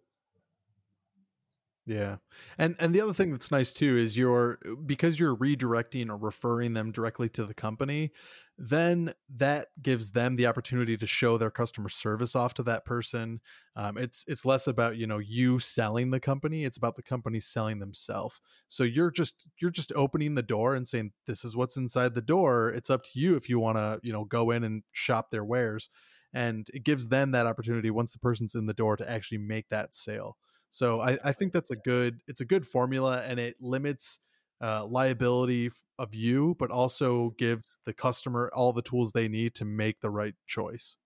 Yeah. 1.85 2.17
And 2.59 2.77
and 2.79 2.95
the 2.95 3.01
other 3.01 3.13
thing 3.13 3.33
that's 3.33 3.51
nice 3.51 3.73
too 3.73 3.97
is 3.97 4.17
you're 4.17 4.59
because 4.87 5.19
you're 5.19 5.37
redirecting 5.37 6.11
or 6.11 6.17
referring 6.17 6.75
them 6.75 6.93
directly 6.93 7.29
to 7.31 7.45
the 7.45 7.55
company, 7.55 8.13
then 8.57 9.13
that 9.35 9.69
gives 9.83 10.13
them 10.13 10.37
the 10.37 10.47
opportunity 10.47 10.97
to 10.97 11.07
show 11.09 11.37
their 11.39 11.51
customer 11.51 11.89
service 11.89 12.37
off 12.37 12.55
to 12.55 12.63
that 12.63 12.85
person. 12.85 13.41
Um, 13.75 13.99
it's 13.99 14.25
it's 14.29 14.45
less 14.45 14.69
about 14.69 14.97
you 14.97 15.09
know 15.09 15.19
you 15.19 15.59
selling 15.59 16.13
the 16.13 16.21
company; 16.21 16.65
it's 16.65 16.77
about 16.77 16.95
the 16.95 17.03
company 17.03 17.41
selling 17.41 17.81
themselves. 17.81 18.41
So 18.69 18.85
you're 18.85 19.11
just 19.11 19.45
you're 19.61 19.73
just 19.73 19.93
opening 19.97 20.37
the 20.37 20.43
door 20.43 20.77
and 20.77 20.87
saying 20.87 21.13
this 21.27 21.45
is 21.45 21.57
what's 21.57 21.77
inside 21.77 22.15
the 22.15 22.23
door. 22.23 22.71
It's 22.71 22.91
up 22.91 23.03
to 23.05 23.11
you 23.19 23.35
if 23.35 23.49
you 23.49 23.59
want 23.59 23.79
to 23.79 23.99
you 24.05 24.13
know 24.13 24.25
go 24.25 24.53
in 24.53 24.63
and 24.63 24.85
shop 24.93 25.33
their 25.33 25.45
wares, 25.45 25.91
and 26.33 26.69
it 26.73 26.85
gives 26.85 27.09
them 27.09 27.33
that 27.33 27.47
opportunity 27.49 27.91
once 27.91 28.13
the 28.13 28.21
person's 28.21 28.55
in 28.55 28.67
the 28.67 28.75
door 28.75 28.97
to 28.97 29.11
actually 29.11 29.39
make 29.39 29.69
that 29.71 29.97
sale. 29.97 30.37
So 30.73 31.01
I, 31.01 31.19
I 31.23 31.33
think 31.33 31.53
that's 31.53 31.71
a 31.71 31.77
good 31.77 32.23
it's 32.27 32.41
a 32.41 32.47
good 32.47 32.67
formula, 32.67 33.23
and 33.27 33.39
it 33.39 33.57
limits 33.61 34.21
uh, 34.63 34.87
liability 34.87 35.71
of 35.99 36.15
you, 36.15 36.57
but 36.59 36.71
also 36.71 37.31
gives 37.39 37.77
the 37.85 37.93
customer 37.93 38.51
all 38.55 38.73
the 38.73 38.81
tools 38.83 39.13
they 39.13 39.29
need 39.29 39.55
to 39.57 39.67
make 39.67 40.01
the 40.01 40.11
right 40.11 40.35
choice. 40.47 40.97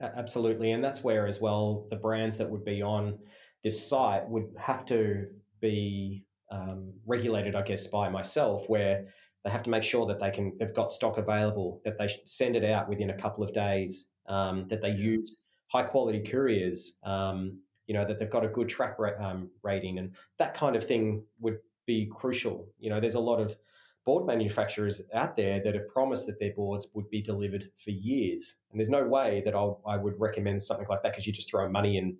Absolutely, 0.00 0.70
and 0.70 0.82
that's 0.82 1.02
where 1.02 1.26
as 1.26 1.40
well 1.40 1.86
the 1.90 1.96
brands 1.96 2.38
that 2.38 2.48
would 2.48 2.64
be 2.64 2.82
on 2.82 3.18
this 3.64 3.86
site 3.86 4.28
would 4.28 4.54
have 4.56 4.86
to 4.86 5.26
be 5.60 6.24
um, 6.50 6.94
regulated, 7.04 7.54
I 7.54 7.62
guess, 7.62 7.88
by 7.88 8.08
myself, 8.08 8.68
where 8.68 9.12
they 9.44 9.50
have 9.50 9.62
to 9.64 9.70
make 9.70 9.82
sure 9.82 10.06
that 10.06 10.20
they 10.20 10.30
can 10.30 10.56
they've 10.58 10.72
got 10.72 10.92
stock 10.92 11.18
available, 11.18 11.82
that 11.84 11.98
they 11.98 12.08
send 12.26 12.54
it 12.56 12.64
out 12.64 12.88
within 12.88 13.10
a 13.10 13.18
couple 13.18 13.42
of 13.42 13.52
days, 13.52 14.08
um, 14.26 14.68
that 14.68 14.80
they 14.82 14.92
use 14.92 15.36
high 15.66 15.82
quality 15.82 16.22
couriers, 16.22 16.96
um, 17.02 17.60
you 17.90 17.94
know, 17.94 18.04
that 18.04 18.20
they've 18.20 18.30
got 18.30 18.44
a 18.44 18.48
good 18.48 18.68
track 18.68 19.00
ra- 19.00 19.18
um, 19.18 19.50
rating, 19.64 19.98
and 19.98 20.14
that 20.38 20.54
kind 20.54 20.76
of 20.76 20.86
thing 20.86 21.24
would 21.40 21.58
be 21.86 22.08
crucial. 22.14 22.68
You 22.78 22.88
know, 22.88 23.00
there's 23.00 23.16
a 23.16 23.20
lot 23.20 23.40
of 23.40 23.56
board 24.06 24.28
manufacturers 24.28 25.02
out 25.12 25.36
there 25.36 25.60
that 25.64 25.74
have 25.74 25.88
promised 25.88 26.28
that 26.28 26.38
their 26.38 26.54
boards 26.54 26.86
would 26.94 27.10
be 27.10 27.20
delivered 27.20 27.64
for 27.82 27.90
years, 27.90 28.54
and 28.70 28.78
there's 28.78 28.90
no 28.90 29.02
way 29.02 29.42
that 29.44 29.56
I'll, 29.56 29.80
I 29.84 29.96
would 29.96 30.14
recommend 30.20 30.62
something 30.62 30.86
like 30.88 31.02
that 31.02 31.10
because 31.10 31.26
you 31.26 31.32
just 31.32 31.50
throw 31.50 31.68
money 31.68 31.98
in 31.98 32.16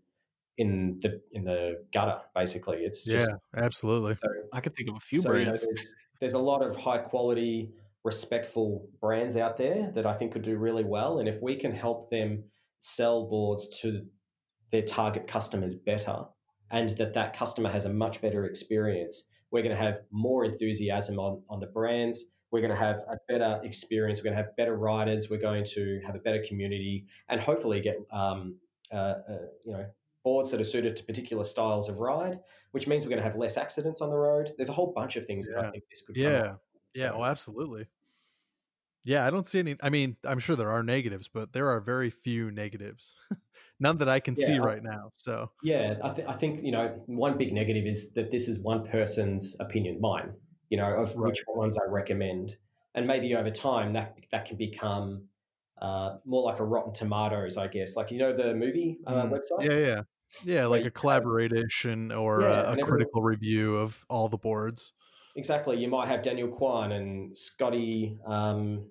in 0.58 0.98
the 1.02 1.20
in 1.30 1.44
the 1.44 1.84
gutter. 1.92 2.18
Basically, 2.34 2.78
it's 2.78 3.04
just, 3.04 3.28
yeah, 3.28 3.62
absolutely. 3.62 4.14
So, 4.14 4.26
I 4.52 4.60
could 4.60 4.74
think 4.74 4.88
of 4.88 4.96
a 4.96 5.00
few 5.00 5.20
so, 5.20 5.28
brands. 5.28 5.62
You 5.62 5.68
know, 5.68 5.72
there's, 5.72 5.94
there's 6.18 6.32
a 6.32 6.38
lot 6.40 6.62
of 6.62 6.74
high 6.74 6.98
quality, 6.98 7.70
respectful 8.02 8.88
brands 9.00 9.36
out 9.36 9.56
there 9.56 9.92
that 9.94 10.04
I 10.04 10.14
think 10.14 10.32
could 10.32 10.42
do 10.42 10.56
really 10.56 10.82
well, 10.82 11.20
and 11.20 11.28
if 11.28 11.40
we 11.40 11.54
can 11.54 11.70
help 11.70 12.10
them 12.10 12.42
sell 12.80 13.28
boards 13.28 13.68
to 13.82 14.04
their 14.70 14.82
target 14.82 15.26
customers 15.26 15.74
better, 15.74 16.24
and 16.70 16.90
that 16.90 17.14
that 17.14 17.34
customer 17.34 17.70
has 17.70 17.84
a 17.84 17.92
much 17.92 18.20
better 18.20 18.44
experience 18.44 19.24
we're 19.50 19.62
going 19.62 19.76
to 19.76 19.82
have 19.82 20.00
more 20.10 20.44
enthusiasm 20.44 21.18
on, 21.18 21.42
on 21.48 21.60
the 21.60 21.66
brands. 21.66 22.26
We're 22.50 22.60
going 22.60 22.72
to 22.72 22.76
have 22.76 22.96
a 23.08 23.16
better 23.28 23.60
experience. 23.64 24.20
We're 24.20 24.24
going 24.24 24.36
to 24.36 24.42
have 24.42 24.56
better 24.56 24.76
riders. 24.76 25.28
We're 25.30 25.40
going 25.40 25.64
to 25.74 26.00
have 26.04 26.14
a 26.14 26.18
better 26.18 26.42
community, 26.46 27.06
and 27.28 27.40
hopefully 27.40 27.80
get 27.80 27.96
um, 28.12 28.56
uh, 28.92 29.14
uh, 29.28 29.38
you 29.64 29.72
know 29.72 29.86
boards 30.24 30.50
that 30.50 30.60
are 30.60 30.64
suited 30.64 30.96
to 30.96 31.04
particular 31.04 31.44
styles 31.44 31.88
of 31.88 32.00
ride, 32.00 32.40
which 32.72 32.86
means 32.86 33.04
we're 33.04 33.10
going 33.10 33.22
to 33.22 33.28
have 33.28 33.36
less 33.36 33.56
accidents 33.56 34.00
on 34.00 34.10
the 34.10 34.16
road. 34.16 34.52
There's 34.56 34.68
a 34.68 34.72
whole 34.72 34.92
bunch 34.94 35.16
of 35.16 35.24
things 35.24 35.48
yeah. 35.48 35.60
that 35.62 35.68
I 35.68 35.70
think 35.70 35.84
this 35.88 36.02
could. 36.02 36.16
Yeah, 36.16 36.54
yeah, 36.94 37.12
oh, 37.12 37.24
absolutely. 37.24 37.86
Yeah, 39.04 39.26
I 39.26 39.30
don't 39.30 39.46
see 39.46 39.60
any. 39.60 39.76
I 39.80 39.88
mean, 39.88 40.16
I'm 40.24 40.40
sure 40.40 40.56
there 40.56 40.70
are 40.70 40.82
negatives, 40.82 41.28
but 41.28 41.52
there 41.52 41.70
are 41.70 41.80
very 41.80 42.10
few 42.10 42.50
negatives. 42.50 43.14
none 43.80 43.96
that 43.98 44.08
I 44.08 44.20
can 44.20 44.34
yeah, 44.36 44.46
see 44.46 44.54
I, 44.54 44.58
right 44.58 44.82
now. 44.82 45.10
So 45.14 45.50
yeah, 45.62 45.96
I, 46.04 46.10
th- 46.10 46.28
I 46.28 46.32
think 46.34 46.62
you 46.62 46.72
know 46.72 47.02
one 47.06 47.36
big 47.36 47.52
negative 47.52 47.86
is 47.86 48.12
that 48.12 48.30
this 48.30 48.46
is 48.46 48.58
one 48.60 48.86
person's 48.86 49.56
opinion, 49.58 50.00
mine. 50.00 50.32
You 50.68 50.78
know 50.78 50.94
of 50.94 51.14
right. 51.16 51.28
which 51.28 51.42
ones 51.48 51.76
I 51.76 51.90
recommend, 51.90 52.56
and 52.94 53.06
maybe 53.06 53.34
over 53.34 53.50
time 53.50 53.92
that 53.94 54.16
that 54.30 54.44
can 54.44 54.56
become 54.56 55.24
uh, 55.80 56.16
more 56.24 56.44
like 56.44 56.60
a 56.60 56.64
Rotten 56.64 56.92
Tomatoes, 56.92 57.56
I 57.56 57.66
guess. 57.66 57.96
Like 57.96 58.10
you 58.10 58.18
know 58.18 58.32
the 58.32 58.54
movie 58.54 58.98
uh, 59.06 59.24
mm. 59.24 59.30
website. 59.30 59.62
Yeah, 59.62 59.78
yeah, 59.78 60.02
yeah, 60.44 60.66
like 60.66 60.84
a 60.84 60.90
collaboration 60.90 62.12
or 62.12 62.42
yeah, 62.42 62.72
a, 62.72 62.76
a 62.76 62.82
critical 62.82 63.22
review 63.22 63.76
of 63.76 64.04
all 64.08 64.28
the 64.28 64.38
boards. 64.38 64.92
Exactly. 65.36 65.78
You 65.78 65.88
might 65.88 66.08
have 66.08 66.22
Daniel 66.22 66.48
Kwan 66.48 66.92
and 66.92 67.36
Scotty, 67.36 68.18
um, 68.26 68.84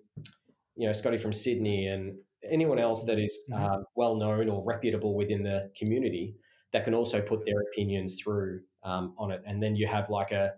you 0.75 0.87
know, 0.87 0.93
Scotty 0.93 1.17
from 1.17 1.33
Sydney, 1.33 1.87
and 1.87 2.15
anyone 2.43 2.79
else 2.79 3.03
that 3.03 3.19
is 3.19 3.39
uh, 3.53 3.79
well 3.95 4.15
known 4.15 4.49
or 4.49 4.63
reputable 4.63 5.15
within 5.15 5.43
the 5.43 5.71
community 5.77 6.35
that 6.71 6.85
can 6.85 6.93
also 6.93 7.21
put 7.21 7.45
their 7.45 7.61
opinions 7.71 8.19
through 8.21 8.61
um, 8.83 9.13
on 9.17 9.31
it. 9.31 9.41
And 9.45 9.61
then 9.61 9.75
you 9.75 9.87
have 9.87 10.09
like 10.09 10.31
a 10.31 10.53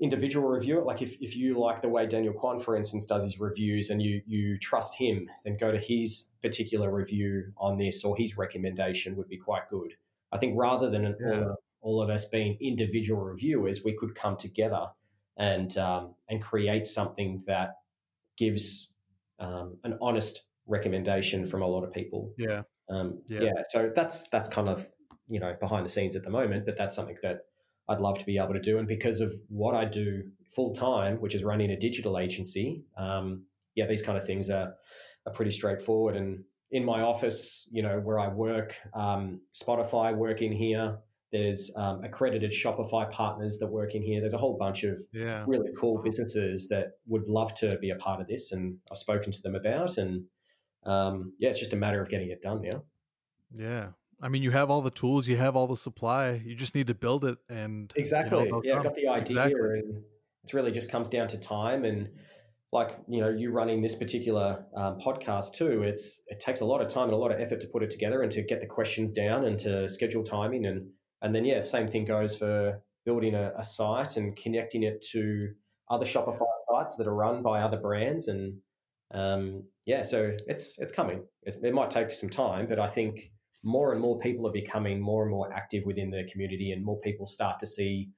individual 0.00 0.48
reviewer. 0.48 0.82
Like 0.82 1.02
if, 1.02 1.16
if 1.20 1.36
you 1.36 1.58
like 1.58 1.82
the 1.82 1.88
way 1.88 2.06
Daniel 2.06 2.34
Kwan, 2.34 2.58
for 2.58 2.76
instance, 2.76 3.06
does 3.06 3.22
his 3.22 3.40
reviews 3.40 3.90
and 3.90 4.02
you 4.02 4.22
you 4.26 4.58
trust 4.58 4.96
him, 4.96 5.28
then 5.44 5.56
go 5.56 5.72
to 5.72 5.78
his 5.78 6.28
particular 6.42 6.92
review 6.92 7.52
on 7.56 7.76
this 7.76 8.04
or 8.04 8.16
his 8.16 8.36
recommendation 8.36 9.16
would 9.16 9.28
be 9.28 9.38
quite 9.38 9.68
good. 9.70 9.94
I 10.32 10.38
think 10.38 10.54
rather 10.58 10.90
than 10.90 11.06
an, 11.06 11.16
yeah. 11.20 11.40
all, 11.40 11.56
all, 11.80 12.02
of 12.02 12.10
us 12.10 12.24
being 12.26 12.58
individual 12.60 13.22
reviewers, 13.22 13.84
we 13.84 13.96
could 13.96 14.14
come 14.14 14.36
together 14.36 14.86
and 15.36 15.76
um, 15.78 16.14
and 16.28 16.42
create 16.42 16.84
something 16.84 17.42
that 17.46 17.76
gives 18.36 18.90
um, 19.38 19.78
an 19.84 19.96
honest 20.00 20.42
recommendation 20.66 21.46
from 21.46 21.62
a 21.62 21.66
lot 21.66 21.84
of 21.84 21.92
people. 21.92 22.32
Yeah. 22.38 22.62
Um, 22.88 23.22
yeah. 23.26 23.40
yeah. 23.42 23.62
So 23.70 23.90
that's 23.94 24.28
that's 24.28 24.48
kind 24.48 24.68
of 24.68 24.88
you 25.28 25.40
know 25.40 25.56
behind 25.60 25.84
the 25.84 25.90
scenes 25.90 26.16
at 26.16 26.22
the 26.22 26.30
moment, 26.30 26.66
but 26.66 26.76
that's 26.76 26.94
something 26.94 27.16
that 27.22 27.40
I'd 27.88 28.00
love 28.00 28.18
to 28.18 28.24
be 28.24 28.38
able 28.38 28.54
to 28.54 28.60
do. 28.60 28.78
And 28.78 28.88
because 28.88 29.20
of 29.20 29.32
what 29.48 29.74
I 29.74 29.84
do 29.84 30.22
full 30.54 30.74
time, 30.74 31.16
which 31.16 31.34
is 31.34 31.44
running 31.44 31.70
a 31.70 31.78
digital 31.78 32.18
agency, 32.18 32.84
um, 32.96 33.44
yeah, 33.74 33.86
these 33.86 34.02
kind 34.02 34.18
of 34.18 34.24
things 34.24 34.50
are, 34.50 34.74
are 35.26 35.32
pretty 35.32 35.50
straightforward. 35.50 36.16
And 36.16 36.44
in 36.70 36.84
my 36.84 37.02
office, 37.02 37.68
you 37.70 37.82
know, 37.82 38.00
where 38.00 38.18
I 38.18 38.28
work, 38.28 38.74
um, 38.94 39.40
Spotify 39.54 40.14
work 40.14 40.42
in 40.42 40.52
here. 40.52 40.98
There's 41.32 41.72
um, 41.76 42.02
accredited 42.04 42.52
Shopify 42.52 43.10
partners 43.10 43.58
that 43.58 43.66
work 43.66 43.94
in 43.94 44.02
here. 44.02 44.20
There's 44.20 44.32
a 44.32 44.38
whole 44.38 44.56
bunch 44.56 44.84
of 44.84 44.98
yeah. 45.12 45.44
really 45.46 45.70
cool 45.78 46.00
businesses 46.00 46.68
that 46.68 46.92
would 47.06 47.28
love 47.28 47.52
to 47.54 47.76
be 47.78 47.90
a 47.90 47.96
part 47.96 48.20
of 48.20 48.28
this, 48.28 48.52
and 48.52 48.78
I've 48.90 48.98
spoken 48.98 49.32
to 49.32 49.42
them 49.42 49.56
about. 49.56 49.98
And 49.98 50.24
um, 50.86 51.32
yeah, 51.38 51.50
it's 51.50 51.58
just 51.58 51.72
a 51.72 51.76
matter 51.76 52.00
of 52.00 52.08
getting 52.08 52.30
it 52.30 52.42
done 52.42 52.62
now. 52.62 52.82
Yeah, 53.52 53.88
I 54.20 54.28
mean, 54.28 54.42
you 54.42 54.50
have 54.52 54.70
all 54.70 54.82
the 54.82 54.90
tools, 54.90 55.28
you 55.28 55.36
have 55.36 55.56
all 55.56 55.66
the 55.66 55.76
supply. 55.76 56.42
You 56.44 56.54
just 56.54 56.74
need 56.74 56.86
to 56.86 56.94
build 56.94 57.24
it, 57.24 57.38
and 57.48 57.92
exactly, 57.96 58.44
you 58.44 58.50
know, 58.50 58.62
yeah, 58.64 58.82
got 58.82 58.94
the 58.94 59.08
idea, 59.08 59.44
exactly. 59.44 59.78
and 59.80 60.02
it 60.44 60.54
really 60.54 60.72
just 60.72 60.90
comes 60.90 61.08
down 61.08 61.28
to 61.28 61.38
time 61.38 61.84
and 61.84 62.08
like 62.72 62.96
you 63.08 63.20
know 63.20 63.28
you 63.28 63.50
running 63.50 63.80
this 63.80 63.94
particular 63.94 64.64
um, 64.76 64.98
podcast 64.98 65.54
too 65.54 65.82
it's 65.82 66.20
it 66.26 66.40
takes 66.40 66.60
a 66.60 66.64
lot 66.64 66.80
of 66.80 66.88
time 66.88 67.04
and 67.04 67.12
a 67.12 67.16
lot 67.16 67.32
of 67.32 67.40
effort 67.40 67.60
to 67.60 67.66
put 67.68 67.82
it 67.82 67.90
together 67.90 68.22
and 68.22 68.32
to 68.32 68.42
get 68.42 68.60
the 68.60 68.66
questions 68.66 69.12
down 69.12 69.44
and 69.44 69.58
to 69.58 69.88
schedule 69.88 70.24
timing 70.24 70.66
and 70.66 70.88
and 71.22 71.34
then 71.34 71.44
yeah 71.44 71.60
same 71.60 71.88
thing 71.88 72.04
goes 72.04 72.36
for 72.36 72.80
building 73.04 73.34
a, 73.34 73.52
a 73.56 73.64
site 73.64 74.16
and 74.16 74.36
connecting 74.36 74.82
it 74.82 75.00
to 75.00 75.48
other 75.88 76.04
shopify 76.04 76.46
sites 76.68 76.96
that 76.96 77.06
are 77.06 77.14
run 77.14 77.42
by 77.42 77.60
other 77.60 77.76
brands 77.76 78.26
and 78.26 78.58
um, 79.12 79.62
yeah 79.84 80.02
so 80.02 80.32
it's 80.46 80.78
it's 80.78 80.92
coming 80.92 81.22
it, 81.42 81.56
it 81.62 81.74
might 81.74 81.90
take 81.90 82.10
some 82.10 82.28
time 82.28 82.66
but 82.66 82.78
i 82.78 82.86
think 82.86 83.30
more 83.62 83.92
and 83.92 84.00
more 84.00 84.18
people 84.18 84.46
are 84.46 84.52
becoming 84.52 85.00
more 85.00 85.22
and 85.22 85.30
more 85.30 85.52
active 85.52 85.84
within 85.84 86.10
the 86.10 86.24
community 86.30 86.72
and 86.72 86.84
more 86.84 86.98
people 87.00 87.26
start 87.26 87.58
to 87.58 87.66
see 87.66 88.08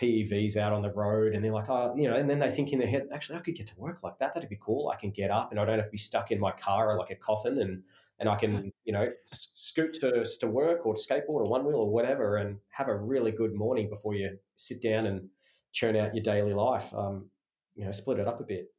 PEVs 0.00 0.56
out 0.56 0.72
on 0.72 0.82
the 0.82 0.90
road 0.92 1.34
and 1.34 1.44
they're 1.44 1.52
like, 1.52 1.68
oh, 1.68 1.94
you 1.96 2.08
know, 2.08 2.16
and 2.16 2.28
then 2.28 2.38
they 2.38 2.50
think 2.50 2.72
in 2.72 2.78
their 2.78 2.88
head, 2.88 3.06
actually, 3.12 3.38
I 3.38 3.40
could 3.40 3.54
get 3.54 3.66
to 3.68 3.78
work 3.78 4.00
like 4.02 4.18
that. 4.18 4.34
That'd 4.34 4.48
be 4.48 4.58
cool. 4.60 4.90
I 4.92 4.96
can 4.96 5.10
get 5.10 5.30
up 5.30 5.50
and 5.50 5.60
I 5.60 5.64
don't 5.64 5.78
have 5.78 5.86
to 5.86 5.90
be 5.90 5.98
stuck 5.98 6.30
in 6.30 6.40
my 6.40 6.52
car 6.52 6.90
or 6.90 6.98
like 6.98 7.10
a 7.10 7.16
coffin 7.16 7.60
and, 7.60 7.82
and 8.18 8.28
I 8.28 8.36
can, 8.36 8.72
you 8.84 8.92
know, 8.92 9.10
scoot 9.24 9.94
to, 10.00 10.24
to 10.40 10.46
work 10.46 10.86
or 10.86 10.94
to 10.94 11.00
skateboard 11.00 11.46
or 11.46 11.50
one 11.50 11.64
wheel 11.64 11.76
or 11.76 11.90
whatever 11.90 12.36
and 12.36 12.58
have 12.70 12.88
a 12.88 12.96
really 12.96 13.30
good 13.30 13.54
morning 13.54 13.90
before 13.90 14.14
you 14.14 14.36
sit 14.56 14.80
down 14.80 15.06
and 15.06 15.28
churn 15.72 15.96
out 15.96 16.14
your 16.14 16.22
daily 16.22 16.54
life. 16.54 16.92
Um, 16.94 17.30
you 17.74 17.84
know, 17.84 17.92
split 17.92 18.18
it 18.18 18.26
up 18.26 18.40
a 18.40 18.44
bit. 18.44 18.72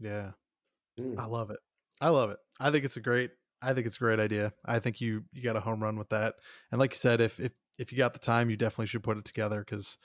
Yeah. 0.00 0.30
Mm. 1.00 1.18
I 1.18 1.26
love 1.26 1.50
it. 1.50 1.58
I 2.00 2.08
love 2.10 2.30
it. 2.30 2.38
I 2.58 2.70
think 2.70 2.84
it's 2.84 2.96
a 2.96 3.00
great, 3.00 3.30
I 3.62 3.74
think 3.74 3.86
it's 3.86 3.96
a 3.96 4.00
great 4.00 4.20
idea. 4.20 4.52
I 4.64 4.78
think 4.78 5.00
you, 5.00 5.24
you 5.32 5.42
got 5.42 5.56
a 5.56 5.60
home 5.60 5.82
run 5.82 5.96
with 5.96 6.10
that. 6.10 6.34
And 6.70 6.78
like 6.78 6.92
you 6.92 6.98
said, 6.98 7.20
if, 7.20 7.40
if 7.40 7.52
if 7.80 7.90
you 7.90 7.98
got 7.98 8.12
the 8.12 8.18
time, 8.18 8.50
you 8.50 8.56
definitely 8.56 8.86
should 8.86 9.02
put 9.02 9.16
it 9.16 9.24
together 9.24 9.60
because 9.60 9.96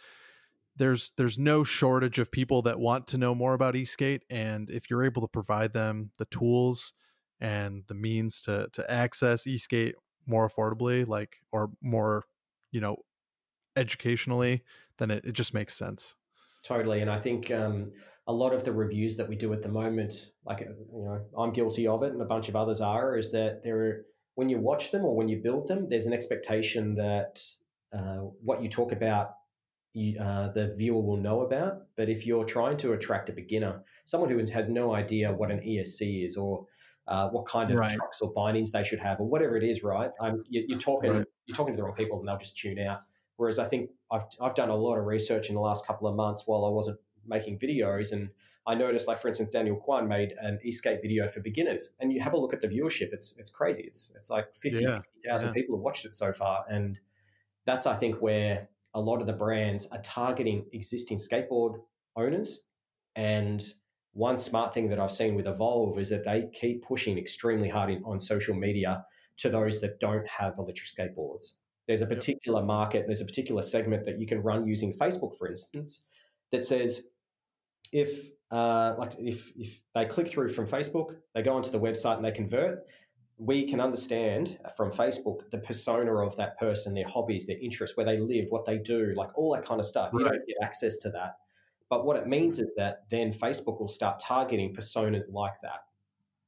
there's 0.77 1.11
there's 1.17 1.37
no 1.37 1.63
shortage 1.63 2.19
of 2.19 2.31
people 2.31 2.61
that 2.63 2.79
want 2.79 3.05
to 3.07 3.17
know 3.17 3.35
more 3.35 3.53
about 3.53 3.75
eSkate, 3.75 4.21
and 4.29 4.69
if 4.69 4.89
you're 4.89 5.03
able 5.03 5.21
to 5.21 5.27
provide 5.27 5.73
them 5.73 6.11
the 6.17 6.25
tools 6.25 6.93
and 7.39 7.83
the 7.87 7.93
means 7.93 8.41
to 8.43 8.69
to 8.71 8.89
access 8.89 9.45
eSkate 9.45 9.93
more 10.25 10.49
affordably, 10.49 11.05
like 11.05 11.37
or 11.51 11.69
more, 11.81 12.23
you 12.71 12.79
know, 12.79 12.95
educationally, 13.75 14.63
then 14.97 15.11
it, 15.11 15.25
it 15.25 15.33
just 15.33 15.53
makes 15.53 15.77
sense. 15.77 16.15
Totally, 16.63 17.01
and 17.01 17.11
I 17.11 17.19
think 17.19 17.51
um, 17.51 17.91
a 18.27 18.33
lot 18.33 18.53
of 18.53 18.63
the 18.63 18.71
reviews 18.71 19.17
that 19.17 19.29
we 19.29 19.35
do 19.35 19.53
at 19.53 19.61
the 19.61 19.69
moment, 19.69 20.31
like 20.45 20.61
you 20.61 20.75
know, 20.91 21.21
I'm 21.37 21.51
guilty 21.51 21.87
of 21.87 22.03
it, 22.03 22.11
and 22.11 22.21
a 22.21 22.25
bunch 22.25 22.49
of 22.49 22.55
others 22.55 22.81
are, 22.81 23.17
is 23.17 23.31
that 23.31 23.61
there 23.63 23.79
are 23.79 24.05
when 24.35 24.49
you 24.49 24.59
watch 24.59 24.91
them 24.91 25.05
or 25.05 25.15
when 25.15 25.27
you 25.27 25.37
build 25.37 25.67
them, 25.67 25.87
there's 25.89 26.05
an 26.05 26.13
expectation 26.13 26.95
that 26.95 27.41
uh, 27.97 28.17
what 28.43 28.61
you 28.61 28.69
talk 28.69 28.91
about, 28.91 29.31
you, 29.93 30.19
uh, 30.19 30.51
the 30.51 30.73
viewer 30.77 31.01
will 31.01 31.17
know 31.17 31.41
about. 31.41 31.83
But 31.95 32.09
if 32.09 32.25
you're 32.25 32.43
trying 32.43 32.77
to 32.77 32.93
attract 32.93 33.29
a 33.29 33.31
beginner, 33.31 33.83
someone 34.03 34.29
who 34.29 34.37
has 34.51 34.67
no 34.67 34.93
idea 34.93 35.31
what 35.31 35.51
an 35.51 35.59
ESC 35.59 36.25
is 36.25 36.35
or 36.35 36.65
uh, 37.07 37.29
what 37.29 37.47
kind 37.47 37.71
of 37.71 37.79
right. 37.79 37.95
trucks 37.95 38.19
or 38.21 38.31
bindings 38.33 38.71
they 38.71 38.83
should 38.83 38.99
have 38.99 39.19
or 39.19 39.27
whatever 39.27 39.55
it 39.55 39.63
is, 39.63 39.83
right? 39.83 40.11
Um, 40.19 40.43
you, 40.49 40.75
are 40.75 40.79
talking 40.79 41.11
right. 41.11 41.25
you're 41.45 41.55
talking 41.55 41.73
to 41.73 41.77
the 41.77 41.83
wrong 41.83 41.95
people 41.95 42.19
and 42.19 42.27
they'll 42.27 42.37
just 42.37 42.57
tune 42.57 42.79
out. 42.79 43.01
Whereas 43.37 43.59
I 43.59 43.65
think 43.65 43.89
I've 44.11 44.23
I've 44.41 44.55
done 44.55 44.69
a 44.69 44.75
lot 44.75 44.97
of 44.97 45.05
research 45.05 45.49
in 45.49 45.55
the 45.55 45.61
last 45.61 45.85
couple 45.85 46.07
of 46.07 46.15
months 46.15 46.43
while 46.45 46.65
I 46.65 46.69
wasn't 46.69 46.99
making 47.27 47.59
videos 47.59 48.11
and 48.11 48.29
I 48.67 48.73
noticed, 48.73 49.07
like 49.07 49.19
for 49.19 49.27
instance, 49.27 49.51
Daniel 49.51 49.75
Kwan 49.75 50.07
made 50.07 50.33
an 50.39 50.59
eSkate 50.65 51.01
video 51.01 51.27
for 51.27 51.39
beginners, 51.39 51.91
and 51.99 52.11
you 52.11 52.19
have 52.19 52.33
a 52.33 52.37
look 52.37 52.53
at 52.53 52.61
the 52.61 52.67
viewership. 52.67 53.09
It's 53.13 53.35
it's 53.37 53.51
crazy. 53.51 53.83
It's 53.83 54.11
it's 54.15 54.31
like 54.31 54.53
50, 54.55 54.83
yeah. 54.83 54.89
60,000 54.89 55.47
yeah. 55.47 55.53
people 55.53 55.75
have 55.75 55.83
watched 55.83 56.05
it 56.05 56.15
so 56.15 56.33
far, 56.33 56.65
and 56.69 56.99
that's 57.65 57.85
I 57.85 57.95
think 57.95 58.21
where 58.21 58.67
a 58.95 59.01
lot 59.01 59.21
of 59.21 59.27
the 59.27 59.33
brands 59.33 59.87
are 59.87 60.01
targeting 60.01 60.65
existing 60.73 61.17
skateboard 61.17 61.75
owners. 62.15 62.61
And 63.15 63.63
one 64.13 64.37
smart 64.37 64.73
thing 64.73 64.89
that 64.89 64.99
I've 64.99 65.11
seen 65.11 65.35
with 65.35 65.47
Evolve 65.47 65.99
is 65.99 66.09
that 66.09 66.23
they 66.23 66.47
keep 66.53 66.83
pushing 66.83 67.17
extremely 67.17 67.69
hard 67.69 67.91
in, 67.91 68.03
on 68.03 68.19
social 68.19 68.55
media 68.55 69.05
to 69.37 69.49
those 69.49 69.79
that 69.81 69.99
don't 69.99 70.27
have 70.27 70.57
electric 70.57 70.87
skateboards. 70.87 71.55
There's 71.87 72.01
a 72.01 72.07
particular 72.07 72.61
yep. 72.61 72.67
market, 72.67 73.03
there's 73.05 73.21
a 73.21 73.25
particular 73.25 73.61
segment 73.61 74.05
that 74.05 74.19
you 74.19 74.25
can 74.25 74.41
run 74.41 74.65
using 74.65 74.93
Facebook, 74.93 75.37
for 75.37 75.47
instance, 75.47 76.01
that 76.51 76.65
says 76.65 77.03
if 77.91 78.29
uh, 78.51 78.95
like 78.97 79.13
if 79.19 79.51
if 79.55 79.81
they 79.93 80.05
click 80.05 80.27
through 80.27 80.49
from 80.49 80.67
Facebook, 80.67 81.15
they 81.33 81.41
go 81.41 81.55
onto 81.55 81.71
the 81.71 81.79
website 81.79 82.17
and 82.17 82.25
they 82.25 82.31
convert, 82.31 82.85
we 83.37 83.67
can 83.67 83.79
understand 83.79 84.57
from 84.77 84.91
Facebook 84.91 85.49
the 85.51 85.57
persona 85.57 86.15
of 86.15 86.35
that 86.37 86.57
person, 86.57 86.93
their 86.93 87.07
hobbies, 87.07 87.45
their 87.45 87.57
interests, 87.59 87.97
where 87.97 88.05
they 88.05 88.17
live, 88.17 88.45
what 88.49 88.65
they 88.65 88.77
do, 88.77 89.13
like 89.15 89.29
all 89.37 89.53
that 89.53 89.65
kind 89.65 89.79
of 89.79 89.85
stuff. 89.85 90.11
Right. 90.13 90.23
You 90.23 90.29
don't 90.29 90.47
get 90.47 90.57
access 90.61 90.97
to 90.97 91.09
that. 91.11 91.37
But 91.89 92.05
what 92.05 92.17
it 92.17 92.27
means 92.27 92.59
is 92.59 92.73
that 92.77 93.03
then 93.09 93.31
Facebook 93.31 93.79
will 93.79 93.87
start 93.87 94.19
targeting 94.19 94.73
personas 94.73 95.31
like 95.31 95.59
that. 95.61 95.81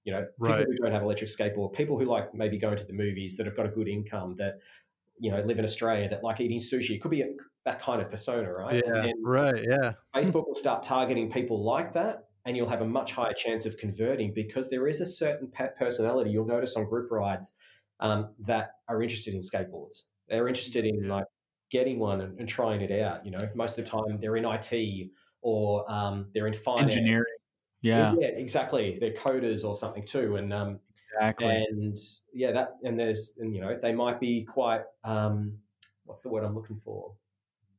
You 0.03 0.13
know, 0.13 0.25
right. 0.39 0.59
people 0.59 0.73
who 0.73 0.83
don't 0.83 0.93
have 0.93 1.03
electric 1.03 1.29
skateboard, 1.29 1.73
people 1.73 1.99
who 1.99 2.05
like 2.05 2.33
maybe 2.33 2.57
going 2.57 2.77
to 2.77 2.85
the 2.85 2.93
movies, 2.93 3.35
that 3.35 3.45
have 3.45 3.55
got 3.55 3.65
a 3.65 3.69
good 3.69 3.87
income, 3.87 4.35
that 4.37 4.59
you 5.19 5.31
know 5.31 5.41
live 5.41 5.59
in 5.59 5.65
Australia, 5.65 6.07
that 6.09 6.23
like 6.23 6.39
eating 6.39 6.59
sushi. 6.59 6.91
It 6.91 7.01
could 7.01 7.11
be 7.11 7.21
a, 7.21 7.27
that 7.67 7.81
kind 7.81 8.01
of 8.01 8.09
persona, 8.09 8.49
right? 8.49 8.81
Yeah, 8.85 9.11
right. 9.21 9.61
Yeah. 9.61 9.91
Facebook 10.15 10.47
will 10.47 10.55
start 10.55 10.83
targeting 10.83 11.29
people 11.29 11.61
like 11.65 11.91
that, 11.91 12.29
and 12.45 12.55
you'll 12.55 12.69
have 12.69 12.79
a 12.79 12.87
much 12.87 13.11
higher 13.11 13.33
chance 13.33 13.65
of 13.65 13.77
converting 13.77 14.33
because 14.33 14.69
there 14.69 14.87
is 14.87 15.01
a 15.01 15.05
certain 15.05 15.51
personality 15.77 16.29
you'll 16.29 16.45
notice 16.45 16.77
on 16.77 16.85
group 16.85 17.11
rides 17.11 17.51
um, 17.99 18.29
that 18.39 18.75
are 18.87 19.01
interested 19.03 19.33
in 19.33 19.41
skateboards. 19.41 20.03
They're 20.29 20.47
interested 20.47 20.85
in 20.85 21.09
like 21.09 21.25
getting 21.69 21.99
one 21.99 22.21
and, 22.21 22.39
and, 22.39 22.47
trying 22.47 22.79
it 22.79 23.01
out. 23.01 23.25
You 23.25 23.31
know, 23.31 23.49
most 23.53 23.77
of 23.77 23.83
the 23.83 23.91
time 23.91 24.17
they're 24.21 24.37
in 24.37 24.45
IT 24.45 25.09
or 25.41 25.83
um, 25.91 26.27
they're 26.33 26.47
in 26.47 26.53
finance, 26.53 26.95
engineering. 26.95 27.25
Yeah. 27.81 28.15
yeah, 28.17 28.27
exactly. 28.27 28.97
They're 28.97 29.11
coders 29.11 29.65
or 29.65 29.75
something 29.75 30.05
too, 30.05 30.37
and 30.37 30.53
um, 30.53 30.79
exactly. 31.13 31.65
And 31.69 31.97
yeah, 32.33 32.53
that 32.53 32.75
and 32.85 32.97
there's 32.97 33.33
and 33.39 33.53
you 33.53 33.59
know 33.59 33.77
they 33.77 33.93
might 33.93 34.21
be 34.21 34.45
quite 34.45 34.83
um, 35.03 35.57
what's 36.05 36.21
the 36.21 36.29
word 36.29 36.45
I'm 36.45 36.55
looking 36.55 36.79
for? 36.79 37.11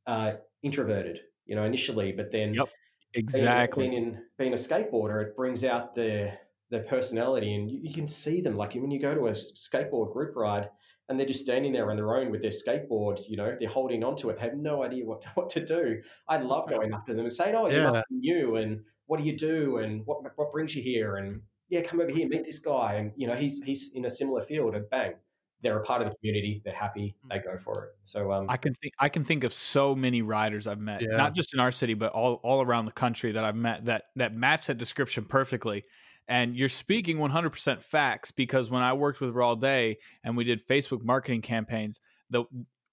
Uh, 0.09 0.33
introverted. 0.63 1.19
You 1.45 1.55
know, 1.55 1.65
initially, 1.65 2.11
but 2.11 2.31
then 2.31 2.53
yep. 2.53 2.67
Exactly. 3.13 3.89
Being, 3.89 4.03
being, 4.03 4.21
being 4.37 4.53
a 4.53 4.55
skateboarder, 4.55 5.21
it 5.23 5.35
brings 5.35 5.63
out 5.63 5.93
their 5.93 6.39
their 6.71 6.83
personality, 6.83 7.53
and 7.55 7.69
you, 7.69 7.79
you, 7.83 7.93
can 7.93 8.07
see 8.07 8.41
them. 8.41 8.55
Like 8.55 8.73
when 8.73 8.91
you 8.91 8.99
go 8.99 9.13
to 9.13 9.27
a 9.27 9.31
skateboard 9.31 10.13
group 10.13 10.35
ride, 10.35 10.69
and 11.07 11.19
they're 11.19 11.27
just 11.27 11.39
standing 11.41 11.73
there 11.73 11.89
on 11.89 11.95
their 11.95 12.15
own 12.15 12.31
with 12.31 12.41
their 12.41 12.51
skateboard. 12.51 13.19
You 13.27 13.37
know, 13.37 13.55
they're 13.59 13.69
holding 13.69 14.03
onto 14.03 14.29
it, 14.29 14.39
have 14.39 14.55
no 14.55 14.83
idea 14.83 15.05
what 15.05 15.21
to, 15.21 15.29
what 15.35 15.49
to 15.51 15.65
do. 15.65 16.01
I 16.27 16.37
love 16.37 16.69
going 16.69 16.93
up 16.93 17.05
to 17.07 17.13
them 17.13 17.25
and 17.25 17.31
saying, 17.31 17.55
"Oh, 17.55 17.67
you're 17.67 17.81
yeah. 17.81 18.01
new, 18.09 18.55
and 18.55 18.81
what 19.05 19.19
do 19.19 19.25
you 19.25 19.37
do, 19.37 19.77
and 19.77 20.05
what 20.05 20.19
what 20.37 20.51
brings 20.51 20.75
you 20.75 20.81
here, 20.81 21.17
and 21.17 21.41
yeah, 21.69 21.81
come 21.81 22.01
over 22.01 22.11
here, 22.11 22.27
meet 22.27 22.45
this 22.45 22.59
guy, 22.59 22.95
and 22.95 23.11
you 23.15 23.27
know, 23.27 23.35
he's 23.35 23.61
he's 23.63 23.91
in 23.93 24.05
a 24.05 24.09
similar 24.09 24.41
field, 24.41 24.75
and 24.75 24.89
bang, 24.89 25.13
they're 25.61 25.77
a 25.77 25.83
part 25.83 26.01
of 26.01 26.09
the 26.09 26.15
community. 26.15 26.61
They're 26.63 26.73
happy. 26.73 27.15
They 27.29 27.37
mm. 27.37 27.43
go 27.43 27.57
for 27.57 27.85
it. 27.85 27.89
So 28.03 28.31
um, 28.31 28.45
I 28.49 28.57
can 28.57 28.73
think 28.75 28.93
I 28.99 29.09
can 29.09 29.23
think 29.23 29.43
of 29.43 29.53
so 29.53 29.95
many 29.95 30.21
riders 30.21 30.67
I've 30.67 30.79
met, 30.79 31.01
yeah. 31.01 31.17
not 31.17 31.35
just 31.35 31.53
in 31.53 31.59
our 31.59 31.71
city, 31.71 31.93
but 31.93 32.11
all 32.11 32.35
all 32.43 32.61
around 32.61 32.85
the 32.85 32.91
country 32.91 33.31
that 33.33 33.43
I've 33.43 33.55
met 33.55 33.85
that 33.85 34.03
that 34.15 34.33
match 34.33 34.67
that 34.67 34.77
description 34.77 35.25
perfectly. 35.25 35.83
And 36.27 36.55
you're 36.55 36.69
speaking 36.69 37.17
100% 37.17 37.81
facts 37.81 38.29
because 38.29 38.69
when 38.69 38.83
I 38.83 38.93
worked 38.93 39.19
with 39.19 39.31
Raw 39.31 39.55
Day 39.55 39.97
and 40.23 40.37
we 40.37 40.43
did 40.43 40.65
Facebook 40.67 41.03
marketing 41.03 41.41
campaigns, 41.41 41.99
the 42.29 42.43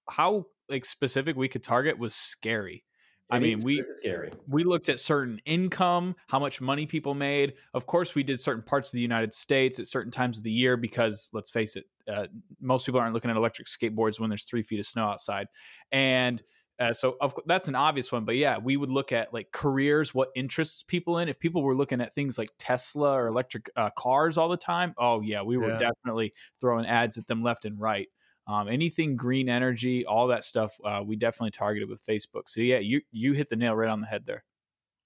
how 0.08 0.46
like 0.70 0.86
specific 0.86 1.36
we 1.36 1.48
could 1.48 1.62
target 1.62 1.98
was 1.98 2.14
scary. 2.14 2.82
I 3.28 3.40
mean, 3.40 3.60
we 3.62 3.82
scary. 3.98 4.32
we 4.48 4.62
looked 4.62 4.88
at 4.88 5.00
certain 5.00 5.40
income, 5.44 6.14
how 6.28 6.38
much 6.38 6.60
money 6.60 6.86
people 6.86 7.14
made. 7.14 7.54
Of 7.74 7.84
course, 7.84 8.14
we 8.14 8.22
did 8.22 8.38
certain 8.38 8.62
parts 8.62 8.90
of 8.90 8.92
the 8.92 9.00
United 9.00 9.34
States 9.34 9.78
at 9.80 9.86
certain 9.86 10.12
times 10.12 10.38
of 10.38 10.44
the 10.44 10.52
year 10.52 10.76
because, 10.76 11.28
let's 11.32 11.50
face 11.50 11.74
it, 11.74 11.84
uh, 12.12 12.26
most 12.60 12.86
people 12.86 13.00
aren't 13.00 13.14
looking 13.14 13.30
at 13.30 13.36
electric 13.36 13.68
skateboards 13.68 14.20
when 14.20 14.30
there's 14.30 14.44
three 14.44 14.62
feet 14.62 14.80
of 14.80 14.86
snow 14.86 15.04
outside. 15.04 15.48
And 15.92 16.42
uh, 16.78 16.92
so, 16.92 17.16
of 17.20 17.34
that's 17.46 17.68
an 17.68 17.74
obvious 17.74 18.12
one. 18.12 18.24
But 18.24 18.36
yeah, 18.36 18.58
we 18.58 18.76
would 18.76 18.90
look 18.90 19.10
at 19.10 19.32
like 19.32 19.50
careers, 19.50 20.14
what 20.14 20.28
interests 20.34 20.82
people 20.82 21.18
in. 21.18 21.28
If 21.28 21.38
people 21.38 21.62
were 21.62 21.74
looking 21.74 22.00
at 22.00 22.14
things 22.14 22.36
like 22.36 22.50
Tesla 22.58 23.12
or 23.12 23.28
electric 23.28 23.70
uh, 23.76 23.90
cars 23.90 24.36
all 24.36 24.48
the 24.48 24.58
time, 24.58 24.94
oh 24.98 25.22
yeah, 25.22 25.42
we 25.42 25.56
were 25.56 25.70
yeah. 25.70 25.78
definitely 25.78 26.32
throwing 26.60 26.86
ads 26.86 27.16
at 27.16 27.26
them 27.26 27.42
left 27.42 27.64
and 27.64 27.80
right. 27.80 28.08
um, 28.46 28.68
anything 28.68 29.16
green 29.16 29.48
energy, 29.48 30.04
all 30.04 30.28
that 30.28 30.44
stuff, 30.44 30.78
uh, 30.84 31.02
we 31.04 31.16
definitely 31.16 31.50
targeted 31.50 31.88
with 31.88 32.04
Facebook. 32.06 32.42
So 32.46 32.60
yeah, 32.60 32.78
you 32.78 33.00
you 33.10 33.32
hit 33.32 33.48
the 33.48 33.56
nail 33.56 33.74
right 33.74 33.90
on 33.90 34.00
the 34.00 34.06
head 34.06 34.24
there. 34.26 34.44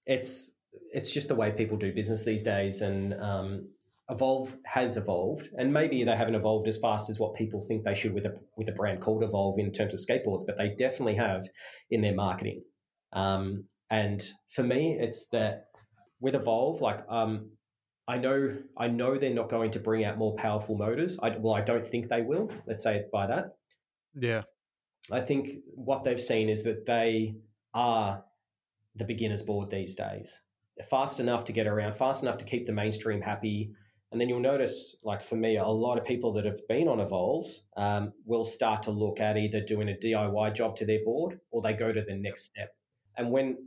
It's 0.05 0.51
it's 0.93 1.11
just 1.11 1.27
the 1.27 1.35
way 1.35 1.51
people 1.51 1.77
do 1.77 1.91
business 1.93 2.23
these 2.23 2.43
days, 2.43 2.81
and 2.81 3.13
um, 3.15 3.69
Evolve 4.11 4.57
has 4.65 4.97
evolved, 4.97 5.49
and 5.57 5.73
maybe 5.73 6.03
they 6.03 6.15
haven't 6.15 6.35
evolved 6.35 6.67
as 6.67 6.77
fast 6.77 7.09
as 7.09 7.17
what 7.17 7.33
people 7.33 7.65
think 7.67 7.83
they 7.83 7.95
should 7.95 8.13
with 8.13 8.25
a 8.25 8.37
with 8.57 8.67
a 8.69 8.73
brand 8.73 9.01
called 9.01 9.23
Evolve 9.23 9.57
in 9.57 9.71
terms 9.71 9.93
of 9.93 9.99
skateboards, 9.99 10.45
but 10.45 10.57
they 10.57 10.75
definitely 10.77 11.15
have 11.15 11.47
in 11.89 12.01
their 12.01 12.13
marketing. 12.13 12.61
Um, 13.13 13.63
and 13.89 14.21
for 14.49 14.63
me, 14.63 14.97
it's 14.99 15.27
that 15.27 15.67
with 16.19 16.35
Evolve, 16.35 16.81
like 16.81 17.03
um, 17.09 17.51
I 18.07 18.17
know 18.17 18.57
I 18.77 18.89
know 18.89 19.17
they're 19.17 19.33
not 19.33 19.49
going 19.49 19.71
to 19.71 19.79
bring 19.79 20.03
out 20.03 20.17
more 20.17 20.35
powerful 20.35 20.75
motors. 20.75 21.17
I, 21.21 21.29
well, 21.37 21.53
I 21.53 21.61
don't 21.61 21.85
think 21.85 22.09
they 22.09 22.21
will. 22.21 22.51
Let's 22.67 22.83
say 22.83 22.97
it 22.97 23.09
by 23.11 23.27
that. 23.27 23.55
Yeah. 24.13 24.43
I 25.09 25.21
think 25.21 25.57
what 25.73 26.03
they've 26.03 26.21
seen 26.21 26.49
is 26.49 26.63
that 26.63 26.85
they 26.85 27.35
are 27.73 28.23
the 28.95 29.05
beginner's 29.05 29.41
board 29.41 29.69
these 29.69 29.95
days. 29.95 30.41
They're 30.77 30.87
fast 30.87 31.19
enough 31.19 31.45
to 31.45 31.53
get 31.53 31.67
around, 31.67 31.93
fast 31.93 32.23
enough 32.23 32.37
to 32.39 32.45
keep 32.45 32.65
the 32.65 32.71
mainstream 32.71 33.21
happy. 33.21 33.71
And 34.11 34.19
then 34.19 34.27
you'll 34.27 34.41
notice, 34.41 34.97
like 35.03 35.23
for 35.23 35.35
me, 35.35 35.57
a 35.57 35.65
lot 35.65 35.97
of 35.97 36.03
people 36.03 36.33
that 36.33 36.45
have 36.45 36.67
been 36.67 36.89
on 36.89 36.99
Evolves 36.99 37.63
um, 37.77 38.11
will 38.25 38.43
start 38.43 38.83
to 38.83 38.91
look 38.91 39.21
at 39.21 39.37
either 39.37 39.61
doing 39.61 39.89
a 39.89 39.93
DIY 39.93 40.53
job 40.53 40.75
to 40.77 40.85
their 40.85 41.03
board 41.05 41.39
or 41.49 41.61
they 41.61 41.73
go 41.73 41.93
to 41.93 42.01
the 42.01 42.15
next 42.15 42.43
step. 42.43 42.75
And 43.17 43.31
when 43.31 43.57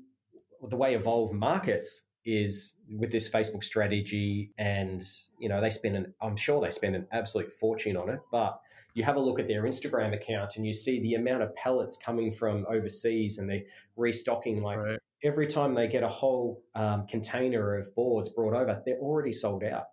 the 0.69 0.77
way 0.77 0.95
Evolve 0.95 1.33
markets 1.33 2.03
is 2.27 2.75
with 2.99 3.11
this 3.11 3.29
Facebook 3.29 3.65
strategy, 3.65 4.51
and 4.59 5.03
you 5.39 5.49
know 5.49 5.61
they 5.61 5.71
spend 5.71 5.97
an 5.97 6.15
I'm 6.21 6.37
sure 6.37 6.61
they 6.61 6.71
spend 6.71 6.97
an 6.97 7.07
absolute 7.13 7.53
fortune 7.53 7.97
on 7.97 8.11
it, 8.11 8.21
but 8.31 8.61
you 8.95 9.03
have 9.03 9.17
a 9.17 9.21
look 9.21 9.41
at 9.41 9.49
their 9.49 9.65
Instagram 9.65 10.15
account 10.15 10.57
and 10.57 10.65
you 10.65 10.73
see 10.73 11.01
the 11.01 11.15
amount 11.15 11.43
of 11.43 11.55
pellets 11.57 11.97
coming 11.97 12.31
from 12.31 12.67
overseas, 12.69 13.39
and 13.39 13.49
they're 13.49 13.63
restocking 13.97 14.63
like 14.63 14.79
right. 14.79 14.99
every 15.23 15.47
time 15.47 15.75
they 15.75 15.89
get 15.89 16.03
a 16.03 16.09
whole 16.09 16.63
um, 16.75 17.07
container 17.07 17.77
of 17.77 17.95
boards 17.95 18.29
brought 18.29 18.55
over, 18.55 18.83
they're 18.85 18.99
already 18.99 19.33
sold 19.33 19.65
out 19.65 19.85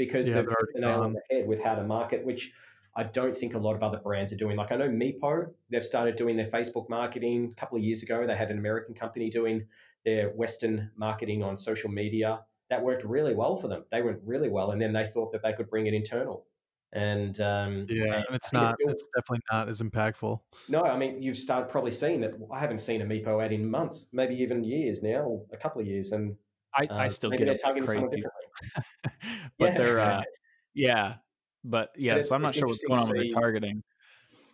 because 0.00 0.30
yeah, 0.30 0.36
they've 0.36 0.48
hit 0.48 0.56
the 0.72 0.80
nail 0.80 1.02
on 1.02 1.12
the 1.12 1.20
head 1.30 1.46
with 1.46 1.62
how 1.62 1.74
to 1.74 1.84
market, 1.84 2.24
which 2.24 2.52
I 2.96 3.02
don't 3.02 3.36
think 3.36 3.52
a 3.52 3.58
lot 3.58 3.76
of 3.76 3.82
other 3.82 3.98
brands 3.98 4.32
are 4.32 4.36
doing. 4.36 4.56
Like 4.56 4.72
I 4.72 4.76
know 4.76 4.88
Meepo, 4.88 5.52
they've 5.68 5.84
started 5.84 6.16
doing 6.16 6.38
their 6.38 6.46
Facebook 6.46 6.88
marketing. 6.88 7.50
A 7.52 7.54
couple 7.54 7.76
of 7.76 7.84
years 7.84 8.02
ago, 8.02 8.26
they 8.26 8.34
had 8.34 8.50
an 8.50 8.56
American 8.56 8.94
company 8.94 9.28
doing 9.28 9.66
their 10.06 10.30
Western 10.30 10.90
marketing 10.96 11.42
on 11.42 11.58
social 11.58 11.90
media. 11.90 12.40
That 12.70 12.82
worked 12.82 13.04
really 13.04 13.34
well 13.34 13.58
for 13.58 13.68
them. 13.68 13.84
They 13.90 14.00
went 14.00 14.20
really 14.24 14.48
well, 14.48 14.70
and 14.70 14.80
then 14.80 14.94
they 14.94 15.04
thought 15.04 15.32
that 15.32 15.42
they 15.42 15.52
could 15.52 15.68
bring 15.68 15.86
it 15.86 15.92
internal. 15.92 16.46
And 16.94 17.38
um, 17.42 17.86
yeah, 17.90 18.22
and 18.26 18.34
it's 18.34 18.54
not. 18.54 18.64
It's, 18.64 18.72
still, 18.80 18.92
it's, 18.92 19.06
definitely 19.14 19.42
not 19.52 19.68
as 19.68 19.82
impactful. 19.82 20.40
No, 20.70 20.82
I 20.82 20.96
mean 20.96 21.22
you've 21.22 21.36
started 21.36 21.68
probably 21.68 21.92
seeing 21.92 22.22
that. 22.22 22.32
I 22.50 22.58
haven't 22.58 22.78
seen 22.78 23.02
a 23.02 23.04
Meepo 23.04 23.44
ad 23.44 23.52
in 23.52 23.70
months, 23.70 24.06
maybe 24.12 24.34
even 24.36 24.64
years 24.64 25.02
now, 25.02 25.42
a 25.52 25.58
couple 25.58 25.82
of 25.82 25.86
years, 25.86 26.12
and 26.12 26.36
I, 26.74 26.86
uh, 26.86 26.96
I 26.96 27.08
still 27.08 27.30
maybe 27.30 27.44
get 27.44 27.50
they're 27.50 27.58
targeting 27.58 27.86
crazy. 27.86 28.00
someone 28.00 28.16
differently. 28.16 29.39
but 29.60 29.72
yeah. 29.72 29.78
they're 29.78 30.00
uh, 30.00 30.22
yeah, 30.74 31.14
but 31.62 31.90
yeah. 31.96 32.14
But 32.14 32.26
so 32.26 32.34
I'm 32.34 32.42
not 32.42 32.54
sure 32.54 32.66
what's 32.66 32.82
going 32.82 32.98
on 32.98 33.08
with 33.08 33.20
the 33.20 33.30
targeting. 33.30 33.82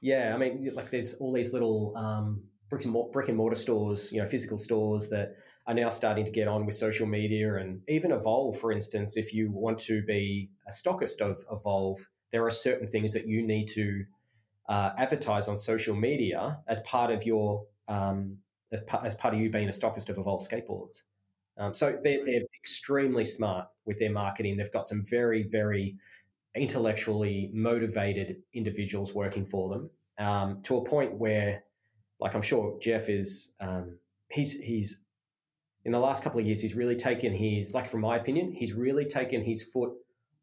Yeah, 0.03 0.33
I 0.35 0.39
mean, 0.39 0.71
like 0.75 0.91
there's 0.91 1.15
all 1.15 1.33
these 1.33 1.53
little 1.53 1.97
um, 1.97 2.43
brick 2.69 2.85
and, 2.85 2.93
mortar, 2.93 3.13
brick 3.13 3.29
and 3.29 3.37
mortar 3.37 3.57
stores, 3.57 4.13
you 4.13 4.21
know, 4.21 4.27
physical 4.27 4.59
stores 4.59 5.09
that 5.09 5.37
are 5.67 5.75
now 5.75 5.89
starting 5.89 6.25
to 6.25 6.31
get 6.31 6.49
on 6.49 6.67
with 6.67 6.75
social 6.75 7.07
media 7.07 7.57
and 7.57 7.81
even 7.89 8.13
Evolve, 8.13 8.59
for 8.59 8.71
instance, 8.73 9.17
if 9.17 9.33
you 9.33 9.51
want 9.51 9.79
to 9.81 10.03
be 10.03 10.51
a 10.69 10.71
stockist 10.71 11.21
of 11.21 11.43
Evolve, 11.51 11.99
there 12.31 12.45
are 12.45 12.51
certain 12.51 12.87
things 12.87 13.13
that 13.13 13.27
you 13.27 13.45
need 13.45 13.67
to 13.69 14.05
uh, 14.69 14.91
advertise 14.97 15.49
on 15.49 15.57
social 15.57 15.95
media 15.95 16.59
as 16.69 16.81
part 16.81 17.11
of 17.11 17.25
your 17.25 17.65
um, 17.89 18.37
as, 18.73 18.81
part, 18.83 19.05
as 19.05 19.15
part 19.15 19.33
of 19.35 19.41
you 19.41 19.49
being 19.51 19.69
a 19.69 19.73
stockist 19.73 20.09
of 20.09 20.19
Evolve 20.19 20.41
skateboards. 20.41 21.03
Um, 21.59 21.73
so 21.75 21.99
they're, 22.03 22.25
they're 22.25 22.43
extremely 22.61 23.25
smart 23.25 23.69
with 23.85 23.99
their 23.99 24.13
marketing. 24.13 24.57
They've 24.57 24.73
got 24.73 24.87
some 24.87 25.05
very, 25.05 25.45
very 25.45 25.97
intellectually 26.55 27.51
motivated 27.53 28.37
individuals 28.55 29.15
working 29.15 29.45
for 29.45 29.69
them 29.69 29.91
um, 30.19 30.63
to 30.63 30.77
a 30.79 30.85
point 30.85 31.15
where 31.15 31.63
like 32.21 32.35
I'm 32.35 32.43
sure 32.43 32.79
Jeff 32.81 33.09
is, 33.09 33.53
um, 33.61 33.99
he's 34.31 34.53
he's 34.55 34.99
in 35.85 35.93
the 35.93 35.99
last 36.01 36.25
couple 36.25 36.41
of 36.41 36.47
years, 36.47 36.61
he's 36.61 36.75
really 36.75 36.97
taken 36.97 37.33
his, 37.33 37.73
like 37.73 37.87
from 37.87 38.01
my 38.01 38.17
opinion, 38.17 38.51
he's 38.51 38.73
really 38.73 39.05
taken 39.05 39.41
his 39.41 39.63
foot 39.63 39.93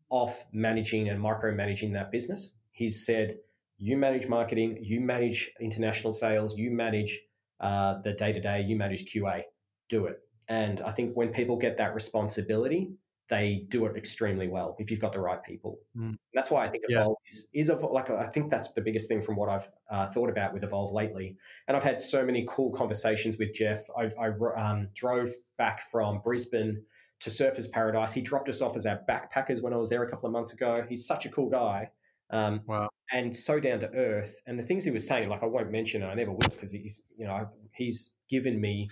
off 0.10 0.46
managing 0.54 1.10
and 1.10 1.20
micromanaging 1.20 1.92
that 1.94 2.12
business. 2.12 2.54
He's 2.72 3.06
said, 3.06 3.40
you 3.78 3.98
manage 3.98 4.28
marketing, 4.28 4.78
you 4.82 5.02
manage 5.02 5.52
international 5.60 6.14
sales, 6.14 6.58
you 6.58 6.72
manage 6.72 7.20
uh, 7.60 8.00
the 8.04 8.14
day 8.14 8.32
to 8.32 8.40
day, 8.40 8.62
you 8.62 8.78
manage 8.78 9.14
QA, 9.14 9.42
do 9.90 10.06
it. 10.06 10.20
And 10.50 10.82
I 10.82 10.92
think 10.92 11.14
when 11.16 11.30
people 11.30 11.58
get 11.58 11.78
that 11.78 11.94
responsibility, 11.94 12.92
they 13.30 13.66
do 13.70 13.86
it 13.86 13.96
extremely 13.96 14.48
well 14.48 14.76
if 14.80 14.92
you've 14.92 15.00
got 15.00 15.14
the 15.14 15.20
right 15.20 15.42
people. 15.42 15.80
Mm. 15.98 16.18
That's 16.34 16.52
why 16.52 16.64
I 16.64 16.68
think 16.68 16.84
Evolve 16.88 17.16
yeah. 17.26 17.32
is, 17.32 17.48
is 17.54 17.70
Evolve, 17.70 17.94
like 17.94 18.10
I 18.10 18.28
think 18.28 18.52
that's 18.52 18.72
the 18.74 18.82
biggest 18.82 19.08
thing 19.08 19.22
from 19.22 19.36
what 19.36 19.50
I've 19.50 19.68
uh, 19.90 20.08
thought 20.08 20.30
about 20.30 20.54
with 20.54 20.64
Evolve 20.64 20.92
lately. 20.92 21.38
And 21.68 21.78
I've 21.78 21.84
had 21.84 22.00
so 22.00 22.26
many 22.26 22.46
cool 22.50 22.72
conversations 22.72 23.38
with 23.38 23.54
Jeff. 23.54 23.88
I, 23.98 24.12
I 24.20 24.30
um, 24.58 24.90
drove 24.94 25.30
back 25.58 25.82
from 25.90 26.20
Brisbane 26.20 26.84
to 27.22 27.30
Surfers 27.30 27.72
Paradise. 27.72 28.12
He 28.12 28.22
dropped 28.22 28.50
us 28.50 28.62
off 28.62 28.76
as 28.76 28.86
our 28.86 29.00
backpackers 29.10 29.64
when 29.64 29.74
I 29.74 29.78
was 29.78 29.90
there 29.90 30.04
a 30.04 30.10
couple 30.10 30.28
of 30.28 30.34
months 30.34 30.52
ago. 30.52 30.86
He's 30.88 31.06
such 31.06 31.26
a 31.26 31.30
cool 31.30 31.50
guy. 31.50 31.90
Um, 32.30 32.62
wow. 32.68 32.90
And 33.12 33.36
so 33.36 33.60
down 33.60 33.80
to 33.80 33.90
earth. 33.94 34.42
And 34.46 34.60
the 34.60 34.64
things 34.64 34.84
he 34.84 34.92
was 34.92 35.08
saying, 35.08 35.30
like 35.30 35.44
I 35.44 35.46
won't 35.46 35.72
mention, 35.72 36.02
and 36.02 36.12
I 36.12 36.16
never 36.16 36.32
will, 36.32 36.40
because 36.40 36.72
he's, 36.72 37.00
you 37.16 37.26
know, 37.26 37.48
he's 37.74 38.12
given 38.30 38.60
me 38.60 38.90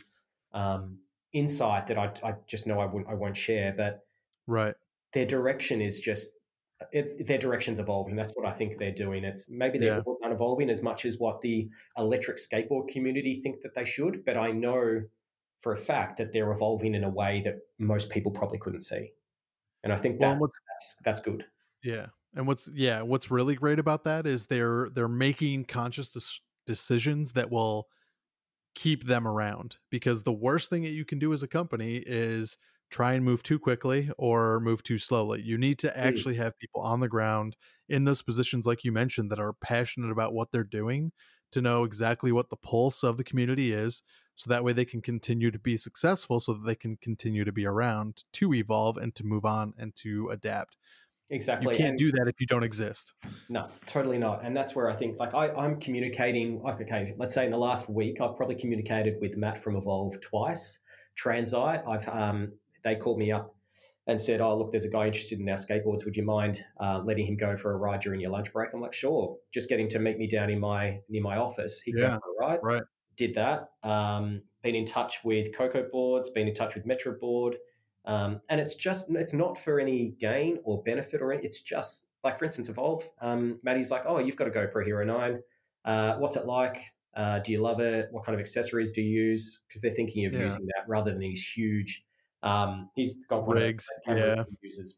um, 0.53 0.99
insight 1.33 1.87
that 1.87 1.97
I, 1.97 2.11
I 2.23 2.33
just 2.47 2.67
know 2.67 2.79
I 2.79 2.85
won't, 2.85 3.07
I 3.07 3.13
won't 3.13 3.37
share. 3.37 3.73
But 3.75 4.03
Right. 4.47 4.75
Their 5.13 5.25
direction 5.25 5.81
is 5.81 5.99
just 5.99 6.27
it, 6.91 7.27
their 7.27 7.37
direction's 7.37 7.79
evolving. 7.79 8.15
That's 8.15 8.31
what 8.33 8.47
I 8.47 8.51
think 8.51 8.77
they're 8.77 8.91
doing. 8.91 9.23
It's 9.23 9.49
maybe 9.49 9.77
they're 9.77 9.97
yeah. 10.05 10.13
not 10.21 10.31
evolving 10.31 10.69
as 10.69 10.81
much 10.81 11.05
as 11.05 11.17
what 11.17 11.39
the 11.41 11.69
electric 11.97 12.37
skateboard 12.37 12.87
community 12.89 13.35
think 13.35 13.61
that 13.61 13.75
they 13.75 13.85
should, 13.85 14.25
but 14.25 14.37
I 14.37 14.51
know 14.51 15.01
for 15.59 15.73
a 15.73 15.77
fact 15.77 16.17
that 16.17 16.33
they're 16.33 16.51
evolving 16.51 16.95
in 16.95 17.03
a 17.03 17.09
way 17.09 17.41
that 17.45 17.59
most 17.77 18.09
people 18.09 18.31
probably 18.31 18.57
couldn't 18.57 18.81
see. 18.81 19.11
And 19.83 19.93
I 19.93 19.97
think 19.97 20.19
well, 20.19 20.31
that's, 20.31 20.41
that's 20.41 20.95
that's 21.03 21.21
good. 21.21 21.45
Yeah. 21.83 22.07
And 22.35 22.47
what's 22.47 22.69
yeah, 22.73 23.01
what's 23.01 23.29
really 23.29 23.55
great 23.55 23.79
about 23.79 24.03
that 24.05 24.25
is 24.25 24.47
they're 24.47 24.89
they're 24.93 25.07
making 25.07 25.65
conscious 25.65 26.39
decisions 26.65 27.33
that 27.33 27.51
will 27.51 27.87
keep 28.75 29.05
them 29.05 29.27
around 29.27 29.77
because 29.89 30.23
the 30.23 30.31
worst 30.31 30.69
thing 30.69 30.83
that 30.83 30.89
you 30.89 31.05
can 31.05 31.19
do 31.19 31.33
as 31.33 31.43
a 31.43 31.47
company 31.47 31.97
is 32.05 32.57
try 32.89 33.13
and 33.13 33.23
move 33.23 33.41
too 33.41 33.57
quickly 33.57 34.11
or 34.17 34.59
move 34.59 34.83
too 34.83 34.97
slowly. 34.97 35.41
You 35.41 35.57
need 35.57 35.79
to 35.79 35.87
mm. 35.87 35.95
actually 35.95 36.35
have 36.35 36.59
people 36.59 36.81
on 36.81 36.99
the 36.99 37.07
ground 37.07 37.55
in 37.89 38.03
those 38.03 38.21
positions, 38.21 38.65
like 38.65 38.83
you 38.83 38.91
mentioned, 38.91 39.31
that 39.31 39.39
are 39.39 39.53
passionate 39.53 40.11
about 40.11 40.33
what 40.33 40.51
they're 40.51 40.63
doing 40.63 41.11
to 41.51 41.61
know 41.61 41.83
exactly 41.83 42.31
what 42.31 42.49
the 42.49 42.55
pulse 42.55 43.03
of 43.03 43.17
the 43.17 43.23
community 43.23 43.73
is. 43.73 44.03
So 44.35 44.49
that 44.49 44.63
way 44.63 44.73
they 44.73 44.85
can 44.85 45.01
continue 45.01 45.51
to 45.51 45.59
be 45.59 45.77
successful, 45.77 46.39
so 46.39 46.53
that 46.53 46.65
they 46.65 46.75
can 46.75 46.97
continue 46.97 47.43
to 47.43 47.51
be 47.51 47.65
around 47.65 48.23
to 48.33 48.53
evolve 48.53 48.97
and 48.97 49.13
to 49.15 49.25
move 49.25 49.45
on 49.45 49.73
and 49.77 49.95
to 49.97 50.29
adapt. 50.29 50.77
Exactly. 51.31 51.75
You 51.75 51.77
can't 51.77 51.89
and 51.91 51.99
do 51.99 52.11
that 52.11 52.27
if 52.27 52.39
you 52.39 52.45
don't 52.45 52.63
exist. 52.63 53.13
No, 53.47 53.69
totally 53.85 54.17
not. 54.17 54.43
And 54.43 54.55
that's 54.55 54.75
where 54.75 54.89
I 54.89 54.93
think, 54.93 55.17
like, 55.17 55.33
I, 55.33 55.49
I'm 55.53 55.79
communicating, 55.79 56.61
like, 56.61 56.81
okay, 56.81 57.13
let's 57.17 57.33
say 57.33 57.45
in 57.45 57.51
the 57.51 57.57
last 57.57 57.89
week, 57.89 58.19
I've 58.19 58.35
probably 58.35 58.55
communicated 58.55 59.15
with 59.21 59.37
Matt 59.37 59.57
from 59.63 59.77
Evolve 59.77 60.19
twice. 60.19 60.79
Transite, 61.17 61.87
I've 61.87 62.07
um, 62.09 62.51
they 62.83 62.95
called 62.95 63.17
me 63.17 63.31
up 63.31 63.55
and 64.07 64.21
said, 64.21 64.41
"Oh, 64.41 64.57
look, 64.57 64.71
there's 64.71 64.85
a 64.85 64.89
guy 64.89 65.07
interested 65.07 65.39
in 65.39 65.49
our 65.49 65.57
skateboards. 65.57 66.05
Would 66.05 66.17
you 66.17 66.23
mind 66.23 66.63
uh, 66.79 67.01
letting 67.03 67.27
him 67.27 67.37
go 67.37 67.55
for 67.55 67.73
a 67.73 67.77
ride 67.77 68.01
during 68.01 68.19
your 68.19 68.31
lunch 68.31 68.51
break?" 68.51 68.69
I'm 68.73 68.81
like, 68.81 68.93
"Sure." 68.93 69.37
Just 69.53 69.69
get 69.69 69.79
him 69.79 69.89
to 69.89 69.99
meet 69.99 70.17
me 70.17 70.27
down 70.27 70.49
in 70.49 70.59
my 70.59 70.99
near 71.09 71.21
my 71.21 71.37
office. 71.37 71.81
He 71.81 71.93
yeah, 71.95 72.17
ride. 72.39 72.59
Right. 72.63 72.83
Did 73.17 73.35
that. 73.35 73.69
Um, 73.83 74.41
been 74.63 74.75
in 74.75 74.85
touch 74.85 75.19
with 75.23 75.55
Coco 75.55 75.87
Boards. 75.91 76.29
Been 76.29 76.47
in 76.47 76.53
touch 76.53 76.75
with 76.75 76.85
Metro 76.85 77.13
Board. 77.19 77.57
Um, 78.05 78.41
and 78.49 78.59
it's 78.59 78.75
just 78.75 79.05
it's 79.09 79.33
not 79.33 79.57
for 79.57 79.79
any 79.79 80.13
gain 80.19 80.59
or 80.63 80.81
benefit 80.83 81.21
or 81.21 81.33
any, 81.33 81.43
it's 81.43 81.61
just 81.61 82.05
like 82.23 82.37
for 82.37 82.45
instance 82.45 82.67
evolve 82.67 83.07
um, 83.21 83.59
maddie's 83.61 83.91
like 83.91 84.03
oh 84.07 84.17
you've 84.17 84.35
got 84.35 84.47
a 84.47 84.49
gopro 84.49 84.83
hero 84.83 85.05
9 85.05 85.39
uh, 85.85 86.15
what's 86.15 86.35
it 86.35 86.47
like 86.47 86.79
uh, 87.15 87.37
do 87.39 87.51
you 87.51 87.61
love 87.61 87.79
it 87.79 88.07
what 88.09 88.25
kind 88.25 88.33
of 88.33 88.39
accessories 88.39 88.91
do 88.91 89.03
you 89.03 89.21
use 89.25 89.59
because 89.67 89.81
they're 89.81 89.91
thinking 89.91 90.25
of 90.25 90.33
yeah. 90.33 90.45
using 90.45 90.65
that 90.65 90.83
rather 90.87 91.11
than 91.11 91.19
these 91.19 91.47
huge 91.47 92.03
um, 92.43 92.89
he's 92.95 93.19
got 93.29 93.47
rigs, 93.47 93.87
yeah. 94.07 94.43
Uses. 94.61 94.95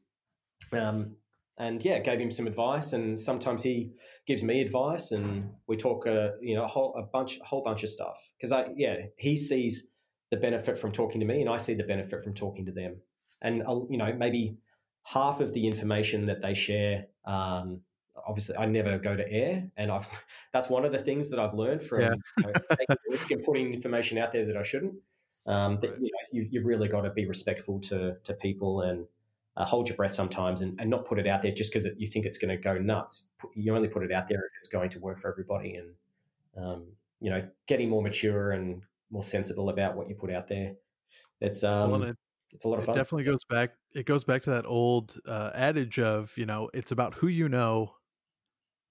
Um, 0.71 1.15
and 1.57 1.83
yeah, 1.83 1.99
gave 1.99 2.19
him 2.19 2.31
some 2.31 2.47
advice, 2.47 2.93
and 2.93 3.19
sometimes 3.19 3.61
he 3.61 3.91
gives 4.25 4.43
me 4.43 4.61
advice, 4.61 5.11
and 5.11 5.51
we 5.67 5.77
talk, 5.77 6.07
uh, 6.07 6.29
you 6.41 6.55
know, 6.55 6.63
a 6.63 6.67
whole 6.67 6.95
a 6.95 7.03
bunch, 7.03 7.39
a 7.39 7.43
whole 7.43 7.61
bunch 7.61 7.83
of 7.83 7.89
stuff. 7.89 8.31
Because 8.37 8.51
I, 8.51 8.69
yeah, 8.75 8.95
he 9.17 9.35
sees 9.35 9.87
the 10.33 10.39
benefit 10.39 10.79
from 10.79 10.91
talking 10.91 11.19
to 11.19 11.27
me, 11.27 11.41
and 11.41 11.49
I 11.49 11.57
see 11.57 11.75
the 11.75 11.83
benefit 11.83 12.23
from 12.23 12.33
talking 12.33 12.65
to 12.65 12.71
them. 12.71 12.95
And 13.43 13.61
uh, 13.67 13.81
you 13.87 13.97
know, 13.97 14.11
maybe 14.17 14.57
half 15.03 15.41
of 15.41 15.53
the 15.53 15.67
information 15.67 16.25
that 16.25 16.41
they 16.41 16.55
share, 16.55 17.05
um, 17.25 17.81
obviously 18.27 18.57
I 18.57 18.65
never 18.65 18.97
go 18.97 19.15
to 19.15 19.31
air, 19.31 19.69
and 19.77 19.91
I've 19.91 20.07
that's 20.53 20.69
one 20.69 20.85
of 20.85 20.91
the 20.91 20.97
things 20.97 21.29
that 21.29 21.39
I've 21.39 21.53
learned 21.53 21.83
from 21.83 22.01
yeah. 22.01 22.13
you 22.39 22.43
know, 22.47 22.53
taking 22.71 22.95
risk 23.09 23.29
and 23.29 23.43
putting 23.43 23.73
information 23.73 24.17
out 24.17 24.31
there 24.31 24.45
that 24.45 24.57
I 24.57 24.63
shouldn't. 24.63 24.95
Um, 25.45 25.77
that 25.81 25.99
you 25.99 26.05
know, 26.05 26.25
you've, 26.31 26.47
you've 26.51 26.65
really 26.65 26.87
got 26.87 27.01
to 27.01 27.11
be 27.11 27.27
respectful 27.27 27.79
to 27.81 28.15
to 28.23 28.33
people 28.33 28.81
and 28.81 29.05
uh, 29.55 29.65
hold 29.65 29.87
your 29.87 29.95
breath 29.95 30.15
sometimes 30.15 30.61
and, 30.61 30.79
and 30.81 30.89
not 30.89 31.05
put 31.05 31.19
it 31.19 31.27
out 31.27 31.43
there 31.43 31.51
just 31.51 31.71
because 31.71 31.87
you 31.97 32.07
think 32.07 32.25
it's 32.25 32.39
going 32.39 32.49
to 32.49 32.57
go 32.57 32.79
nuts. 32.79 33.27
You 33.53 33.75
only 33.75 33.87
put 33.87 34.01
it 34.01 34.11
out 34.11 34.27
there 34.27 34.39
if 34.39 34.51
it's 34.57 34.67
going 34.67 34.89
to 34.89 34.99
work 34.99 35.19
for 35.19 35.29
everybody, 35.31 35.75
and 35.75 35.93
um, 36.57 36.85
you 37.19 37.29
know, 37.29 37.47
getting 37.67 37.87
more 37.87 38.01
mature 38.01 38.53
and 38.53 38.81
more 39.13 39.23
sensible 39.23 39.69
about 39.69 39.95
what 39.95 40.09
you 40.09 40.15
put 40.15 40.31
out 40.31 40.49
there. 40.49 40.73
It's 41.39 41.63
um, 41.63 41.91
well, 41.91 42.03
it, 42.03 42.17
it's 42.51 42.65
a 42.65 42.67
lot 42.67 42.79
of 42.79 42.85
fun. 42.85 42.95
It 42.95 42.97
definitely 42.97 43.23
goes 43.23 43.45
back. 43.49 43.71
It 43.93 44.05
goes 44.05 44.23
back 44.23 44.41
to 44.43 44.49
that 44.49 44.65
old 44.65 45.15
uh, 45.25 45.51
adage 45.53 45.99
of 45.99 46.33
you 46.35 46.45
know, 46.45 46.69
it's 46.73 46.91
about 46.91 47.13
who 47.13 47.27
you 47.27 47.47
know, 47.47 47.93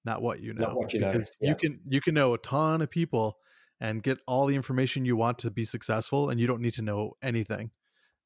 not 0.05 0.23
what 0.23 0.41
you 0.41 0.55
know. 0.55 0.69
Not 0.69 0.77
what 0.77 0.93
you 0.95 1.01
because 1.01 1.37
know. 1.41 1.47
Yeah. 1.47 1.51
You 1.51 1.57
can 1.57 1.81
you 1.89 2.01
can 2.01 2.15
know 2.15 2.33
a 2.33 2.39
ton 2.39 2.81
of 2.81 2.91
people 2.91 3.37
and 3.81 4.03
get 4.03 4.19
all 4.29 4.47
the 4.47 4.55
information 4.55 5.05
you 5.05 5.17
want 5.17 5.39
to 5.41 5.51
be 5.51 5.65
successful, 5.65 6.31
and 6.31 6.41
you 6.41 6.47
don't 6.47 6.63
need 6.63 6.75
to 6.75 6.83
know 6.83 7.15
anything. 7.21 7.73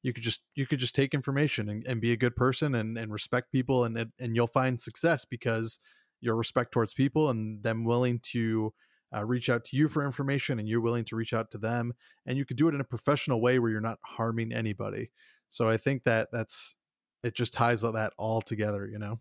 You 0.03 0.13
could 0.13 0.23
just 0.23 0.41
you 0.55 0.67
could 0.67 0.79
just 0.79 0.95
take 0.95 1.15
information 1.15 1.67
and, 1.67 1.85
and 1.87 1.99
be 1.99 2.11
a 2.11 2.17
good 2.17 2.35
person 2.35 2.75
and, 2.75 2.97
and 2.97 3.11
respect 3.11 3.51
people, 3.51 3.83
and 3.83 4.11
and 4.19 4.35
you'll 4.35 4.47
find 4.47 4.79
success 4.79 5.25
because 5.25 5.79
your 6.21 6.35
respect 6.35 6.71
towards 6.71 6.93
people 6.93 7.29
and 7.29 7.63
them 7.63 7.85
willing 7.85 8.19
to 8.31 8.73
uh, 9.15 9.23
reach 9.23 9.49
out 9.49 9.63
to 9.65 9.77
you 9.77 9.87
for 9.87 10.05
information 10.05 10.59
and 10.59 10.67
you're 10.67 10.81
willing 10.81 11.05
to 11.05 11.15
reach 11.15 11.33
out 11.33 11.51
to 11.51 11.57
them 11.57 11.93
and 12.25 12.37
you 12.37 12.45
could 12.45 12.57
do 12.57 12.67
it 12.67 12.75
in 12.75 12.81
a 12.81 12.85
professional 12.85 13.41
way 13.41 13.59
where 13.59 13.71
you're 13.71 13.81
not 13.81 13.99
harming 14.03 14.51
anybody. 14.51 15.09
So 15.49 15.69
i 15.69 15.77
think 15.77 16.03
that 16.03 16.29
that's 16.31 16.75
it 17.23 17.35
just 17.35 17.53
ties 17.53 17.81
that 17.81 18.13
all 18.17 18.41
together 18.41 18.87
you 18.87 18.99
know? 18.99 19.19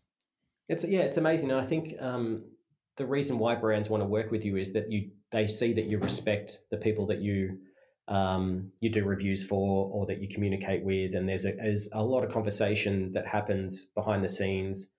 It's 0.69 0.85
yeah 0.85 1.01
it's 1.01 1.17
amazing 1.17 1.51
and 1.51 1.61
i 1.61 1.65
think 1.65 1.95
um, 2.01 2.45
the 2.97 3.07
reason 3.07 3.39
why 3.39 3.55
brands 3.55 3.89
want 3.89 4.03
to 4.03 4.07
work 4.07 4.31
with 4.31 4.45
you 4.45 4.57
is 4.57 4.73
that 4.73 4.91
you 4.91 5.11
they 5.31 5.47
see 5.47 5.73
that 5.75 5.87
you 5.87 5.99
respect 5.99 6.59
the 6.71 6.77
people 6.77 7.07
that 7.07 7.21
you 7.21 7.59
um, 8.09 8.71
you 8.81 8.89
do 8.89 9.05
reviews 9.05 9.43
for 9.47 9.91
or 9.93 10.07
that 10.07 10.21
you 10.21 10.29
communicate 10.29 10.85
with 10.85 11.15
and 11.15 11.29
there's 11.29 11.45
a, 11.45 11.53
there's 11.53 11.89
a 11.93 12.03
lot 12.03 12.25
of 12.25 12.33
conversation 12.33 13.13
that 13.13 13.27
happens 13.27 13.87
behind 13.95 14.23
the 14.23 14.29
scenes 14.29 14.91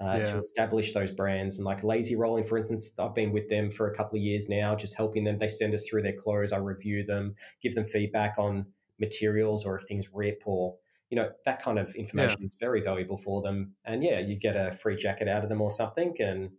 uh, 0.00 0.16
yeah. 0.18 0.26
to 0.26 0.38
establish 0.40 0.92
those 0.92 1.10
brands. 1.10 1.58
And 1.58 1.64
like 1.64 1.82
Lazyrolling, 1.82 2.46
for 2.46 2.58
instance, 2.58 2.90
I've 2.98 3.14
been 3.14 3.32
with 3.32 3.48
them 3.48 3.70
for 3.70 3.90
a 3.90 3.94
couple 3.94 4.18
of 4.18 4.22
years 4.22 4.48
now, 4.48 4.74
just 4.74 4.96
helping 4.96 5.24
them. 5.24 5.36
They 5.36 5.48
send 5.48 5.72
us 5.74 5.84
through 5.84 6.02
their 6.02 6.12
clothes, 6.12 6.52
I 6.52 6.58
review 6.58 7.04
them, 7.04 7.34
give 7.62 7.74
them 7.74 7.84
feedback 7.84 8.34
on 8.38 8.66
materials 8.98 9.64
or 9.64 9.76
if 9.76 9.84
things 9.84 10.08
rip 10.12 10.42
or 10.46 10.74
you 11.10 11.16
know 11.16 11.30
that 11.44 11.62
kind 11.62 11.78
of 11.78 11.94
information 11.94 12.38
yeah. 12.40 12.46
is 12.46 12.56
very 12.58 12.80
valuable 12.80 13.16
for 13.16 13.40
them. 13.40 13.72
And 13.84 14.02
yeah, 14.02 14.18
you 14.18 14.36
get 14.36 14.56
a 14.56 14.72
free 14.72 14.96
jacket 14.96 15.28
out 15.28 15.44
of 15.44 15.48
them 15.48 15.60
or 15.60 15.70
something, 15.70 16.14
and 16.20 16.50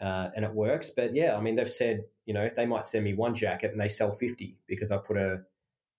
uh, 0.00 0.28
and 0.36 0.44
it 0.44 0.52
works. 0.52 0.90
But 0.90 1.14
yeah, 1.14 1.36
I 1.36 1.40
mean, 1.40 1.54
they've 1.54 1.70
said 1.70 2.04
you 2.26 2.34
know 2.34 2.48
they 2.54 2.66
might 2.66 2.84
send 2.84 3.04
me 3.04 3.14
one 3.14 3.34
jacket 3.34 3.72
and 3.72 3.80
they 3.80 3.88
sell 3.88 4.10
fifty 4.10 4.58
because 4.66 4.90
I 4.90 4.98
put 4.98 5.16
a 5.16 5.40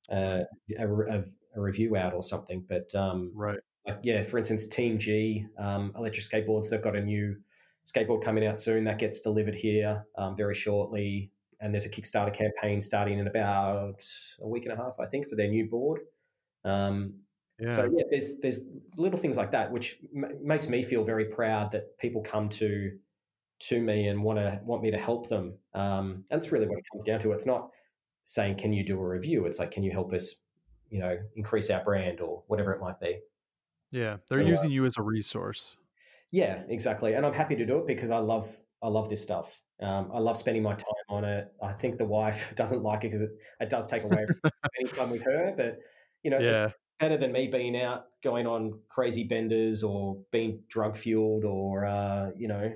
a, 0.09 0.43
a, 0.77 1.23
a 1.55 1.59
review 1.59 1.95
out 1.95 2.13
or 2.13 2.22
something. 2.22 2.63
But 2.67 2.93
um, 2.93 3.31
right 3.34 3.57
like 3.88 3.99
yeah, 4.03 4.22
for 4.24 4.38
instance, 4.38 4.66
Teamgee 4.68 5.45
um, 5.57 5.91
electric 5.95 6.26
skateboards. 6.26 6.70
They've 6.70 6.82
got 6.82 6.95
a 6.95 7.02
new 7.02 7.38
skateboard 7.86 8.24
coming 8.24 8.45
out 8.45 8.60
soon 8.60 8.84
that 8.86 8.98
gets 8.98 9.20
delivered 9.20 9.56
here 9.56 10.06
um, 10.18 10.36
very 10.36 10.56
shortly. 10.56 11.32
And 11.62 11.74
there's 11.74 11.86
a 11.86 11.90
Kickstarter 11.90 12.34
campaign 12.34 12.82
starting 12.82 13.20
in 13.20 13.28
about 13.28 14.03
a 14.41 14.48
week 14.48 14.66
and 14.66 14.74
a 14.74 14.76
half, 14.76 14.99
I 14.99 15.06
think, 15.06 15.30
for 15.30 15.36
their 15.36 15.48
new 15.48 15.68
board. 15.68 16.02
Um, 16.64 17.14
yeah. 17.60 17.70
So 17.70 17.90
yeah, 17.95 18.03
there's 18.12 18.38
there's 18.38 18.60
little 18.98 19.18
things 19.18 19.38
like 19.38 19.52
that 19.52 19.72
which 19.72 19.98
m- 20.14 20.38
makes 20.44 20.68
me 20.68 20.84
feel 20.84 21.06
very 21.06 21.26
proud 21.26 21.72
that 21.72 21.98
people 21.99 22.22
come 22.22 22.49
to 22.49 22.91
to 23.57 23.82
me 23.82 24.07
and 24.07 24.22
want 24.22 24.40
to 24.40 24.60
want 24.64 24.82
me 24.82 24.91
to 24.91 24.98
help 24.98 25.30
them. 25.30 25.53
Um, 25.74 26.26
and 26.30 26.41
that's 26.41 26.52
really 26.52 26.68
what 26.68 26.78
it 26.78 26.86
comes 26.91 27.03
down 27.03 27.20
to. 27.22 27.32
It's 27.32 27.45
not 27.45 27.70
saying 28.24 28.57
can 28.57 28.74
you 28.74 28.84
do 28.84 28.99
a 28.99 29.07
review. 29.07 29.45
It's 29.45 29.60
like 29.60 29.72
can 29.72 29.84
you 29.84 29.91
help 29.91 30.12
us, 30.12 30.36
you 30.90 30.99
know, 30.99 31.18
increase 31.38 31.70
our 31.70 31.84
brand 31.84 32.20
or 32.20 32.44
whatever 32.48 32.74
it 32.74 32.82
might 32.82 32.99
be. 32.99 33.20
Yeah, 33.91 34.18
they're 34.30 34.41
so, 34.41 34.48
using 34.48 34.72
uh, 34.72 34.74
you 34.74 34.86
as 34.86 34.98
a 34.98 35.02
resource. 35.02 35.78
Yeah, 36.32 36.64
exactly, 36.68 37.14
and 37.14 37.26
I'm 37.26 37.34
happy 37.34 37.56
to 37.56 37.66
do 37.66 37.80
it 37.80 37.88
because 37.88 38.10
I 38.10 38.18
love 38.18 38.53
I 38.82 38.88
love 38.88 39.10
this 39.10 39.22
stuff. 39.22 39.62
Um, 39.82 40.10
I 40.14 40.20
love 40.20 40.38
spending 40.38 40.64
my 40.64 40.74
time 40.76 41.06
on 41.10 41.24
it. 41.24 41.52
I 41.62 41.74
think 41.74 41.98
the 41.98 42.06
wife 42.06 42.53
doesn't 42.56 42.84
like 42.84 43.03
it 43.03 43.07
because 43.07 43.22
it, 43.22 43.32
it 43.60 43.70
does 43.70 43.88
take 43.88 44.03
away 44.03 44.26
from 44.26 44.52
spending 44.66 44.95
time 44.95 45.10
with 45.10 45.24
her. 45.24 45.53
But 45.56 45.80
you 46.24 46.32
know, 46.32 46.40
yeah. 46.40 46.72
better 46.99 47.18
than 47.18 47.32
me 47.32 47.48
being 47.48 47.80
out 47.80 48.06
going 48.24 48.48
on 48.48 48.80
crazy 48.90 49.24
benders 49.24 49.84
or 49.84 50.18
being 50.32 50.60
drug 50.68 50.98
fueled 50.98 51.45
or 51.45 51.86
uh, 51.86 52.32
you 52.36 52.48
know 52.48 52.72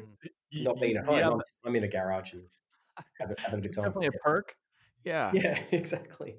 not 0.54 0.80
being 0.82 0.98
at 0.98 1.06
home. 1.06 1.18
Yeah. 1.18 1.30
I'm, 1.30 1.42
I'm, 1.66 1.76
in 1.76 1.84
a 1.84 1.88
garage 1.88 2.34
and 2.34 2.44
having, 3.20 3.36
having 3.40 3.60
a 3.60 3.62
good 3.62 3.74
time. 3.74 3.86
Definitely 3.86 4.08
a 4.08 4.12
perk. 4.24 4.56
Yeah. 5.04 5.32
Yeah. 5.34 5.60
Exactly. 5.72 6.36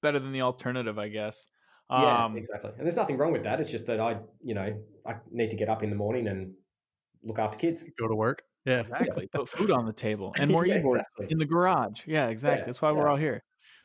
better 0.00 0.18
than 0.18 0.32
the 0.32 0.42
alternative, 0.42 0.98
I 0.98 1.08
guess. 1.08 1.46
Yeah, 1.92 2.24
um, 2.24 2.36
exactly. 2.36 2.70
And 2.70 2.80
there's 2.80 2.96
nothing 2.96 3.18
wrong 3.18 3.32
with 3.32 3.42
that. 3.42 3.60
It's 3.60 3.70
just 3.70 3.86
that 3.86 4.00
I, 4.00 4.18
you 4.42 4.54
know, 4.54 4.74
I 5.06 5.16
need 5.30 5.50
to 5.50 5.56
get 5.56 5.68
up 5.68 5.82
in 5.82 5.90
the 5.90 5.96
morning 5.96 6.26
and 6.28 6.54
look 7.22 7.38
after 7.38 7.58
kids. 7.58 7.84
Go 7.98 8.08
to 8.08 8.14
work. 8.14 8.42
Yeah, 8.64 8.80
exactly. 8.80 9.28
Put 9.32 9.48
food 9.48 9.70
on 9.70 9.84
the 9.84 9.92
table 9.92 10.32
and 10.38 10.50
more 10.52 10.66
yeah, 10.66 10.76
exactly. 10.76 11.26
in 11.28 11.38
the 11.38 11.44
garage. 11.44 12.02
Yeah, 12.06 12.28
exactly. 12.28 12.60
Yeah, 12.60 12.66
That's 12.66 12.80
why 12.80 12.90
yeah. 12.90 12.96
we're 12.96 13.08
all 13.08 13.16
here. 13.16 13.42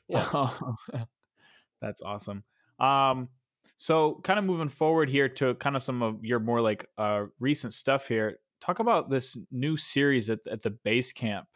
Yeah, 0.08 0.52
that's 1.82 2.02
awesome. 2.02 2.44
Um, 2.80 3.28
so 3.76 4.22
kind 4.24 4.40
of 4.40 4.46
moving 4.46 4.70
forward 4.70 5.10
here 5.10 5.28
to 5.30 5.56
kind 5.56 5.76
of 5.76 5.84
some 5.84 6.02
of 6.02 6.24
your 6.24 6.40
more 6.40 6.62
like 6.62 6.86
uh 6.98 7.26
recent 7.40 7.74
stuff 7.74 8.08
here. 8.08 8.38
Talk 8.62 8.80
about 8.80 9.10
this 9.10 9.38
new 9.52 9.76
series 9.76 10.30
at, 10.30 10.40
at 10.50 10.62
the 10.62 10.70
base 10.70 11.12
camp. 11.12 11.48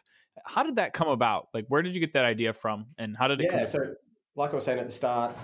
How 0.45 0.63
did 0.63 0.75
that 0.75 0.93
come 0.93 1.07
about? 1.07 1.47
Like, 1.53 1.65
where 1.67 1.81
did 1.81 1.95
you 1.95 2.01
get 2.01 2.13
that 2.13 2.25
idea 2.25 2.53
from, 2.53 2.87
and 2.97 3.15
how 3.17 3.27
did 3.27 3.39
it? 3.41 3.49
Yeah, 3.51 3.63
so 3.63 3.79
like 4.35 4.51
I 4.51 4.55
was 4.55 4.65
saying 4.65 4.79
at 4.79 4.85
the 4.85 4.91
start, 4.91 5.35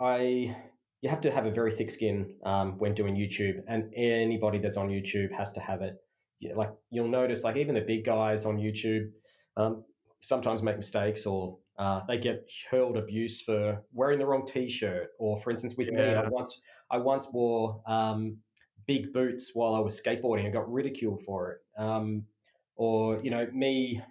I 0.00 0.56
you 1.04 1.10
have 1.10 1.20
to 1.20 1.30
have 1.30 1.44
a 1.44 1.50
very 1.50 1.70
thick 1.70 1.90
skin 1.90 2.34
um, 2.44 2.78
when 2.78 2.94
doing 2.94 3.14
YouTube, 3.14 3.62
and 3.68 3.92
anybody 3.94 4.58
that's 4.58 4.78
on 4.78 4.88
YouTube 4.88 5.30
has 5.32 5.52
to 5.52 5.60
have 5.60 5.82
it. 5.82 5.96
Like 6.54 6.70
you'll 6.90 7.08
notice, 7.08 7.44
like 7.44 7.56
even 7.56 7.74
the 7.74 7.80
big 7.82 8.04
guys 8.04 8.46
on 8.46 8.56
YouTube 8.56 9.10
um, 9.56 9.84
sometimes 10.20 10.62
make 10.62 10.76
mistakes, 10.76 11.26
or 11.26 11.58
uh, 11.78 12.00
they 12.08 12.18
get 12.18 12.50
hurled 12.70 12.96
abuse 12.96 13.42
for 13.42 13.82
wearing 13.92 14.18
the 14.18 14.26
wrong 14.26 14.46
T-shirt. 14.46 15.08
Or, 15.18 15.36
for 15.38 15.50
instance, 15.50 15.74
with 15.76 15.90
yeah. 15.92 16.14
me, 16.14 16.14
I 16.14 16.28
once 16.28 16.58
I 16.90 16.98
once 16.98 17.28
wore 17.32 17.82
um, 17.86 18.38
big 18.86 19.12
boots 19.12 19.50
while 19.54 19.74
I 19.74 19.80
was 19.80 20.00
skateboarding. 20.00 20.46
I 20.46 20.50
got 20.50 20.70
ridiculed 20.72 21.22
for 21.22 21.52
it. 21.52 21.58
Um, 21.76 22.24
or 22.76 23.20
you 23.22 23.30
know 23.30 23.46
me, 23.52 24.02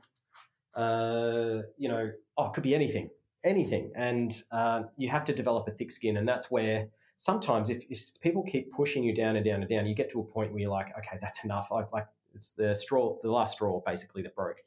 uh, 0.75 1.59
you 1.77 1.89
know, 1.89 2.11
oh, 2.37 2.45
it 2.45 2.53
could 2.53 2.63
be 2.63 2.75
anything 2.75 3.09
anything. 3.43 3.91
And 3.95 4.33
uh, 4.51 4.83
you 4.97 5.09
have 5.09 5.25
to 5.25 5.33
develop 5.33 5.67
a 5.67 5.71
thick 5.71 5.91
skin. 5.91 6.17
And 6.17 6.27
that's 6.27 6.49
where 6.49 6.87
sometimes 7.17 7.69
if, 7.69 7.83
if 7.89 7.99
people 8.21 8.43
keep 8.43 8.71
pushing 8.71 9.03
you 9.03 9.13
down 9.13 9.35
and 9.35 9.45
down 9.45 9.61
and 9.61 9.69
down, 9.69 9.85
you 9.85 9.95
get 9.95 10.11
to 10.11 10.19
a 10.19 10.23
point 10.23 10.51
where 10.51 10.61
you're 10.61 10.71
like, 10.71 10.89
okay, 10.97 11.17
that's 11.21 11.43
enough. 11.43 11.71
I've 11.71 11.91
like, 11.91 12.07
it's 12.33 12.51
the 12.51 12.75
straw, 12.75 13.17
the 13.21 13.31
last 13.31 13.53
straw 13.53 13.81
basically 13.85 14.23
that 14.23 14.35
broke. 14.35 14.61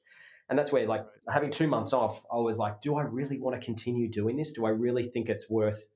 And 0.49 0.57
that's 0.57 0.71
where, 0.71 0.87
like, 0.87 1.05
having 1.29 1.51
two 1.51 1.67
months 1.67 1.93
off, 1.93 2.25
I 2.33 2.37
was 2.37 2.57
like, 2.57 2.81
do 2.81 2.97
I 2.97 3.03
really 3.03 3.41
want 3.41 3.61
to 3.61 3.65
continue 3.65 4.09
doing 4.09 4.37
this? 4.37 4.53
Do 4.53 4.65
I 4.65 4.71
really 4.71 5.03
think 5.03 5.29
it's 5.29 5.51
worth 5.51 5.89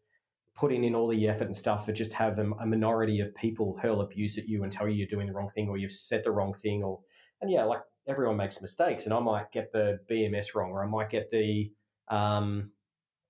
putting 0.56 0.82
in 0.82 0.94
all 0.94 1.06
the 1.06 1.28
effort 1.28 1.44
and 1.44 1.54
stuff 1.54 1.86
for 1.86 1.92
just 1.92 2.12
have 2.14 2.38
a, 2.38 2.50
a 2.58 2.66
minority 2.66 3.20
of 3.20 3.32
people 3.36 3.78
hurl 3.80 4.00
abuse 4.00 4.38
at 4.38 4.48
you 4.48 4.64
and 4.64 4.72
tell 4.72 4.88
you 4.88 4.94
you're 4.94 5.06
doing 5.06 5.28
the 5.28 5.32
wrong 5.32 5.48
thing 5.48 5.68
or 5.68 5.76
you've 5.78 5.92
said 5.92 6.24
the 6.24 6.32
wrong 6.32 6.52
thing? 6.52 6.82
Or, 6.82 6.98
and 7.40 7.48
yeah, 7.48 7.62
like 7.62 7.80
everyone 8.08 8.36
makes 8.36 8.60
mistakes, 8.60 9.04
and 9.04 9.14
I 9.14 9.20
might 9.20 9.52
get 9.52 9.72
the 9.72 10.00
BMS 10.10 10.54
wrong, 10.54 10.70
or 10.70 10.84
I 10.84 10.88
might 10.88 11.10
get 11.10 11.30
the 11.30 11.70
um, 12.10 12.72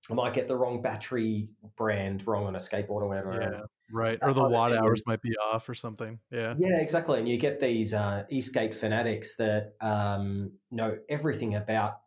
I 0.09 0.13
might 0.13 0.33
get 0.33 0.47
the 0.47 0.57
wrong 0.57 0.81
battery 0.81 1.49
brand 1.77 2.25
wrong 2.27 2.45
on 2.47 2.55
a 2.55 2.59
skateboard 2.59 3.01
or 3.01 3.07
whatever. 3.07 3.39
Yeah, 3.39 3.61
right. 3.91 4.19
Or 4.21 4.33
the 4.33 4.43
watt 4.43 4.73
hours 4.73 5.03
might 5.05 5.21
be 5.21 5.35
off 5.37 5.69
or 5.69 5.75
something. 5.75 6.19
Yeah. 6.31 6.55
Yeah, 6.57 6.81
exactly. 6.81 7.19
And 7.19 7.29
you 7.29 7.37
get 7.37 7.59
these 7.59 7.93
uh, 7.93 8.23
e-skate 8.29 8.73
fanatics 8.73 9.35
that 9.35 9.73
um, 9.79 10.51
know 10.71 10.97
everything 11.07 11.55
about 11.55 11.99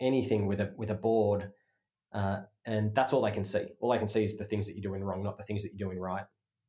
anything 0.00 0.46
with 0.46 0.60
a 0.60 0.72
with 0.76 0.90
a 0.90 0.94
board, 0.94 1.52
uh, 2.12 2.40
and 2.64 2.94
that's 2.94 3.12
all 3.12 3.22
they 3.22 3.30
can 3.30 3.44
see. 3.44 3.66
All 3.80 3.92
they 3.92 3.98
can 3.98 4.08
see 4.08 4.24
is 4.24 4.36
the 4.36 4.44
things 4.44 4.66
that 4.66 4.74
you're 4.74 4.90
doing 4.90 5.04
wrong, 5.04 5.22
not 5.22 5.36
the 5.36 5.44
things 5.44 5.62
that 5.62 5.72
you're 5.74 5.86
doing 5.88 6.00
right. 6.00 6.24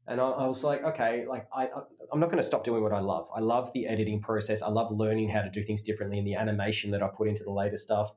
And 0.08 0.22
I, 0.22 0.30
I 0.30 0.46
was 0.46 0.64
like, 0.64 0.84
okay, 0.84 1.26
like 1.28 1.48
I, 1.56 1.68
I'm 2.12 2.20
not 2.20 2.28
going 2.28 2.38
to 2.38 2.44
stop 2.44 2.64
doing 2.64 2.84
what 2.84 2.94
I 2.94 3.00
love. 3.00 3.28
I 3.36 3.40
love 3.40 3.74
the 3.74 3.88
editing 3.88 4.22
process. 4.22 4.62
I 4.62 4.68
love 4.68 4.92
learning 4.92 5.30
how 5.30 5.42
to 5.42 5.50
do 5.50 5.64
things 5.64 5.82
differently, 5.82 6.20
and 6.20 6.28
the 6.28 6.36
animation 6.36 6.92
that 6.92 7.02
I 7.02 7.08
put 7.08 7.30
into 7.30 7.44
the 7.44 7.52
later 7.52 7.78
stuff. 7.78 8.12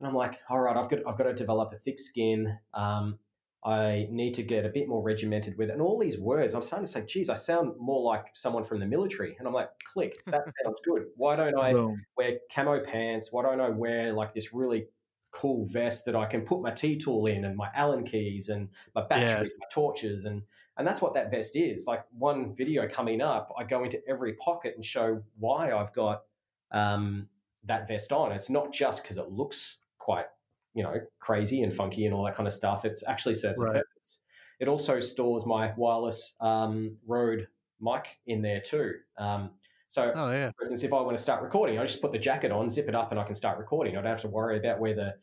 And 0.00 0.08
I'm 0.08 0.14
like, 0.14 0.40
all 0.48 0.60
right, 0.60 0.76
I've 0.76 0.88
got 0.88 1.00
I've 1.06 1.18
got 1.18 1.24
to 1.24 1.34
develop 1.34 1.72
a 1.72 1.76
thick 1.76 1.98
skin. 1.98 2.58
Um, 2.72 3.18
I 3.64 4.08
need 4.10 4.34
to 4.34 4.42
get 4.42 4.66
a 4.66 4.68
bit 4.68 4.88
more 4.88 5.02
regimented 5.02 5.56
with 5.56 5.70
it. 5.70 5.72
And 5.72 5.80
all 5.80 5.98
these 5.98 6.18
words, 6.18 6.54
I'm 6.54 6.60
starting 6.60 6.84
to 6.84 6.92
say, 6.92 7.02
geez, 7.06 7.30
I 7.30 7.34
sound 7.34 7.72
more 7.78 8.02
like 8.02 8.26
someone 8.34 8.62
from 8.62 8.78
the 8.78 8.86
military. 8.86 9.36
And 9.38 9.48
I'm 9.48 9.54
like, 9.54 9.70
click, 9.84 10.22
that 10.26 10.44
sounds 10.64 10.80
good. 10.84 11.04
Why 11.16 11.34
don't 11.34 11.58
I 11.58 11.72
wear 12.18 12.40
camo 12.52 12.80
pants? 12.80 13.32
Why 13.32 13.42
don't 13.42 13.62
I 13.62 13.70
wear 13.70 14.12
like 14.12 14.34
this 14.34 14.52
really 14.52 14.88
cool 15.30 15.64
vest 15.66 16.04
that 16.04 16.14
I 16.14 16.26
can 16.26 16.42
put 16.42 16.60
my 16.60 16.70
T 16.70 16.96
tool 16.96 17.26
in 17.26 17.46
and 17.46 17.56
my 17.56 17.70
Allen 17.74 18.04
keys 18.04 18.50
and 18.50 18.68
my 18.94 19.02
batteries, 19.06 19.52
yeah. 19.54 19.58
my 19.60 19.66
torches, 19.70 20.26
and 20.26 20.42
and 20.76 20.86
that's 20.86 21.00
what 21.00 21.14
that 21.14 21.30
vest 21.30 21.56
is. 21.56 21.86
Like 21.86 22.04
one 22.16 22.54
video 22.54 22.86
coming 22.86 23.22
up, 23.22 23.50
I 23.58 23.64
go 23.64 23.82
into 23.84 24.00
every 24.08 24.34
pocket 24.34 24.74
and 24.74 24.84
show 24.84 25.22
why 25.38 25.72
I've 25.72 25.92
got 25.92 26.22
um, 26.70 27.28
that 27.64 27.88
vest 27.88 28.12
on. 28.12 28.32
It's 28.32 28.50
not 28.50 28.72
just 28.72 29.02
because 29.02 29.18
it 29.18 29.30
looks 29.30 29.78
quite 30.04 30.26
you 30.74 30.82
know 30.82 30.94
crazy 31.18 31.62
and 31.62 31.72
funky 31.72 32.04
and 32.04 32.14
all 32.14 32.24
that 32.24 32.36
kind 32.36 32.46
of 32.46 32.52
stuff. 32.52 32.84
It's 32.84 33.02
actually 33.08 33.34
serves 33.34 33.60
right. 33.60 33.70
a 33.76 33.78
purpose. 33.80 34.20
It 34.60 34.68
also 34.68 35.00
stores 35.00 35.46
my 35.46 35.72
wireless 35.76 36.34
um, 36.40 36.96
Rode 37.06 37.48
mic 37.80 38.18
in 38.26 38.42
there 38.42 38.60
too. 38.60 38.92
Um, 39.18 39.50
so, 39.86 40.12
oh, 40.14 40.30
yeah. 40.30 40.50
for 40.56 40.62
instance, 40.62 40.82
if 40.82 40.92
I 40.92 41.00
want 41.00 41.16
to 41.16 41.22
start 41.22 41.42
recording, 41.42 41.78
I 41.78 41.84
just 41.84 42.00
put 42.00 42.12
the 42.12 42.18
jacket 42.18 42.50
on, 42.50 42.68
zip 42.68 42.88
it 42.88 42.94
up, 42.94 43.10
and 43.10 43.20
I 43.20 43.24
can 43.24 43.34
start 43.34 43.58
recording. 43.58 43.96
I 43.96 44.00
don't 44.00 44.10
have 44.10 44.22
to 44.22 44.28
worry 44.28 44.58
about 44.58 44.80
where 44.80 44.94
the 44.94 45.14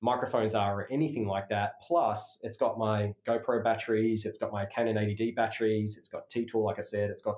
microphones 0.00 0.54
are 0.54 0.80
or 0.80 0.88
anything 0.90 1.26
like 1.26 1.48
that. 1.48 1.80
Plus, 1.80 2.38
it's 2.42 2.56
got 2.56 2.78
my 2.78 3.14
GoPro 3.26 3.62
batteries, 3.62 4.26
it's 4.26 4.38
got 4.38 4.52
my 4.52 4.66
Canon 4.66 4.96
80D 4.96 5.34
batteries, 5.34 5.96
it's 5.96 6.08
got 6.08 6.28
T 6.28 6.44
Tool, 6.44 6.64
like 6.64 6.78
I 6.78 6.82
said, 6.82 7.10
it's 7.10 7.22
got 7.22 7.36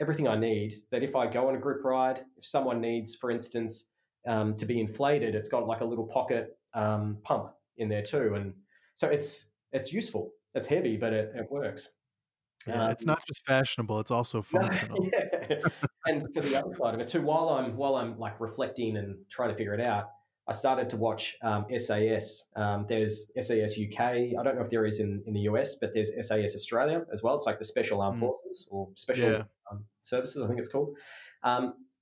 everything 0.00 0.28
I 0.28 0.36
need. 0.36 0.74
That 0.90 1.02
if 1.02 1.14
I 1.14 1.26
go 1.26 1.48
on 1.48 1.56
a 1.56 1.58
group 1.58 1.84
ride, 1.84 2.22
if 2.36 2.46
someone 2.46 2.80
needs, 2.80 3.14
for 3.14 3.30
instance, 3.30 3.86
um, 4.26 4.54
to 4.56 4.66
be 4.66 4.80
inflated, 4.80 5.34
it's 5.34 5.48
got 5.48 5.66
like 5.66 5.80
a 5.80 5.84
little 5.84 6.06
pocket 6.06 6.58
um, 6.74 7.18
pump 7.22 7.52
in 7.76 7.88
there 7.88 8.02
too, 8.02 8.34
and 8.34 8.52
so 8.94 9.08
it's 9.08 9.46
it's 9.72 9.92
useful. 9.92 10.32
It's 10.54 10.66
heavy, 10.66 10.96
but 10.96 11.12
it, 11.12 11.32
it 11.34 11.50
works. 11.50 11.90
Yeah, 12.66 12.84
um, 12.84 12.90
it's 12.90 13.06
not 13.06 13.24
just 13.26 13.46
fashionable; 13.46 14.00
it's 14.00 14.10
also 14.10 14.42
functional. 14.42 15.08
yeah. 15.12 15.56
and 16.06 16.26
for 16.34 16.42
the 16.42 16.58
other 16.58 16.74
side 16.76 16.94
of 16.94 17.00
it 17.00 17.08
too, 17.08 17.22
while 17.22 17.48
I'm 17.50 17.76
while 17.76 17.96
I'm 17.96 18.18
like 18.18 18.40
reflecting 18.40 18.96
and 18.96 19.16
trying 19.28 19.50
to 19.50 19.54
figure 19.54 19.74
it 19.74 19.86
out, 19.86 20.10
I 20.50 20.52
started 20.52 20.90
to 20.90 20.96
watch 20.96 21.36
um, 21.42 21.64
SAS. 21.78 22.46
Um, 22.56 22.84
there's 22.88 23.30
SAS 23.40 23.78
UK. 23.78 24.00
I 24.00 24.42
don't 24.42 24.56
know 24.56 24.62
if 24.62 24.68
there 24.70 24.84
is 24.84 24.98
in, 24.98 25.22
in 25.26 25.32
the 25.32 25.42
US, 25.42 25.76
but 25.76 25.94
there's 25.94 26.10
SAS 26.26 26.54
Australia 26.54 27.04
as 27.12 27.22
well. 27.22 27.34
It's 27.34 27.46
like 27.46 27.58
the 27.58 27.64
Special 27.64 28.00
Armed 28.02 28.16
mm. 28.16 28.20
Forces 28.20 28.66
or 28.70 28.88
Special 28.94 29.30
yeah. 29.30 29.42
um, 29.70 29.84
Services, 30.00 30.42
I 30.42 30.48
think 30.48 30.58
it's 30.58 30.68
called. 30.68 30.96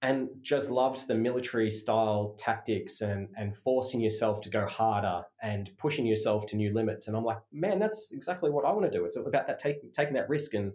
And 0.00 0.28
just 0.42 0.70
loved 0.70 1.08
the 1.08 1.16
military 1.16 1.70
style 1.70 2.36
tactics 2.38 3.00
and 3.00 3.28
and 3.36 3.56
forcing 3.56 4.00
yourself 4.00 4.40
to 4.42 4.48
go 4.48 4.64
harder 4.64 5.24
and 5.42 5.70
pushing 5.76 6.06
yourself 6.06 6.46
to 6.46 6.56
new 6.56 6.72
limits. 6.72 7.08
And 7.08 7.16
I'm 7.16 7.24
like, 7.24 7.38
man, 7.52 7.80
that's 7.80 8.12
exactly 8.12 8.50
what 8.50 8.64
I 8.64 8.70
want 8.70 8.90
to 8.90 8.96
do. 8.96 9.04
It's 9.04 9.16
about 9.16 9.48
that 9.48 9.58
take, 9.58 9.92
taking 9.92 10.14
that 10.14 10.28
risk 10.28 10.54
and 10.54 10.72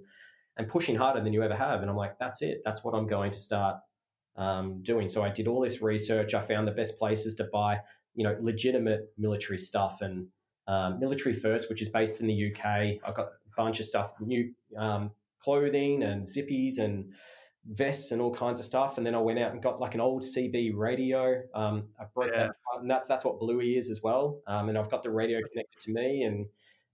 and 0.57 0.67
pushing 0.67 0.95
harder 0.95 1.21
than 1.21 1.33
you 1.33 1.41
ever 1.41 1.55
have. 1.55 1.81
And 1.81 1.89
I'm 1.89 1.95
like, 1.95 2.19
that's 2.19 2.41
it. 2.41 2.61
That's 2.65 2.83
what 2.83 2.93
I'm 2.93 3.07
going 3.07 3.31
to 3.31 3.39
start 3.39 3.77
um, 4.35 4.81
doing. 4.83 5.09
So 5.09 5.23
I 5.23 5.29
did 5.29 5.47
all 5.47 5.61
this 5.61 5.81
research. 5.81 6.33
I 6.33 6.41
found 6.41 6.67
the 6.67 6.71
best 6.71 6.97
places 6.97 7.35
to 7.35 7.45
buy, 7.45 7.79
you 8.15 8.23
know, 8.23 8.37
legitimate 8.41 9.11
military 9.17 9.57
stuff 9.57 10.01
and 10.01 10.27
um, 10.67 10.99
Military 10.99 11.33
First, 11.33 11.69
which 11.69 11.81
is 11.81 11.89
based 11.89 12.21
in 12.21 12.27
the 12.27 12.51
UK. 12.51 12.65
I 12.65 13.11
got 13.15 13.27
a 13.27 13.55
bunch 13.57 13.79
of 13.79 13.85
stuff, 13.85 14.13
new 14.19 14.53
um, 14.77 15.11
clothing 15.41 16.03
and 16.03 16.23
zippies 16.23 16.77
and 16.79 17.13
vests 17.65 18.11
and 18.11 18.21
all 18.21 18.33
kinds 18.33 18.59
of 18.59 18.65
stuff. 18.65 18.97
And 18.97 19.05
then 19.05 19.15
I 19.15 19.19
went 19.19 19.39
out 19.39 19.51
and 19.51 19.61
got 19.61 19.79
like 19.79 19.95
an 19.95 20.01
old 20.01 20.23
CB 20.23 20.75
radio. 20.75 21.41
Um, 21.53 21.85
I 21.99 22.05
broke 22.13 22.31
yeah. 22.31 22.39
that 22.39 22.49
apart, 22.49 22.81
and 22.81 22.89
that's 22.89 23.07
that's 23.07 23.25
what 23.25 23.39
Bluey 23.39 23.77
is 23.77 23.89
as 23.89 24.01
well. 24.03 24.41
Um, 24.47 24.69
and 24.69 24.77
I've 24.77 24.89
got 24.89 25.03
the 25.03 25.11
radio 25.11 25.39
connected 25.47 25.79
to 25.81 25.91
me, 25.91 26.23
and 26.23 26.45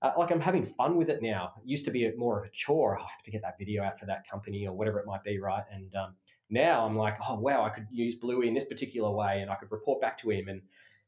uh, 0.01 0.11
like 0.17 0.31
I'm 0.31 0.41
having 0.41 0.63
fun 0.63 0.95
with 0.95 1.09
it 1.09 1.21
now. 1.21 1.53
It 1.57 1.67
used 1.67 1.85
to 1.85 1.91
be 1.91 2.11
more 2.15 2.39
of 2.39 2.45
a 2.45 2.51
chore. 2.51 2.97
Oh, 2.99 3.03
I 3.03 3.09
have 3.09 3.23
to 3.23 3.31
get 3.31 3.41
that 3.41 3.57
video 3.57 3.83
out 3.83 3.99
for 3.99 4.05
that 4.05 4.27
company 4.29 4.67
or 4.67 4.73
whatever 4.73 4.99
it 4.99 5.07
might 5.07 5.23
be, 5.23 5.39
right? 5.39 5.63
And 5.71 5.93
um, 5.95 6.15
now 6.49 6.85
I'm 6.85 6.95
like, 6.95 7.17
oh 7.27 7.39
wow, 7.39 7.63
I 7.63 7.69
could 7.69 7.87
use 7.91 8.15
Bluey 8.15 8.47
in 8.47 8.53
this 8.53 8.65
particular 8.65 9.11
way, 9.11 9.41
and 9.41 9.49
I 9.49 9.55
could 9.55 9.71
report 9.71 10.01
back 10.01 10.17
to 10.19 10.29
him, 10.29 10.47
and 10.47 10.61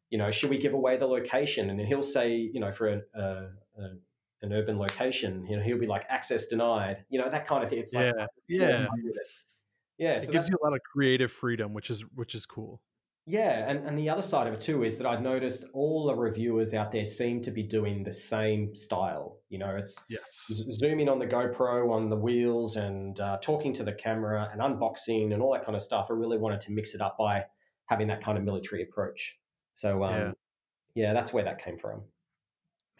you 0.09 0.17
know, 0.17 0.29
should 0.31 0.49
we 0.49 0.57
give 0.57 0.73
away 0.73 0.97
the 0.97 1.07
location? 1.07 1.69
And 1.69 1.79
he'll 1.79 2.03
say, 2.03 2.35
you 2.35 2.59
know, 2.59 2.71
for 2.71 2.87
a, 2.87 3.01
a, 3.13 3.23
a 3.79 3.89
an 4.43 4.53
urban 4.53 4.77
location, 4.77 5.45
you 5.47 5.55
know, 5.55 5.61
he'll 5.61 5.77
be 5.77 5.87
like 5.87 6.05
access 6.09 6.47
denied, 6.47 7.05
you 7.09 7.19
know, 7.19 7.29
that 7.29 7.45
kind 7.45 7.63
of 7.63 7.69
thing. 7.69 7.79
It's 7.79 7.93
like, 7.93 8.13
yeah, 8.15 8.27
yeah. 8.47 8.87
Yeah, 10.01 10.13
it 10.13 10.23
so 10.23 10.31
gives 10.31 10.49
you 10.49 10.57
a 10.59 10.65
lot 10.65 10.73
of 10.73 10.81
creative 10.81 11.31
freedom, 11.31 11.75
which 11.75 11.91
is 11.91 12.01
which 12.15 12.33
is 12.33 12.47
cool. 12.47 12.81
Yeah, 13.27 13.69
and, 13.69 13.85
and 13.85 13.95
the 13.95 14.09
other 14.09 14.23
side 14.23 14.47
of 14.47 14.53
it 14.55 14.59
too 14.59 14.83
is 14.83 14.97
that 14.97 15.05
I've 15.05 15.21
noticed 15.21 15.63
all 15.75 16.07
the 16.07 16.15
reviewers 16.15 16.73
out 16.73 16.91
there 16.91 17.05
seem 17.05 17.39
to 17.43 17.51
be 17.51 17.61
doing 17.61 18.01
the 18.01 18.11
same 18.11 18.73
style. 18.73 19.37
You 19.49 19.59
know, 19.59 19.75
it's 19.75 20.03
yes. 20.09 20.23
zooming 20.71 21.07
on 21.07 21.19
the 21.19 21.27
GoPro 21.27 21.91
on 21.91 22.09
the 22.09 22.15
wheels 22.15 22.77
and 22.77 23.19
uh, 23.19 23.37
talking 23.43 23.73
to 23.73 23.83
the 23.83 23.93
camera 23.93 24.49
and 24.51 24.59
unboxing 24.59 25.33
and 25.33 25.41
all 25.43 25.53
that 25.53 25.63
kind 25.63 25.75
of 25.75 25.83
stuff. 25.83 26.07
I 26.09 26.13
really 26.13 26.39
wanted 26.39 26.61
to 26.61 26.71
mix 26.71 26.95
it 26.95 27.01
up 27.01 27.19
by 27.19 27.45
having 27.85 28.07
that 28.07 28.23
kind 28.23 28.39
of 28.39 28.43
military 28.43 28.81
approach. 28.81 29.37
So, 29.73 30.03
um, 30.03 30.13
yeah. 30.15 30.31
yeah, 30.95 31.13
that's 31.13 31.31
where 31.31 31.43
that 31.43 31.63
came 31.63 31.77
from. 31.77 32.01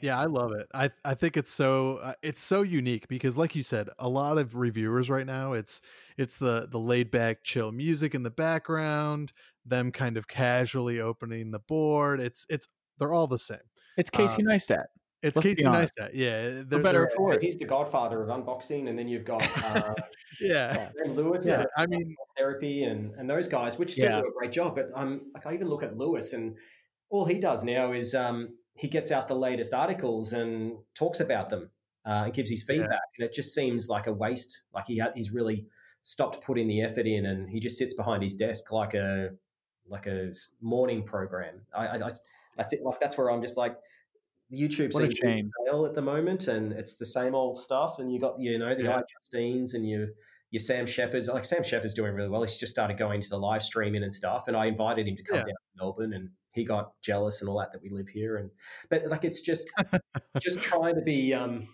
Yeah, 0.02 0.20
I 0.20 0.26
love 0.26 0.52
it. 0.54 0.68
I 0.74 0.90
I 1.06 1.14
think 1.14 1.38
it's 1.38 1.52
so 1.52 1.98
uh, 1.98 2.14
it's 2.22 2.42
so 2.42 2.62
unique 2.62 3.08
because, 3.08 3.38
like 3.38 3.56
you 3.56 3.64
said, 3.64 3.90
a 4.00 4.10
lot 4.10 4.38
of 4.38 4.56
reviewers 4.56 5.10
right 5.10 5.26
now 5.26 5.54
it's 5.54 5.82
it's 6.18 6.38
the 6.38 6.68
the 6.70 6.80
laid 6.80 7.12
back, 7.12 7.44
chill 7.44 7.72
music 7.72 8.16
in 8.16 8.24
the 8.24 8.30
background, 8.30 9.34
them 9.66 9.92
kind 9.92 10.18
of 10.18 10.28
casually 10.28 11.00
opening 11.00 11.52
the 11.52 11.60
board. 11.60 12.20
It's 12.20 12.46
it's 12.50 12.68
they're 13.00 13.14
all 13.14 13.28
the 13.28 13.40
same. 13.40 13.60
It's 13.98 14.10
Casey 14.10 14.42
um, 14.44 14.48
Neistat. 14.48 14.86
It's 15.24 15.36
Let's 15.36 15.48
Casey 15.48 15.64
Neistat. 15.64 16.12
Yeah, 16.14 16.64
they're, 16.66 16.82
better 16.82 17.10
for 17.16 17.34
it. 17.34 17.44
He's 17.44 17.58
the 17.58 17.66
godfather 17.66 18.24
of 18.24 18.30
unboxing, 18.30 18.90
and 18.90 18.98
then 18.98 19.08
you've 19.08 19.26
got 19.26 19.44
uh, 19.64 19.94
yeah, 20.42 20.90
and 21.04 21.16
Lewis. 21.16 21.48
Yeah, 21.48 21.66
I 21.78 21.86
mean 21.86 22.16
therapy 22.38 22.84
and 22.84 23.14
and 23.16 23.30
those 23.30 23.48
guys, 23.48 23.78
which 23.78 23.98
yeah. 23.98 24.22
do 24.22 24.28
a 24.28 24.32
great 24.32 24.52
job. 24.52 24.76
But 24.76 24.90
um, 24.96 25.22
like 25.36 25.46
I 25.46 25.54
even 25.54 25.70
look 25.70 25.84
at 25.84 25.96
Lewis, 25.96 26.34
and 26.34 26.56
all 27.12 27.26
he 27.26 27.40
does 27.40 27.64
now 27.64 27.92
is 27.92 28.16
um 28.16 28.50
he 28.76 28.88
gets 28.88 29.12
out 29.12 29.28
the 29.28 29.36
latest 29.36 29.74
articles 29.74 30.34
and 30.34 30.78
talks 30.96 31.20
about 31.20 31.50
them 31.50 31.70
uh, 32.06 32.24
and 32.26 32.34
gives 32.34 32.50
his 32.50 32.64
feedback. 32.64 32.90
Yeah. 32.90 32.98
And 33.20 33.30
it 33.30 33.34
just 33.34 33.54
seems 33.54 33.88
like 33.88 34.08
a 34.08 34.14
waste. 34.14 34.64
Like 34.74 34.86
he 34.88 34.98
ha- 34.98 35.12
he's 35.16 35.32
really 35.32 35.68
stopped 36.02 36.44
putting 36.44 36.68
the 36.68 36.82
effort 36.82 37.06
in, 37.06 37.26
and 37.28 37.50
he 37.50 37.60
just 37.60 37.78
sits 37.78 37.94
behind 37.94 38.24
his 38.24 38.36
desk 38.36 38.72
like 38.72 38.94
a 38.94 39.30
like 39.88 40.08
a 40.08 40.34
morning 40.62 41.04
program. 41.04 41.62
I 41.74 41.88
I, 41.88 42.12
I 42.58 42.64
think 42.64 42.84
like 42.84 43.00
that's 43.00 43.18
where 43.18 43.30
I'm 43.32 43.42
just 43.42 43.58
like 43.58 43.78
YouTube 44.52 44.94
what 44.94 45.14
fail 45.68 45.86
at 45.86 45.96
the 45.96 46.02
moment, 46.02 46.48
and 46.48 46.74
it's 46.74 46.96
the 46.96 47.06
same 47.06 47.36
old 47.36 47.60
stuff. 47.60 48.00
And 48.00 48.12
you 48.12 48.20
got 48.20 48.40
you 48.40 48.58
know 48.58 48.76
the 48.76 48.84
yeah. 48.84 49.02
Justines 49.20 49.74
and 49.74 49.88
you 49.88 50.10
your 50.52 50.60
Sam 50.60 50.86
Sheffer's 50.86 51.28
like 51.28 51.46
Sam 51.46 51.64
Sheffers 51.64 51.94
doing 51.94 52.14
really 52.14 52.30
well. 52.30 52.42
He's 52.42 52.58
just 52.58 52.72
started 52.72 52.98
going 52.98 53.22
to 53.22 53.30
the 53.30 53.38
live 53.38 53.62
streaming 53.62 54.04
and 54.04 54.14
stuff, 54.14 54.48
and 54.48 54.58
I 54.58 54.66
invited 54.66 55.08
him 55.08 55.16
to 55.16 55.24
come 55.24 55.38
yeah. 55.38 55.44
down 55.44 55.48
to 55.48 55.78
Melbourne, 55.78 56.14
and 56.14 56.30
he 56.54 56.64
got 56.64 56.94
jealous 57.02 57.42
and 57.42 57.50
all 57.50 57.60
that 57.60 57.72
that 57.72 57.82
we 57.82 57.90
live 57.90 58.08
here. 58.08 58.38
And 58.38 58.50
but 58.90 59.06
like 59.06 59.24
it's 59.24 59.42
just 59.42 59.70
just 60.40 60.60
trying 60.62 60.96
to 60.96 61.02
be 61.02 61.34
um, 61.34 61.68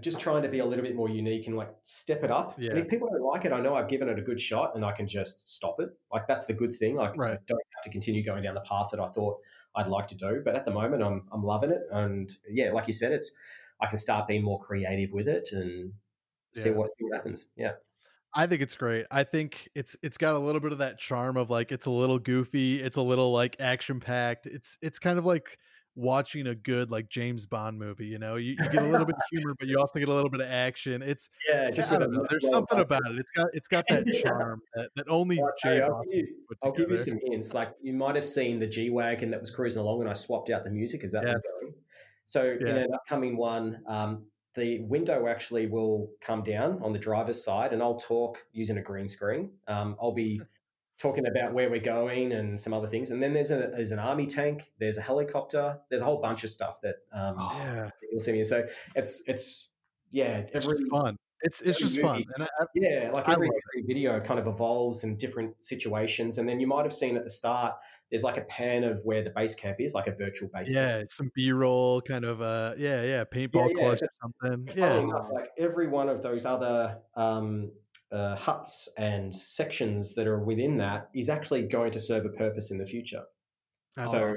just 0.00 0.18
trying 0.18 0.42
to 0.42 0.48
be 0.48 0.58
a 0.58 0.64
little 0.64 0.84
bit 0.84 0.96
more 0.96 1.08
unique 1.08 1.46
and 1.46 1.56
like 1.56 1.72
step 1.84 2.24
it 2.24 2.30
up. 2.30 2.54
Yeah. 2.58 2.70
And 2.70 2.78
if 2.78 2.88
people 2.88 3.08
don't 3.10 3.22
like 3.22 3.44
it, 3.44 3.52
I 3.52 3.60
know 3.60 3.74
I've 3.74 3.88
given 3.88 4.08
it 4.08 4.18
a 4.18 4.22
good 4.22 4.40
shot 4.40 4.74
and 4.74 4.84
I 4.84 4.92
can 4.92 5.06
just 5.06 5.48
stop 5.48 5.80
it. 5.80 5.90
Like 6.12 6.26
that's 6.26 6.46
the 6.46 6.54
good 6.54 6.74
thing. 6.74 6.96
Like 6.96 7.16
right. 7.16 7.34
I 7.34 7.38
don't 7.46 7.60
have 7.76 7.84
to 7.84 7.90
continue 7.90 8.24
going 8.24 8.42
down 8.42 8.54
the 8.54 8.60
path 8.62 8.88
that 8.90 9.00
I 9.00 9.06
thought 9.06 9.38
I'd 9.76 9.86
like 9.86 10.08
to 10.08 10.16
do. 10.16 10.42
But 10.44 10.56
at 10.56 10.64
the 10.64 10.72
moment, 10.72 11.02
I'm 11.02 11.24
I'm 11.32 11.42
loving 11.42 11.70
it. 11.70 11.82
And 11.92 12.30
yeah, 12.48 12.72
like 12.72 12.86
you 12.86 12.92
said, 12.92 13.12
it's 13.12 13.32
I 13.80 13.86
can 13.86 13.98
start 13.98 14.26
being 14.26 14.42
more 14.42 14.58
creative 14.58 15.12
with 15.12 15.28
it 15.28 15.50
and 15.52 15.92
see 16.54 16.70
what 16.70 16.88
see 16.88 17.04
what 17.04 17.16
happens. 17.16 17.46
Yeah. 17.56 17.72
I 18.34 18.46
think 18.46 18.62
it's 18.62 18.74
great. 18.74 19.06
I 19.10 19.22
think 19.24 19.68
it's 19.74 19.96
it's 20.02 20.18
got 20.18 20.34
a 20.34 20.38
little 20.38 20.60
bit 20.60 20.72
of 20.72 20.78
that 20.78 20.98
charm 20.98 21.36
of 21.36 21.50
like 21.50 21.70
it's 21.70 21.86
a 21.86 21.90
little 21.90 22.18
goofy, 22.18 22.82
it's 22.82 22.96
a 22.96 23.02
little 23.02 23.32
like 23.32 23.56
action 23.60 24.00
packed. 24.00 24.46
It's 24.46 24.76
it's 24.82 24.98
kind 24.98 25.18
of 25.18 25.24
like 25.24 25.58
watching 25.96 26.48
a 26.48 26.54
good 26.54 26.90
like 26.90 27.08
James 27.08 27.46
Bond 27.46 27.78
movie. 27.78 28.06
You 28.06 28.18
know, 28.18 28.36
you, 28.36 28.56
you 28.58 28.68
get 28.70 28.82
a 28.82 28.86
little 28.86 29.06
bit 29.06 29.14
of 29.16 29.22
humor, 29.30 29.54
but 29.58 29.68
you 29.68 29.78
also 29.78 29.98
get 29.98 30.08
a 30.08 30.12
little 30.12 30.30
bit 30.30 30.40
of 30.40 30.48
action. 30.48 31.02
It's 31.02 31.28
yeah, 31.48 31.70
just 31.70 31.90
know. 31.90 32.26
There's 32.28 32.48
something 32.48 32.80
about 32.80 33.02
it. 33.06 33.18
It's 33.18 33.30
got 33.30 33.46
it's 33.52 33.68
got 33.68 33.86
that 33.88 34.06
charm 34.24 34.60
that, 34.74 34.90
that 34.96 35.06
only 35.08 35.38
well, 35.38 35.52
James. 35.62 35.82
I'll, 35.82 36.02
give 36.04 36.14
you, 36.14 36.36
I'll 36.62 36.72
give 36.72 36.90
you 36.90 36.96
some 36.96 37.18
hints. 37.24 37.54
Like 37.54 37.72
you 37.82 37.92
might 37.92 38.16
have 38.16 38.26
seen 38.26 38.58
the 38.58 38.66
G 38.66 38.90
wagon 38.90 39.30
that 39.30 39.40
was 39.40 39.50
cruising 39.50 39.80
along, 39.80 40.00
and 40.00 40.10
I 40.10 40.14
swapped 40.14 40.50
out 40.50 40.64
the 40.64 40.70
music 40.70 41.04
as 41.04 41.12
that 41.12 41.24
yes. 41.24 41.34
was 41.34 41.42
going. 41.60 41.74
So 42.26 42.56
yeah. 42.60 42.68
in 42.68 42.76
an 42.78 42.94
upcoming 42.94 43.36
one, 43.36 43.80
um, 43.86 44.24
the 44.54 44.80
window 44.80 45.26
actually 45.26 45.66
will 45.66 46.10
come 46.20 46.42
down 46.42 46.80
on 46.82 46.92
the 46.92 46.98
driver's 46.98 47.42
side 47.42 47.72
and 47.72 47.82
I'll 47.82 47.98
talk 47.98 48.38
using 48.52 48.78
a 48.78 48.82
green 48.82 49.08
screen. 49.08 49.50
Um, 49.66 49.96
I'll 50.00 50.12
be 50.12 50.40
talking 50.98 51.26
about 51.26 51.52
where 51.52 51.68
we're 51.68 51.80
going 51.80 52.32
and 52.32 52.58
some 52.58 52.72
other 52.72 52.86
things. 52.86 53.10
And 53.10 53.22
then 53.22 53.32
there's, 53.32 53.50
a, 53.50 53.70
there's 53.74 53.90
an 53.90 53.98
army 53.98 54.26
tank, 54.26 54.72
there's 54.78 54.96
a 54.96 55.02
helicopter, 55.02 55.78
there's 55.90 56.02
a 56.02 56.04
whole 56.04 56.20
bunch 56.20 56.44
of 56.44 56.50
stuff 56.50 56.80
that 56.82 56.96
um, 57.12 57.36
oh, 57.38 57.52
yeah. 57.58 57.90
you'll 58.10 58.20
see 58.20 58.32
me. 58.32 58.44
So 58.44 58.64
it's, 58.94 59.22
it's, 59.26 59.68
yeah, 60.12 60.38
it's 60.38 60.64
every, 60.64 60.78
fun. 60.88 61.16
It's 61.44 61.60
it's 61.60 61.78
just 61.78 61.96
movie, 61.96 62.26
fun. 62.38 62.48
I, 62.60 62.64
yeah, 62.74 63.10
like 63.12 63.28
every, 63.28 63.48
every 63.48 63.86
video 63.86 64.18
kind 64.18 64.40
of 64.40 64.46
evolves 64.46 65.04
in 65.04 65.16
different 65.16 65.54
situations. 65.62 66.38
And 66.38 66.48
then 66.48 66.58
you 66.58 66.66
might 66.66 66.84
have 66.84 66.92
seen 66.92 67.16
at 67.16 67.24
the 67.24 67.30
start, 67.30 67.74
there's 68.10 68.22
like 68.22 68.38
a 68.38 68.44
pan 68.44 68.82
of 68.82 68.98
where 69.04 69.22
the 69.22 69.28
base 69.28 69.54
camp 69.54 69.76
is, 69.78 69.92
like 69.92 70.06
a 70.06 70.12
virtual 70.12 70.48
base 70.54 70.72
yeah, 70.72 70.98
camp. 70.98 71.12
some 71.12 71.30
B 71.34 71.52
roll 71.52 72.00
kind 72.00 72.24
of 72.24 72.40
uh 72.40 72.74
yeah, 72.78 73.02
yeah, 73.02 73.24
paintball 73.24 73.70
yeah, 73.76 73.82
yeah, 73.82 73.90
or 73.90 73.96
something. 74.42 74.68
Yeah. 74.74 75.00
Enough, 75.00 75.28
like 75.32 75.50
every 75.58 75.86
one 75.86 76.08
of 76.08 76.22
those 76.22 76.46
other 76.46 76.98
um 77.14 77.70
uh, 78.10 78.36
huts 78.36 78.88
and 78.96 79.34
sections 79.34 80.14
that 80.14 80.26
are 80.26 80.38
within 80.38 80.78
that 80.78 81.10
is 81.14 81.28
actually 81.28 81.64
going 81.64 81.90
to 81.90 81.98
serve 81.98 82.24
a 82.24 82.28
purpose 82.28 82.70
in 82.70 82.78
the 82.78 82.86
future. 82.86 83.22
Oh, 83.98 84.04
so, 84.04 84.36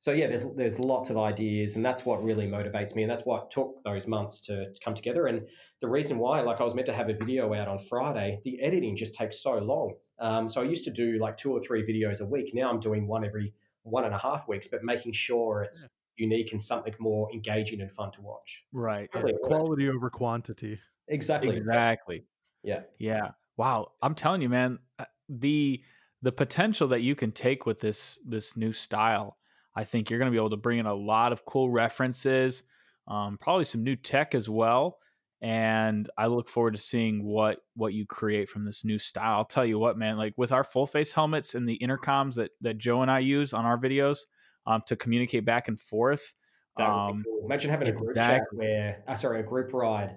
so 0.00 0.12
yeah, 0.12 0.28
there's 0.28 0.46
there's 0.56 0.78
lots 0.78 1.10
of 1.10 1.18
ideas, 1.18 1.76
and 1.76 1.84
that's 1.84 2.06
what 2.06 2.24
really 2.24 2.46
motivates 2.46 2.96
me, 2.96 3.02
and 3.02 3.10
that's 3.10 3.26
what 3.26 3.50
took 3.50 3.84
those 3.84 4.06
months 4.06 4.40
to, 4.40 4.72
to 4.72 4.80
come 4.82 4.94
together. 4.94 5.26
And 5.26 5.46
the 5.82 5.90
reason 5.90 6.16
why, 6.16 6.40
like 6.40 6.58
I 6.58 6.64
was 6.64 6.74
meant 6.74 6.86
to 6.86 6.94
have 6.94 7.10
a 7.10 7.12
video 7.12 7.52
out 7.52 7.68
on 7.68 7.78
Friday, 7.78 8.40
the 8.42 8.58
editing 8.62 8.96
just 8.96 9.14
takes 9.14 9.42
so 9.42 9.58
long. 9.58 9.96
Um, 10.18 10.48
so 10.48 10.62
I 10.62 10.64
used 10.64 10.84
to 10.86 10.90
do 10.90 11.18
like 11.20 11.36
two 11.36 11.52
or 11.52 11.60
three 11.60 11.82
videos 11.82 12.22
a 12.22 12.24
week. 12.24 12.52
Now 12.54 12.70
I'm 12.70 12.80
doing 12.80 13.06
one 13.06 13.26
every 13.26 13.52
one 13.82 14.06
and 14.06 14.14
a 14.14 14.18
half 14.18 14.48
weeks, 14.48 14.68
but 14.68 14.82
making 14.82 15.12
sure 15.12 15.64
it's 15.64 15.82
yeah. 15.82 16.24
unique 16.24 16.52
and 16.52 16.62
something 16.62 16.94
more 16.98 17.30
engaging 17.30 17.82
and 17.82 17.92
fun 17.92 18.10
to 18.12 18.22
watch. 18.22 18.64
Right. 18.72 19.10
Quality 19.42 19.90
over 19.90 20.08
quantity. 20.08 20.80
Exactly. 21.08 21.50
Exactly. 21.50 22.24
Yeah. 22.62 22.80
Yeah. 22.98 23.32
Wow. 23.58 23.92
I'm 24.00 24.14
telling 24.14 24.40
you, 24.40 24.48
man, 24.48 24.78
uh, 24.98 25.04
the 25.28 25.82
the 26.22 26.32
potential 26.32 26.88
that 26.88 27.02
you 27.02 27.14
can 27.14 27.32
take 27.32 27.66
with 27.66 27.80
this 27.80 28.18
this 28.26 28.56
new 28.56 28.72
style 28.72 29.36
I 29.74 29.84
think 29.84 30.10
you're 30.10 30.18
going 30.18 30.30
to 30.30 30.34
be 30.34 30.38
able 30.38 30.50
to 30.50 30.56
bring 30.56 30.78
in 30.78 30.86
a 30.86 30.94
lot 30.94 31.32
of 31.32 31.44
cool 31.44 31.70
references, 31.70 32.62
um, 33.06 33.38
probably 33.40 33.64
some 33.64 33.84
new 33.84 33.96
tech 33.96 34.34
as 34.34 34.48
well. 34.48 34.98
And 35.42 36.10
I 36.18 36.26
look 36.26 36.48
forward 36.48 36.74
to 36.74 36.80
seeing 36.80 37.24
what 37.24 37.60
what 37.74 37.94
you 37.94 38.04
create 38.04 38.50
from 38.50 38.64
this 38.66 38.84
new 38.84 38.98
style. 38.98 39.38
I'll 39.38 39.44
tell 39.46 39.64
you 39.64 39.78
what, 39.78 39.96
man. 39.96 40.18
Like 40.18 40.34
with 40.36 40.52
our 40.52 40.64
full 40.64 40.86
face 40.86 41.12
helmets 41.12 41.54
and 41.54 41.66
the 41.66 41.78
intercoms 41.82 42.34
that 42.34 42.50
that 42.60 42.76
Joe 42.76 43.00
and 43.00 43.10
I 43.10 43.20
use 43.20 43.54
on 43.54 43.64
our 43.64 43.78
videos 43.78 44.18
um, 44.66 44.82
to 44.86 44.96
communicate 44.96 45.46
back 45.46 45.68
and 45.68 45.80
forth. 45.80 46.34
Um, 46.76 47.24
cool. 47.24 47.44
Imagine 47.44 47.70
having 47.70 47.88
a 47.88 47.92
group 47.92 48.10
exactly. 48.10 48.58
chat 48.58 48.68
where, 48.68 49.02
uh, 49.06 49.14
sorry, 49.14 49.40
a 49.40 49.42
group 49.42 49.72
ride 49.72 50.16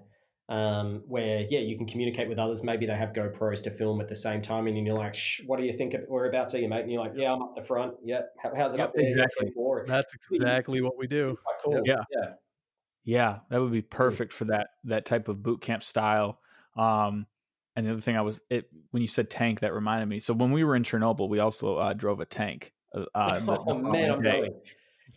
um, 0.50 1.04
where 1.08 1.46
yeah, 1.50 1.60
you 1.60 1.78
can 1.78 1.88
communicate 1.88 2.28
with 2.28 2.38
others. 2.38 2.64
Maybe 2.64 2.86
they 2.86 2.96
have 2.96 3.14
GoPros 3.14 3.64
to 3.64 3.72
film 3.72 4.02
at 4.02 4.08
the 4.08 4.16
same 4.16 4.42
time, 4.42 4.68
and 4.68 4.78
you're 4.86 4.96
like, 4.96 5.16
Shh, 5.16 5.42
"What 5.46 5.58
do 5.58 5.66
you 5.66 5.74
think? 5.74 5.96
We're 6.08 6.28
about 6.28 6.50
to 6.50 6.60
you, 6.60 6.68
mate?" 6.68 6.82
And 6.82 6.92
you're 6.92 7.02
like, 7.02 7.14
"Yeah, 7.16 7.34
I'm 7.34 7.42
up 7.42 7.56
the 7.56 7.62
front. 7.62 7.94
Yeah, 8.04 8.22
how's 8.56 8.74
it 8.74 8.78
yep, 8.78 8.90
up 8.90 8.94
there?" 8.96 9.06
Exactly. 9.06 9.52
That's 9.88 10.14
exactly 10.32 10.82
what 10.82 10.98
we 10.98 11.08
do. 11.08 11.38
Cool. 11.64 11.82
Yeah. 11.86 12.04
yeah, 12.12 12.34
yeah, 13.06 13.40
that 13.50 13.62
would 13.62 13.72
be 13.72 13.82
perfect 13.82 14.34
for 14.34 14.46
that 14.46 14.68
that 14.86 15.06
type 15.06 15.28
of 15.28 15.42
boot 15.42 15.62
camp 15.62 15.84
style. 15.84 16.40
Um, 16.76 17.28
and 17.76 17.88
the 17.88 17.92
other 17.92 18.02
thing 18.02 18.18
I 18.18 18.22
was 18.22 18.40
it 18.50 18.70
when 18.92 19.02
you 19.02 19.08
said 19.08 19.30
tank, 19.30 19.62
that 19.62 19.74
reminded 19.74 20.08
me. 20.08 20.20
So 20.20 20.34
when 20.34 20.52
we 20.52 20.64
were 20.64 20.76
in 20.76 20.84
Chernobyl, 20.84 21.30
we 21.30 21.40
also 21.40 21.78
uh, 21.78 21.94
drove 21.94 22.20
a 22.20 22.26
tank. 22.26 22.74
Uh, 22.94 23.40
the, 23.40 23.60
oh 23.68 23.78
the 23.82 23.90
man, 23.90 24.12
I'm 24.12 24.22
going. 24.22 24.54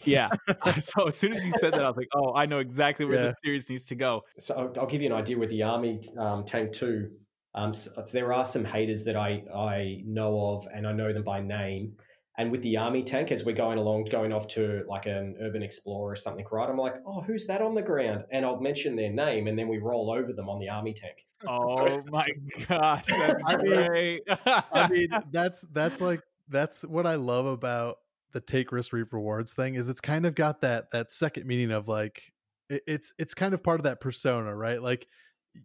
Yeah. 0.05 0.31
so 0.81 1.09
as 1.09 1.17
soon 1.17 1.33
as 1.33 1.45
you 1.45 1.53
said 1.53 1.73
that, 1.75 1.85
I 1.85 1.89
was 1.89 1.97
like, 1.97 2.09
oh, 2.15 2.35
I 2.35 2.47
know 2.47 2.59
exactly 2.59 3.05
where 3.05 3.17
yeah. 3.17 3.29
the 3.29 3.35
series 3.45 3.71
needs 3.71 3.87
to 3.87 3.95
go. 3.95 4.23
So 4.39 4.55
I'll, 4.55 4.81
I'll, 4.81 4.87
give 4.87 5.03
you 5.03 5.09
an 5.09 5.15
idea 5.15 5.39
with 5.39 5.51
the 5.51 5.63
Army 5.63 6.01
um, 6.19 6.45
Tank 6.45 6.73
2. 6.73 7.11
Um, 7.55 7.73
so 7.73 7.91
there 8.13 8.33
are 8.33 8.45
some 8.45 8.65
haters 8.65 9.03
that 9.05 9.17
I, 9.17 9.43
I 9.55 10.03
know 10.05 10.51
of 10.51 10.69
and 10.73 10.87
I 10.87 10.93
know 10.93 11.13
them 11.13 11.23
by 11.23 11.41
name. 11.41 11.97
And 12.39 12.51
with 12.51 12.61
the 12.61 12.77
Army 12.77 13.03
tank, 13.03 13.33
as 13.33 13.45
we're 13.45 13.57
going 13.57 13.79
along, 13.79 14.05
going 14.05 14.31
off 14.31 14.47
to 14.49 14.85
like 14.87 15.07
an 15.07 15.37
urban 15.41 15.63
explorer 15.63 16.13
or 16.13 16.17
something, 16.17 16.45
right? 16.53 16.69
I'm 16.69 16.77
like, 16.77 16.97
oh, 17.07 17.23
who's 17.23 17.47
that 17.47 17.63
on 17.63 17.75
the 17.75 17.81
ground? 17.81 18.25
And 18.31 18.45
I'll 18.45 18.61
mention 18.61 18.95
their 18.95 19.11
name, 19.11 19.47
and 19.47 19.59
then 19.59 19.69
we 19.69 19.79
roll 19.79 20.11
over 20.11 20.35
them 20.35 20.51
on 20.51 20.59
the 20.59 20.69
Army 20.69 20.93
tank. 20.93 21.25
Oh 21.49 21.89
my 22.11 22.25
gosh, 22.67 23.05
that's 23.07 23.43
I! 23.47 23.57
Mean, 23.59 24.21
I 24.47 24.89
mean, 24.89 25.09
that's 25.31 25.67
that's 25.73 26.01
like 26.01 26.23
that's 26.49 26.83
what 26.83 27.07
I 27.07 27.17
love 27.17 27.45
about 27.45 27.99
the 28.37 28.41
take 28.43 28.71
risk 28.71 28.93
reap 28.93 29.15
rewards 29.15 29.55
thing 29.55 29.77
is 29.77 29.89
it's 29.89 30.03
kind 30.03 30.27
of 30.27 30.35
got 30.35 30.61
that 30.61 30.91
that 30.91 31.11
second 31.11 31.47
meaning 31.47 31.71
of 31.71 31.89
like 31.89 32.35
it, 32.69 32.83
it's 32.87 33.15
it's 33.19 33.33
kind 33.33 33.55
of 33.55 33.63
part 33.63 33.81
of 33.81 33.85
that 33.85 33.99
persona 33.99 34.55
right 34.55 34.83
like 34.83 35.09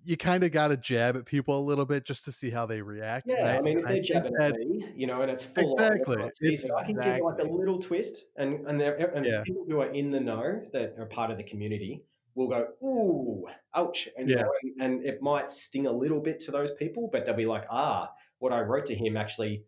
you 0.05 0.15
kind 0.15 0.45
of 0.45 0.53
got 0.53 0.69
to 0.69 0.77
jab 0.77 1.17
at 1.17 1.25
people 1.25 1.59
a 1.59 1.59
little 1.59 1.83
bit 1.83 2.05
just 2.05 2.23
to 2.23 2.31
see 2.31 2.49
how 2.49 2.65
they 2.65 2.81
react. 2.81 3.25
Yeah, 3.27 3.43
right? 3.43 3.59
I 3.59 3.61
mean, 3.61 3.79
if 3.79 3.85
they're 3.85 4.01
jabbing 4.01 4.33
at 4.39 4.53
me, 4.53 4.85
you 4.95 5.05
know, 5.05 5.21
and 5.21 5.29
it's 5.29 5.43
full 5.43 5.73
exactly, 5.73 6.15
on, 6.15 6.31
it's, 6.39 6.71
I 6.71 6.83
can 6.83 6.91
exactly. 6.91 7.15
give 7.15 7.25
like 7.25 7.39
a 7.41 7.51
little 7.51 7.77
twist, 7.77 8.23
and 8.37 8.65
and, 8.69 8.81
and 8.81 9.25
yeah. 9.25 9.43
people 9.43 9.65
who 9.67 9.81
are 9.81 9.91
in 9.91 10.09
the 10.09 10.21
know 10.21 10.61
that 10.71 10.95
are 10.97 11.07
part 11.07 11.29
of 11.29 11.35
the 11.35 11.43
community 11.43 12.05
will 12.35 12.47
go, 12.47 12.67
"Ooh, 12.81 13.45
ouch," 13.75 14.07
and, 14.17 14.29
yeah. 14.29 14.45
and, 14.63 14.81
and 14.81 15.05
it 15.05 15.21
might 15.21 15.51
sting 15.51 15.87
a 15.87 15.91
little 15.91 16.21
bit 16.21 16.39
to 16.45 16.51
those 16.51 16.71
people, 16.71 17.09
but 17.11 17.25
they'll 17.25 17.35
be 17.35 17.45
like, 17.45 17.65
"Ah, 17.69 18.09
what 18.39 18.53
I 18.53 18.61
wrote 18.61 18.85
to 18.85 18.95
him 18.95 19.17
actually 19.17 19.65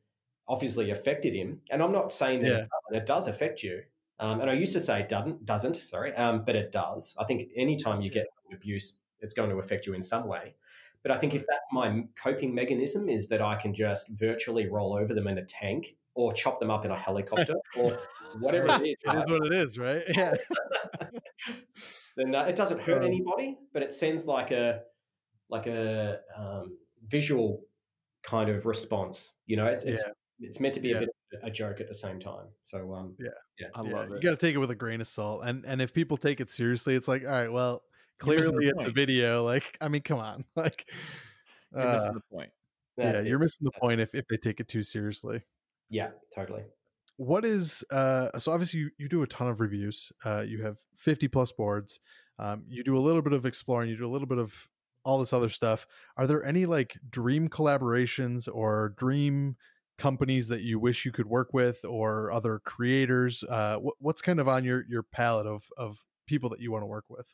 obviously 0.48 0.92
affected 0.92 1.34
him. 1.34 1.62
And 1.72 1.82
I'm 1.82 1.92
not 1.92 2.12
saying 2.12 2.42
that 2.42 2.50
yeah. 2.50 2.58
it 2.58 2.70
doesn't. 2.70 3.04
It 3.04 3.06
does 3.06 3.28
affect 3.28 3.64
you. 3.64 3.82
Um, 4.20 4.42
and 4.42 4.50
I 4.50 4.54
used 4.54 4.74
to 4.74 4.80
say 4.80 5.02
it 5.02 5.10
doesn't, 5.10 5.46
doesn't 5.46 5.76
sorry, 5.76 6.14
um, 6.16 6.44
but 6.46 6.56
it 6.56 6.72
does. 6.72 7.16
I 7.20 7.26
think 7.26 7.50
anytime 7.56 8.02
you 8.02 8.10
get 8.10 8.28
abuse, 8.54 8.98
it's 9.20 9.34
going 9.34 9.50
to 9.50 9.58
affect 9.58 9.86
you 9.86 9.94
in 9.94 10.02
some 10.02 10.28
way. 10.28 10.56
But 11.02 11.12
I 11.12 11.18
think 11.18 11.36
if 11.36 11.44
that's 11.50 11.68
my 11.72 12.06
coping 12.16 12.56
mechanism, 12.56 13.10
is 13.10 13.28
that 13.28 13.42
I 13.42 13.56
can 13.56 13.74
just 13.74 14.08
virtually 14.12 14.70
roll 14.70 14.94
over 14.94 15.14
them 15.14 15.28
in 15.28 15.38
a 15.38 15.46
tank 15.46 15.98
or 16.16 16.32
chop 16.32 16.60
them 16.60 16.72
up 16.72 16.86
in 16.86 16.92
a 16.92 16.98
helicopter 16.98 17.56
or 17.78 18.00
whatever 18.40 18.68
it 18.82 18.88
is. 18.88 18.96
It 19.04 19.16
is 19.16 19.32
what 19.32 19.46
it 19.46 19.54
is, 19.54 19.78
right? 19.78 20.04
Yeah. 20.16 20.34
then 22.16 22.34
uh, 22.34 22.44
it 22.44 22.56
doesn't 22.56 22.80
hurt 22.80 23.02
um, 23.02 23.08
anybody, 23.08 23.58
but 23.74 23.84
it 23.84 23.92
sends 23.92 24.26
like 24.26 24.52
a 24.52 24.84
like 25.50 25.68
a 25.68 26.20
um, 26.38 26.78
visual 27.08 27.66
kind 28.22 28.50
of 28.50 28.66
response. 28.66 29.34
You 29.46 29.58
know, 29.58 29.66
it's, 29.66 29.84
it's 29.84 30.06
it's 30.44 30.60
meant 30.60 30.74
to 30.76 30.80
be 30.80 30.90
yeah. 30.90 30.98
a 30.98 31.00
bit 31.02 31.10
of 31.34 31.48
a 31.48 31.52
joke 31.52 31.82
at 31.82 31.88
the 31.88 31.96
same 31.96 32.20
time. 32.20 32.48
So 32.64 32.94
um, 32.94 33.16
yeah, 33.20 33.30
yeah, 33.60 33.68
I 33.76 33.82
love 33.82 34.12
it. 34.12 34.16
You 34.16 34.22
got 34.22 34.40
to 34.40 34.46
take 34.46 34.56
it 34.56 34.60
with 34.60 34.72
a 34.72 34.76
grain 34.76 35.02
of 35.02 35.08
salt, 35.08 35.42
and 35.44 35.66
and 35.66 35.82
if 35.82 35.94
people 35.94 36.18
take 36.18 36.40
it 36.40 36.50
seriously, 36.50 36.96
it's 36.96 37.08
like, 37.08 37.24
all 37.24 37.32
right, 37.32 37.52
well, 37.52 37.84
clearly 38.20 38.68
it's 38.68 38.86
a 38.86 38.92
video. 38.92 39.44
Like, 39.44 39.78
I 39.82 39.88
mean, 39.88 40.02
come 40.02 40.20
on, 40.20 40.46
like, 40.56 40.90
you're 41.74 41.88
uh, 41.88 41.94
missing 41.94 42.14
the 42.14 42.36
point. 42.36 42.50
That's 42.98 43.14
yeah, 43.16 43.22
it. 43.22 43.28
you're 43.28 43.40
missing 43.40 43.66
the 43.66 43.72
That's 43.74 43.82
point 43.82 44.02
if 44.02 44.14
if 44.14 44.28
they 44.28 44.38
take 44.38 44.60
it 44.60 44.68
too 44.68 44.84
seriously. 44.84 45.42
Yeah, 45.90 46.10
totally. 46.34 46.64
What 47.18 47.46
is 47.46 47.84
uh 47.92 48.38
so 48.40 48.52
obviously 48.52 48.82
you, 48.82 48.90
you 48.98 49.08
do 49.08 49.22
a 49.22 49.28
ton 49.28 49.48
of 49.48 49.60
reviews. 49.60 50.12
Uh 50.26 50.42
you 50.42 50.64
have 50.64 50.78
50 50.96 51.28
plus 51.28 51.52
boards. 51.52 52.00
Um 52.40 52.64
you 52.68 52.84
do 52.84 52.98
a 52.98 53.00
little 53.00 53.22
bit 53.22 53.34
of 53.34 53.46
exploring, 53.46 53.90
you 53.90 53.98
do 53.98 54.06
a 54.06 54.10
little 54.10 54.28
bit 54.28 54.40
of 54.40 54.70
all 55.06 55.20
this 55.20 55.34
other 55.34 55.50
stuff. 55.50 55.86
Are 56.18 56.26
there 56.26 56.44
any 56.44 56.66
like 56.66 56.98
dream 57.10 57.48
collaborations 57.50 58.48
or 58.52 58.94
dream 58.98 59.58
companies 59.98 60.48
that 60.48 60.62
you 60.62 60.80
wish 60.80 61.06
you 61.06 61.12
could 61.12 61.28
work 61.28 61.54
with 61.54 61.84
or 61.86 62.32
other 62.32 62.60
creators 62.66 63.44
uh, 63.44 63.78
what's 64.00 64.22
kind 64.22 64.40
of 64.40 64.48
on 64.48 64.64
your 64.64 64.86
your 64.90 65.04
palette 65.04 65.48
of 65.48 65.68
of 65.78 66.00
people 66.26 66.50
that 66.50 66.60
you 66.60 66.72
want 66.72 66.82
to 66.82 66.88
work 66.88 67.06
with 67.10 67.28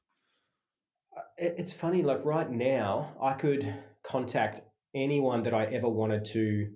uh, 1.18 1.22
it's 1.38 1.72
funny 1.72 2.02
like 2.04 2.24
right 2.26 2.52
now 2.52 3.14
i 3.22 3.34
could 3.34 3.74
contact 4.04 4.62
anyone 4.94 5.42
that 5.44 5.54
i 5.54 5.66
ever 5.66 5.88
wanted 5.88 6.26
to 6.26 6.70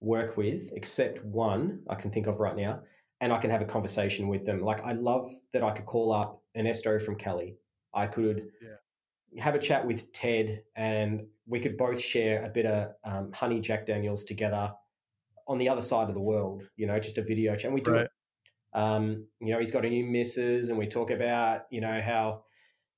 work 0.00 0.36
with 0.36 0.72
except 0.72 1.22
one 1.24 1.80
i 1.90 1.94
can 1.94 2.10
think 2.10 2.26
of 2.26 2.40
right 2.40 2.56
now 2.56 2.80
and 3.20 3.32
i 3.32 3.38
can 3.38 3.50
have 3.50 3.60
a 3.60 3.66
conversation 3.66 4.26
with 4.28 4.44
them 4.46 4.60
like 4.60 4.82
i 4.86 4.92
love 4.92 5.30
that 5.52 5.62
i 5.62 5.70
could 5.70 5.86
call 5.86 6.12
up 6.12 6.42
ernesto 6.56 6.98
from 6.98 7.16
Kaly. 7.16 7.56
i 7.92 8.06
could 8.06 8.48
yeah. 8.62 9.42
have 9.42 9.54
a 9.54 9.58
chat 9.58 9.86
with 9.86 10.10
ted 10.12 10.62
and 10.76 11.26
we 11.46 11.60
could 11.60 11.76
both 11.76 12.00
share 12.00 12.42
a 12.42 12.48
bit 12.48 12.64
of 12.64 12.92
um, 13.04 13.30
honey 13.32 13.60
jack 13.60 13.84
daniels 13.84 14.24
together 14.24 14.72
on 15.50 15.58
the 15.58 15.68
other 15.68 15.82
side 15.82 16.08
of 16.08 16.14
the 16.14 16.20
world, 16.20 16.62
you 16.76 16.86
know, 16.86 16.98
just 17.00 17.18
a 17.18 17.22
video 17.22 17.56
chat. 17.56 17.66
And 17.66 17.74
we 17.74 17.80
do 17.80 17.90
right. 17.90 18.02
it. 18.02 18.10
Um, 18.72 19.26
you 19.40 19.52
know, 19.52 19.58
he's 19.58 19.72
got 19.72 19.84
a 19.84 19.90
new 19.90 20.06
missus, 20.06 20.68
and 20.68 20.78
we 20.78 20.86
talk 20.86 21.10
about, 21.10 21.62
you 21.70 21.80
know, 21.80 22.00
how 22.00 22.44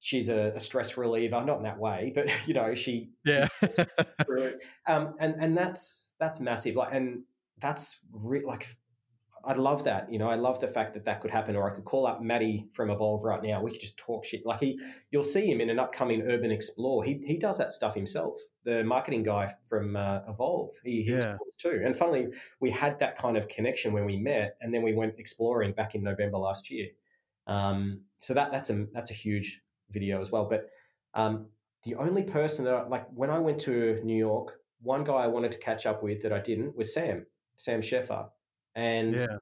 she's 0.00 0.28
a, 0.28 0.52
a 0.54 0.60
stress 0.60 0.98
reliever, 0.98 1.42
not 1.42 1.56
in 1.56 1.62
that 1.62 1.78
way, 1.78 2.12
but 2.14 2.28
you 2.46 2.52
know, 2.52 2.74
she 2.74 3.10
yeah. 3.24 3.48
um, 4.86 5.14
and 5.18 5.34
and 5.40 5.56
that's 5.56 6.14
that's 6.20 6.40
massive. 6.40 6.76
Like, 6.76 6.92
and 6.92 7.22
that's 7.58 7.96
re- 8.12 8.44
like 8.44 8.76
I'd 9.44 9.58
love 9.58 9.84
that. 9.84 10.12
You 10.12 10.18
know, 10.18 10.28
I 10.28 10.36
love 10.36 10.60
the 10.60 10.68
fact 10.68 10.94
that 10.94 11.04
that 11.04 11.20
could 11.20 11.30
happen. 11.30 11.56
Or 11.56 11.70
I 11.70 11.74
could 11.74 11.84
call 11.84 12.06
up 12.06 12.22
Matty 12.22 12.68
from 12.72 12.90
Evolve 12.90 13.24
right 13.24 13.42
now. 13.42 13.62
We 13.62 13.70
could 13.70 13.80
just 13.80 13.96
talk 13.96 14.24
shit. 14.24 14.46
Like 14.46 14.60
he, 14.60 14.78
you'll 15.10 15.24
see 15.24 15.50
him 15.50 15.60
in 15.60 15.70
an 15.70 15.78
upcoming 15.78 16.22
Urban 16.22 16.50
Explore. 16.50 17.04
He 17.04 17.22
he 17.26 17.36
does 17.38 17.58
that 17.58 17.72
stuff 17.72 17.94
himself. 17.94 18.38
The 18.64 18.84
marketing 18.84 19.22
guy 19.22 19.52
from 19.68 19.96
uh, 19.96 20.20
Evolve. 20.28 20.72
He, 20.84 21.02
he 21.02 21.12
yeah. 21.12 21.36
too. 21.58 21.82
And 21.84 21.96
funnily, 21.96 22.28
we 22.60 22.70
had 22.70 22.98
that 23.00 23.18
kind 23.18 23.36
of 23.36 23.48
connection 23.48 23.92
when 23.92 24.04
we 24.04 24.16
met, 24.16 24.56
and 24.60 24.72
then 24.72 24.82
we 24.82 24.94
went 24.94 25.14
exploring 25.18 25.72
back 25.72 25.94
in 25.94 26.02
November 26.02 26.38
last 26.38 26.70
year. 26.70 26.88
Um, 27.46 28.02
so 28.18 28.34
that 28.34 28.52
that's 28.52 28.70
a 28.70 28.86
that's 28.92 29.10
a 29.10 29.14
huge 29.14 29.60
video 29.90 30.20
as 30.20 30.30
well. 30.30 30.46
But 30.48 30.68
um, 31.14 31.46
the 31.84 31.96
only 31.96 32.22
person 32.22 32.64
that 32.64 32.74
I, 32.74 32.86
like 32.86 33.06
when 33.12 33.30
I 33.30 33.38
went 33.38 33.60
to 33.62 34.00
New 34.04 34.16
York, 34.16 34.58
one 34.80 35.04
guy 35.04 35.14
I 35.14 35.26
wanted 35.26 35.52
to 35.52 35.58
catch 35.58 35.86
up 35.86 36.02
with 36.02 36.22
that 36.22 36.32
I 36.32 36.38
didn't 36.38 36.76
was 36.76 36.92
Sam, 36.92 37.26
Sam 37.56 37.80
Sheffer. 37.80 38.28
And 38.74 39.14
yeah. 39.14 39.36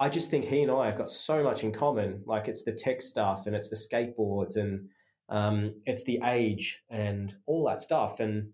I 0.00 0.08
just 0.08 0.30
think 0.30 0.44
he 0.44 0.62
and 0.62 0.70
I 0.70 0.86
have 0.86 0.98
got 0.98 1.08
so 1.10 1.42
much 1.42 1.62
in 1.62 1.72
common. 1.72 2.22
Like 2.26 2.48
it's 2.48 2.62
the 2.62 2.72
tech 2.72 3.00
stuff 3.00 3.46
and 3.46 3.54
it's 3.54 3.68
the 3.68 3.76
skateboards 3.76 4.56
and 4.56 4.88
um, 5.28 5.74
it's 5.86 6.04
the 6.04 6.20
age 6.24 6.80
and 6.90 7.34
all 7.46 7.66
that 7.68 7.80
stuff. 7.80 8.20
And 8.20 8.48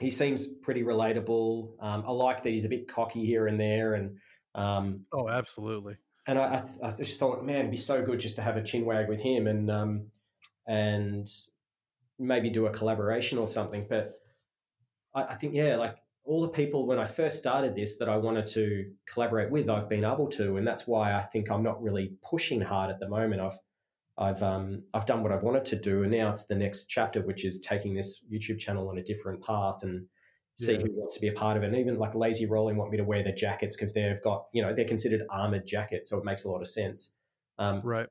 he 0.00 0.10
seems 0.10 0.46
pretty 0.46 0.82
relatable. 0.82 1.74
Um, 1.80 2.04
I 2.06 2.12
like 2.12 2.42
that 2.42 2.50
he's 2.50 2.64
a 2.64 2.68
bit 2.68 2.88
cocky 2.88 3.24
here 3.24 3.46
and 3.46 3.60
there. 3.60 3.94
And 3.94 4.16
um, 4.54 5.00
oh, 5.12 5.28
absolutely. 5.28 5.96
And 6.26 6.38
I, 6.38 6.64
I, 6.82 6.88
I, 6.88 6.92
just 6.92 7.20
thought, 7.20 7.44
man, 7.44 7.60
it'd 7.60 7.70
be 7.70 7.76
so 7.76 8.02
good 8.02 8.20
just 8.20 8.36
to 8.36 8.42
have 8.42 8.56
a 8.56 8.62
chin 8.62 8.84
wag 8.84 9.08
with 9.08 9.20
him 9.20 9.46
and 9.46 9.70
um, 9.70 10.06
and 10.66 11.30
maybe 12.18 12.50
do 12.50 12.66
a 12.66 12.70
collaboration 12.70 13.38
or 13.38 13.46
something. 13.46 13.86
But 13.88 14.20
I, 15.14 15.24
I 15.24 15.34
think, 15.34 15.54
yeah, 15.54 15.76
like 15.76 15.96
all 16.24 16.42
the 16.42 16.48
people 16.48 16.86
when 16.86 16.98
I 16.98 17.04
first 17.04 17.38
started 17.38 17.74
this 17.74 17.96
that 17.96 18.08
I 18.08 18.16
wanted 18.16 18.46
to 18.48 18.90
collaborate 19.12 19.50
with, 19.50 19.68
I've 19.68 19.88
been 19.88 20.04
able 20.04 20.28
to, 20.30 20.56
and 20.56 20.66
that's 20.66 20.86
why 20.86 21.14
I 21.14 21.22
think 21.22 21.50
I'm 21.50 21.62
not 21.62 21.82
really 21.82 22.12
pushing 22.22 22.60
hard 22.60 22.90
at 22.90 23.00
the 23.00 23.08
moment. 23.08 23.40
I've 23.40 23.58
I've 24.18 24.42
um, 24.42 24.82
I've 24.92 25.06
done 25.06 25.22
what 25.22 25.32
I've 25.32 25.42
wanted 25.42 25.64
to 25.66 25.76
do, 25.76 26.02
and 26.02 26.12
now 26.12 26.30
it's 26.30 26.44
the 26.44 26.54
next 26.54 26.86
chapter, 26.86 27.22
which 27.22 27.44
is 27.44 27.58
taking 27.60 27.94
this 27.94 28.22
YouTube 28.30 28.58
channel 28.58 28.88
on 28.88 28.98
a 28.98 29.02
different 29.02 29.42
path 29.42 29.82
and 29.82 30.06
see 30.56 30.74
yeah. 30.74 30.80
who 30.80 30.90
wants 30.92 31.14
to 31.14 31.20
be 31.20 31.28
a 31.28 31.32
part 31.32 31.56
of 31.56 31.62
it. 31.62 31.66
And 31.66 31.76
even 31.76 31.96
like 31.96 32.12
Lazyrolling 32.12 32.76
want 32.76 32.90
me 32.90 32.98
to 32.98 33.04
wear 33.04 33.22
their 33.22 33.34
jackets 33.34 33.76
because 33.76 33.94
they've 33.94 34.20
got 34.22 34.44
you 34.52 34.62
know 34.62 34.74
they're 34.74 34.84
considered 34.84 35.22
armored 35.30 35.66
jackets, 35.66 36.10
so 36.10 36.18
it 36.18 36.24
makes 36.24 36.44
a 36.44 36.50
lot 36.50 36.60
of 36.60 36.68
sense. 36.68 37.12
Um, 37.58 37.80
right. 37.82 38.06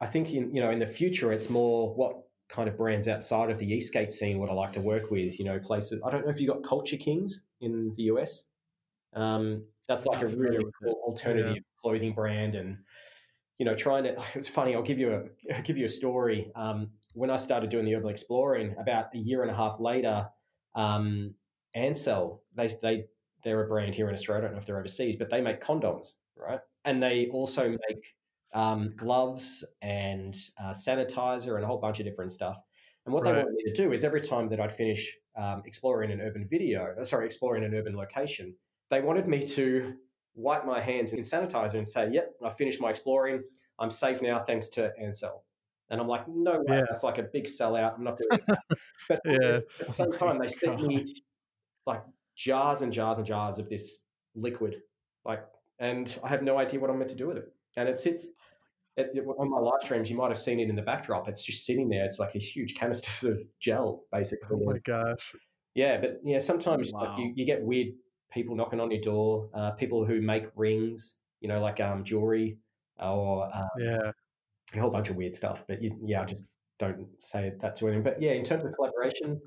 I 0.00 0.06
think 0.06 0.32
in 0.32 0.54
you 0.54 0.60
know 0.60 0.70
in 0.70 0.78
the 0.78 0.86
future 0.86 1.32
it's 1.32 1.50
more 1.50 1.94
what 1.94 2.14
kind 2.54 2.68
of 2.68 2.76
brands 2.76 3.08
outside 3.08 3.50
of 3.50 3.58
the 3.58 3.72
e-skate 3.74 4.12
scene 4.12 4.38
what 4.38 4.48
I 4.48 4.52
like 4.52 4.72
to 4.72 4.80
work 4.80 5.10
with. 5.10 5.38
You 5.38 5.44
know, 5.44 5.58
places. 5.58 6.00
I 6.06 6.10
don't 6.10 6.24
know 6.24 6.30
if 6.30 6.40
you 6.40 6.46
got 6.46 6.62
Culture 6.62 6.96
Kings 6.96 7.40
in 7.60 7.92
the 7.96 8.04
US. 8.04 8.44
Um, 9.14 9.64
that's 9.88 10.06
like 10.06 10.22
a 10.22 10.26
really 10.26 10.64
cool 10.82 11.00
alternative 11.06 11.56
yeah. 11.56 11.60
clothing 11.82 12.12
brand, 12.12 12.54
and 12.54 12.78
you 13.58 13.66
know, 13.66 13.74
trying 13.74 14.04
to. 14.04 14.16
It's 14.34 14.48
funny. 14.48 14.74
I'll 14.74 14.82
give 14.82 14.98
you 14.98 15.12
a 15.12 15.54
I'll 15.54 15.62
give 15.68 15.76
you 15.76 15.86
a 15.86 15.90
story. 15.90 16.52
Um, 16.54 16.90
when 17.14 17.30
I 17.30 17.36
started 17.36 17.70
doing 17.70 17.84
the 17.84 17.96
urban 17.96 18.10
exploring, 18.10 18.74
about 18.78 19.06
a 19.14 19.18
year 19.18 19.42
and 19.42 19.50
a 19.50 19.54
half 19.54 19.80
later, 19.80 20.28
um, 20.74 21.34
Ansell 21.74 22.42
they 22.54 22.68
they 22.82 23.04
they're 23.42 23.64
a 23.64 23.68
brand 23.68 23.94
here 23.94 24.08
in 24.08 24.14
Australia. 24.14 24.42
I 24.42 24.46
don't 24.46 24.52
know 24.52 24.58
if 24.58 24.66
they're 24.66 24.78
overseas, 24.78 25.16
but 25.16 25.28
they 25.28 25.40
make 25.40 25.60
condoms, 25.60 26.12
right? 26.36 26.60
And 26.84 27.02
they 27.02 27.28
also 27.28 27.68
make 27.68 28.14
um, 28.54 28.92
gloves 28.96 29.64
and 29.82 30.36
uh, 30.62 30.70
sanitizer 30.70 31.56
and 31.56 31.64
a 31.64 31.66
whole 31.66 31.78
bunch 31.78 32.00
of 32.00 32.06
different 32.06 32.30
stuff. 32.30 32.58
And 33.04 33.12
what 33.12 33.24
right. 33.24 33.32
they 33.32 33.38
wanted 33.38 33.54
me 33.54 33.64
to 33.64 33.72
do 33.72 33.92
is 33.92 34.04
every 34.04 34.20
time 34.20 34.48
that 34.48 34.60
I'd 34.60 34.72
finish 34.72 35.14
um, 35.36 35.62
exploring 35.66 36.10
an 36.10 36.20
urban 36.20 36.46
video, 36.46 36.94
uh, 36.98 37.04
sorry, 37.04 37.26
exploring 37.26 37.64
an 37.64 37.74
urban 37.74 37.96
location, 37.96 38.54
they 38.90 39.02
wanted 39.02 39.26
me 39.26 39.42
to 39.42 39.94
wipe 40.34 40.64
my 40.64 40.80
hands 40.80 41.12
in 41.12 41.20
sanitizer 41.20 41.74
and 41.74 41.86
say, 41.86 42.08
"Yep, 42.10 42.34
I 42.42 42.50
finished 42.50 42.80
my 42.80 42.90
exploring. 42.90 43.42
I'm 43.78 43.90
safe 43.90 44.22
now, 44.22 44.38
thanks 44.38 44.68
to 44.70 44.92
Ansell." 44.98 45.44
And 45.90 46.00
I'm 46.00 46.08
like, 46.08 46.26
"No 46.28 46.60
way, 46.60 46.78
yeah. 46.78 46.82
that's 46.88 47.02
like 47.02 47.18
a 47.18 47.24
big 47.24 47.44
sellout. 47.44 47.96
I'm 47.96 48.04
not 48.04 48.16
doing 48.16 48.40
that." 48.46 48.78
But 49.08 49.20
yeah. 49.24 49.60
at 49.80 49.86
the 49.86 49.92
same 49.92 50.12
time, 50.18 50.38
they 50.38 50.48
sent 50.48 50.80
me 50.80 51.22
like 51.86 52.02
jars 52.36 52.80
and 52.80 52.92
jars 52.92 53.18
and 53.18 53.26
jars 53.26 53.58
of 53.58 53.68
this 53.68 53.98
liquid, 54.34 54.80
like, 55.24 55.44
and 55.78 56.18
I 56.22 56.28
have 56.28 56.42
no 56.42 56.58
idea 56.58 56.80
what 56.80 56.90
I'm 56.90 56.98
meant 56.98 57.10
to 57.10 57.16
do 57.16 57.26
with 57.26 57.36
it. 57.36 57.53
And 57.76 57.88
it 57.88 57.98
sits 57.98 58.30
it, 58.96 59.10
it, 59.14 59.24
on 59.38 59.50
my 59.50 59.58
live 59.58 59.82
streams. 59.82 60.10
You 60.10 60.16
might 60.16 60.28
have 60.28 60.38
seen 60.38 60.60
it 60.60 60.68
in 60.68 60.76
the 60.76 60.82
backdrop. 60.82 61.28
It's 61.28 61.42
just 61.42 61.64
sitting 61.66 61.88
there. 61.88 62.04
It's 62.04 62.18
like 62.18 62.32
these 62.32 62.46
huge 62.46 62.74
canister 62.74 63.32
of 63.32 63.40
gel, 63.60 64.04
basically. 64.12 64.58
Oh 64.62 64.72
my 64.72 64.78
gosh! 64.78 65.34
Yeah, 65.74 65.98
but 66.00 66.20
yeah, 66.24 66.38
sometimes 66.38 66.92
wow. 66.92 67.00
like 67.00 67.18
you, 67.18 67.32
you 67.34 67.44
get 67.44 67.62
weird 67.62 67.88
people 68.32 68.56
knocking 68.56 68.80
on 68.80 68.90
your 68.90 69.00
door, 69.00 69.48
uh, 69.54 69.72
people 69.72 70.04
who 70.04 70.20
make 70.20 70.46
rings, 70.56 71.18
you 71.40 71.48
know, 71.48 71.60
like 71.60 71.80
um, 71.80 72.04
jewelry 72.04 72.58
or 73.00 73.48
um, 73.54 73.68
yeah, 73.78 74.10
a 74.74 74.78
whole 74.78 74.90
bunch 74.90 75.10
of 75.10 75.16
weird 75.16 75.34
stuff. 75.34 75.64
But 75.66 75.82
you, 75.82 75.96
yeah, 76.04 76.22
I 76.22 76.24
just 76.24 76.44
don't 76.78 77.06
say 77.20 77.52
that 77.60 77.76
to 77.76 77.86
anyone. 77.88 78.04
But 78.04 78.20
yeah, 78.20 78.32
in 78.32 78.44
terms 78.44 78.64
of 78.64 78.72
collaboration, 78.74 79.40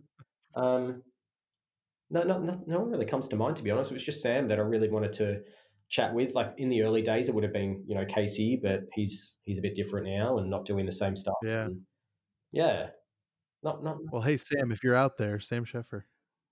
um, 0.56 1.02
no, 2.10 2.24
no, 2.24 2.40
no, 2.40 2.62
no 2.66 2.80
one 2.80 2.90
really 2.90 3.06
comes 3.06 3.28
to 3.30 3.36
mind. 3.36 3.58
To 3.58 3.64
be 3.64 3.72
honest, 3.72 3.92
it 3.92 3.96
was 3.96 4.04
just 4.04 4.22
Sam 4.22 4.48
that 4.48 4.60
I 4.60 4.62
really 4.62 4.90
wanted 4.90 5.14
to 5.14 5.42
chat 5.90 6.14
with. 6.14 6.36
Like 6.36 6.54
in 6.58 6.70
the 6.70 6.84
early 6.84 7.02
days, 7.02 7.30
it 7.30 7.36
would 7.36 7.44
have 7.44 7.54
been 7.54 7.84
you 7.88 7.96
know 7.96 8.06
Casey, 8.06 8.60
but 8.62 8.82
he's 8.94 9.36
he's 9.44 9.58
a 9.58 9.62
bit 9.62 9.76
different 9.76 10.08
now 10.08 10.38
and 10.38 10.50
not 10.50 10.66
doing 10.66 10.86
the 10.86 10.92
same 10.92 11.16
stuff. 11.16 11.36
Yeah, 11.44 11.66
and 11.66 11.82
yeah. 12.52 12.88
Not, 13.64 13.84
not. 13.84 13.98
Well, 14.12 14.22
hey 14.22 14.38
Sam, 14.38 14.72
if 14.72 14.84
you're 14.84 14.96
out 14.96 15.18
there, 15.18 15.40
Sam 15.40 15.66
Sheffer. 15.66 16.04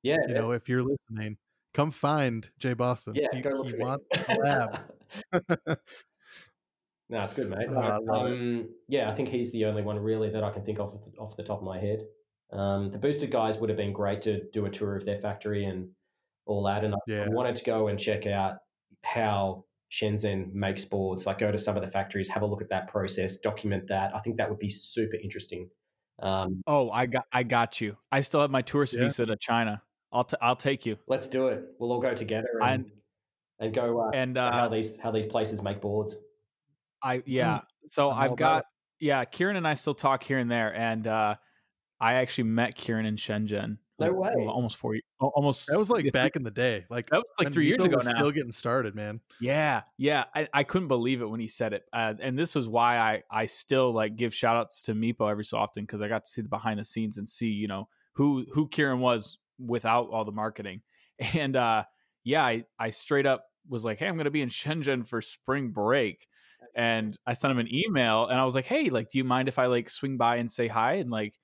Yeah, 0.04 0.18
you 0.28 0.34
know 0.34 0.52
if 0.52 0.68
you're 0.68 0.84
listening, 0.84 1.38
come 1.74 1.92
find 1.92 2.50
Jay 2.60 2.74
Boston. 2.74 3.14
Yeah, 3.16 3.28
he, 3.32 3.42
go 3.42 3.52
look 3.52 3.68
he 3.68 3.76
wants 3.76 4.06
to 4.12 4.20
collab. 4.20 5.78
no, 7.10 7.22
it's 7.22 7.34
good, 7.34 7.50
mate. 7.50 7.70
Uh, 7.76 8.00
um, 8.12 8.70
yeah, 8.88 9.10
I 9.10 9.14
think 9.14 9.30
he's 9.30 9.52
the 9.52 9.66
only 9.66 9.84
one 9.84 10.00
really 10.00 10.30
that 10.30 10.44
I 10.44 10.52
can 10.52 10.64
think 10.64 10.80
of 10.80 11.00
off 11.20 11.38
the 11.38 11.44
top 11.44 11.60
of 11.60 11.64
my 11.64 11.80
head. 11.80 12.06
Um, 12.52 12.92
the 12.92 12.98
boosted 12.98 13.32
guys 13.32 13.58
would 13.58 13.70
have 13.70 13.78
been 13.78 13.94
great 13.94 14.22
to 14.24 14.42
do 14.52 14.66
a 14.66 14.70
tour 14.70 14.96
of 14.96 15.06
their 15.06 15.18
factory 15.18 15.66
and 15.66 15.90
all 16.46 16.64
that, 16.64 16.84
and 16.84 16.94
I 16.94 16.98
yeah. 17.08 17.28
wanted 17.30 17.56
to 17.56 17.64
go 17.64 17.88
and 17.88 18.00
check 18.00 18.28
out 18.28 18.58
how 19.06 19.66
Shenzhen 19.92 20.54
makes 20.54 20.84
boards. 20.84 21.26
Like, 21.26 21.38
go 21.40 21.52
to 21.52 21.60
some 21.60 21.76
of 21.76 21.84
the 21.84 21.88
factories, 21.88 22.28
have 22.30 22.44
a 22.44 22.46
look 22.46 22.62
at 22.62 22.70
that 22.70 22.88
process, 22.88 23.38
document 23.38 23.88
that. 23.88 24.16
I 24.16 24.20
think 24.20 24.38
that 24.38 24.50
would 24.50 24.60
be 24.60 24.70
super 24.70 25.18
interesting. 25.22 25.70
Um, 26.22 26.62
oh, 26.68 26.90
I 26.90 27.06
got, 27.06 27.26
I 27.32 27.44
got 27.44 27.82
you. 27.82 27.98
I 28.12 28.22
still 28.22 28.42
have 28.42 28.52
my 28.52 28.62
tourist 28.62 28.94
yeah. 28.94 29.04
visa 29.04 29.26
to 29.26 29.36
China. 29.36 29.82
I'll 30.12 30.24
t- 30.24 30.38
I'll 30.42 30.56
take 30.56 30.86
you. 30.86 30.98
Let's 31.08 31.28
do 31.28 31.48
it. 31.48 31.64
We'll 31.78 31.92
all 31.92 32.00
go 32.00 32.14
together 32.14 32.48
and 32.64 32.90
and 33.60 33.74
go 33.74 34.00
uh, 34.00 34.12
and 34.14 34.38
uh, 34.38 34.52
how 34.52 34.70
these 34.70 34.98
how 34.98 35.12
these 35.12 35.26
places 35.26 35.62
make 35.62 35.82
boards. 35.82 36.16
I 37.04 37.22
yeah. 37.26 37.62
So 37.88 38.10
i 38.10 38.24
have 38.24 38.38
got 38.38 38.66
yeah. 39.00 39.26
Kieran 39.26 39.58
and 39.58 39.68
I 39.68 39.74
still 39.74 39.94
talk 39.94 40.24
here 40.24 40.38
and 40.38 40.50
there, 40.50 40.74
and 40.74 41.06
uh, 41.06 41.36
I 42.00 42.14
actually 42.14 42.46
met 42.46 42.76
Kieran 42.76 43.06
in 43.06 43.18
Shenzhen. 43.18 43.78
No 43.98 44.12
way. 44.12 44.34
Almost 44.34 44.78
four. 44.78 44.96
Almost. 45.20 45.68
That 45.68 45.80
was 45.80 45.90
like 45.90 46.12
back 46.12 46.36
in 46.36 46.44
the 46.44 46.52
day. 46.52 46.86
Like 46.90 47.10
that 47.12 47.18
was 47.18 47.30
like 47.40 47.54
three 47.54 47.68
years 47.68 47.84
ago 47.84 47.98
now. 48.04 48.16
Still 48.16 48.32
getting 48.32 48.52
started, 48.52 48.94
man. 48.94 49.22
Yeah, 49.40 49.84
yeah. 49.98 50.26
I, 50.36 50.48
I 50.54 50.64
couldn't 50.64 50.90
believe 50.90 51.22
it 51.22 51.26
when 51.26 51.40
he 51.40 51.48
said 51.48 51.74
it, 51.74 51.84
uh, 51.94 52.14
and 52.20 52.38
this 52.38 52.56
was 52.56 52.68
why 52.68 52.98
I 52.98 53.24
I 53.32 53.46
still 53.46 53.94
like 53.94 54.18
give 54.18 54.34
shout 54.34 54.58
outs 54.58 54.82
to 54.84 54.94
Meepo 54.94 55.32
every 55.32 55.46
so 55.46 55.58
often 55.58 55.84
because 55.84 56.02
I 56.02 56.10
got 56.10 56.26
to 56.26 56.32
see 56.32 56.42
the 56.42 56.50
behind 56.50 56.80
the 56.80 56.84
scenes 56.84 57.18
and 57.18 57.30
see 57.30 57.48
you 57.48 57.68
know 57.68 57.88
who 58.14 58.46
who 58.54 58.68
Kieran 58.68 59.00
was 59.00 59.38
without 59.60 60.10
all 60.10 60.26
the 60.26 60.32
marketing. 60.32 60.82
And 61.34 61.56
uh, 61.56 61.84
yeah, 62.26 62.44
I, 62.44 62.66
I 62.78 62.90
straight 62.90 63.26
up 63.26 63.46
was 63.70 63.86
like, 63.86 64.00
hey, 64.00 64.08
I'm 64.08 64.16
going 64.16 64.26
to 64.26 64.32
be 64.32 64.42
in 64.42 64.50
Shenzhen 64.50 65.08
for 65.08 65.22
spring 65.22 65.70
break. 65.70 66.28
And 66.76 67.18
I 67.26 67.34
sent 67.34 67.52
him 67.52 67.60
an 67.60 67.74
email 67.74 68.28
and 68.28 68.38
I 68.38 68.44
was 68.44 68.54
like, 68.54 68.66
hey, 68.66 68.90
like, 68.90 69.10
do 69.10 69.18
you 69.18 69.24
mind 69.24 69.48
if 69.48 69.58
I 69.58 69.68
like 69.68 69.90
swing 69.90 70.18
by 70.18 70.38
and 70.38 70.52
say 70.52 70.68
hi? 70.68 70.96
And 70.96 71.10
like, 71.10 71.36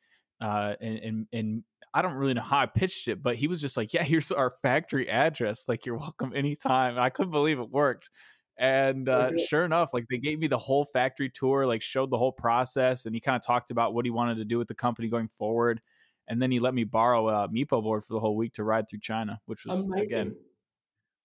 uh, 0.41 0.73
and, 0.81 0.97
and, 0.97 1.27
and 1.31 1.63
I 1.93 2.01
don't 2.01 2.13
really 2.13 2.33
know 2.33 2.41
how 2.41 2.59
I 2.59 2.65
pitched 2.67 3.07
it, 3.07 3.21
but 3.21 3.35
he 3.35 3.47
was 3.47 3.61
just 3.61 3.75
like, 3.75 3.93
yeah, 3.93 4.03
here's 4.03 4.31
our 4.31 4.53
factory 4.61 5.09
address. 5.09 5.65
Like, 5.67 5.85
you're 5.85 5.97
welcome 5.97 6.33
anytime. 6.35 6.91
And 6.91 7.01
I 7.01 7.09
couldn't 7.09 7.31
believe 7.31 7.59
it 7.59 7.69
worked. 7.69 8.09
And 8.57 9.09
uh, 9.09 9.31
okay. 9.33 9.45
sure 9.45 9.65
enough, 9.65 9.89
like 9.93 10.05
they 10.09 10.17
gave 10.17 10.39
me 10.39 10.47
the 10.47 10.57
whole 10.57 10.85
factory 10.85 11.31
tour, 11.33 11.65
like 11.65 11.81
showed 11.81 12.11
the 12.11 12.17
whole 12.17 12.31
process, 12.31 13.05
and 13.05 13.15
he 13.15 13.19
kind 13.19 13.35
of 13.35 13.45
talked 13.45 13.71
about 13.71 13.93
what 13.93 14.05
he 14.05 14.11
wanted 14.11 14.35
to 14.35 14.45
do 14.45 14.57
with 14.57 14.67
the 14.67 14.75
company 14.75 15.07
going 15.07 15.29
forward 15.29 15.81
and 16.31 16.41
then 16.41 16.49
he 16.49 16.61
let 16.61 16.73
me 16.73 16.85
borrow 16.85 17.27
a 17.27 17.49
Meepo 17.49 17.83
board 17.83 18.05
for 18.05 18.13
the 18.13 18.19
whole 18.19 18.37
week 18.37 18.53
to 18.53 18.63
ride 18.63 18.89
through 18.89 18.99
China, 18.99 19.41
which 19.47 19.65
was 19.65 19.83
Amazing. 19.83 20.05
again, 20.05 20.35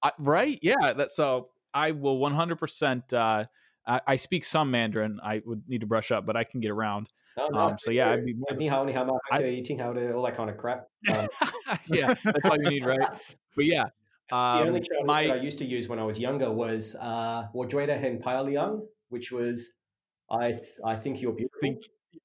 I, 0.03 0.11
right? 0.19 0.59
Yeah, 0.63 0.95
that 0.97 1.13
so 1.13 1.51
I 1.73 1.93
will 1.93 2.19
100%. 2.19 3.13
Uh, 3.13 3.45
I, 3.87 4.01
I, 4.07 4.17
speak 4.17 4.45
some 4.45 4.71
Mandarin. 4.71 5.21
I 5.23 5.43
would 5.45 5.63
need 5.69 5.81
to 5.81 5.87
brush 5.87 6.11
up, 6.11 6.27
but 6.27 6.37
I 6.37 6.45
can 6.45 6.61
get 6.61 6.71
around. 6.71 7.09
No, 7.37 7.49
no, 7.49 7.59
um, 7.59 7.77
so 7.79 7.91
yeah, 7.91 8.11
I'd 8.11 8.25
be 8.25 8.35
more, 8.35 8.57
ni 8.57 8.67
hao, 8.67 8.85
ni 8.85 8.93
hao, 8.93 9.05
ma, 9.05 9.39
eating 9.39 9.79
how 9.79 9.93
to 9.93 10.13
all 10.13 10.23
that 10.23 10.37
kind 10.37 10.49
of 10.49 10.57
crap. 10.57 10.87
Um, 11.09 11.29
yeah, 11.87 12.15
that's 12.25 12.49
all 12.49 12.57
you 12.57 12.71
need, 12.71 12.85
right? 12.85 13.09
But 13.57 13.65
yeah, 13.65 13.85
um, 14.33 14.59
the 14.59 14.67
only 14.69 14.81
Chinese 14.81 15.07
my, 15.07 15.27
that 15.29 15.39
I 15.39 15.41
used 15.41 15.59
to 15.61 15.65
use 15.65 15.89
when 15.89 15.99
I 15.99 16.05
was 16.05 16.19
younger 16.19 16.53
was 16.53 16.95
uh, 17.01 17.47
"Wojweda 17.55 17.99
Hen 17.99 18.21
Liang," 18.45 18.87
which 19.09 19.33
was 19.33 19.71
I 20.31 20.53
th- 20.53 20.81
I 20.85 20.97
think 20.97 21.23
you're 21.23 21.33
beautiful. 21.33 21.61
Think, 21.63 21.79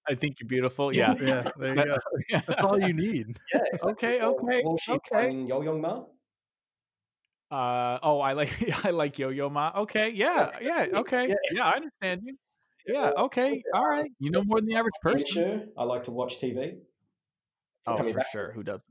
I 0.09 0.15
think 0.15 0.39
you're 0.39 0.47
beautiful. 0.47 0.93
Yeah. 0.93 1.15
yeah. 1.21 1.47
There 1.57 1.75
you 1.75 1.85
go. 1.85 1.97
That's 2.47 2.63
all 2.63 2.81
you 2.81 2.93
need. 2.93 3.39
Yeah. 3.53 3.61
Okay. 3.83 4.21
Okay. 4.21 4.63
Okay. 4.89 5.45
Yo 7.51 7.57
Yo 7.57 7.59
Ma. 7.59 7.95
Uh 7.95 7.99
oh, 8.03 8.19
I 8.19 8.33
like 8.33 8.85
I 8.85 8.89
like 8.91 9.19
Yo 9.19 9.29
Yo 9.29 9.49
Ma. 9.49 9.71
Okay, 9.77 10.09
yeah, 10.09 10.49
yeah, 10.61 10.85
okay, 10.95 11.27
yeah, 11.27 11.35
yeah 11.53 11.65
I 11.65 11.75
understand 11.75 12.21
you. 12.25 12.35
Yeah, 12.87 13.11
okay, 13.25 13.61
all 13.73 13.87
right. 13.87 14.09
You 14.19 14.31
know 14.31 14.43
more 14.43 14.59
than 14.59 14.69
the 14.69 14.75
average 14.75 14.93
person. 15.01 15.27
Sure, 15.27 15.61
I 15.77 15.83
like 15.83 16.03
to 16.05 16.11
watch 16.11 16.39
TV. 16.39 16.77
Oh, 17.87 17.97
for 17.97 18.13
back. 18.13 18.25
sure. 18.31 18.51
Who 18.51 18.63
doesn't? 18.63 18.85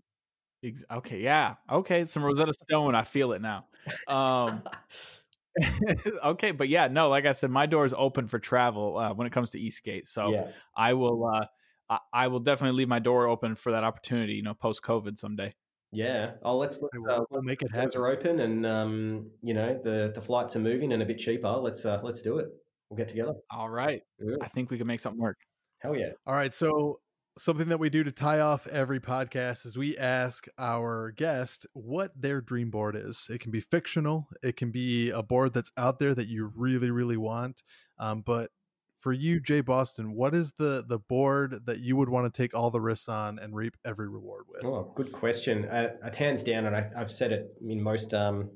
Okay, 0.90 1.20
yeah, 1.20 1.54
okay. 1.70 2.04
Some 2.04 2.24
Rosetta 2.24 2.52
Stone. 2.52 2.94
I 2.94 3.04
feel 3.04 3.32
it 3.32 3.40
now. 3.40 3.66
Um, 4.06 4.62
okay, 6.24 6.50
but 6.50 6.68
yeah, 6.68 6.88
no, 6.88 7.08
like 7.08 7.26
I 7.26 7.32
said, 7.32 7.50
my 7.50 7.66
door 7.66 7.86
is 7.86 7.94
open 7.96 8.28
for 8.28 8.38
travel 8.38 8.98
uh, 8.98 9.14
when 9.14 9.26
it 9.26 9.32
comes 9.32 9.50
to 9.50 9.58
eSkate. 9.58 10.06
So 10.06 10.30
yeah. 10.30 10.48
I 10.76 10.92
will, 10.94 11.26
uh, 11.26 11.46
I, 11.88 11.98
I, 12.12 12.26
will 12.28 12.40
definitely 12.40 12.78
leave 12.78 12.88
my 12.88 12.98
door 12.98 13.26
open 13.26 13.54
for 13.54 13.72
that 13.72 13.84
opportunity. 13.84 14.34
You 14.34 14.42
know, 14.42 14.54
post 14.54 14.82
COVID 14.82 15.18
someday. 15.18 15.54
Yeah. 15.92 16.32
Oh, 16.42 16.56
let's 16.56 16.78
let's 16.80 17.04
uh, 17.08 17.24
we'll 17.30 17.42
make 17.42 17.62
it 17.62 17.72
happen. 17.72 18.00
are 18.00 18.08
open, 18.08 18.40
and 18.40 18.64
um, 18.64 19.30
you 19.42 19.54
know 19.54 19.80
the 19.82 20.12
the 20.14 20.20
flights 20.20 20.56
are 20.56 20.60
moving 20.60 20.92
and 20.92 21.02
a 21.02 21.06
bit 21.06 21.18
cheaper. 21.18 21.48
Let's 21.48 21.84
uh, 21.84 22.00
let's 22.02 22.22
do 22.22 22.38
it. 22.38 22.48
We'll 22.88 22.98
get 22.98 23.08
together. 23.08 23.34
All 23.50 23.70
right. 23.70 24.02
Yeah. 24.18 24.36
I 24.40 24.48
think 24.48 24.70
we 24.70 24.78
can 24.78 24.86
make 24.86 25.00
something 25.00 25.20
work. 25.20 25.38
Hell 25.80 25.96
yeah. 25.96 26.10
All 26.26 26.34
right. 26.34 26.52
So 26.52 27.00
something 27.38 27.68
that 27.68 27.78
we 27.78 27.88
do 27.88 28.04
to 28.04 28.12
tie 28.12 28.40
off 28.40 28.66
every 28.66 29.00
podcast 29.00 29.64
is 29.64 29.78
we 29.78 29.96
ask 29.96 30.46
our 30.58 31.12
guest 31.12 31.66
what 31.72 32.10
their 32.20 32.40
dream 32.40 32.70
board 32.70 32.96
is. 32.96 33.28
It 33.30 33.40
can 33.40 33.50
be 33.50 33.60
fictional, 33.60 34.28
it 34.42 34.56
can 34.56 34.70
be 34.70 35.10
a 35.10 35.22
board 35.22 35.54
that's 35.54 35.70
out 35.76 36.00
there 36.00 36.14
that 36.14 36.28
you 36.28 36.52
really, 36.54 36.90
really 36.90 37.16
want. 37.16 37.62
Um, 37.98 38.22
but 38.26 38.50
for 39.00 39.12
you, 39.12 39.40
Jay 39.40 39.62
Boston, 39.62 40.14
what 40.14 40.34
is 40.34 40.52
the 40.52 40.84
the 40.86 40.98
board 40.98 41.66
that 41.66 41.80
you 41.80 41.96
would 41.96 42.08
want 42.08 42.32
to 42.32 42.42
take 42.42 42.54
all 42.54 42.70
the 42.70 42.80
risks 42.80 43.08
on 43.08 43.38
and 43.38 43.54
reap 43.54 43.76
every 43.84 44.08
reward 44.08 44.44
with? 44.48 44.64
Oh, 44.64 44.92
good 44.94 45.10
question. 45.10 45.64
Uh, 45.64 45.88
hands 46.14 46.42
down, 46.42 46.66
and 46.66 46.76
I, 46.76 46.90
have 46.96 47.10
said 47.10 47.32
it 47.32 47.54
in 47.66 47.82
most 47.82 48.14
um, 48.14 48.50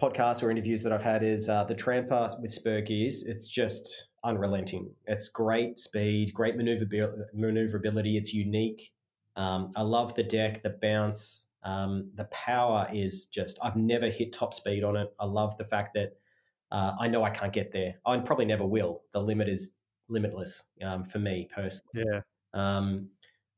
podcasts 0.00 0.42
or 0.42 0.50
interviews 0.50 0.82
that 0.82 0.92
I've 0.92 1.02
had, 1.02 1.22
is 1.22 1.48
uh, 1.48 1.64
the 1.64 1.74
Trampa 1.74 2.40
with 2.40 2.50
spur 2.50 2.80
gears. 2.80 3.22
It's 3.22 3.46
just 3.46 4.08
unrelenting. 4.24 4.90
It's 5.06 5.28
great 5.28 5.78
speed, 5.78 6.32
great 6.32 6.56
maneuverability. 6.56 8.16
It's 8.16 8.32
unique. 8.32 8.92
Um, 9.36 9.72
I 9.76 9.82
love 9.82 10.14
the 10.14 10.24
deck, 10.24 10.62
the 10.62 10.70
bounce, 10.70 11.46
um, 11.62 12.10
the 12.14 12.24
power 12.24 12.86
is 12.92 13.26
just. 13.26 13.58
I've 13.62 13.76
never 13.76 14.08
hit 14.08 14.32
top 14.32 14.54
speed 14.54 14.82
on 14.84 14.96
it. 14.96 15.12
I 15.20 15.26
love 15.26 15.56
the 15.56 15.64
fact 15.64 15.92
that 15.94 16.16
uh, 16.70 16.92
I 16.98 17.08
know 17.08 17.24
I 17.24 17.30
can't 17.30 17.52
get 17.52 17.72
there. 17.72 17.94
I 18.06 18.18
probably 18.18 18.44
never 18.44 18.66
will. 18.66 19.02
The 19.12 19.20
limit 19.20 19.48
is 19.48 19.70
limitless 20.08 20.64
um, 20.82 21.04
for 21.04 21.18
me 21.18 21.48
personally. 21.54 22.04
Yeah. 22.12 22.20
Um, 22.54 23.08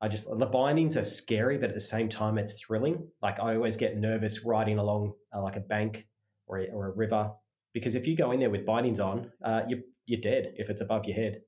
I 0.00 0.08
just 0.08 0.26
the 0.28 0.46
bindings 0.46 0.96
are 0.96 1.04
scary, 1.04 1.58
but 1.58 1.68
at 1.68 1.74
the 1.74 1.80
same 1.80 2.08
time, 2.08 2.36
it's 2.36 2.54
thrilling. 2.54 3.06
Like 3.22 3.38
I 3.38 3.54
always 3.54 3.76
get 3.76 3.96
nervous 3.96 4.44
riding 4.44 4.78
along 4.78 5.12
uh, 5.34 5.40
like 5.42 5.56
a 5.56 5.60
bank 5.60 6.08
or 6.46 6.58
a, 6.58 6.66
or 6.70 6.88
a 6.88 6.90
river 6.90 7.30
because 7.72 7.94
if 7.94 8.06
you 8.06 8.16
go 8.16 8.32
in 8.32 8.40
there 8.40 8.50
with 8.50 8.66
bindings 8.66 9.00
on, 9.00 9.30
uh, 9.44 9.62
you 9.68 9.82
you're 10.06 10.20
dead 10.20 10.54
if 10.56 10.68
it's 10.68 10.80
above 10.80 11.04
your 11.06 11.16
head. 11.16 11.40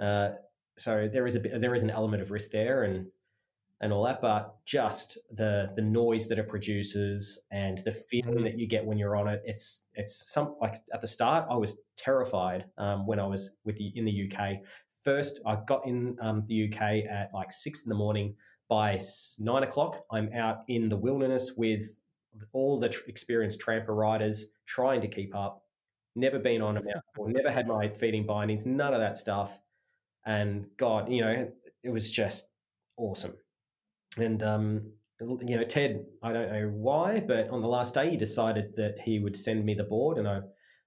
Uh, 0.00 0.30
so 0.76 1.08
there 1.12 1.26
is 1.26 1.36
a 1.36 1.40
there 1.40 1.74
is 1.74 1.82
an 1.82 1.90
element 1.90 2.22
of 2.22 2.30
risk 2.30 2.50
there, 2.50 2.84
and 2.84 3.06
and 3.80 3.92
all 3.92 4.02
that, 4.04 4.20
but 4.20 4.56
just 4.64 5.18
the 5.30 5.72
the 5.76 5.82
noise 5.82 6.26
that 6.28 6.38
it 6.38 6.48
produces 6.48 7.38
and 7.50 7.78
the 7.84 7.92
feeling 7.92 8.42
that 8.42 8.58
you 8.58 8.66
get 8.66 8.84
when 8.84 8.98
you're 8.98 9.16
on 9.16 9.28
it. 9.28 9.42
It's 9.44 9.84
it's 9.94 10.32
some 10.32 10.56
like 10.60 10.76
at 10.92 11.00
the 11.00 11.06
start 11.06 11.46
I 11.48 11.56
was 11.56 11.78
terrified 11.96 12.64
um, 12.76 13.06
when 13.06 13.20
I 13.20 13.26
was 13.26 13.50
with 13.64 13.76
the 13.76 13.92
in 13.94 14.04
the 14.04 14.30
UK. 14.30 14.58
First, 15.04 15.40
I 15.46 15.58
got 15.66 15.86
in 15.86 16.16
um, 16.20 16.44
the 16.46 16.68
UK 16.68 17.06
at 17.08 17.30
like 17.32 17.52
six 17.52 17.82
in 17.82 17.88
the 17.88 17.94
morning. 17.94 18.34
By 18.68 19.00
nine 19.38 19.62
o'clock, 19.62 20.04
I'm 20.10 20.30
out 20.34 20.64
in 20.68 20.90
the 20.90 20.96
wilderness 20.96 21.52
with 21.56 21.98
all 22.52 22.78
the 22.78 22.90
tr- 22.90 23.08
experienced 23.08 23.60
Trampa 23.60 23.88
riders 23.88 24.46
trying 24.66 25.00
to 25.00 25.08
keep 25.08 25.34
up. 25.34 25.62
Never 26.14 26.38
been 26.38 26.60
on 26.60 26.76
a 26.76 26.82
mount 26.82 27.04
or 27.16 27.30
never 27.30 27.50
had 27.50 27.66
my 27.66 27.88
feeding 27.88 28.26
bindings, 28.26 28.66
none 28.66 28.92
of 28.92 29.00
that 29.00 29.16
stuff. 29.16 29.58
And 30.26 30.66
God, 30.76 31.10
you 31.10 31.22
know, 31.22 31.50
it 31.82 31.90
was 31.90 32.10
just 32.10 32.48
awesome. 32.98 33.34
And 34.20 34.42
um, 34.42 34.92
you 35.20 35.56
know, 35.56 35.64
Ted, 35.64 36.04
I 36.22 36.32
don't 36.32 36.52
know 36.52 36.68
why, 36.68 37.20
but 37.20 37.48
on 37.48 37.60
the 37.60 37.68
last 37.68 37.94
day, 37.94 38.10
he 38.10 38.16
decided 38.16 38.76
that 38.76 39.00
he 39.00 39.18
would 39.18 39.36
send 39.36 39.64
me 39.64 39.74
the 39.74 39.84
board, 39.84 40.18
and 40.18 40.28
I 40.28 40.40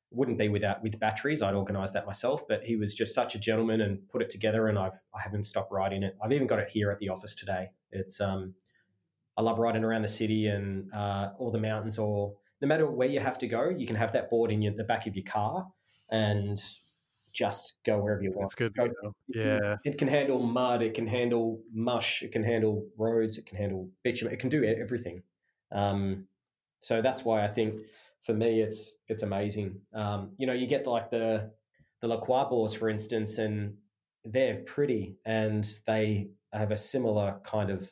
wouldn't 0.09 0.37
be 0.37 0.49
without 0.49 0.83
with 0.83 0.99
batteries. 0.99 1.41
I'd 1.41 1.53
organise 1.53 1.91
that 1.91 2.05
myself, 2.05 2.47
but 2.47 2.63
he 2.63 2.75
was 2.75 2.93
just 2.93 3.15
such 3.15 3.35
a 3.35 3.39
gentleman 3.39 3.81
and 3.81 4.07
put 4.09 4.21
it 4.21 4.29
together, 4.29 4.67
and 4.67 4.77
I've 4.77 5.01
I 5.13 5.21
haven't 5.21 5.45
stopped 5.45 5.71
riding 5.71 6.03
it. 6.03 6.15
I've 6.23 6.31
even 6.31 6.47
got 6.47 6.59
it 6.59 6.69
here 6.69 6.91
at 6.91 6.99
the 6.99 7.09
office 7.09 7.35
today. 7.35 7.69
It's 7.91 8.21
um, 8.21 8.53
I 9.37 9.41
love 9.41 9.59
riding 9.59 9.83
around 9.83 10.03
the 10.03 10.07
city 10.07 10.47
and 10.47 10.91
uh, 10.93 11.31
all 11.37 11.51
the 11.51 11.59
mountains, 11.59 11.97
or 11.97 12.33
no 12.61 12.67
matter 12.67 12.89
where 12.89 13.07
you 13.07 13.19
have 13.19 13.37
to 13.39 13.47
go, 13.47 13.69
you 13.69 13.87
can 13.87 13.95
have 13.95 14.13
that 14.13 14.29
board 14.29 14.51
in 14.51 14.61
your, 14.61 14.73
the 14.73 14.83
back 14.83 15.07
of 15.07 15.15
your 15.15 15.25
car, 15.25 15.67
and 16.09 16.61
just 17.33 17.73
go 17.85 17.99
wherever 17.99 18.21
you 18.21 18.31
want. 18.31 18.41
That's 18.41 18.55
good. 18.55 18.75
Go, 18.75 18.87
yeah. 19.29 19.77
It 19.83 19.97
can 19.97 20.07
handle 20.07 20.39
mud. 20.39 20.81
It 20.81 20.93
can 20.93 21.07
handle 21.07 21.61
mush. 21.73 22.21
It 22.21 22.31
can 22.31 22.43
handle 22.43 22.85
roads. 22.97 23.37
It 23.37 23.45
can 23.45 23.57
handle 23.57 23.89
bitumen. 24.03 24.33
It 24.33 24.39
can 24.39 24.49
do 24.49 24.63
everything. 24.63 25.23
Um, 25.71 26.27
so 26.81 27.01
that's 27.01 27.23
why 27.23 27.43
I 27.43 27.47
think 27.47 27.81
for 28.21 28.33
me 28.33 28.61
it's 28.61 28.97
it's 29.07 29.23
amazing. 29.23 29.79
Um, 29.93 30.31
you 30.37 30.47
know, 30.47 30.53
you 30.53 30.67
get 30.67 30.87
like 30.87 31.11
the 31.11 31.51
the 32.01 32.07
Lacroix 32.07 32.45
boards, 32.45 32.73
for 32.73 32.89
instance, 32.89 33.37
and 33.37 33.75
they're 34.25 34.61
pretty 34.65 35.15
and 35.25 35.67
they 35.87 36.29
have 36.53 36.71
a 36.71 36.77
similar 36.77 37.39
kind 37.43 37.69
of 37.69 37.91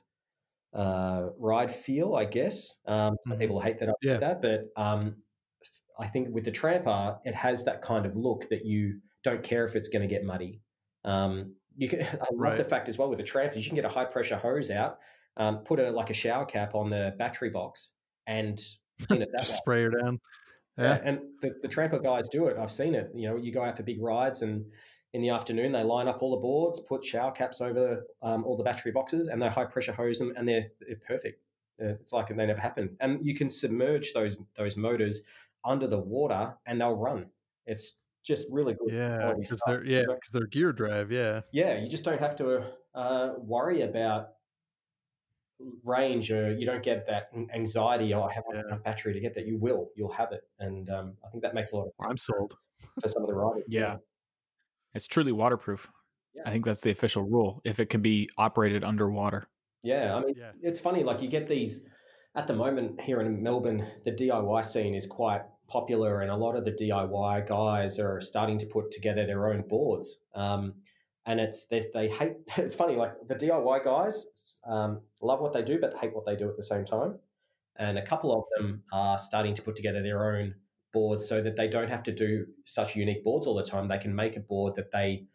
uh, 0.74 1.30
ride 1.38 1.74
feel, 1.74 2.16
I 2.16 2.26
guess. 2.26 2.78
Um, 2.86 3.18
some 3.24 3.34
mm-hmm. 3.34 3.42
people 3.42 3.60
hate 3.60 3.80
that, 3.80 3.96
yeah. 4.02 4.18
that, 4.18 4.42
but 4.42 4.68
um, 4.76 5.16
I 6.00 6.08
think 6.08 6.34
with 6.34 6.46
the 6.46 6.52
Trampa, 6.52 7.20
it 7.26 7.36
has 7.36 7.64
that 7.64 7.82
kind 7.82 8.06
of 8.06 8.16
look 8.16 8.50
that 8.50 8.66
you 8.66 9.00
don't 9.24 9.44
care 9.44 9.66
if 9.66 9.76
it's 9.76 9.90
going 9.90 10.02
to 10.02 10.08
get 10.08 10.24
muddy. 10.24 10.62
Um, 11.06 11.54
you 11.78 11.88
can, 11.88 12.02
I 12.04 12.04
love 12.04 12.28
right. 12.36 12.58
the 12.58 12.64
fact 12.64 12.90
as 12.90 12.98
well 12.98 13.10
with 13.10 13.20
the 13.20 13.26
Trampas, 13.26 13.58
you 13.58 13.66
can 13.66 13.76
get 13.76 13.86
a 13.86 13.90
high 13.90 14.06
pressure 14.06 14.38
hose 14.38 14.70
out, 14.70 15.00
um, 15.38 15.60
put 15.60 15.80
a 15.80 15.92
like 15.92 16.10
a 16.10 16.14
shower 16.14 16.46
cap 16.46 16.76
on 16.76 16.90
the 16.90 17.16
battery 17.18 17.50
box, 17.50 17.92
and 18.28 18.62
clean 19.08 19.22
it 19.22 19.30
that 19.32 19.42
Just 19.42 19.58
spray 19.58 19.84
her 19.84 19.92
down. 19.92 20.20
Yeah. 20.78 20.84
yeah. 20.84 21.02
and 21.04 21.20
the, 21.42 21.56
the 21.62 21.68
Trampa 21.68 22.02
guys 22.04 22.30
do 22.30 22.48
it. 22.48 22.58
I've 22.58 22.72
seen 22.72 22.96
it. 22.96 23.12
You 23.14 23.30
know, 23.30 23.36
you 23.36 23.52
go 23.52 23.64
out 23.64 23.78
for 23.78 23.84
big 23.84 24.02
rides, 24.02 24.42
and 24.42 24.66
in 25.14 25.22
the 25.22 25.30
afternoon 25.30 25.72
they 25.72 25.84
line 25.84 26.08
up 26.08 26.22
all 26.22 26.32
the 26.32 26.38
boards, 26.38 26.80
put 26.80 27.04
shower 27.04 27.32
caps 27.32 27.62
over 27.62 28.06
um, 28.22 28.44
all 28.44 28.56
the 28.56 28.64
battery 28.64 28.92
boxes, 28.92 29.28
and 29.28 29.42
they 29.42 29.48
high 29.48 29.66
pressure 29.66 29.94
hose 29.94 30.20
them, 30.20 30.34
and 30.38 30.48
they're, 30.48 30.66
they're 30.80 30.98
perfect. 31.08 31.42
It's 31.80 32.12
like 32.12 32.28
they 32.28 32.46
never 32.46 32.60
happened. 32.60 32.98
And 33.00 33.26
you 33.26 33.34
can 33.34 33.50
submerge 33.50 34.14
those 34.14 34.36
those 34.56 34.76
motors 34.76 35.22
under 35.64 35.88
the 35.88 35.98
water, 35.98 36.56
and 36.66 36.82
they'll 36.82 36.96
run. 36.96 37.28
It's 37.66 37.94
just 38.24 38.46
really 38.50 38.74
good. 38.74 38.94
Yeah, 38.94 39.34
because 39.40 39.62
they're 39.66 39.84
yeah 39.84 40.02
because 40.02 40.32
they're 40.32 40.48
gear 40.48 40.72
drive. 40.72 41.12
Yeah, 41.12 41.42
yeah. 41.52 41.80
You 41.80 41.90
just 41.90 42.04
don't 42.04 42.20
have 42.20 42.36
to 42.38 42.64
uh, 42.96 43.30
worry 43.38 43.82
about 43.82 44.30
range, 45.84 46.32
or 46.32 46.54
you 46.54 46.66
don't 46.66 46.84
get 46.84 47.08
that 47.08 47.30
anxiety. 47.54 48.14
Oh, 48.14 48.24
I 48.24 48.34
have 48.34 48.44
yeah. 48.54 48.62
enough 48.62 48.84
battery 48.84 49.14
to 49.14 49.20
get 49.20 49.36
that. 49.36 49.48
You 49.48 49.58
will. 49.58 49.90
You'll 49.96 50.12
have 50.14 50.32
it, 50.32 50.42
and 50.60 50.90
um, 50.90 51.14
I 51.26 51.30
think 51.30 51.44
that 51.44 51.54
makes 51.54 51.72
a 51.72 51.78
lot 51.78 51.88
of 51.88 51.92
sense. 52.00 52.12
I'm 52.12 52.18
sold 52.18 52.54
for 53.02 53.08
some 53.08 53.24
of 53.24 53.30
the 53.30 53.36
riders. 53.36 53.64
yeah. 53.68 53.82
yeah. 53.82 53.96
it's 54.94 55.08
truly 55.08 55.32
waterproof. 55.32 55.90
Yeah. 56.36 56.44
I 56.46 56.52
think 56.52 56.66
that's 56.66 56.82
the 56.82 56.92
official 56.92 57.24
rule. 57.24 57.62
If 57.64 57.80
it 57.80 57.90
can 57.90 58.02
be 58.02 58.30
operated 58.38 58.84
underwater. 58.84 59.48
Yeah, 59.84 60.16
I 60.16 60.20
mean, 60.20 60.36
yeah. 60.38 60.52
it's 60.62 60.80
funny. 60.80 61.04
Like 61.04 61.22
you 61.22 61.28
get 61.28 61.48
these 61.48 61.86
at 62.36 62.48
the 62.48 62.54
moment 62.54 63.02
here 63.02 63.22
in 63.22 63.42
Melbourne, 63.42 63.88
the 64.06 64.12
DIY 64.12 64.66
scene 64.66 64.94
is 64.94 65.08
quite 65.08 65.42
popular, 65.70 66.22
and 66.22 66.32
a 66.32 66.36
lot 66.36 66.56
of 66.56 66.66
the 66.66 66.72
DIY 66.72 67.48
guys 67.48 68.00
are 68.00 68.20
starting 68.20 68.60
to 68.60 68.66
put 68.66 68.92
together 68.92 69.26
their 69.26 69.50
own 69.50 69.62
boards. 69.62 70.20
Um, 70.36 70.74
and 71.26 71.40
it's 71.40 71.66
they, 71.68 71.86
they, 71.94 72.10
hate. 72.10 72.38
It's 72.58 72.76
funny, 72.76 72.96
like 72.96 73.14
the 73.28 73.36
DIY 73.36 73.84
guys 73.84 74.26
um, 74.68 75.02
love 75.22 75.42
what 75.42 75.54
they 75.54 75.62
do, 75.62 75.80
but 75.80 75.96
hate 75.98 76.14
what 76.14 76.26
they 76.26 76.36
do 76.36 76.50
at 76.50 76.58
the 76.58 76.64
same 76.64 76.86
time. 76.86 77.20
And 77.78 77.98
a 77.98 78.06
couple 78.06 78.34
of 78.36 78.44
them 78.58 78.84
are 78.92 79.18
starting 79.18 79.54
to 79.54 79.62
put 79.62 79.76
together 79.76 80.02
their 80.02 80.36
own 80.36 80.56
boards 80.92 81.28
so 81.28 81.42
that 81.42 81.56
they 81.56 81.68
don't 81.68 81.90
have 81.90 82.04
to 82.04 82.12
do 82.12 82.46
such 82.66 82.96
unique 82.96 83.24
boards 83.24 83.48
all 83.48 83.56
the 83.56 83.64
time. 83.64 83.88
They 83.88 84.00
can 84.00 84.14
make 84.14 84.36
a 84.36 84.42
board 84.42 84.76
that 84.76 84.92
they 84.92 85.26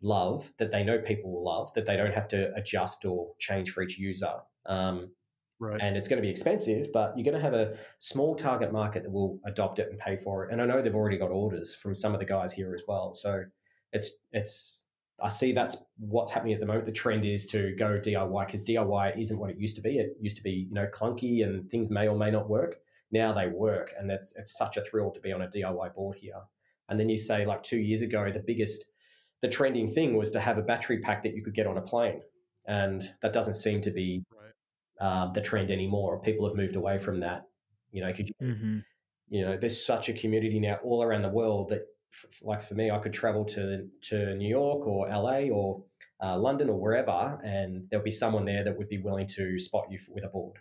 love, 0.00 0.50
that 0.58 0.70
they 0.70 0.84
know 0.84 0.98
people 0.98 1.32
will 1.32 1.44
love, 1.44 1.72
that 1.74 1.86
they 1.86 1.96
don't 1.96 2.14
have 2.14 2.28
to 2.28 2.54
adjust 2.54 3.04
or 3.04 3.32
change 3.38 3.70
for 3.70 3.82
each 3.82 3.98
user. 3.98 4.34
Um, 4.66 5.10
Right. 5.60 5.80
And 5.80 5.96
it's 5.96 6.08
going 6.08 6.18
to 6.18 6.22
be 6.22 6.30
expensive, 6.30 6.92
but 6.92 7.14
you're 7.16 7.24
going 7.24 7.36
to 7.36 7.40
have 7.40 7.54
a 7.54 7.76
small 7.98 8.36
target 8.36 8.72
market 8.72 9.02
that 9.02 9.10
will 9.10 9.40
adopt 9.44 9.80
it 9.80 9.88
and 9.90 9.98
pay 9.98 10.16
for 10.16 10.44
it. 10.44 10.52
And 10.52 10.62
I 10.62 10.66
know 10.66 10.80
they've 10.80 10.94
already 10.94 11.18
got 11.18 11.30
orders 11.30 11.74
from 11.74 11.96
some 11.96 12.14
of 12.14 12.20
the 12.20 12.26
guys 12.26 12.52
here 12.52 12.74
as 12.74 12.82
well. 12.86 13.12
So 13.14 13.42
it's 13.92 14.12
it's 14.32 14.84
I 15.20 15.30
see 15.30 15.52
that's 15.52 15.76
what's 15.98 16.30
happening 16.30 16.54
at 16.54 16.60
the 16.60 16.66
moment. 16.66 16.86
The 16.86 16.92
trend 16.92 17.24
is 17.24 17.44
to 17.46 17.74
go 17.76 17.98
DIY 17.98 18.46
because 18.46 18.64
DIY 18.64 19.18
isn't 19.18 19.38
what 19.38 19.50
it 19.50 19.58
used 19.58 19.74
to 19.76 19.82
be. 19.82 19.98
It 19.98 20.16
used 20.20 20.36
to 20.36 20.42
be 20.42 20.68
you 20.68 20.74
know 20.74 20.86
clunky 20.86 21.44
and 21.44 21.68
things 21.68 21.90
may 21.90 22.06
or 22.06 22.16
may 22.16 22.30
not 22.30 22.48
work. 22.48 22.76
Now 23.10 23.32
they 23.32 23.48
work, 23.48 23.92
and 23.98 24.08
that's 24.08 24.32
it's 24.36 24.56
such 24.56 24.76
a 24.76 24.82
thrill 24.82 25.10
to 25.10 25.20
be 25.20 25.32
on 25.32 25.42
a 25.42 25.48
DIY 25.48 25.94
board 25.94 26.16
here. 26.18 26.40
And 26.88 27.00
then 27.00 27.08
you 27.08 27.16
say 27.16 27.46
like 27.46 27.62
two 27.62 27.78
years 27.78 28.02
ago, 28.02 28.30
the 28.30 28.40
biggest, 28.40 28.86
the 29.42 29.48
trending 29.48 29.88
thing 29.88 30.16
was 30.16 30.30
to 30.32 30.40
have 30.40 30.58
a 30.58 30.62
battery 30.62 31.00
pack 31.00 31.22
that 31.22 31.34
you 31.34 31.42
could 31.42 31.54
get 31.54 31.66
on 31.66 31.78
a 31.78 31.82
plane, 31.82 32.20
and 32.66 33.12
that 33.22 33.32
doesn't 33.32 33.54
seem 33.54 33.80
to 33.80 33.90
be 33.90 34.22
um, 35.00 35.32
the 35.34 35.40
trend 35.40 35.70
anymore. 35.70 36.20
People 36.20 36.46
have 36.46 36.56
moved 36.56 36.76
away 36.76 36.98
from 36.98 37.20
that. 37.20 37.44
You 37.92 38.02
know, 38.02 38.12
could 38.12 38.28
you, 38.28 38.34
mm-hmm. 38.42 38.78
you 39.28 39.44
know, 39.44 39.56
there's 39.56 39.84
such 39.84 40.08
a 40.08 40.12
community 40.12 40.58
now 40.60 40.78
all 40.84 41.02
around 41.02 41.22
the 41.22 41.28
world 41.28 41.70
that, 41.70 41.82
f- 42.12 42.40
like 42.42 42.62
for 42.62 42.74
me, 42.74 42.90
I 42.90 42.98
could 42.98 43.12
travel 43.12 43.44
to 43.46 43.86
to 44.10 44.34
New 44.34 44.48
York 44.48 44.86
or 44.86 45.08
LA 45.08 45.48
or 45.50 45.82
uh, 46.22 46.36
London 46.36 46.68
or 46.68 46.80
wherever, 46.80 47.38
and 47.44 47.86
there'll 47.90 48.04
be 48.04 48.10
someone 48.10 48.44
there 48.44 48.64
that 48.64 48.76
would 48.76 48.88
be 48.88 48.98
willing 48.98 49.26
to 49.28 49.58
spot 49.58 49.86
you 49.90 49.98
with 50.08 50.24
a 50.24 50.28
board. 50.28 50.58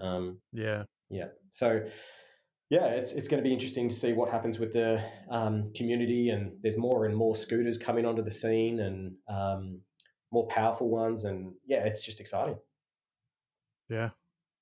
Um, 0.00 0.38
yeah, 0.52 0.84
yeah. 1.10 1.28
So 1.50 1.82
yeah, 2.70 2.86
it's 2.86 3.12
it's 3.12 3.28
going 3.28 3.42
to 3.42 3.48
be 3.48 3.52
interesting 3.52 3.88
to 3.88 3.94
see 3.94 4.12
what 4.12 4.28
happens 4.28 4.58
with 4.58 4.72
the 4.72 5.02
um, 5.30 5.72
community, 5.74 6.30
and 6.30 6.52
there's 6.62 6.76
more 6.76 7.06
and 7.06 7.16
more 7.16 7.34
scooters 7.34 7.78
coming 7.78 8.04
onto 8.04 8.22
the 8.22 8.30
scene, 8.30 8.80
and 8.80 9.14
um, 9.28 9.80
more 10.30 10.46
powerful 10.48 10.88
ones, 10.88 11.24
and 11.24 11.52
yeah, 11.66 11.84
it's 11.84 12.04
just 12.04 12.20
exciting. 12.20 12.56
Yeah. 13.88 14.10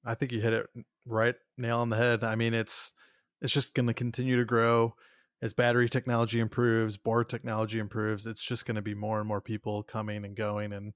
I 0.04 0.14
think 0.14 0.32
you 0.32 0.40
hit 0.40 0.52
it 0.52 0.66
right 1.04 1.34
nail 1.58 1.78
on 1.78 1.90
the 1.90 1.96
head. 1.96 2.22
I 2.24 2.36
mean, 2.36 2.54
it's 2.54 2.94
it's 3.40 3.52
just 3.52 3.74
going 3.74 3.86
to 3.86 3.94
continue 3.94 4.36
to 4.36 4.44
grow 4.44 4.94
as 5.42 5.52
battery 5.52 5.88
technology 5.88 6.40
improves, 6.40 6.96
board 6.96 7.28
technology 7.28 7.78
improves. 7.78 8.26
It's 8.26 8.42
just 8.42 8.64
going 8.64 8.76
to 8.76 8.82
be 8.82 8.94
more 8.94 9.18
and 9.18 9.28
more 9.28 9.40
people 9.40 9.82
coming 9.82 10.24
and 10.24 10.36
going, 10.36 10.72
and 10.72 10.94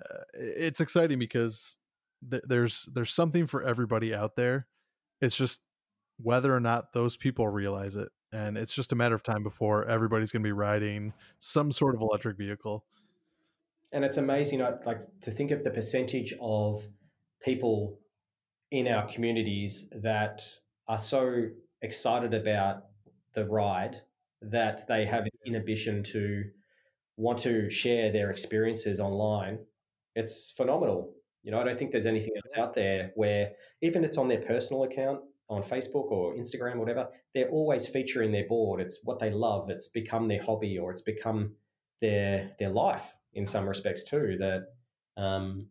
uh, 0.00 0.22
it's 0.34 0.80
exciting 0.80 1.18
because 1.18 1.78
th- 2.30 2.44
there's 2.46 2.88
there's 2.92 3.12
something 3.12 3.46
for 3.46 3.62
everybody 3.62 4.14
out 4.14 4.36
there. 4.36 4.66
It's 5.20 5.36
just 5.36 5.60
whether 6.18 6.54
or 6.54 6.60
not 6.60 6.92
those 6.92 7.16
people 7.16 7.48
realize 7.48 7.96
it 7.96 8.08
and 8.34 8.58
it's 8.58 8.74
just 8.74 8.92
a 8.92 8.96
matter 8.96 9.14
of 9.14 9.22
time 9.22 9.44
before 9.44 9.86
everybody's 9.86 10.32
going 10.32 10.42
to 10.42 10.46
be 10.46 10.52
riding 10.52 11.12
some 11.38 11.70
sort 11.70 11.94
of 11.94 12.00
electric 12.00 12.36
vehicle. 12.36 12.84
And 13.92 14.04
it's 14.04 14.16
amazing, 14.16 14.58
like 14.84 15.02
to 15.20 15.30
think 15.30 15.52
of 15.52 15.62
the 15.62 15.70
percentage 15.70 16.34
of 16.40 16.84
people 17.44 17.98
in 18.70 18.88
our 18.88 19.06
communities 19.06 19.88
that 19.92 20.42
are 20.88 20.98
so 20.98 21.44
excited 21.82 22.34
about 22.34 22.84
the 23.34 23.44
ride 23.44 24.00
that 24.40 24.86
they 24.88 25.04
have 25.04 25.24
an 25.24 25.30
inhibition 25.46 26.02
to 26.02 26.44
want 27.16 27.38
to 27.38 27.70
share 27.70 28.10
their 28.10 28.30
experiences 28.30 29.00
online. 29.00 29.58
It's 30.16 30.50
phenomenal. 30.50 31.14
You 31.42 31.50
know, 31.50 31.60
I 31.60 31.64
don't 31.64 31.78
think 31.78 31.92
there's 31.92 32.06
anything 32.06 32.32
else 32.36 32.58
out 32.58 32.74
there 32.74 33.12
where 33.14 33.52
even 33.82 34.04
it's 34.04 34.18
on 34.18 34.28
their 34.28 34.40
personal 34.40 34.84
account 34.84 35.20
on 35.50 35.62
Facebook 35.62 36.10
or 36.10 36.34
Instagram, 36.34 36.76
or 36.76 36.80
whatever, 36.80 37.08
they're 37.34 37.50
always 37.50 37.86
featuring 37.86 38.32
their 38.32 38.48
board. 38.48 38.80
It's 38.80 39.00
what 39.04 39.18
they 39.18 39.30
love. 39.30 39.68
It's 39.68 39.88
become 39.88 40.26
their 40.26 40.42
hobby, 40.42 40.78
or 40.78 40.90
it's 40.90 41.02
become 41.02 41.54
their 42.00 42.52
their 42.58 42.70
life 42.70 43.14
in 43.34 43.44
some 43.44 43.68
respects 43.68 44.04
too. 44.04 44.36
That 44.38 45.22
um, 45.22 45.68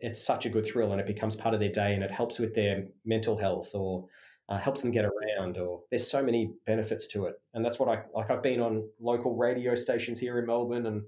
it's 0.00 0.24
such 0.24 0.46
a 0.46 0.48
good 0.48 0.66
thrill, 0.66 0.92
and 0.92 1.00
it 1.00 1.06
becomes 1.06 1.36
part 1.36 1.54
of 1.54 1.60
their 1.60 1.72
day, 1.72 1.94
and 1.94 2.02
it 2.02 2.10
helps 2.10 2.38
with 2.38 2.54
their 2.54 2.86
mental 3.04 3.36
health, 3.36 3.70
or 3.74 4.06
uh, 4.48 4.58
helps 4.58 4.82
them 4.82 4.90
get 4.90 5.04
around. 5.04 5.58
Or 5.58 5.82
there's 5.90 6.08
so 6.10 6.22
many 6.22 6.52
benefits 6.66 7.06
to 7.08 7.26
it, 7.26 7.34
and 7.54 7.64
that's 7.64 7.78
what 7.78 7.88
I 7.88 8.02
like. 8.14 8.30
I've 8.30 8.42
been 8.42 8.60
on 8.60 8.88
local 9.00 9.36
radio 9.36 9.74
stations 9.74 10.18
here 10.18 10.38
in 10.38 10.46
Melbourne, 10.46 10.86
and 10.86 11.02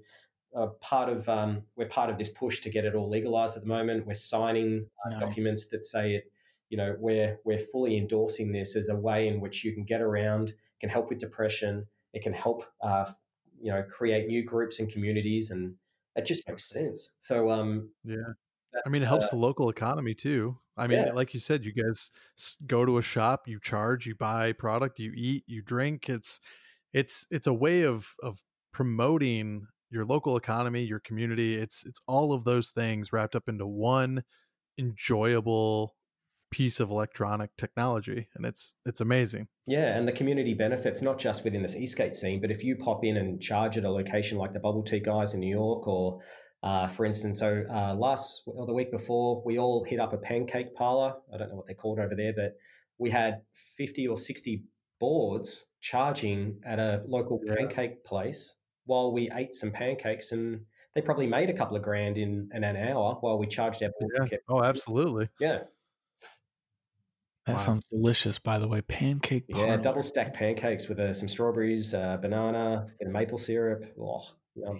uh, 0.55 0.67
part 0.79 1.09
of 1.09 1.27
um, 1.29 1.63
we're 1.75 1.87
part 1.87 2.09
of 2.09 2.17
this 2.17 2.29
push 2.29 2.61
to 2.61 2.69
get 2.69 2.85
it 2.85 2.95
all 2.95 3.09
legalized 3.09 3.57
at 3.57 3.63
the 3.63 3.69
moment. 3.69 4.05
We're 4.05 4.13
signing 4.13 4.85
uh, 5.05 5.19
documents 5.19 5.67
that 5.67 5.85
say 5.85 6.15
it 6.15 6.31
you 6.71 6.77
know 6.77 6.95
we're 6.97 7.37
we're 7.43 7.59
fully 7.59 7.97
endorsing 7.97 8.51
this 8.51 8.75
as 8.75 8.89
a 8.89 8.95
way 8.95 9.27
in 9.27 9.39
which 9.39 9.63
you 9.63 9.73
can 9.73 9.83
get 9.83 10.01
around 10.01 10.53
can 10.79 10.89
help 10.89 11.09
with 11.09 11.19
depression 11.19 11.85
it 12.13 12.23
can 12.23 12.33
help 12.33 12.63
uh, 12.81 13.05
you 13.61 13.71
know 13.71 13.83
create 13.83 14.27
new 14.27 14.43
groups 14.43 14.79
and 14.79 14.91
communities 14.91 15.51
and 15.51 15.75
it 16.15 16.25
just 16.25 16.47
makes 16.47 16.67
sense 16.67 17.09
so 17.19 17.51
um 17.51 17.89
yeah 18.03 18.15
i 18.85 18.89
mean 18.89 19.01
it 19.01 19.07
helps 19.07 19.25
uh, 19.25 19.29
the 19.31 19.35
local 19.35 19.69
economy 19.69 20.13
too 20.13 20.57
i 20.77 20.87
mean 20.87 20.99
yeah. 20.99 21.11
like 21.13 21.33
you 21.33 21.39
said 21.39 21.63
you 21.63 21.73
guys 21.73 22.11
go 22.67 22.85
to 22.85 22.97
a 22.97 23.01
shop 23.01 23.47
you 23.47 23.59
charge 23.59 24.05
you 24.05 24.15
buy 24.15 24.51
product 24.51 24.99
you 24.99 25.11
eat 25.15 25.43
you 25.47 25.61
drink 25.61 26.09
it's 26.09 26.39
it's 26.93 27.25
it's 27.31 27.47
a 27.47 27.53
way 27.53 27.83
of 27.83 28.15
of 28.21 28.41
promoting 28.73 29.67
your 29.89 30.05
local 30.05 30.37
economy 30.37 30.83
your 30.83 30.99
community 30.99 31.55
it's 31.55 31.85
it's 31.85 32.01
all 32.07 32.33
of 32.33 32.43
those 32.43 32.69
things 32.69 33.11
wrapped 33.11 33.35
up 33.35 33.47
into 33.47 33.67
one 33.67 34.23
enjoyable 34.77 35.95
piece 36.51 36.81
of 36.81 36.89
electronic 36.89 37.49
technology 37.57 38.27
and 38.35 38.45
it's 38.45 38.75
it's 38.85 38.99
amazing 38.99 39.47
yeah 39.67 39.97
and 39.97 40.05
the 40.05 40.11
community 40.11 40.53
benefits 40.53 41.01
not 41.01 41.17
just 41.17 41.45
within 41.45 41.61
this 41.61 41.77
e-skate 41.77 42.13
scene 42.13 42.41
but 42.41 42.51
if 42.51 42.63
you 42.63 42.75
pop 42.75 43.05
in 43.05 43.15
and 43.17 43.41
charge 43.41 43.77
at 43.77 43.85
a 43.85 43.89
location 43.89 44.37
like 44.37 44.51
the 44.51 44.59
bubble 44.59 44.83
tea 44.83 44.99
guys 44.99 45.33
in 45.33 45.39
new 45.39 45.49
york 45.49 45.87
or 45.87 46.19
uh, 46.63 46.87
for 46.87 47.05
instance 47.05 47.39
so 47.39 47.63
uh, 47.69 47.93
last 47.95 48.43
or 48.45 48.65
the 48.65 48.73
week 48.73 48.91
before 48.91 49.41
we 49.45 49.57
all 49.57 49.83
hit 49.83 49.99
up 49.99 50.13
a 50.13 50.17
pancake 50.17 50.73
parlor 50.75 51.15
i 51.33 51.37
don't 51.37 51.49
know 51.49 51.55
what 51.55 51.65
they're 51.65 51.75
called 51.75 51.99
over 51.99 52.15
there 52.15 52.33
but 52.35 52.55
we 52.97 53.09
had 53.09 53.41
50 53.77 54.07
or 54.07 54.17
60 54.17 54.63
boards 54.99 55.65
charging 55.79 56.59
at 56.65 56.79
a 56.79 57.01
local 57.07 57.41
yeah. 57.43 57.55
pancake 57.55 58.03
place 58.05 58.55
while 58.85 59.11
we 59.11 59.29
ate 59.33 59.53
some 59.53 59.71
pancakes 59.71 60.31
and 60.31 60.61
they 60.93 61.01
probably 61.01 61.25
made 61.25 61.49
a 61.49 61.53
couple 61.53 61.75
of 61.77 61.81
grand 61.81 62.17
in, 62.17 62.49
in 62.53 62.63
an 62.63 62.75
hour 62.75 63.17
while 63.21 63.39
we 63.39 63.47
charged 63.47 63.81
our 63.81 63.89
board. 63.99 64.29
yeah. 64.31 64.37
oh 64.49 64.63
absolutely 64.63 65.29
yeah 65.39 65.59
that 67.47 67.53
wow. 67.53 67.57
sounds 67.57 67.85
delicious, 67.85 68.37
by 68.37 68.59
the 68.59 68.67
way. 68.67 68.81
Pancake 68.81 69.47
parlor. 69.49 69.67
Yeah, 69.67 69.77
double 69.77 70.03
stacked 70.03 70.35
pancakes 70.35 70.87
with 70.87 70.99
uh, 70.99 71.11
some 71.13 71.27
strawberries, 71.27 71.93
uh, 71.93 72.17
banana, 72.21 72.87
and 72.99 73.11
maple 73.11 73.39
syrup. 73.39 73.83
Oh, 73.99 74.21
yum. 74.55 74.79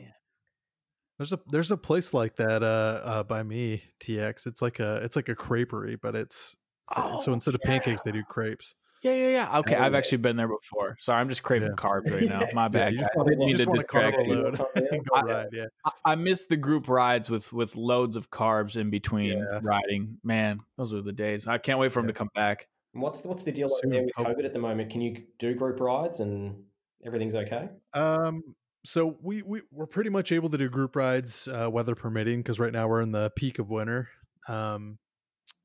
There's 1.21 1.33
a 1.33 1.39
there's 1.51 1.69
a 1.69 1.77
place 1.77 2.15
like 2.15 2.37
that 2.37 2.63
uh, 2.63 3.01
uh, 3.03 3.23
by 3.23 3.43
me, 3.43 3.83
TX. 3.99 4.47
It's 4.47 4.59
like 4.59 4.79
a 4.79 4.95
it's 5.03 5.15
like 5.15 5.29
a 5.29 5.35
creperie, 5.35 5.95
but 6.01 6.15
it's 6.15 6.57
oh, 6.97 7.21
so 7.21 7.31
instead 7.31 7.53
of 7.53 7.61
pancakes, 7.61 8.01
they 8.01 8.11
do 8.11 8.23
crepes. 8.23 8.73
Yeah, 9.03 9.13
yeah, 9.13 9.27
yeah. 9.27 9.59
Okay, 9.59 9.75
I've 9.75 9.93
actually 9.93 10.17
been 10.17 10.35
there 10.35 10.47
before. 10.47 10.97
Sorry, 10.99 11.21
I'm 11.21 11.29
just 11.29 11.43
craving 11.43 11.75
yeah. 11.77 11.83
carbs 11.83 12.11
right 12.11 12.27
now. 12.27 12.47
My 12.55 12.69
bad. 12.69 12.95
Yeah, 12.95 13.05
I 13.19 13.23
didn't 13.23 13.37
mean 13.37 13.55
to 13.55 13.65
distract 13.65 14.25
you. 14.25 14.51
I, 15.15 15.21
ride, 15.21 15.47
yeah. 15.53 15.65
I, 15.85 15.91
I 16.05 16.15
miss 16.15 16.47
the 16.47 16.57
group 16.57 16.89
rides 16.89 17.29
with 17.29 17.53
with 17.53 17.75
loads 17.75 18.15
of 18.15 18.31
carbs 18.31 18.75
in 18.75 18.89
between 18.89 19.37
yeah. 19.37 19.59
riding. 19.61 20.17
Man, 20.23 20.61
those 20.79 20.91
were 20.91 21.03
the 21.03 21.13
days. 21.13 21.45
I 21.45 21.59
can't 21.59 21.77
wait 21.77 21.91
for 21.91 21.99
them 21.99 22.07
to 22.07 22.13
come 22.13 22.29
back. 22.33 22.67
What's 22.93 23.23
what's 23.25 23.43
the 23.43 23.51
deal 23.51 23.71
over 23.71 23.93
there 23.93 24.05
with 24.05 24.15
COVID 24.15 24.43
at 24.43 24.53
the 24.53 24.59
moment? 24.59 24.89
Can 24.89 25.01
you 25.01 25.21
do 25.37 25.53
group 25.53 25.79
rides 25.81 26.19
and 26.19 26.63
everything's 27.05 27.35
okay? 27.35 27.69
Um, 27.93 28.41
so 28.85 29.17
we 29.21 29.41
we 29.41 29.61
we're 29.71 29.85
pretty 29.87 30.09
much 30.09 30.31
able 30.31 30.49
to 30.49 30.57
do 30.57 30.69
group 30.69 30.95
rides, 30.95 31.47
uh, 31.47 31.69
weather 31.69 31.95
permitting, 31.95 32.39
because 32.39 32.59
right 32.59 32.71
now 32.71 32.87
we're 32.87 33.01
in 33.01 33.11
the 33.11 33.31
peak 33.35 33.59
of 33.59 33.69
winter. 33.69 34.09
Um, 34.47 34.97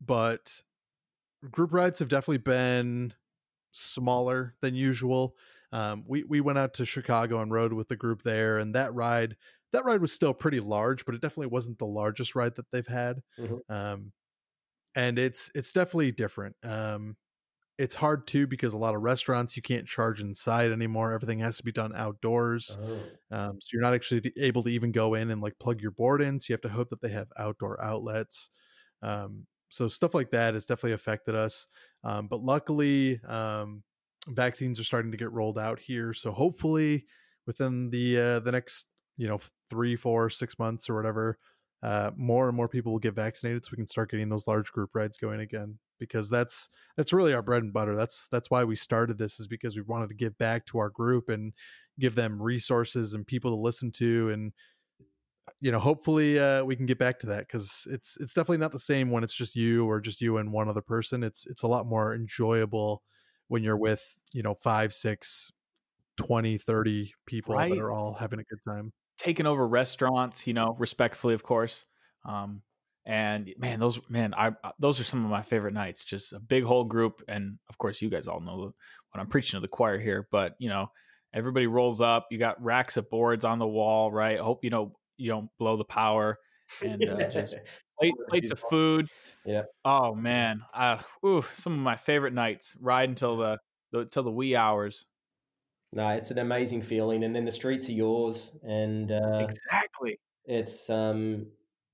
but 0.04 0.52
group 1.50 1.72
rides 1.72 1.98
have 1.98 2.08
definitely 2.08 2.38
been 2.38 3.14
smaller 3.72 4.54
than 4.60 4.74
usual. 4.74 5.34
Um, 5.72 6.04
we 6.06 6.24
we 6.24 6.40
went 6.40 6.58
out 6.58 6.74
to 6.74 6.84
Chicago 6.84 7.40
and 7.40 7.50
rode 7.50 7.72
with 7.72 7.88
the 7.88 7.96
group 7.96 8.22
there, 8.22 8.58
and 8.58 8.74
that 8.74 8.94
ride 8.94 9.36
that 9.72 9.84
ride 9.84 10.00
was 10.00 10.12
still 10.12 10.34
pretty 10.34 10.60
large, 10.60 11.04
but 11.04 11.14
it 11.14 11.20
definitely 11.20 11.48
wasn't 11.48 11.78
the 11.78 11.86
largest 11.86 12.34
ride 12.34 12.56
that 12.56 12.70
they've 12.70 12.86
had. 12.86 13.22
Mm-hmm. 13.38 13.72
Um, 13.72 14.12
and 14.94 15.18
it's 15.18 15.50
it's 15.54 15.72
definitely 15.72 16.12
different. 16.12 16.56
Um, 16.62 17.16
it's 17.78 17.94
hard 17.94 18.26
too 18.26 18.46
because 18.46 18.72
a 18.72 18.78
lot 18.78 18.94
of 18.94 19.02
restaurants 19.02 19.56
you 19.56 19.62
can't 19.62 19.86
charge 19.86 20.20
inside 20.20 20.72
anymore. 20.72 21.12
Everything 21.12 21.40
has 21.40 21.56
to 21.58 21.64
be 21.64 21.72
done 21.72 21.92
outdoors, 21.94 22.78
oh. 22.80 23.36
um, 23.36 23.58
so 23.60 23.68
you're 23.72 23.82
not 23.82 23.94
actually 23.94 24.32
able 24.38 24.62
to 24.62 24.70
even 24.70 24.92
go 24.92 25.14
in 25.14 25.30
and 25.30 25.42
like 25.42 25.58
plug 25.58 25.80
your 25.80 25.90
board 25.90 26.22
in. 26.22 26.40
So 26.40 26.46
you 26.48 26.54
have 26.54 26.62
to 26.62 26.68
hope 26.68 26.90
that 26.90 27.02
they 27.02 27.10
have 27.10 27.28
outdoor 27.38 27.82
outlets. 27.82 28.50
Um, 29.02 29.46
so 29.68 29.88
stuff 29.88 30.14
like 30.14 30.30
that 30.30 30.54
has 30.54 30.64
definitely 30.64 30.92
affected 30.92 31.34
us. 31.34 31.66
Um, 32.04 32.28
but 32.28 32.40
luckily, 32.40 33.20
um, 33.26 33.82
vaccines 34.28 34.80
are 34.80 34.84
starting 34.84 35.10
to 35.10 35.18
get 35.18 35.32
rolled 35.32 35.58
out 35.58 35.78
here. 35.78 36.14
So 36.14 36.32
hopefully, 36.32 37.04
within 37.46 37.90
the 37.90 38.18
uh, 38.18 38.40
the 38.40 38.52
next 38.52 38.86
you 39.16 39.28
know 39.28 39.40
three, 39.68 39.96
four, 39.96 40.30
six 40.30 40.58
months 40.58 40.88
or 40.88 40.94
whatever, 40.94 41.38
uh, 41.82 42.10
more 42.16 42.48
and 42.48 42.56
more 42.56 42.68
people 42.68 42.92
will 42.92 42.98
get 42.98 43.14
vaccinated, 43.14 43.64
so 43.64 43.70
we 43.72 43.76
can 43.76 43.86
start 43.86 44.10
getting 44.10 44.28
those 44.28 44.46
large 44.46 44.72
group 44.72 44.90
rides 44.94 45.18
going 45.18 45.40
again. 45.40 45.78
Because 45.98 46.28
that's 46.28 46.68
that's 46.96 47.12
really 47.12 47.34
our 47.34 47.42
bread 47.42 47.62
and 47.62 47.72
butter. 47.72 47.96
That's 47.96 48.28
that's 48.28 48.50
why 48.50 48.64
we 48.64 48.76
started 48.76 49.18
this 49.18 49.40
is 49.40 49.46
because 49.46 49.76
we 49.76 49.82
wanted 49.82 50.08
to 50.08 50.14
give 50.14 50.36
back 50.38 50.66
to 50.66 50.78
our 50.78 50.90
group 50.90 51.28
and 51.28 51.52
give 51.98 52.14
them 52.14 52.42
resources 52.42 53.14
and 53.14 53.26
people 53.26 53.50
to 53.50 53.56
listen 53.56 53.90
to 53.90 54.30
and 54.30 54.52
you 55.60 55.72
know 55.72 55.78
hopefully 55.78 56.38
uh, 56.38 56.64
we 56.64 56.76
can 56.76 56.86
get 56.86 56.98
back 56.98 57.18
to 57.20 57.26
that 57.26 57.46
because 57.46 57.86
it's 57.90 58.16
it's 58.20 58.34
definitely 58.34 58.58
not 58.58 58.72
the 58.72 58.78
same 58.78 59.10
when 59.10 59.24
it's 59.24 59.34
just 59.34 59.56
you 59.56 59.88
or 59.88 60.00
just 60.00 60.20
you 60.20 60.36
and 60.36 60.52
one 60.52 60.68
other 60.68 60.82
person 60.82 61.22
it's 61.22 61.46
it's 61.46 61.62
a 61.62 61.66
lot 61.66 61.86
more 61.86 62.14
enjoyable 62.14 63.02
when 63.48 63.62
you're 63.62 63.76
with 63.76 64.16
you 64.32 64.42
know 64.42 64.54
five 64.54 64.92
six 64.92 65.52
20 66.18 66.58
30 66.58 67.12
people 67.26 67.54
right. 67.54 67.70
that 67.70 67.78
are 67.78 67.92
all 67.92 68.14
having 68.14 68.40
a 68.40 68.44
good 68.44 68.58
time 68.66 68.92
taking 69.18 69.46
over 69.46 69.66
restaurants 69.66 70.46
you 70.46 70.52
know 70.52 70.76
respectfully 70.78 71.34
of 71.34 71.42
course 71.42 71.86
um 72.24 72.62
and 73.06 73.52
man 73.56 73.80
those 73.80 74.00
man 74.08 74.34
i 74.34 74.50
those 74.78 75.00
are 75.00 75.04
some 75.04 75.24
of 75.24 75.30
my 75.30 75.42
favorite 75.42 75.72
nights 75.72 76.04
just 76.04 76.32
a 76.32 76.40
big 76.40 76.64
whole 76.64 76.84
group 76.84 77.22
and 77.28 77.58
of 77.68 77.78
course 77.78 78.02
you 78.02 78.10
guys 78.10 78.26
all 78.26 78.40
know 78.40 78.56
what 78.56 79.20
i'm 79.20 79.28
preaching 79.28 79.56
to 79.56 79.62
the 79.62 79.68
choir 79.68 79.98
here 79.98 80.26
but 80.30 80.54
you 80.58 80.68
know 80.68 80.90
everybody 81.32 81.66
rolls 81.66 82.00
up 82.00 82.26
you 82.30 82.38
got 82.38 82.62
racks 82.62 82.96
of 82.96 83.08
boards 83.08 83.44
on 83.44 83.58
the 83.58 83.66
wall 83.66 84.10
right 84.10 84.38
hope 84.38 84.64
you 84.64 84.70
know 84.70 84.92
you 85.16 85.30
don't 85.30 85.48
blow 85.58 85.76
the 85.76 85.84
power 85.84 86.38
and 86.82 87.08
uh, 87.08 87.30
just 87.30 87.54
plate, 87.98 88.14
plates 88.28 88.50
of 88.50 88.58
food. 88.58 89.08
Yeah. 89.44 89.62
Oh 89.84 90.14
man, 90.14 90.62
uh, 90.74 90.98
ooh, 91.24 91.44
some 91.56 91.72
of 91.72 91.78
my 91.78 91.96
favorite 91.96 92.34
nights. 92.34 92.76
Ride 92.80 93.08
until 93.08 93.36
the, 93.36 93.58
the 93.92 94.06
till 94.06 94.22
the 94.22 94.30
wee 94.30 94.56
hours. 94.56 95.04
No, 95.92 96.08
it's 96.10 96.30
an 96.30 96.38
amazing 96.38 96.82
feeling, 96.82 97.24
and 97.24 97.34
then 97.34 97.44
the 97.44 97.50
streets 97.50 97.88
are 97.88 97.92
yours, 97.92 98.52
and 98.66 99.12
uh, 99.12 99.38
exactly. 99.40 100.18
It's 100.44 100.90
um, 100.90 101.46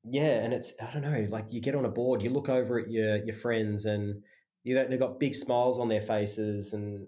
yeah, 0.04 0.42
and 0.44 0.52
it's 0.52 0.74
I 0.80 0.92
don't 0.92 1.02
know, 1.02 1.26
like 1.30 1.46
you 1.52 1.60
get 1.60 1.74
on 1.74 1.84
a 1.84 1.90
board, 1.90 2.22
you 2.22 2.30
look 2.30 2.48
over 2.48 2.78
at 2.78 2.90
your 2.90 3.16
your 3.24 3.34
friends, 3.34 3.84
and 3.84 4.22
you 4.64 4.74
know, 4.74 4.86
they've 4.86 4.98
got 4.98 5.20
big 5.20 5.34
smiles 5.34 5.78
on 5.78 5.88
their 5.88 6.00
faces, 6.00 6.72
and 6.72 7.06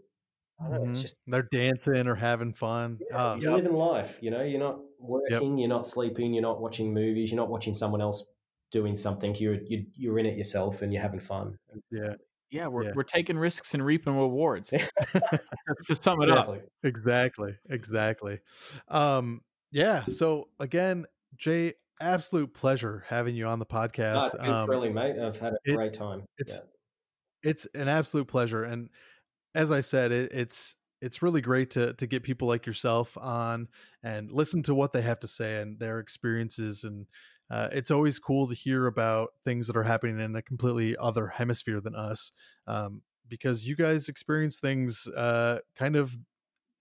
I 0.61 0.65
don't 0.65 0.73
know, 0.73 0.81
mm-hmm. 0.81 0.91
it's 0.91 1.01
just 1.01 1.17
they're 1.27 1.49
dancing 1.51 2.07
or 2.07 2.15
having 2.15 2.53
fun. 2.53 2.99
Yeah, 3.11 3.17
uh, 3.17 3.35
you're 3.37 3.51
yep. 3.51 3.65
living 3.65 3.77
life, 3.77 4.19
you 4.21 4.31
know. 4.31 4.43
You're 4.43 4.61
not 4.61 4.79
working, 5.01 5.59
yep. 5.59 5.61
you're 5.61 5.77
not 5.77 5.87
sleeping, 5.87 6.33
you're 6.33 6.43
not 6.43 6.61
watching 6.61 6.95
movies, 6.95 7.31
you're 7.31 7.41
not 7.41 7.49
watching 7.49 7.75
someone 7.75 8.01
else 8.01 8.25
doing 8.71 8.95
something. 8.95 9.35
You're 9.35 9.59
you, 9.67 9.87
you're 9.95 10.19
in 10.21 10.27
it 10.27 10.39
yourself, 10.39 10.83
and 10.83 10.93
you're 10.93 11.03
having 11.03 11.21
fun. 11.21 11.59
Yeah, 11.91 12.15
yeah, 12.51 12.69
we're 12.69 12.85
yeah. 12.85 12.93
we're 12.95 13.03
taking 13.03 13.37
risks 13.37 13.75
and 13.75 13.85
reaping 13.85 14.17
rewards. 14.17 14.71
to 14.71 15.97
sum 15.97 16.23
it 16.23 16.29
exactly. 16.29 16.59
up, 16.59 16.65
exactly, 16.85 17.57
exactly. 17.69 18.39
Um, 18.87 19.41
yeah. 19.73 20.05
So 20.07 20.49
again, 20.61 21.07
Jay, 21.37 21.75
absolute 22.01 22.55
pleasure 22.55 23.05
having 23.09 23.35
you 23.35 23.47
on 23.47 23.59
the 23.59 23.67
podcast. 23.67 24.41
No, 24.43 24.53
um, 24.53 24.71
really, 24.71 24.91
mate. 24.91 25.19
I've 25.19 25.39
had 25.39 25.55
a 25.67 25.75
great 25.75 25.95
time. 25.95 26.25
It's 26.39 26.55
yeah. 26.55 27.51
it's 27.51 27.67
an 27.75 27.89
absolute 27.89 28.29
pleasure, 28.29 28.65
and 28.65 28.89
as 29.55 29.71
I 29.71 29.81
said, 29.81 30.13
it, 30.13 30.33
it's 30.33 30.77
it's 31.01 31.23
really 31.23 31.41
great 31.41 31.71
to 31.71 31.93
to 31.95 32.07
get 32.07 32.23
people 32.23 32.49
like 32.49 32.67
yourself 32.67 33.17
on 33.19 33.69
and 34.03 34.33
listen 34.33 34.63
to 34.65 34.75
what 34.75 34.93
they 34.93 35.03
have 35.03 35.21
to 35.21 35.29
say 35.29 35.61
and 35.61 35.79
their 35.79 35.99
experiences 35.99 36.83
and 36.85 37.07
uh, 37.51 37.69
it's 37.73 37.91
always 37.91 38.19
cool 38.19 38.49
to 38.49 38.55
hear 38.55 38.87
about 38.87 39.35
things 39.45 39.67
that 39.67 39.77
are 39.77 39.83
happening 39.83 40.19
in 40.19 40.35
a 40.35 40.41
completely 40.41 40.97
other 40.97 41.29
hemisphere 41.29 41.79
than 41.79 41.95
us 41.95 42.33
um, 42.67 43.03
because 43.29 43.69
you 43.69 43.77
guys 43.77 44.09
experience 44.09 44.59
things 44.59 45.07
uh, 45.09 45.59
kind 45.77 45.95
of 45.95 46.17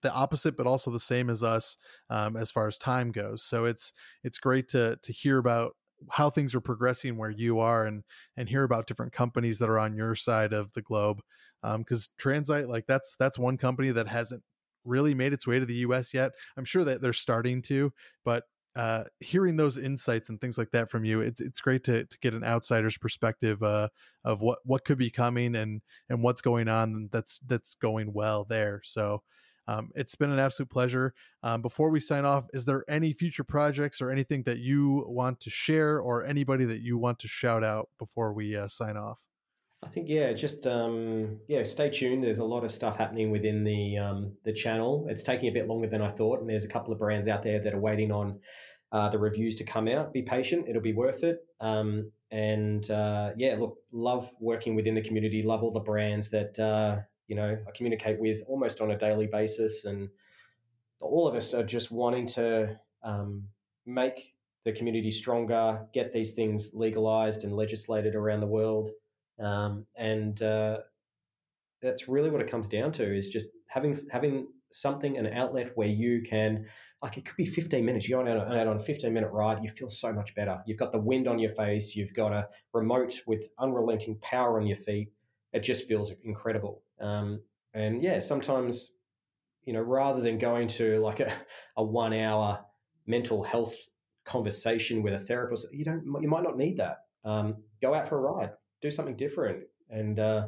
the 0.04 0.14
opposite 0.14 0.56
but 0.56 0.68
also 0.68 0.92
the 0.92 1.00
same 1.00 1.30
as 1.30 1.42
us 1.42 1.78
um, 2.10 2.38
as 2.38 2.52
far 2.52 2.68
as 2.68 2.78
time 2.78 3.12
goes 3.12 3.44
so 3.44 3.66
it's 3.66 3.94
it's 4.24 4.38
great 4.38 4.68
to 4.70 4.98
to 5.02 5.12
hear 5.12 5.38
about 5.38 5.76
how 6.12 6.30
things 6.30 6.54
are 6.54 6.62
progressing 6.62 7.18
where 7.18 7.30
you 7.30 7.60
are 7.60 7.86
and 7.86 8.04
and 8.38 8.50
hear 8.50 8.64
about 8.64 8.88
different 8.88 9.14
companies 9.14 9.60
that 9.60 9.70
are 9.70 9.80
on 9.80 9.96
your 9.96 10.16
side 10.16 10.54
of 10.54 10.72
the 10.74 10.82
globe 10.82 11.22
because 11.62 12.10
um, 12.10 12.14
transite 12.22 12.68
like 12.68 12.86
that's 12.88 13.16
that's 13.18 13.40
one 13.40 13.58
company 13.58 13.90
that 13.90 14.08
hasn't 14.08 14.44
really 14.86 15.14
made 15.14 15.32
its 15.32 15.48
way 15.48 15.60
to 15.60 15.66
the 15.66 15.76
us 15.76 16.14
yet 16.14 16.32
i'm 16.58 16.66
sure 16.66 16.84
that 16.84 17.02
they're 17.02 17.14
starting 17.14 17.62
to 17.62 17.92
but 18.26 18.44
uh, 18.76 19.04
hearing 19.20 19.56
those 19.56 19.78
insights 19.78 20.30
and 20.30 20.42
things 20.42 20.58
like 20.58 20.72
that 20.72 20.90
from 20.90 21.06
you, 21.06 21.22
it's 21.22 21.40
it's 21.40 21.62
great 21.62 21.84
to 21.84 22.06
to 22.06 22.18
get 22.20 22.34
an 22.34 22.44
outsider's 22.44 22.98
perspective 22.98 23.62
uh, 23.62 23.90
of 24.24 24.42
what 24.42 24.60
what 24.66 24.84
could 24.84 24.98
be 24.98 25.12
coming 25.12 25.56
and 25.56 25.82
and 26.10 26.24
what's 26.24 26.42
going 26.42 26.68
on 26.68 27.10
that's 27.12 27.40
that's 27.46 27.76
going 27.76 28.14
well 28.14 28.46
there. 28.46 28.82
So. 28.84 29.22
Um, 29.68 29.91
it's 29.95 30.15
been 30.15 30.31
an 30.31 30.40
absolute 30.40 30.69
pleasure. 30.69 31.14
Um, 31.41 31.61
before 31.61 31.90
we 31.90 31.99
sign 31.99 32.26
off, 32.26 32.45
is 32.53 32.65
there 32.65 32.84
any 32.88 33.14
future 33.14 33.44
projects 33.44 34.02
or 34.02 34.11
anything 34.11 34.44
that 34.44 34.60
you 34.60 35.06
want 35.07 35.40
to 35.41 35.49
share, 35.49 35.99
or 35.99 36.26
anybody 36.26 36.65
that 36.65 36.81
you 36.81 36.98
want 36.98 37.19
to 37.19 37.27
shout 37.27 37.64
out 37.64 37.90
before 37.98 38.34
we 38.34 38.56
uh, 38.56 38.68
sign 38.68 38.98
off? 38.98 39.19
I 39.84 39.88
think 39.88 40.07
yeah, 40.07 40.31
just 40.34 40.65
um, 40.65 41.40
yeah, 41.48 41.64
stay 41.64 41.90
tuned. 41.90 42.23
There's 42.23 42.38
a 42.38 42.44
lot 42.44 42.64
of 42.64 42.72
stuff 42.72 42.95
happening 42.95 43.31
within 43.31 43.64
the 43.64 43.98
um, 43.98 44.34
the 44.44 44.53
channel. 44.53 45.06
It's 45.10 45.23
taking 45.23 45.49
a 45.49 45.52
bit 45.52 45.68
longer 45.68 45.88
than 45.88 46.02
I 46.02 46.10
thought, 46.10 46.40
and 46.40 46.49
there's 46.49 46.64
a 46.64 46.69
couple 46.69 46.94
of 46.94 46.99
brands 46.99 47.27
out 47.27 47.44
there 47.44 47.60
that 47.60 47.73
are 47.73 47.80
waiting 47.80 48.11
on 48.11 48.40
uh, 48.91 49.10
the 49.10 49.19
reviews 49.19 49.56
to 49.56 49.64
come 49.64 49.88
out. 49.88 50.14
Be 50.14 50.22
patient; 50.22 50.68
it'll 50.69 50.81
be 50.81 50.94
worth 50.94 51.23
it. 51.23 51.40
Um, 51.60 52.11
and 52.31 52.90
uh, 52.90 53.31
yeah, 53.38 53.56
look, 53.60 53.77
love 53.91 54.31
working 54.40 54.76
within 54.76 54.94
the 54.94 55.02
community. 55.02 55.44
Love 55.44 55.64
all 55.64 55.72
the 55.72 55.80
brands 55.80 56.30
that 56.30 56.57
uh, 56.57 56.99
you 57.34 57.39
know 57.39 57.57
I 57.68 57.72
communicate 57.72 58.19
with 58.19 58.43
almost 58.47 58.80
on 58.80 58.91
a 58.91 58.97
daily 58.97 59.26
basis, 59.26 59.85
and 59.85 60.07
all 61.01 61.27
of 61.27 61.34
us 61.34 61.55
are 61.55 61.64
just 61.64 61.89
wanting 61.89 62.27
to 62.27 62.80
um, 63.03 63.45
make 63.88 64.35
the 64.65 64.72
community 64.72 65.10
stronger, 65.10 65.84
get 65.93 66.14
these 66.14 66.31
things 66.31 66.69
legalized 66.76 67.43
and 67.43 67.55
legislated 67.55 68.14
around 68.14 68.41
the 68.41 68.47
world. 68.47 68.89
Um, 69.39 69.88
and 69.95 70.39
uh, 70.43 70.81
that's 71.81 72.07
really 72.07 72.30
what 72.30 72.39
it 72.39 72.51
comes 72.51 72.68
down 72.68 72.91
to 72.93 73.18
is 73.18 73.30
just 73.30 73.47
having 73.68 73.99
having 74.11 74.47
something 74.72 75.18
an 75.18 75.26
outlet 75.26 75.72
where 75.73 75.88
you 75.88 76.22
can 76.22 76.68
like 77.01 77.18
it 77.18 77.26
could 77.26 77.35
be 77.35 77.47
15 77.47 77.84
minutes. 77.84 78.07
You 78.07 78.15
go 78.15 78.27
out, 78.27 78.55
out 78.55 78.68
on 78.68 78.76
a 78.76 78.80
15 78.80 79.11
minute 79.11 79.31
ride 79.31 79.64
you 79.64 79.69
feel 79.72 79.89
so 79.89 80.14
much 80.14 80.35
better. 80.35 80.60
You've 80.68 80.77
got 80.77 80.91
the 80.91 80.99
wind 80.99 81.27
on 81.27 81.39
your 81.39 81.49
face 81.49 81.95
you've 81.95 82.14
got 82.14 82.31
a 82.31 82.47
remote 82.73 83.22
with 83.26 83.49
unrelenting 83.57 84.19
power 84.22 84.61
on 84.61 84.68
your 84.68 84.77
feet. 84.77 85.10
It 85.51 85.61
just 85.61 85.88
feels 85.88 86.14
incredible 86.23 86.82
um, 86.99 87.41
and 87.74 88.03
yeah 88.03 88.20
sometimes 88.20 88.94
you 89.65 89.74
know 89.74 89.82
rather 89.82 90.22
than 90.22 90.38
going 90.38 90.68
to 90.68 90.99
like 90.99 91.20
a, 91.20 91.32
a 91.78 91.84
one 91.84 92.14
hour 92.14 92.60
mental 93.07 93.44
health 93.44 93.76
conversation 94.26 95.03
with 95.03 95.14
a 95.14 95.20
therapist 95.20 95.68
you 95.72 95.84
don't 95.84 96.03
you 96.22 96.30
might 96.30 96.44
not 96.44 96.57
need 96.57 96.78
that 96.78 96.99
um, 97.26 97.56
go 97.82 97.94
out 97.94 98.07
for 98.07 98.18
a 98.18 98.22
ride 98.22 98.52
do 98.82 98.90
something 98.91 99.15
different 99.15 99.64
and 99.90 100.20
uh, 100.20 100.48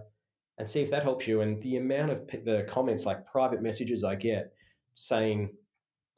and 0.58 0.70
see 0.70 0.82
if 0.82 0.92
that 0.92 1.04
helps 1.04 1.28
you. 1.28 1.42
And 1.42 1.62
the 1.62 1.78
amount 1.78 2.12
of 2.12 2.28
the 2.28 2.66
comments, 2.68 3.06
like 3.06 3.26
private 3.26 3.62
messages 3.62 4.04
I 4.04 4.16
get 4.16 4.54
saying, 4.96 5.50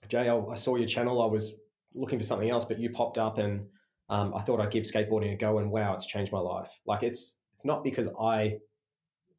Jay, 0.10 0.30
I, 0.30 0.56
saw 0.56 0.76
your 0.76 0.88
channel. 0.88 1.22
I 1.22 1.26
was 1.26 1.54
looking 1.96 2.20
for 2.20 2.26
something 2.26 2.50
else, 2.50 2.66
but 2.66 2.80
you 2.80 2.90
popped 2.92 3.18
up 3.18 3.40
and 3.40 3.66
um, 4.10 4.34
I 4.36 4.42
thought 4.42 4.62
I'd 4.62 4.72
give 4.72 4.84
skateboarding 4.84 5.34
a 5.34 5.38
go. 5.38 5.58
And 5.58 5.72
wow, 5.72 5.94
it's 5.94 6.06
changed 6.06 6.32
my 6.32 6.40
life. 6.40 6.80
Like 6.86 7.04
it's, 7.04 7.36
it's 7.56 7.66
not 7.66 7.84
because 7.84 8.08
I, 8.20 8.58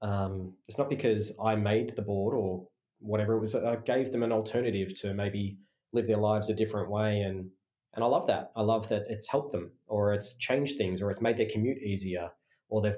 um, 0.03 0.55
it's 0.69 0.79
not 0.79 0.91
because 0.91 1.33
I 1.43 1.57
made 1.57 1.95
the 1.97 2.03
board 2.03 2.35
or 2.35 2.67
whatever 3.01 3.35
it 3.35 3.41
was. 3.41 3.55
I 3.55 3.77
gave 3.77 4.13
them 4.13 4.23
an 4.23 4.33
alternative 4.33 4.99
to 5.01 5.15
maybe 5.15 5.59
live 5.93 6.07
their 6.07 6.19
lives 6.19 6.51
a 6.51 6.55
different 6.55 6.91
way. 6.91 7.21
And, 7.21 7.51
and 7.95 8.05
I 8.05 8.07
love 8.07 8.27
that. 8.27 8.53
I 8.57 8.63
love 8.63 8.89
that 8.89 9.05
it's 9.09 9.29
helped 9.29 9.53
them 9.53 9.73
or 9.87 10.13
it's 10.13 10.35
changed 10.35 10.77
things 10.77 11.01
or 11.01 11.11
it's 11.11 11.21
made 11.21 11.37
their 11.37 11.49
commute 11.51 11.79
easier 11.79 12.31
or 12.69 12.83
they've 12.83 12.97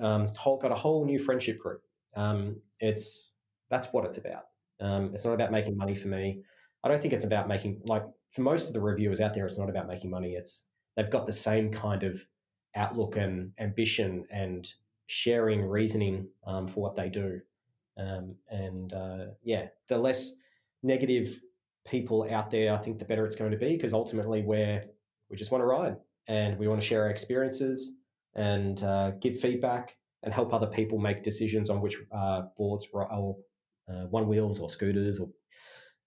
um, 0.00 0.28
got 0.44 0.72
a 0.72 0.76
whole 0.76 1.04
new 1.04 1.18
friendship 1.18 1.58
group. 1.58 1.82
Um, 2.16 2.56
it's 2.80 3.32
that's 3.70 3.88
what 3.88 4.04
it's 4.04 4.18
about. 4.18 4.44
Um, 4.80 5.10
it's 5.14 5.24
not 5.24 5.34
about 5.34 5.52
making 5.52 5.76
money 5.76 5.94
for 5.94 6.08
me. 6.08 6.42
I 6.82 6.88
don't 6.88 7.00
think 7.00 7.12
it's 7.12 7.24
about 7.24 7.46
making 7.46 7.82
like 7.84 8.04
for 8.32 8.40
most 8.40 8.68
of 8.68 8.74
the 8.74 8.80
reviewers 8.80 9.20
out 9.20 9.34
there. 9.34 9.46
It's 9.46 9.58
not 9.58 9.68
about 9.68 9.86
making 9.86 10.10
money. 10.10 10.32
It's 10.32 10.66
they've 10.96 11.10
got 11.10 11.26
the 11.26 11.32
same 11.32 11.70
kind 11.70 12.02
of 12.02 12.24
outlook 12.74 13.16
and 13.16 13.52
ambition 13.58 14.24
and 14.30 14.66
sharing 15.10 15.60
reasoning 15.60 16.28
um, 16.46 16.68
for 16.68 16.80
what 16.80 16.94
they 16.94 17.08
do. 17.08 17.40
Um, 17.98 18.36
and 18.48 18.92
uh, 18.92 19.26
yeah, 19.42 19.66
the 19.88 19.98
less 19.98 20.34
negative 20.84 21.40
people 21.84 22.28
out 22.30 22.48
there, 22.48 22.72
I 22.72 22.76
think 22.76 23.00
the 23.00 23.04
better 23.04 23.26
it's 23.26 23.34
going 23.34 23.50
to 23.50 23.56
be 23.56 23.76
because 23.76 23.92
ultimately 23.92 24.42
we're 24.42 24.84
we 25.28 25.36
just 25.36 25.50
want 25.50 25.62
to 25.62 25.66
ride 25.66 25.96
and 26.28 26.56
we 26.58 26.68
want 26.68 26.80
to 26.80 26.86
share 26.86 27.02
our 27.02 27.10
experiences 27.10 27.90
and 28.36 28.84
uh, 28.84 29.10
give 29.20 29.38
feedback 29.38 29.96
and 30.22 30.32
help 30.32 30.54
other 30.54 30.68
people 30.68 30.98
make 30.98 31.24
decisions 31.24 31.70
on 31.70 31.80
which 31.80 31.96
uh, 32.12 32.42
boards 32.56 32.86
or 32.92 33.12
uh, 33.12 34.06
Onewheels 34.12 34.60
or 34.60 34.70
scooters 34.70 35.18
or 35.18 35.28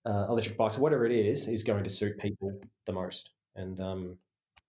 uh, 0.05 0.27
electric 0.30 0.57
bikes, 0.57 0.77
or 0.77 0.81
whatever 0.81 1.05
it 1.05 1.11
is, 1.11 1.49
is 1.49 1.61
going 1.63 1.84
to 1.84 1.89
suit 1.89 2.17
people 2.19 2.57
the 2.85 2.93
most. 2.93 3.31
And 3.57 3.80
um, 3.81 4.17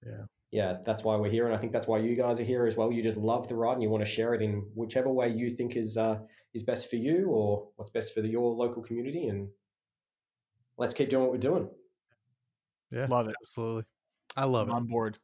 yeah, 0.05 0.25
yeah, 0.55 0.77
that's 0.85 1.03
why 1.03 1.17
we're 1.17 1.31
here, 1.31 1.47
and 1.47 1.55
I 1.55 1.59
think 1.59 1.73
that's 1.73 1.89
why 1.89 1.99
you 1.99 2.15
guys 2.15 2.39
are 2.39 2.45
here 2.45 2.65
as 2.65 2.77
well. 2.77 2.93
You 2.93 3.03
just 3.03 3.17
love 3.17 3.49
the 3.49 3.57
ride, 3.57 3.73
and 3.73 3.83
you 3.83 3.91
want 3.91 4.05
to 4.05 4.11
share 4.11 4.35
it 4.35 4.41
in 4.41 4.65
whichever 4.75 5.09
way 5.09 5.29
you 5.29 5.51
think 5.51 5.77
is 5.77 5.97
uh, 5.97 6.21
is 6.55 6.63
best 6.63 6.89
for 6.89 6.95
you, 6.95 7.27
or 7.27 7.67
what's 7.75 7.91
best 7.91 8.15
for 8.15 8.21
the, 8.21 8.29
your 8.29 8.55
local 8.55 8.81
community. 8.81 9.27
And 9.27 9.49
let's 10.79 10.95
keep 10.95 11.11
doing 11.11 11.25
what 11.25 11.33
we're 11.33 11.39
doing. 11.39 11.69
Yeah, 12.93 13.07
love 13.11 13.27
it. 13.27 13.35
Absolutely, 13.43 13.83
I 14.37 14.45
love 14.45 14.69
I'm 14.69 14.75
it. 14.75 14.77
On 14.77 14.87
board 14.87 15.19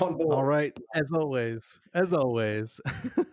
on 0.00 0.16
board. 0.16 0.34
All 0.34 0.44
right. 0.44 0.76
As 0.94 1.10
always, 1.12 1.78
as 1.94 2.12
always, 2.12 2.80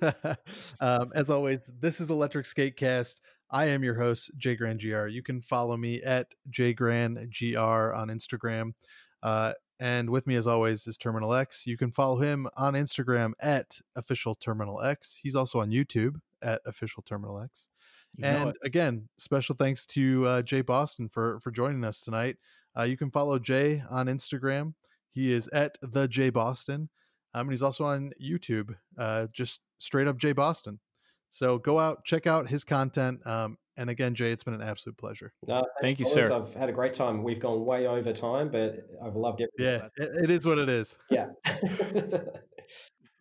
um, 0.79 1.11
as 1.15 1.31
always, 1.31 1.71
this 1.79 1.99
is 1.99 2.09
Electric 2.11 2.45
Skatecast. 2.45 3.21
I 3.49 3.65
am 3.65 3.83
your 3.83 3.95
host, 3.95 4.31
Jay 4.37 4.55
Grand 4.55 4.79
GR. 4.79 5.07
You 5.07 5.23
can 5.23 5.41
follow 5.41 5.77
me 5.77 6.01
at 6.01 6.27
JGrandGR 6.51 7.95
on 7.95 8.09
Instagram. 8.09 8.73
Uh, 9.23 9.53
and 9.79 10.09
with 10.09 10.27
me, 10.27 10.35
as 10.35 10.47
always, 10.47 10.87
is 10.87 10.97
Terminal 10.97 11.33
X. 11.33 11.65
You 11.67 11.77
can 11.77 11.91
follow 11.91 12.19
him 12.19 12.47
on 12.55 12.73
Instagram 12.73 13.33
at 13.39 13.79
official 13.95 14.35
Terminal 14.35 14.81
X. 14.81 15.19
He's 15.21 15.35
also 15.35 15.59
on 15.59 15.71
YouTube 15.71 16.15
at 16.41 16.61
official 16.65 17.03
Terminal 17.03 17.41
X. 17.41 17.67
You 18.15 18.25
and 18.25 18.55
again, 18.63 19.09
special 19.17 19.55
thanks 19.55 19.85
to 19.87 20.25
uh, 20.25 20.41
Jay 20.41 20.61
Boston 20.61 21.09
for 21.09 21.39
for 21.41 21.51
joining 21.51 21.83
us 21.83 22.01
tonight. 22.01 22.37
Uh, 22.77 22.83
you 22.83 22.97
can 22.97 23.11
follow 23.11 23.39
Jay 23.39 23.83
on 23.89 24.07
Instagram 24.07 24.73
he 25.15 25.31
is 25.31 25.47
at 25.53 25.77
the 25.81 26.07
Jay 26.07 26.29
Boston. 26.29 26.89
Um, 27.33 27.47
and 27.47 27.51
he's 27.51 27.61
also 27.61 27.85
on 27.85 28.11
YouTube, 28.21 28.75
uh, 28.97 29.27
just 29.33 29.61
straight 29.79 30.07
up 30.07 30.17
Jay 30.17 30.33
Boston. 30.33 30.79
So 31.29 31.57
go 31.57 31.79
out, 31.79 32.05
check 32.05 32.27
out 32.27 32.49
his 32.49 32.63
content. 32.63 33.25
Um, 33.25 33.57
and 33.77 33.89
again, 33.89 34.15
Jay, 34.15 34.31
it's 34.31 34.43
been 34.43 34.53
an 34.53 34.61
absolute 34.61 34.97
pleasure. 34.97 35.33
No, 35.47 35.63
Thank 35.81 35.99
you, 35.99 36.05
sir. 36.05 36.31
I've 36.33 36.53
had 36.55 36.69
a 36.69 36.71
great 36.71 36.93
time. 36.93 37.23
We've 37.23 37.39
gone 37.39 37.65
way 37.65 37.87
over 37.87 38.13
time, 38.13 38.49
but 38.49 38.87
I've 39.03 39.15
loved 39.15 39.41
it. 39.41 39.49
Yeah, 39.57 39.87
it, 39.97 40.23
it 40.23 40.31
is 40.31 40.45
what 40.45 40.57
it 40.57 40.69
is. 40.69 40.95
Yeah. 41.09 41.27